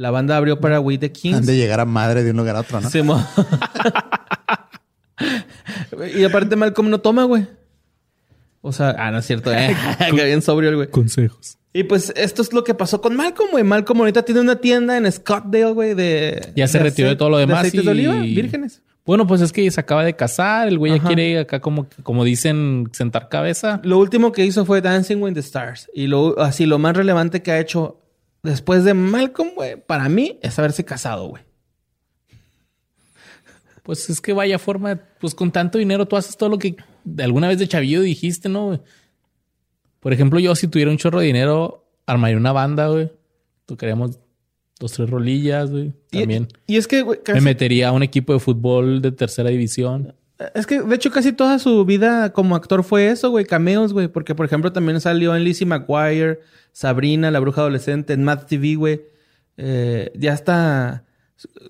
La 0.01 0.11
banda 0.11 0.37
abrió 0.39 0.61
para 0.61 0.81
We 0.81 0.97
the 0.97 1.13
Kings. 1.13 1.37
Han 1.37 1.45
de 1.45 1.59
llegar 1.59 1.79
a 1.79 1.85
madre 1.85 2.25
de 2.25 2.31
un 2.31 2.39
lugar 2.39 2.57
a 2.57 2.61
otro, 2.61 2.81
¿no? 2.81 2.89
Sí, 2.89 3.01
y 6.17 6.25
aparte 6.25 6.57
Malcolm 6.57 6.89
no 6.89 7.03
toma, 7.03 7.25
güey. 7.25 7.47
O 8.63 8.73
sea, 8.73 8.97
ah, 8.99 9.11
no 9.11 9.19
es 9.19 9.27
cierto, 9.27 9.53
eh. 9.53 9.77
que 10.17 10.25
bien 10.25 10.41
sobrio 10.41 10.71
el 10.71 10.77
güey. 10.77 10.89
Consejos. 10.89 11.59
Y 11.75 11.83
pues 11.83 12.15
esto 12.17 12.41
es 12.41 12.55
lo 12.55 12.65
que 12.65 12.73
pasó 12.73 13.03
con 13.03 13.15
Malcolm, 13.15 13.51
güey. 13.51 13.63
Malcolm 13.63 14.01
ahorita 14.01 14.23
tiene 14.23 14.41
una 14.41 14.57
tienda 14.57 14.97
en 14.97 15.13
Scottsdale, 15.13 15.73
güey, 15.73 15.93
de... 15.93 16.51
Ya 16.57 16.67
se 16.67 16.79
retiró 16.79 17.11
de 17.11 17.17
todo 17.17 17.29
lo 17.29 17.37
demás. 17.37 17.71
De 17.71 17.83
de 17.83 17.91
oliva, 17.91 18.15
vírgenes. 18.15 18.81
Bueno, 19.05 19.27
pues 19.27 19.43
es 19.43 19.53
que 19.53 19.71
se 19.71 19.81
acaba 19.81 20.03
de 20.03 20.17
casar, 20.17 20.69
el 20.69 20.79
güey 20.79 20.99
ya 20.99 21.03
quiere 21.03 21.41
acá 21.41 21.61
como, 21.61 21.89
como 22.03 22.25
dicen, 22.25 22.89
sentar 22.93 23.29
cabeza. 23.29 23.83
Lo 23.85 23.99
último 23.99 24.33
que 24.33 24.47
hizo 24.47 24.65
fue 24.65 24.81
Dancing 24.81 25.17
with 25.17 25.35
the 25.35 25.41
Stars. 25.41 25.91
Y 25.93 26.07
lo, 26.07 26.41
así, 26.41 26.65
lo 26.65 26.79
más 26.79 26.97
relevante 26.97 27.43
que 27.43 27.53
ha 27.53 27.61
hecho 27.61 28.00
después 28.43 28.85
de 28.85 28.95
Malcolm, 28.95 29.51
güey, 29.55 29.77
para 29.77 30.09
mí, 30.09 30.39
es 30.43 30.59
haberse 30.59 30.85
casado, 30.85 31.29
güey. 31.29 31.43
Pues 33.83 34.09
es 34.11 34.21
que 34.21 34.33
vaya 34.33 34.59
forma, 34.59 35.01
pues 35.19 35.35
con 35.35 35.51
tanto 35.51 35.79
dinero 35.79 36.07
tú 36.07 36.17
haces 36.17 36.37
todo 36.37 36.49
lo 36.49 36.59
que 36.59 36.77
alguna 37.19 37.49
vez 37.49 37.59
de 37.59 37.67
chavillo 37.67 38.03
dijiste, 38.03 38.49
¿no? 38.49 38.83
Por 40.01 40.13
ejemplo, 40.13 40.39
yo 40.39 40.55
si 40.55 40.69
tuviera 40.69 40.91
un 40.91 40.97
chorro 40.97 41.21
de 41.21 41.27
dinero, 41.27 41.87
armaría 42.07 42.37
una 42.37 42.53
banda, 42.53 42.89
güey. 42.89 43.11
Tocaríamos 43.67 44.19
dos, 44.79 44.93
tres 44.93 45.11
rolillas, 45.11 45.71
güey. 45.71 45.93
También. 46.11 46.49
Y, 46.67 46.77
es 46.77 46.87
que, 46.87 47.03
güey, 47.03 47.21
Me 47.33 47.41
metería 47.41 47.89
a 47.89 47.93
un 47.93 48.03
equipo 48.03 48.33
de 48.33 48.41
fútbol 48.41 49.03
de 49.03 49.13
tercera 49.13 49.51
división. 49.51 50.15
Es 50.55 50.67
que, 50.67 50.81
de 50.81 50.95
hecho, 50.95 51.11
casi 51.11 51.33
toda 51.33 51.59
su 51.59 51.85
vida 51.85 52.33
como 52.33 52.57
actor 52.57 52.83
fue 52.83 53.09
eso, 53.09 53.31
güey. 53.31 53.45
Cameos, 53.45 53.93
güey. 53.93 54.09
Porque, 54.09 54.35
por 54.35 54.47
ejemplo, 54.47 54.73
también 54.73 55.01
salió 55.01 55.37
en 55.37 55.45
Lizzie 55.45 55.67
McGuire, 55.67 56.41
Sabrina, 56.73 57.31
la 57.31 57.41
bruja 57.41 57.61
adolescente, 57.61 58.15
en 58.15 58.25
Mad 58.25 58.47
TV, 58.47 58.77
güey. 58.77 59.03
Eh, 59.57 60.11
ya 60.15 60.33
está... 60.33 61.05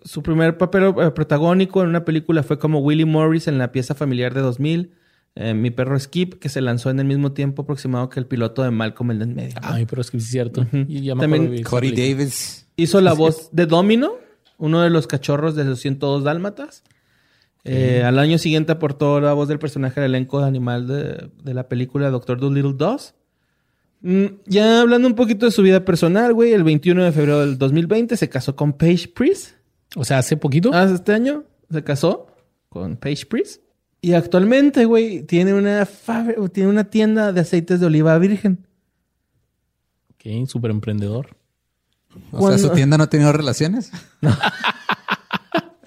Su 0.04 0.22
primer 0.22 0.58
papel 0.58 0.92
eh, 1.00 1.10
protagónico 1.12 1.82
en 1.82 1.88
una 1.88 2.04
película 2.04 2.42
fue 2.42 2.58
como 2.58 2.80
Willie 2.80 3.04
Morris 3.04 3.46
en 3.46 3.58
la 3.58 3.70
pieza 3.70 3.94
familiar 3.94 4.34
de 4.34 4.40
2000. 4.40 4.92
Eh, 5.36 5.54
mi 5.54 5.70
perro 5.70 5.98
Skip, 5.98 6.40
que 6.40 6.48
se 6.48 6.60
lanzó 6.60 6.90
en 6.90 6.98
el 6.98 7.06
mismo 7.06 7.32
tiempo 7.32 7.62
aproximado 7.62 8.08
que 8.08 8.18
el 8.18 8.26
piloto 8.26 8.64
de 8.64 8.72
Malcolm 8.72 9.12
el 9.12 9.22
en 9.22 9.34
medio. 9.34 9.54
Ah, 9.62 9.76
mi 9.76 9.86
perro 9.86 10.02
Skip, 10.02 10.20
es 10.20 10.26
cierto. 10.28 10.66
y 10.72 11.08
También 11.14 11.62
Cody 11.62 11.92
Davis. 11.92 12.66
Hizo 12.74 13.00
la 13.00 13.12
voz 13.12 13.50
de 13.52 13.66
Domino, 13.66 14.14
uno 14.58 14.80
de 14.80 14.90
los 14.90 15.06
cachorros 15.06 15.54
de 15.54 15.64
los 15.64 15.78
102 15.80 16.24
Dálmatas. 16.24 16.82
Eh, 17.64 18.02
al 18.04 18.18
año 18.18 18.38
siguiente 18.38 18.72
aportó 18.72 19.20
la 19.20 19.32
voz 19.34 19.48
del 19.48 19.58
personaje 19.58 20.00
del 20.00 20.14
elenco 20.14 20.40
de 20.40 20.46
animal 20.46 20.86
de, 20.86 21.54
la 21.54 21.68
película 21.68 22.10
Doctor 22.10 22.40
Dolittle 22.40 22.74
2. 22.74 23.14
Mm, 24.02 24.24
ya 24.46 24.80
hablando 24.80 25.08
un 25.08 25.14
poquito 25.14 25.46
de 25.46 25.52
su 25.52 25.62
vida 25.62 25.84
personal, 25.84 26.32
güey, 26.32 26.52
el 26.52 26.64
21 26.64 27.04
de 27.04 27.12
febrero 27.12 27.40
del 27.40 27.58
2020 27.58 28.16
se 28.16 28.28
casó 28.28 28.56
con 28.56 28.72
Paige 28.72 29.08
Priest. 29.08 29.56
O 29.96 30.04
sea, 30.04 30.18
hace 30.18 30.36
poquito. 30.36 30.72
Hace 30.72 30.94
este 30.94 31.12
año 31.12 31.44
se 31.70 31.84
casó 31.84 32.28
con 32.68 32.96
Paige 32.96 33.26
Priest. 33.26 33.62
Y 34.00 34.14
actualmente, 34.14 34.86
güey, 34.86 35.22
tiene 35.24 35.52
una, 35.52 35.86
tiene 36.52 36.70
una 36.70 36.84
tienda 36.84 37.32
de 37.32 37.40
aceites 37.40 37.80
de 37.80 37.86
oliva 37.86 38.16
virgen. 38.18 38.66
Ok, 40.14 40.48
súper 40.48 40.70
emprendedor. 40.70 41.36
O 42.32 42.48
sea, 42.48 42.58
¿su 42.58 42.70
tienda 42.70 42.96
no 42.96 43.04
ha 43.04 43.10
tenido 43.10 43.32
relaciones? 43.32 43.92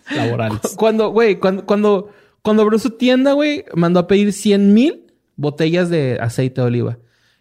Laborales. 0.09 0.59
Cuando, 0.77 1.09
güey, 1.09 1.39
cuando, 1.39 1.65
cuando, 1.65 2.09
cuando 2.41 2.63
abrió 2.63 2.79
su 2.79 2.91
tienda, 2.91 3.33
güey, 3.33 3.65
mandó 3.75 3.99
a 3.99 4.07
pedir 4.07 4.33
100 4.33 4.73
mil 4.73 5.13
botellas 5.35 5.89
de 5.89 6.17
aceite 6.21 6.61
de 6.61 6.67
oliva. 6.67 6.97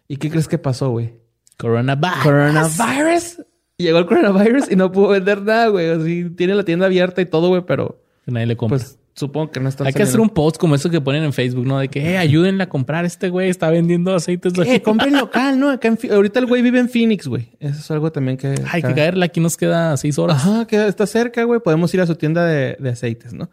¿Y 0.07 0.17
qué 0.17 0.29
crees 0.29 0.47
que 0.47 0.57
pasó, 0.57 0.89
güey? 0.89 1.15
Coronavirus. 1.57 2.23
Coronavirus. 2.23 3.41
Llegó 3.77 3.97
el 3.97 4.05
coronavirus 4.05 4.71
y 4.71 4.75
no 4.75 4.91
pudo 4.91 5.09
vender 5.09 5.41
nada, 5.41 5.67
güey. 5.67 5.89
Así 5.89 6.29
tiene 6.31 6.55
la 6.55 6.63
tienda 6.63 6.85
abierta 6.85 7.21
y 7.21 7.25
todo, 7.25 7.49
güey, 7.49 7.63
pero. 7.65 8.01
Nadie 8.25 8.47
le 8.47 8.57
compra. 8.57 8.77
Pues 8.77 8.99
supongo 9.15 9.51
que 9.51 9.59
no 9.59 9.69
está. 9.69 9.85
Hay 9.85 9.93
que 9.93 10.03
hacer 10.03 10.19
un 10.19 10.29
post 10.29 10.57
como 10.57 10.75
eso 10.75 10.89
que 10.89 11.01
ponen 11.01 11.23
en 11.23 11.33
Facebook, 11.33 11.65
¿no? 11.65 11.79
De 11.79 11.87
que, 11.87 12.13
eh, 12.13 12.17
ayúdenle 12.17 12.63
a 12.63 12.69
comprar 12.69 13.05
este 13.05 13.29
güey, 13.29 13.49
está 13.49 13.69
vendiendo 13.69 14.15
aceites. 14.15 14.53
Eh, 14.65 14.81
compren 14.81 15.13
local, 15.17 15.59
¿no? 15.59 15.69
Acá 15.69 15.95
ahorita 16.11 16.39
el 16.39 16.45
güey 16.45 16.61
vive 16.61 16.79
en 16.79 16.89
Phoenix, 16.89 17.27
güey. 17.27 17.49
Eso 17.59 17.79
es 17.79 17.91
algo 17.91 18.11
también 18.11 18.37
que. 18.37 18.55
Hay 18.69 18.81
que 18.81 18.93
caerle, 18.93 19.25
aquí 19.25 19.39
nos 19.39 19.57
queda 19.57 19.95
seis 19.97 20.17
horas. 20.17 20.37
Ajá, 20.37 20.65
que 20.65 20.87
está 20.87 21.05
cerca, 21.07 21.43
güey. 21.43 21.59
Podemos 21.59 21.93
ir 21.93 22.01
a 22.01 22.07
su 22.07 22.15
tienda 22.15 22.45
de, 22.45 22.77
aceites, 22.89 23.33
¿no? 23.33 23.49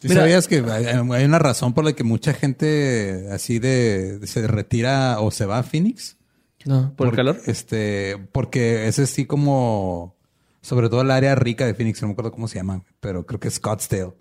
¿Sabías 0.00 0.46
que 0.46 0.62
hay 0.64 1.24
una 1.24 1.38
razón 1.40 1.74
por 1.74 1.84
la 1.84 1.92
que 1.92 2.04
mucha 2.04 2.32
gente 2.32 3.26
así 3.32 3.58
de 3.58 4.20
se 4.24 4.46
retira 4.46 5.20
o 5.20 5.30
se 5.32 5.44
va 5.44 5.58
a 5.58 5.62
Phoenix? 5.64 6.16
No, 6.64 6.92
¿por, 6.94 7.08
el 7.08 7.14
calor? 7.14 7.40
Este, 7.46 8.16
porque 8.32 8.86
es 8.88 8.98
así 8.98 9.26
como, 9.26 10.16
sobre 10.60 10.88
todo 10.88 11.02
el 11.02 11.10
área 11.10 11.34
rica 11.34 11.66
de 11.66 11.74
Phoenix, 11.74 12.00
no 12.02 12.08
me 12.08 12.12
acuerdo 12.12 12.30
cómo 12.30 12.46
se 12.46 12.56
llama, 12.56 12.82
pero 13.00 13.26
creo 13.26 13.40
que 13.40 13.48
es 13.48 13.54
Scottsdale. 13.54 14.12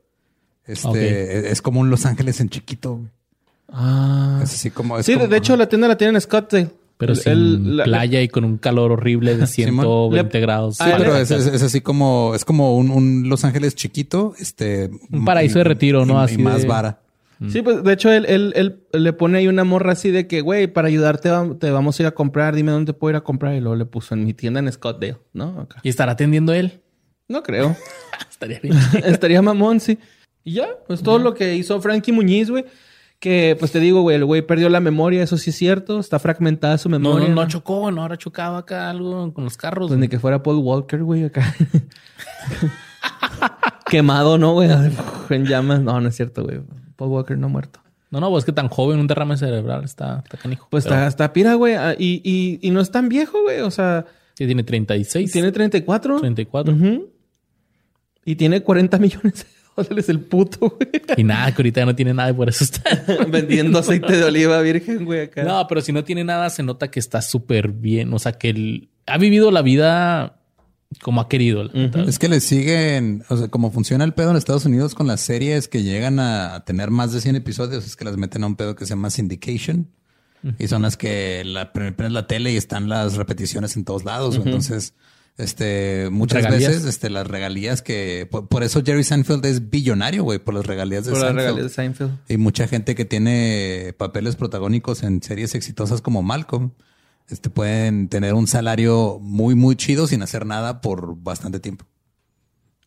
Este, 0.68 1.50
es 1.50 1.62
como 1.62 1.80
un 1.80 1.90
Los 1.90 2.06
Ángeles 2.06 2.40
en 2.42 2.50
chiquito, 2.50 3.02
Ah. 3.72 4.40
Es 4.44 4.54
así 4.54 4.72
como. 4.72 5.02
sí, 5.04 5.16
de 5.16 5.38
hecho 5.38 5.58
la 5.58 5.68
tienda 5.68 5.88
la 5.88 5.98
tienen 5.98 6.16
en 6.16 6.22
Scottsdale. 6.22 6.70
Pero 6.98 7.14
sin 7.14 7.78
playa 7.84 8.24
y 8.24 8.28
con 8.28 8.44
un 8.44 8.58
calor 8.58 8.92
horrible 8.92 9.38
de 9.38 9.46
120 9.48 10.40
grados. 10.40 10.78
Sí, 10.78 10.86
pero 10.98 11.16
es, 11.16 11.32
así 11.32 11.82
como, 11.82 12.34
es 12.34 12.44
como 12.44 12.76
un, 12.76 13.30
Los 13.30 13.46
Ángeles 13.46 13.76
chiquito, 13.76 14.34
este. 14.40 14.90
Un 15.12 15.24
paraíso 15.24 15.60
de 15.60 15.64
retiro, 15.66 16.06
¿no? 16.06 16.20
así 16.20 16.38
más 16.38 16.66
vara. 16.66 17.02
Mm. 17.40 17.50
Sí, 17.52 17.62
pues 17.62 17.84
de 17.84 17.94
hecho 17.94 18.12
él, 18.12 18.26
él, 18.28 18.52
él, 18.56 18.80
le 18.94 19.14
pone 19.14 19.38
ahí 19.38 19.48
una 19.48 19.64
morra 19.64 19.92
así 19.92 20.10
de 20.10 20.26
que, 20.26 20.42
güey, 20.42 20.66
para 20.66 20.88
ayudarte 20.88 21.30
te 21.60 21.70
vamos 21.70 22.00
a 22.00 22.04
ir 22.04 22.08
a 22.08 22.12
comprar, 22.12 22.56
dime 22.56 22.72
dónde 22.72 22.94
puedo 22.94 23.12
ir 23.12 23.16
a 23.16 23.22
comprar. 23.22 23.54
Y 23.54 23.60
luego 23.60 23.76
le 23.76 23.86
puso 23.86 24.16
en 24.16 24.26
mi 24.26 24.34
tienda 24.34 24.60
en 24.60 24.72
Scottsdale, 24.72 25.18
¿no? 25.34 25.68
¿Y 25.84 25.90
estará 25.90 26.14
atendiendo 26.14 26.52
él? 26.54 26.82
No 27.28 27.44
creo. 27.44 27.76
Estaría 28.30 28.60
bien. 28.60 28.76
Estaría 29.04 29.42
mamón, 29.44 29.80
sí. 29.80 30.00
Y 30.48 30.54
ya, 30.54 30.70
pues 30.88 31.04
todo 31.04 31.20
lo 31.20 31.34
que 31.34 31.56
hizo 31.56 31.82
Frankie 31.82 32.14
Muñiz, 32.14 32.50
güey. 32.50 32.64
Que, 33.20 33.58
pues 33.60 33.74
te 33.74 33.82
digo, 33.82 34.02
güey, 34.02 34.16
el 34.16 34.24
güey 34.24 34.44
perdió 34.44 34.70
la 34.70 34.80
memoria, 34.80 35.22
eso 35.22 35.36
sí 35.36 35.50
es 35.50 35.58
cierto. 35.58 36.00
Está 36.00 36.20
fragmentada 36.20 36.78
su 36.78 36.88
memoria. 36.88 37.28
No, 37.28 37.36
no, 37.36 37.48
chocó, 37.50 37.92
no, 37.92 38.04
ahora 38.04 38.16
chocaba 38.16 38.60
acá 38.60 38.90
algo 38.90 39.34
con 39.34 39.44
los 39.44 39.58
carros. 39.58 39.90
Pues 39.90 40.00
ni 40.00 40.08
que 40.08 40.20
fuera 40.20 40.42
Paul 40.42 40.60
Walker, 40.60 41.04
güey, 41.04 41.26
acá. 41.26 41.54
Quemado, 43.90 44.38
¿no, 44.38 44.54
güey? 44.54 44.70
En 45.30 45.46
llamas. 45.46 45.82
No, 45.82 46.00
no 46.00 46.08
es 46.08 46.16
cierto, 46.16 46.46
güey. 46.46 46.62
Paul 46.96 47.10
Walker 47.10 47.38
no 47.38 47.50
muerto. 47.50 47.82
No, 48.10 48.22
no, 48.22 48.30
pues 48.30 48.44
es 48.44 48.46
que 48.46 48.54
tan 48.54 48.70
joven, 48.70 49.00
un 49.02 49.08
derrame 49.08 49.36
cerebral 49.36 49.84
está, 49.84 50.24
está 50.24 50.38
canijo. 50.38 50.70
Pues 50.72 50.86
está, 50.86 51.08
está 51.08 51.34
pira, 51.34 51.56
güey. 51.56 51.74
Ah, 51.74 51.94
y, 52.00 52.22
y, 52.24 52.66
y, 52.66 52.72
no 52.72 52.80
es 52.80 52.90
tan 52.90 53.10
viejo, 53.10 53.42
güey. 53.44 53.60
O 53.60 53.72
sea. 53.72 54.06
Sí, 54.36 54.46
tiene 54.46 54.64
36. 54.64 55.30
Tiene 55.30 55.52
34. 55.52 56.22
34. 56.22 56.74
Y 58.24 58.36
tiene 58.38 58.64
40 58.64 58.98
millones 58.98 59.46
dólares 59.78 60.10
el 60.10 60.20
puto, 60.20 60.76
güey. 60.78 60.90
Y 61.16 61.24
nada, 61.24 61.54
que 61.54 61.62
ahorita 61.62 61.86
no 61.86 61.96
tiene 61.96 62.14
nada 62.14 62.32
y 62.32 62.34
por 62.34 62.50
eso 62.50 62.64
está 62.64 62.84
vendiendo 63.30 63.80
aceite 63.80 64.18
de 64.18 64.24
oliva 64.24 64.62
virgen, 64.62 65.06
güey, 65.06 65.22
acá. 65.22 65.44
No, 65.44 65.66
pero 65.68 65.82
si 65.82 65.94
no 65.94 66.04
tiene 66.04 66.24
nada, 66.24 66.50
se 66.50 66.64
nota 66.64 66.92
que 66.92 67.00
está 67.00 67.22
súper 67.22 67.70
bien. 67.70 68.14
O 68.14 68.20
sea, 68.20 68.34
que 68.34 68.50
él 68.50 68.90
ha 69.06 69.18
vivido 69.18 69.52
la 69.52 69.62
vida 69.62 70.42
como 71.02 71.22
ha 71.22 71.30
querido. 71.30 71.70
Es 72.08 72.18
que 72.18 72.30
le 72.30 72.40
siguen, 72.40 73.24
o 73.30 73.38
sea, 73.38 73.48
como 73.50 73.72
funciona 73.72 74.04
el 74.04 74.14
pedo 74.14 74.32
en 74.32 74.38
Estados 74.38 74.66
Unidos 74.66 74.96
con 74.96 75.08
las 75.08 75.22
series 75.22 75.68
que 75.68 75.84
llegan 75.84 76.20
a 76.20 76.64
tener 76.66 76.92
más 76.92 77.12
de 77.12 77.22
100 77.22 77.36
episodios, 77.36 77.86
es 77.86 77.96
que 77.96 78.06
las 78.06 78.18
meten 78.18 78.44
a 78.44 78.48
un 78.48 78.56
pedo 78.56 78.76
que 78.76 78.86
se 78.86 78.92
llama 78.92 79.10
syndication. 79.10 79.90
Y 80.60 80.68
son 80.68 80.84
las 80.84 80.96
que 80.96 81.44
la, 81.44 81.74
prendes 81.74 82.12
la 82.12 82.26
tele 82.26 82.54
y 82.54 82.58
están 82.58 82.88
las 82.88 83.16
repeticiones 83.16 83.76
en 83.76 83.84
todos 83.84 84.06
lados. 84.06 84.36
Entonces, 84.38 84.94
este, 85.38 86.10
muchas 86.10 86.50
veces, 86.50 86.86
este, 86.86 87.10
las 87.10 87.28
regalías 87.28 87.82
que, 87.82 88.28
por, 88.30 88.64
eso 88.64 88.82
Jerry 88.84 89.04
Seinfeld 89.04 89.46
es 89.46 89.70
billonario, 89.70 90.24
güey, 90.24 90.40
por 90.40 90.56
las 90.56 90.66
regalías 90.66 91.06
de, 91.06 91.12
Seinfeld. 91.12 91.36
Las 91.36 91.36
regalías 91.36 91.64
de 91.66 91.70
Seinfeld. 91.70 92.12
Y 92.28 92.38
mucha 92.38 92.68
gente 92.68 92.96
que 92.96 93.06
tiene 93.06 93.94
papeles 93.98 94.36
protagónicos 94.36 95.04
en 95.04 95.22
series 95.22 95.54
exitosas 95.54 96.02
como 96.02 96.24
Malcolm 96.24 96.72
este, 97.30 97.50
pueden 97.50 98.08
tener 98.10 98.34
un 98.34 98.48
salario 98.48 99.20
muy, 99.22 99.54
muy 99.54 99.76
chido 99.76 100.08
sin 100.08 100.22
hacer 100.22 100.46
nada 100.46 100.82
por 100.82 101.22
bastante 101.22 101.60
tiempo. 101.60 101.86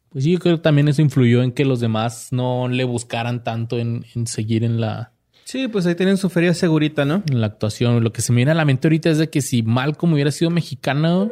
Pues 0.08 0.24
sí, 0.24 0.32
yo 0.32 0.38
creo 0.40 0.56
que 0.56 0.62
también 0.62 0.88
eso 0.88 1.02
influyó 1.02 1.42
en 1.42 1.52
que 1.52 1.64
los 1.64 1.78
demás 1.78 2.28
no 2.32 2.66
le 2.66 2.82
buscaran 2.84 3.44
tanto 3.44 3.78
en, 3.78 4.04
seguir 4.26 4.64
en 4.64 4.80
la... 4.80 5.12
Sí, 5.44 5.68
pues 5.68 5.86
ahí 5.86 5.94
tienen 5.94 6.16
su 6.16 6.30
feria 6.30 6.54
segurita, 6.54 7.04
¿no? 7.04 7.22
En 7.30 7.40
la 7.40 7.46
actuación. 7.46 8.02
Lo 8.02 8.12
que 8.12 8.22
se 8.22 8.32
me 8.32 8.36
viene 8.36 8.52
a 8.52 8.54
la 8.54 8.64
mente 8.64 8.88
ahorita 8.88 9.10
es 9.10 9.18
de 9.18 9.30
que 9.30 9.40
si 9.40 9.62
Malcolm 9.62 10.12
hubiera 10.14 10.32
sido 10.32 10.50
mexicano... 10.50 11.30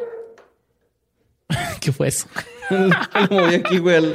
¿Qué 1.80 1.92
fue 1.92 2.08
eso? 2.08 2.26
voy 3.30 3.54
aquí, 3.54 3.78
güey. 3.78 4.14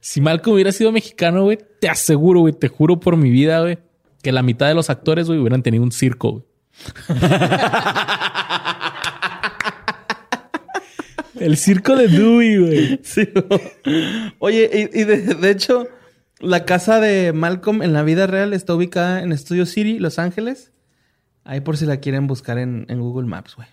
Si 0.00 0.20
Malcolm 0.20 0.54
hubiera 0.54 0.72
sido 0.72 0.92
mexicano, 0.92 1.44
güey, 1.44 1.58
te 1.80 1.88
aseguro, 1.88 2.40
güey, 2.40 2.52
te 2.52 2.68
juro 2.68 3.00
por 3.00 3.16
mi 3.16 3.30
vida, 3.30 3.60
güey, 3.62 3.78
que 4.22 4.32
la 4.32 4.42
mitad 4.42 4.68
de 4.68 4.74
los 4.74 4.90
actores, 4.90 5.26
güey, 5.26 5.38
hubieran 5.38 5.62
tenido 5.62 5.82
un 5.82 5.92
circo, 5.92 6.32
güey. 6.32 6.44
El 11.44 11.56
circo 11.56 11.96
de 11.96 12.08
Dewey, 12.08 12.58
güey. 12.58 13.00
Oye, 14.38 14.90
y, 14.92 15.04
de, 15.04 15.50
hecho, 15.50 15.88
la 16.38 16.64
casa 16.64 17.00
de 17.00 17.32
Malcolm 17.32 17.82
en 17.82 17.92
la 17.92 18.02
vida 18.02 18.26
real 18.26 18.52
está 18.52 18.74
ubicada 18.74 19.22
en 19.22 19.36
Studio 19.36 19.66
City, 19.66 19.98
Los 19.98 20.18
Ángeles. 20.18 20.72
Ahí 21.44 21.60
por 21.60 21.76
si 21.76 21.86
la 21.86 21.98
quieren 21.98 22.26
buscar 22.26 22.56
en, 22.58 22.86
Google 22.88 23.26
Maps, 23.26 23.56
güey. 23.56 23.68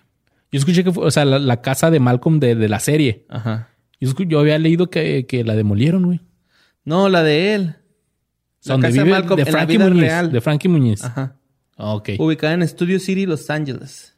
Yo 0.52 0.58
escuché 0.58 0.84
que 0.84 0.92
fue, 0.92 1.06
o 1.06 1.10
sea, 1.10 1.24
la, 1.24 1.62
casa 1.62 1.90
de 1.90 1.98
Malcolm 1.98 2.38
de, 2.38 2.54
la 2.68 2.78
serie. 2.78 3.24
Ajá. 3.30 3.70
Yo, 3.98 4.38
había 4.38 4.58
leído 4.58 4.90
que, 4.90 5.42
la 5.46 5.56
demolieron, 5.56 6.04
güey. 6.04 6.20
No, 6.84 7.08
la 7.08 7.22
de 7.22 7.54
él. 7.54 7.76
La 8.64 8.78
casa 8.78 9.02
de 9.02 9.10
Malcolm 9.10 9.36
de 9.42 9.50
Frankie 9.50 9.78
Muñiz, 9.78 10.00
real. 10.02 10.30
De 10.30 10.40
Frankie 10.42 10.68
Muñiz. 10.68 11.04
Ajá. 11.04 11.36
Ok. 11.78 12.10
Ubicada 12.18 12.52
en 12.52 12.68
Studio 12.68 13.00
City, 13.00 13.24
Los 13.24 13.48
Ángeles. 13.48 14.14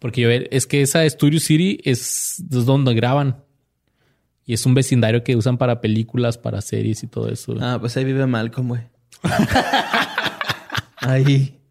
Porque 0.00 0.20
yo 0.20 0.30
es 0.30 0.66
que 0.66 0.82
esa 0.82 1.08
Studio 1.08 1.38
City 1.38 1.78
es, 1.84 2.42
donde 2.48 2.92
graban. 2.94 3.44
Y 4.44 4.54
es 4.54 4.66
un 4.66 4.74
vecindario 4.74 5.22
que 5.22 5.36
usan 5.36 5.58
para 5.58 5.80
películas, 5.80 6.38
para 6.38 6.60
series 6.60 7.04
y 7.04 7.06
todo 7.06 7.28
eso. 7.28 7.54
Ah, 7.60 7.78
pues 7.80 7.96
ahí 7.96 8.04
vive 8.04 8.26
Malcolm, 8.26 8.68
güey. 8.68 8.82
ahí. 10.96 11.61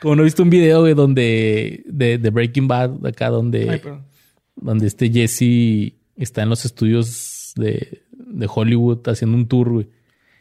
Como 0.00 0.16
no 0.16 0.22
he 0.22 0.24
visto 0.24 0.42
un 0.42 0.50
video, 0.50 0.80
güey, 0.80 0.94
donde... 0.94 1.82
De, 1.86 2.18
Breaking 2.30 2.68
Bad, 2.68 3.06
acá 3.06 3.30
donde... 3.30 3.80
donde 4.56 4.86
este 4.86 5.10
Jesse 5.10 5.94
está 6.16 6.42
en 6.42 6.48
los 6.48 6.64
estudios 6.64 7.52
de, 7.56 8.02
de 8.12 8.48
Hollywood 8.52 9.08
haciendo 9.08 9.36
un 9.36 9.48
tour, 9.48 9.70
güey. 9.70 9.88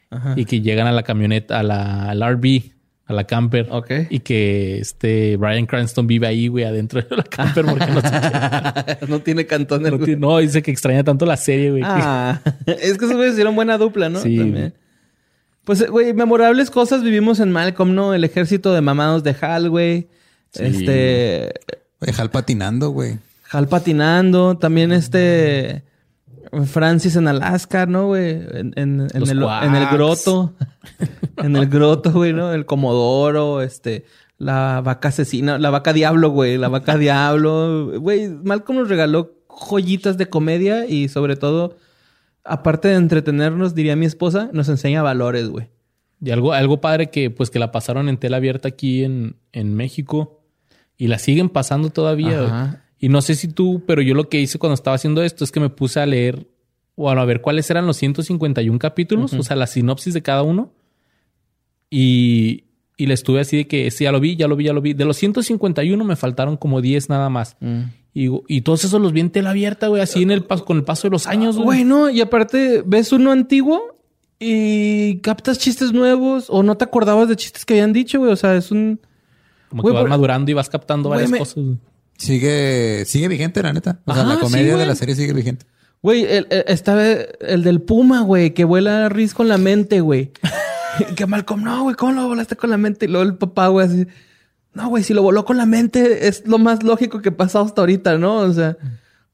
Ajá. 0.10 0.34
Y 0.38 0.46
que 0.46 0.62
llegan 0.62 0.88
a 0.88 0.92
la 0.92 1.04
camioneta, 1.04 1.60
a 1.60 1.64
la, 1.64 2.10
al 2.10 2.36
RV 2.36 2.74
a 3.06 3.14
la 3.14 3.26
camper. 3.26 3.68
Ok. 3.70 3.92
Y 4.10 4.20
que 4.20 4.80
este 4.80 5.38
Brian 5.38 5.66
Cranston 5.66 6.08
vive 6.08 6.28
ahí, 6.28 6.48
güey, 6.48 6.64
adentro 6.64 7.02
de 7.02 7.16
la 7.16 7.24
camper 7.24 7.66
porque 7.66 7.86
no, 7.88 9.08
no 9.08 9.20
tiene 9.20 9.46
cantón. 9.46 9.84
No, 9.84 9.98
no, 9.98 10.38
dice 10.40 10.62
que 10.62 10.72
extraña 10.72 11.04
tanto 11.04 11.26
la 11.26 11.38
serie, 11.38 11.72
güey. 11.72 11.84
Ah, 11.86 12.40
es 12.66 12.98
que 12.98 13.06
esos 13.06 13.16
güeyes 13.16 13.34
hicieron 13.34 13.56
buena 13.56 13.78
dupla, 13.78 14.10
¿no? 14.10 14.20
Sí. 14.20 14.54
Pues, 15.64 15.90
güey, 15.90 16.14
memorables 16.14 16.70
cosas 16.70 17.04
vivimos 17.04 17.40
en 17.40 17.52
Malcolm, 17.52 17.96
¿no? 17.96 18.14
El 18.14 18.24
ejército 18.24 18.74
de 18.74 18.82
mamados 18.82 19.24
de 19.24 19.36
Hal, 19.40 19.70
güey. 19.70 20.10
Sí. 20.52 20.64
Este... 20.64 21.54
Hal 22.18 22.30
patinando, 22.30 22.90
güey. 22.90 23.18
Hal 23.50 23.68
patinando. 23.68 24.58
También 24.58 24.92
este... 24.92 25.84
Francis 26.66 27.16
en 27.16 27.28
Alaska, 27.28 27.86
¿no, 27.86 28.08
güey? 28.08 28.32
En, 28.32 28.74
en, 28.76 29.02
el, 29.02 29.10
en, 29.14 29.76
el, 29.76 29.88
groto. 29.88 30.54
en 31.38 31.56
el 31.56 31.68
groto, 31.68 32.12
güey, 32.12 32.34
¿no? 32.34 32.54
El 32.54 32.66
comodoro, 32.66 33.62
este... 33.62 34.06
La 34.38 34.82
vaca 34.82 35.08
asesina, 35.08 35.58
la 35.58 35.70
vaca 35.70 35.94
diablo, 35.94 36.30
güey. 36.32 36.58
La 36.58 36.68
vaca 36.68 36.98
diablo. 36.98 38.00
Güey, 38.00 38.28
Malcolm 38.28 38.80
nos 38.80 38.90
regaló 38.90 39.38
joyitas 39.48 40.18
de 40.18 40.28
comedia 40.28 40.86
y 40.86 41.08
sobre 41.08 41.38
todo, 41.38 41.78
aparte 42.44 42.90
de 42.90 42.96
entretenernos, 42.96 43.76
diría 43.76 43.96
mi 43.96 44.06
esposa, 44.06 44.50
nos 44.54 44.70
enseña 44.70 45.02
valores, 45.02 45.50
güey. 45.50 45.70
Y 46.22 46.32
algo, 46.32 46.54
algo 46.54 46.80
padre 46.80 47.10
que, 47.10 47.30
pues, 47.30 47.50
que 47.50 47.60
la 47.60 47.72
pasaron 47.72 48.08
en 48.08 48.18
tela 48.18 48.38
abierta 48.38 48.70
aquí 48.70 49.04
en, 49.04 49.36
en 49.52 49.74
México 49.74 50.42
y 50.98 51.08
la 51.08 51.20
siguen 51.20 51.50
pasando 51.50 51.90
todavía. 51.90 52.86
Y 52.98 53.10
no 53.10 53.22
sé 53.22 53.36
si 53.36 53.50
tú, 53.50 53.84
pero 53.86 54.02
yo 54.02 54.14
lo 54.16 54.30
que 54.30 54.40
hice 54.40 54.58
cuando 54.58 54.76
estaba 54.76 54.96
haciendo 54.96 55.24
esto 55.24 55.44
es 55.44 55.52
que 55.52 55.60
me 55.60 55.70
puse 55.70 56.00
a 56.00 56.06
leer, 56.06 56.48
o 56.96 57.10
a 57.10 57.26
ver 57.26 57.42
cuáles 57.42 57.70
eran 57.70 57.86
los 57.86 57.98
151 57.98 58.80
capítulos, 58.80 59.34
o 59.34 59.44
sea, 59.44 59.58
la 59.58 59.68
sinopsis 59.68 60.14
de 60.14 60.22
cada 60.22 60.44
uno. 60.44 60.72
Y, 61.90 62.66
y 62.96 63.08
le 63.08 63.14
estuve 63.14 63.42
así 63.42 63.58
de 63.58 63.68
que 63.68 63.92
sí, 63.92 64.06
ya 64.06 64.12
lo 64.12 64.20
vi, 64.20 64.36
ya 64.36 64.48
lo 64.48 64.56
vi, 64.56 64.66
ya 64.66 64.74
lo 64.74 64.82
vi. 64.82 64.94
De 64.94 65.06
los 65.06 65.18
151 65.18 66.04
me 66.04 66.16
faltaron 66.16 66.56
como 66.56 66.82
10 66.82 67.10
nada 67.10 67.30
más. 67.30 67.58
Mm. 67.60 67.82
Y, 68.14 68.30
y, 68.48 68.62
todos 68.62 68.84
esos 68.84 69.02
los 69.02 69.12
vi 69.12 69.22
en 69.22 69.32
tela 69.32 69.50
abierta, 69.50 69.88
güey, 69.88 70.02
así 70.02 70.22
en 70.22 70.30
el 70.30 70.44
paso, 70.44 70.66
con 70.66 70.78
el 70.78 70.84
paso 70.84 71.08
de 71.08 71.12
los 71.12 71.26
años, 71.26 71.56
güey. 71.56 71.66
Bueno, 71.66 72.12
y 72.12 72.22
aparte 72.22 72.84
ves 72.86 73.12
uno 73.12 73.32
antiguo 73.32 73.82
y 74.40 75.18
captas 75.22 75.58
chistes 75.58 75.94
nuevos 75.94 76.46
o 76.50 76.62
no 76.62 76.78
te 76.78 76.84
acordabas 76.84 77.28
de 77.30 77.36
chistes 77.36 77.66
que 77.66 77.74
habían 77.74 77.92
dicho, 77.92 78.20
güey. 78.20 78.32
O 78.32 78.36
sea, 78.36 78.56
es 78.56 78.72
un. 78.72 79.00
Como 79.70 79.84
que 79.84 79.92
vas 79.92 80.08
madurando 80.08 80.52
y 80.52 80.54
vas 80.54 80.70
captando 80.70 81.10
varias 81.10 81.32
cosas. 81.32 81.64
Sigue, 82.18 83.04
sigue 83.06 83.28
vigente, 83.28 83.64
la 83.64 83.74
neta. 83.74 84.00
O 84.06 84.14
sea, 84.14 84.24
la 84.24 84.40
comedia 84.40 84.78
de 84.78 84.86
la 84.86 84.96
serie 84.96 85.16
sigue 85.16 85.34
vigente. 85.34 85.66
Güey, 86.04 86.26
el, 86.26 86.48
estaba 86.68 87.04
el 87.06 87.64
del 87.64 87.82
Puma, 87.82 88.22
güey, 88.22 88.54
que 88.54 88.66
vuela 88.66 89.06
a 89.06 89.10
Riz 89.10 89.34
con 89.34 89.48
la 89.48 89.58
mente, 89.58 90.02
güey. 90.02 90.32
que 91.16 91.26
Malcolm, 91.26 91.64
no, 91.64 91.84
güey, 91.84 91.96
¿cómo 91.96 92.12
lo 92.12 92.28
volaste 92.28 92.56
con 92.56 92.70
la 92.70 92.78
mente? 92.78 93.06
Y 93.06 93.08
luego 93.08 93.26
el 93.26 93.38
papá, 93.38 93.68
güey, 93.70 93.88
así. 93.88 94.08
No, 94.74 94.90
güey, 94.90 95.04
si 95.04 95.14
lo 95.14 95.22
voló 95.22 95.46
con 95.46 95.58
la 95.58 95.66
mente 95.66 96.28
es 96.28 96.48
lo 96.48 96.58
más 96.58 96.84
lógico 96.84 97.22
que 97.22 97.32
pasó 97.32 97.62
hasta 97.62 97.82
ahorita, 97.82 98.18
¿no? 98.18 98.38
O 98.38 98.54
sea, 98.54 98.78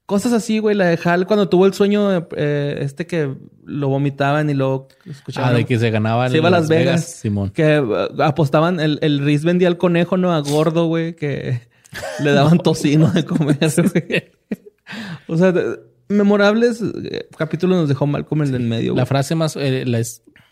cosas 0.06 0.34
así, 0.34 0.60
güey. 0.60 0.76
La 0.76 0.88
de 0.88 1.00
Hal 1.04 1.26
cuando 1.28 1.48
tuvo 1.48 1.66
el 1.66 1.74
sueño 1.74 2.28
eh, 2.36 2.80
este 2.82 3.08
que 3.08 3.34
lo 3.64 3.88
vomitaban 3.88 4.50
y 4.50 4.54
luego 4.54 4.90
escuchaban. 5.06 5.52
Ah, 5.52 5.54
de 5.58 5.66
que 5.66 5.80
se 5.80 5.92
ganaba 5.92 6.30
Se 6.30 6.38
iba 6.38 6.50
a 6.50 6.52
Las 6.52 6.68
Vegas, 6.68 7.06
Simón. 7.06 7.52
Que 7.52 7.80
uh, 7.80 8.22
apostaban, 8.22 8.80
el, 8.80 9.00
el 9.02 9.20
Riz 9.20 9.44
vendía 9.44 9.70
el 9.70 9.78
conejo, 9.78 10.18
¿no? 10.18 10.34
A 10.34 10.42
gordo, 10.42 10.88
güey, 10.88 11.16
que 11.16 11.62
le 12.24 12.32
daban 12.32 12.58
tocino 12.58 13.10
de 13.12 13.24
comer, 13.24 13.58
güey. 13.60 14.32
o 15.28 15.38
sea, 15.38 15.54
memorables 16.10 16.82
eh, 16.82 17.28
capítulos 17.38 17.78
nos 17.78 17.88
dejó 17.88 18.08
Malcolm 18.08 18.42
el 18.42 18.52
del 18.52 18.64
medio. 18.64 18.96
La 18.96 19.06
frase 19.06 19.36
más, 19.36 19.56
eh, 19.56 19.86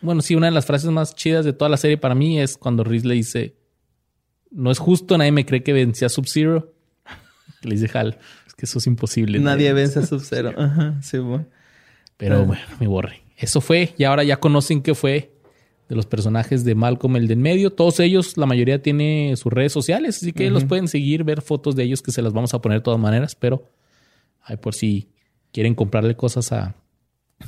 bueno, 0.01 0.21
sí, 0.21 0.35
una 0.35 0.47
de 0.47 0.53
las 0.53 0.65
frases 0.65 0.91
más 0.91 1.15
chidas 1.15 1.43
de 1.43 1.53
toda 1.53 1.67
la 1.67 1.77
serie 1.77 1.97
para 1.97 2.15
mí 2.15 2.39
es 2.39 2.57
cuando 2.57 2.83
Riz 2.83 3.03
le 3.03 3.15
dice 3.15 3.55
no 4.51 4.71
es 4.71 4.79
justo, 4.79 5.17
nadie 5.17 5.31
me 5.31 5.45
cree 5.45 5.63
que 5.63 5.73
vencía 5.73 6.07
a 6.07 6.09
Sub-Zero. 6.09 6.73
Le 7.61 7.75
dice 7.75 7.97
Hal, 7.97 8.17
es 8.45 8.53
que 8.53 8.65
eso 8.65 8.79
es 8.79 8.87
imposible. 8.87 9.39
Nadie 9.39 9.71
vence 9.73 9.99
a 9.99 10.05
Sub-Zero. 10.05 10.53
Ajá, 10.57 11.01
sí, 11.01 11.17
bueno. 11.17 11.45
Pero 12.17 12.45
bueno, 12.45 12.63
me 12.79 12.87
borré. 12.87 13.21
Eso 13.37 13.61
fue, 13.61 13.93
y 13.97 14.03
ahora 14.03 14.23
ya 14.23 14.39
conocen 14.39 14.81
qué 14.81 14.95
fue 14.95 15.31
de 15.89 15.95
los 15.95 16.05
personajes 16.05 16.65
de 16.65 16.75
Malcolm 16.75 17.15
el 17.15 17.27
de 17.27 17.33
en 17.33 17.41
medio. 17.41 17.71
Todos 17.71 17.99
ellos, 17.99 18.37
la 18.37 18.45
mayoría 18.45 18.81
tiene 18.81 19.35
sus 19.37 19.53
redes 19.53 19.71
sociales, 19.71 20.17
así 20.17 20.33
que 20.33 20.49
los 20.49 20.65
pueden 20.65 20.87
seguir, 20.87 21.23
ver 21.23 21.41
fotos 21.41 21.75
de 21.75 21.83
ellos 21.83 22.01
que 22.01 22.11
se 22.11 22.21
las 22.21 22.33
vamos 22.33 22.53
a 22.53 22.61
poner 22.61 22.79
de 22.79 22.83
todas 22.83 22.99
maneras, 22.99 23.35
pero 23.35 23.69
hay 24.41 24.57
por 24.57 24.73
si 24.73 25.09
quieren 25.53 25.75
comprarle 25.75 26.15
cosas 26.15 26.51
a, 26.51 26.75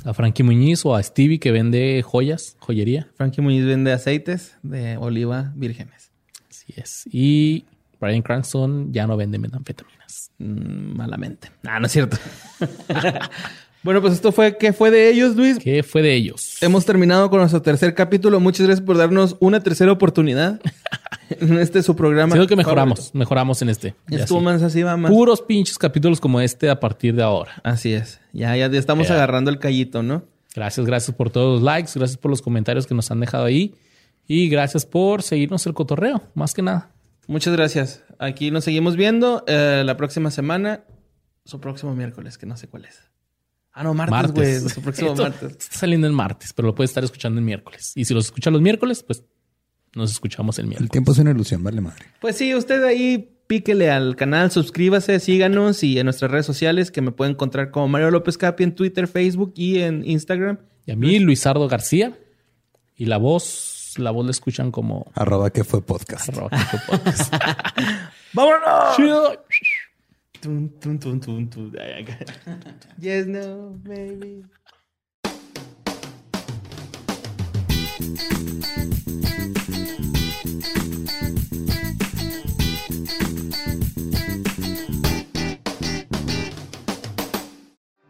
a 0.05 0.13
Frankie 0.13 0.43
Muñiz 0.43 0.85
o 0.85 0.95
a 0.95 1.03
Stevie 1.03 1.39
que 1.39 1.51
vende 1.51 2.01
joyas, 2.03 2.55
joyería. 2.59 3.09
Frankie 3.15 3.41
Muñiz 3.41 3.65
vende 3.65 3.91
aceites 3.91 4.57
de 4.63 4.97
oliva 4.97 5.51
vírgenes. 5.55 6.08
Y 7.11 7.65
Brian 7.99 8.21
Cranston 8.21 8.91
ya 8.93 9.07
no 9.07 9.17
vende 9.17 9.37
metanfetaminas. 9.37 10.31
Mm, 10.37 10.97
malamente. 10.97 11.51
Ah, 11.67 11.79
no 11.79 11.85
es 11.85 11.91
cierto. 11.91 12.17
bueno, 13.83 14.01
pues 14.01 14.13
esto 14.13 14.31
fue 14.31 14.57
¿Qué 14.57 14.73
fue 14.73 14.89
de 14.91 15.09
ellos, 15.09 15.35
Luis? 15.35 15.59
¿Qué 15.59 15.83
fue 15.83 16.01
de 16.01 16.13
ellos? 16.15 16.57
Hemos 16.61 16.85
terminado 16.85 17.29
con 17.29 17.39
nuestro 17.39 17.61
tercer 17.61 17.93
capítulo. 17.93 18.39
Muchas 18.39 18.65
gracias 18.65 18.85
por 18.85 18.97
darnos 18.97 19.35
una 19.39 19.61
tercera 19.61 19.91
oportunidad 19.91 20.61
en 21.29 21.57
este 21.59 21.83
su 21.83 21.95
programa. 21.95 22.33
Creo 22.33 22.47
que 22.47 22.55
mejoramos, 22.55 23.13
mejoramos 23.13 23.61
en 23.61 23.69
este. 23.69 23.95
Estuvo 24.09 24.39
más 24.41 24.63
así, 24.63 24.81
va 24.81 24.95
más. 24.95 25.11
Puros 25.11 25.41
pinches 25.41 25.77
capítulos 25.77 26.21
como 26.21 26.39
este 26.39 26.69
a 26.69 26.79
partir 26.79 27.15
de 27.15 27.23
ahora. 27.23 27.51
Así 27.63 27.93
es. 27.93 28.19
Ya, 28.31 28.55
ya 28.55 28.67
estamos 28.67 29.09
agarrando 29.11 29.51
el 29.51 29.59
callito, 29.59 30.03
¿no? 30.03 30.23
Gracias, 30.55 30.85
gracias 30.85 31.15
por 31.15 31.29
todos 31.29 31.55
los 31.55 31.63
likes, 31.63 31.91
gracias 31.95 32.17
por 32.17 32.31
los 32.31 32.41
comentarios 32.41 32.87
que 32.87 32.95
nos 32.95 33.11
han 33.11 33.19
dejado 33.19 33.45
ahí. 33.45 33.75
Y 34.31 34.47
gracias 34.47 34.85
por 34.85 35.23
seguirnos 35.23 35.65
el 35.65 35.73
cotorreo, 35.73 36.21
más 36.35 36.53
que 36.53 36.61
nada. 36.61 36.91
Muchas 37.25 37.51
gracias. 37.55 38.03
Aquí 38.19 38.51
nos 38.51 38.63
seguimos 38.63 38.95
viendo 38.95 39.43
eh, 39.47 39.81
la 39.83 39.97
próxima 39.97 40.29
semana. 40.29 40.83
Su 41.45 41.59
próximo 41.59 41.95
miércoles, 41.95 42.37
que 42.37 42.45
no 42.45 42.55
sé 42.55 42.67
cuál 42.67 42.85
es. 42.85 43.09
Ah, 43.73 43.83
no, 43.83 43.95
martes, 43.95 44.31
güey. 44.31 44.59
Su 44.69 44.83
próximo 44.83 45.15
martes. 45.17 45.53
Está 45.57 45.77
saliendo 45.79 46.05
el 46.05 46.13
martes, 46.13 46.53
pero 46.53 46.67
lo 46.67 46.75
puedes 46.75 46.91
estar 46.91 47.03
escuchando 47.03 47.39
el 47.39 47.45
miércoles. 47.45 47.91
Y 47.95 48.05
si 48.05 48.13
los 48.13 48.25
escuchan 48.25 48.53
los 48.53 48.61
miércoles, 48.61 49.01
pues 49.01 49.23
nos 49.95 50.11
escuchamos 50.11 50.59
el 50.59 50.67
miércoles. 50.67 50.89
El 50.89 50.91
tiempo 50.91 51.11
es 51.11 51.17
una 51.17 51.31
ilusión, 51.31 51.63
vale 51.63 51.81
madre. 51.81 52.05
Pues 52.21 52.35
sí, 52.35 52.53
usted 52.53 52.83
ahí 52.83 53.35
píquele 53.47 53.89
al 53.89 54.15
canal, 54.15 54.51
suscríbase, 54.51 55.19
síganos 55.19 55.83
y 55.83 55.97
en 55.97 56.05
nuestras 56.05 56.29
redes 56.29 56.45
sociales 56.45 56.91
que 56.91 57.01
me 57.01 57.11
pueden 57.11 57.33
encontrar 57.33 57.71
como 57.71 57.87
Mario 57.87 58.11
López 58.11 58.37
Capi 58.37 58.63
en 58.63 58.75
Twitter, 58.75 59.07
Facebook 59.07 59.53
y 59.55 59.79
en 59.79 60.07
Instagram. 60.07 60.59
Y 60.85 60.91
a 60.91 60.95
mí, 60.95 61.17
Luisardo 61.17 61.67
García. 61.67 62.15
Y 62.95 63.05
la 63.05 63.17
voz 63.17 63.78
la 63.97 64.11
voz 64.11 64.25
la 64.25 64.31
escuchan 64.31 64.71
como... 64.71 65.11
Arroba 65.15 65.49
que 65.49 65.63
fue 65.63 65.81
podcast. 65.81 66.29
Arroba 66.29 66.49
que 66.49 66.57
fue 66.57 66.97
podcast. 66.97 67.33
¡Vámonos! 68.33 68.95
yes, 72.99 73.27
no, 73.27 73.71
baby. 73.83 74.45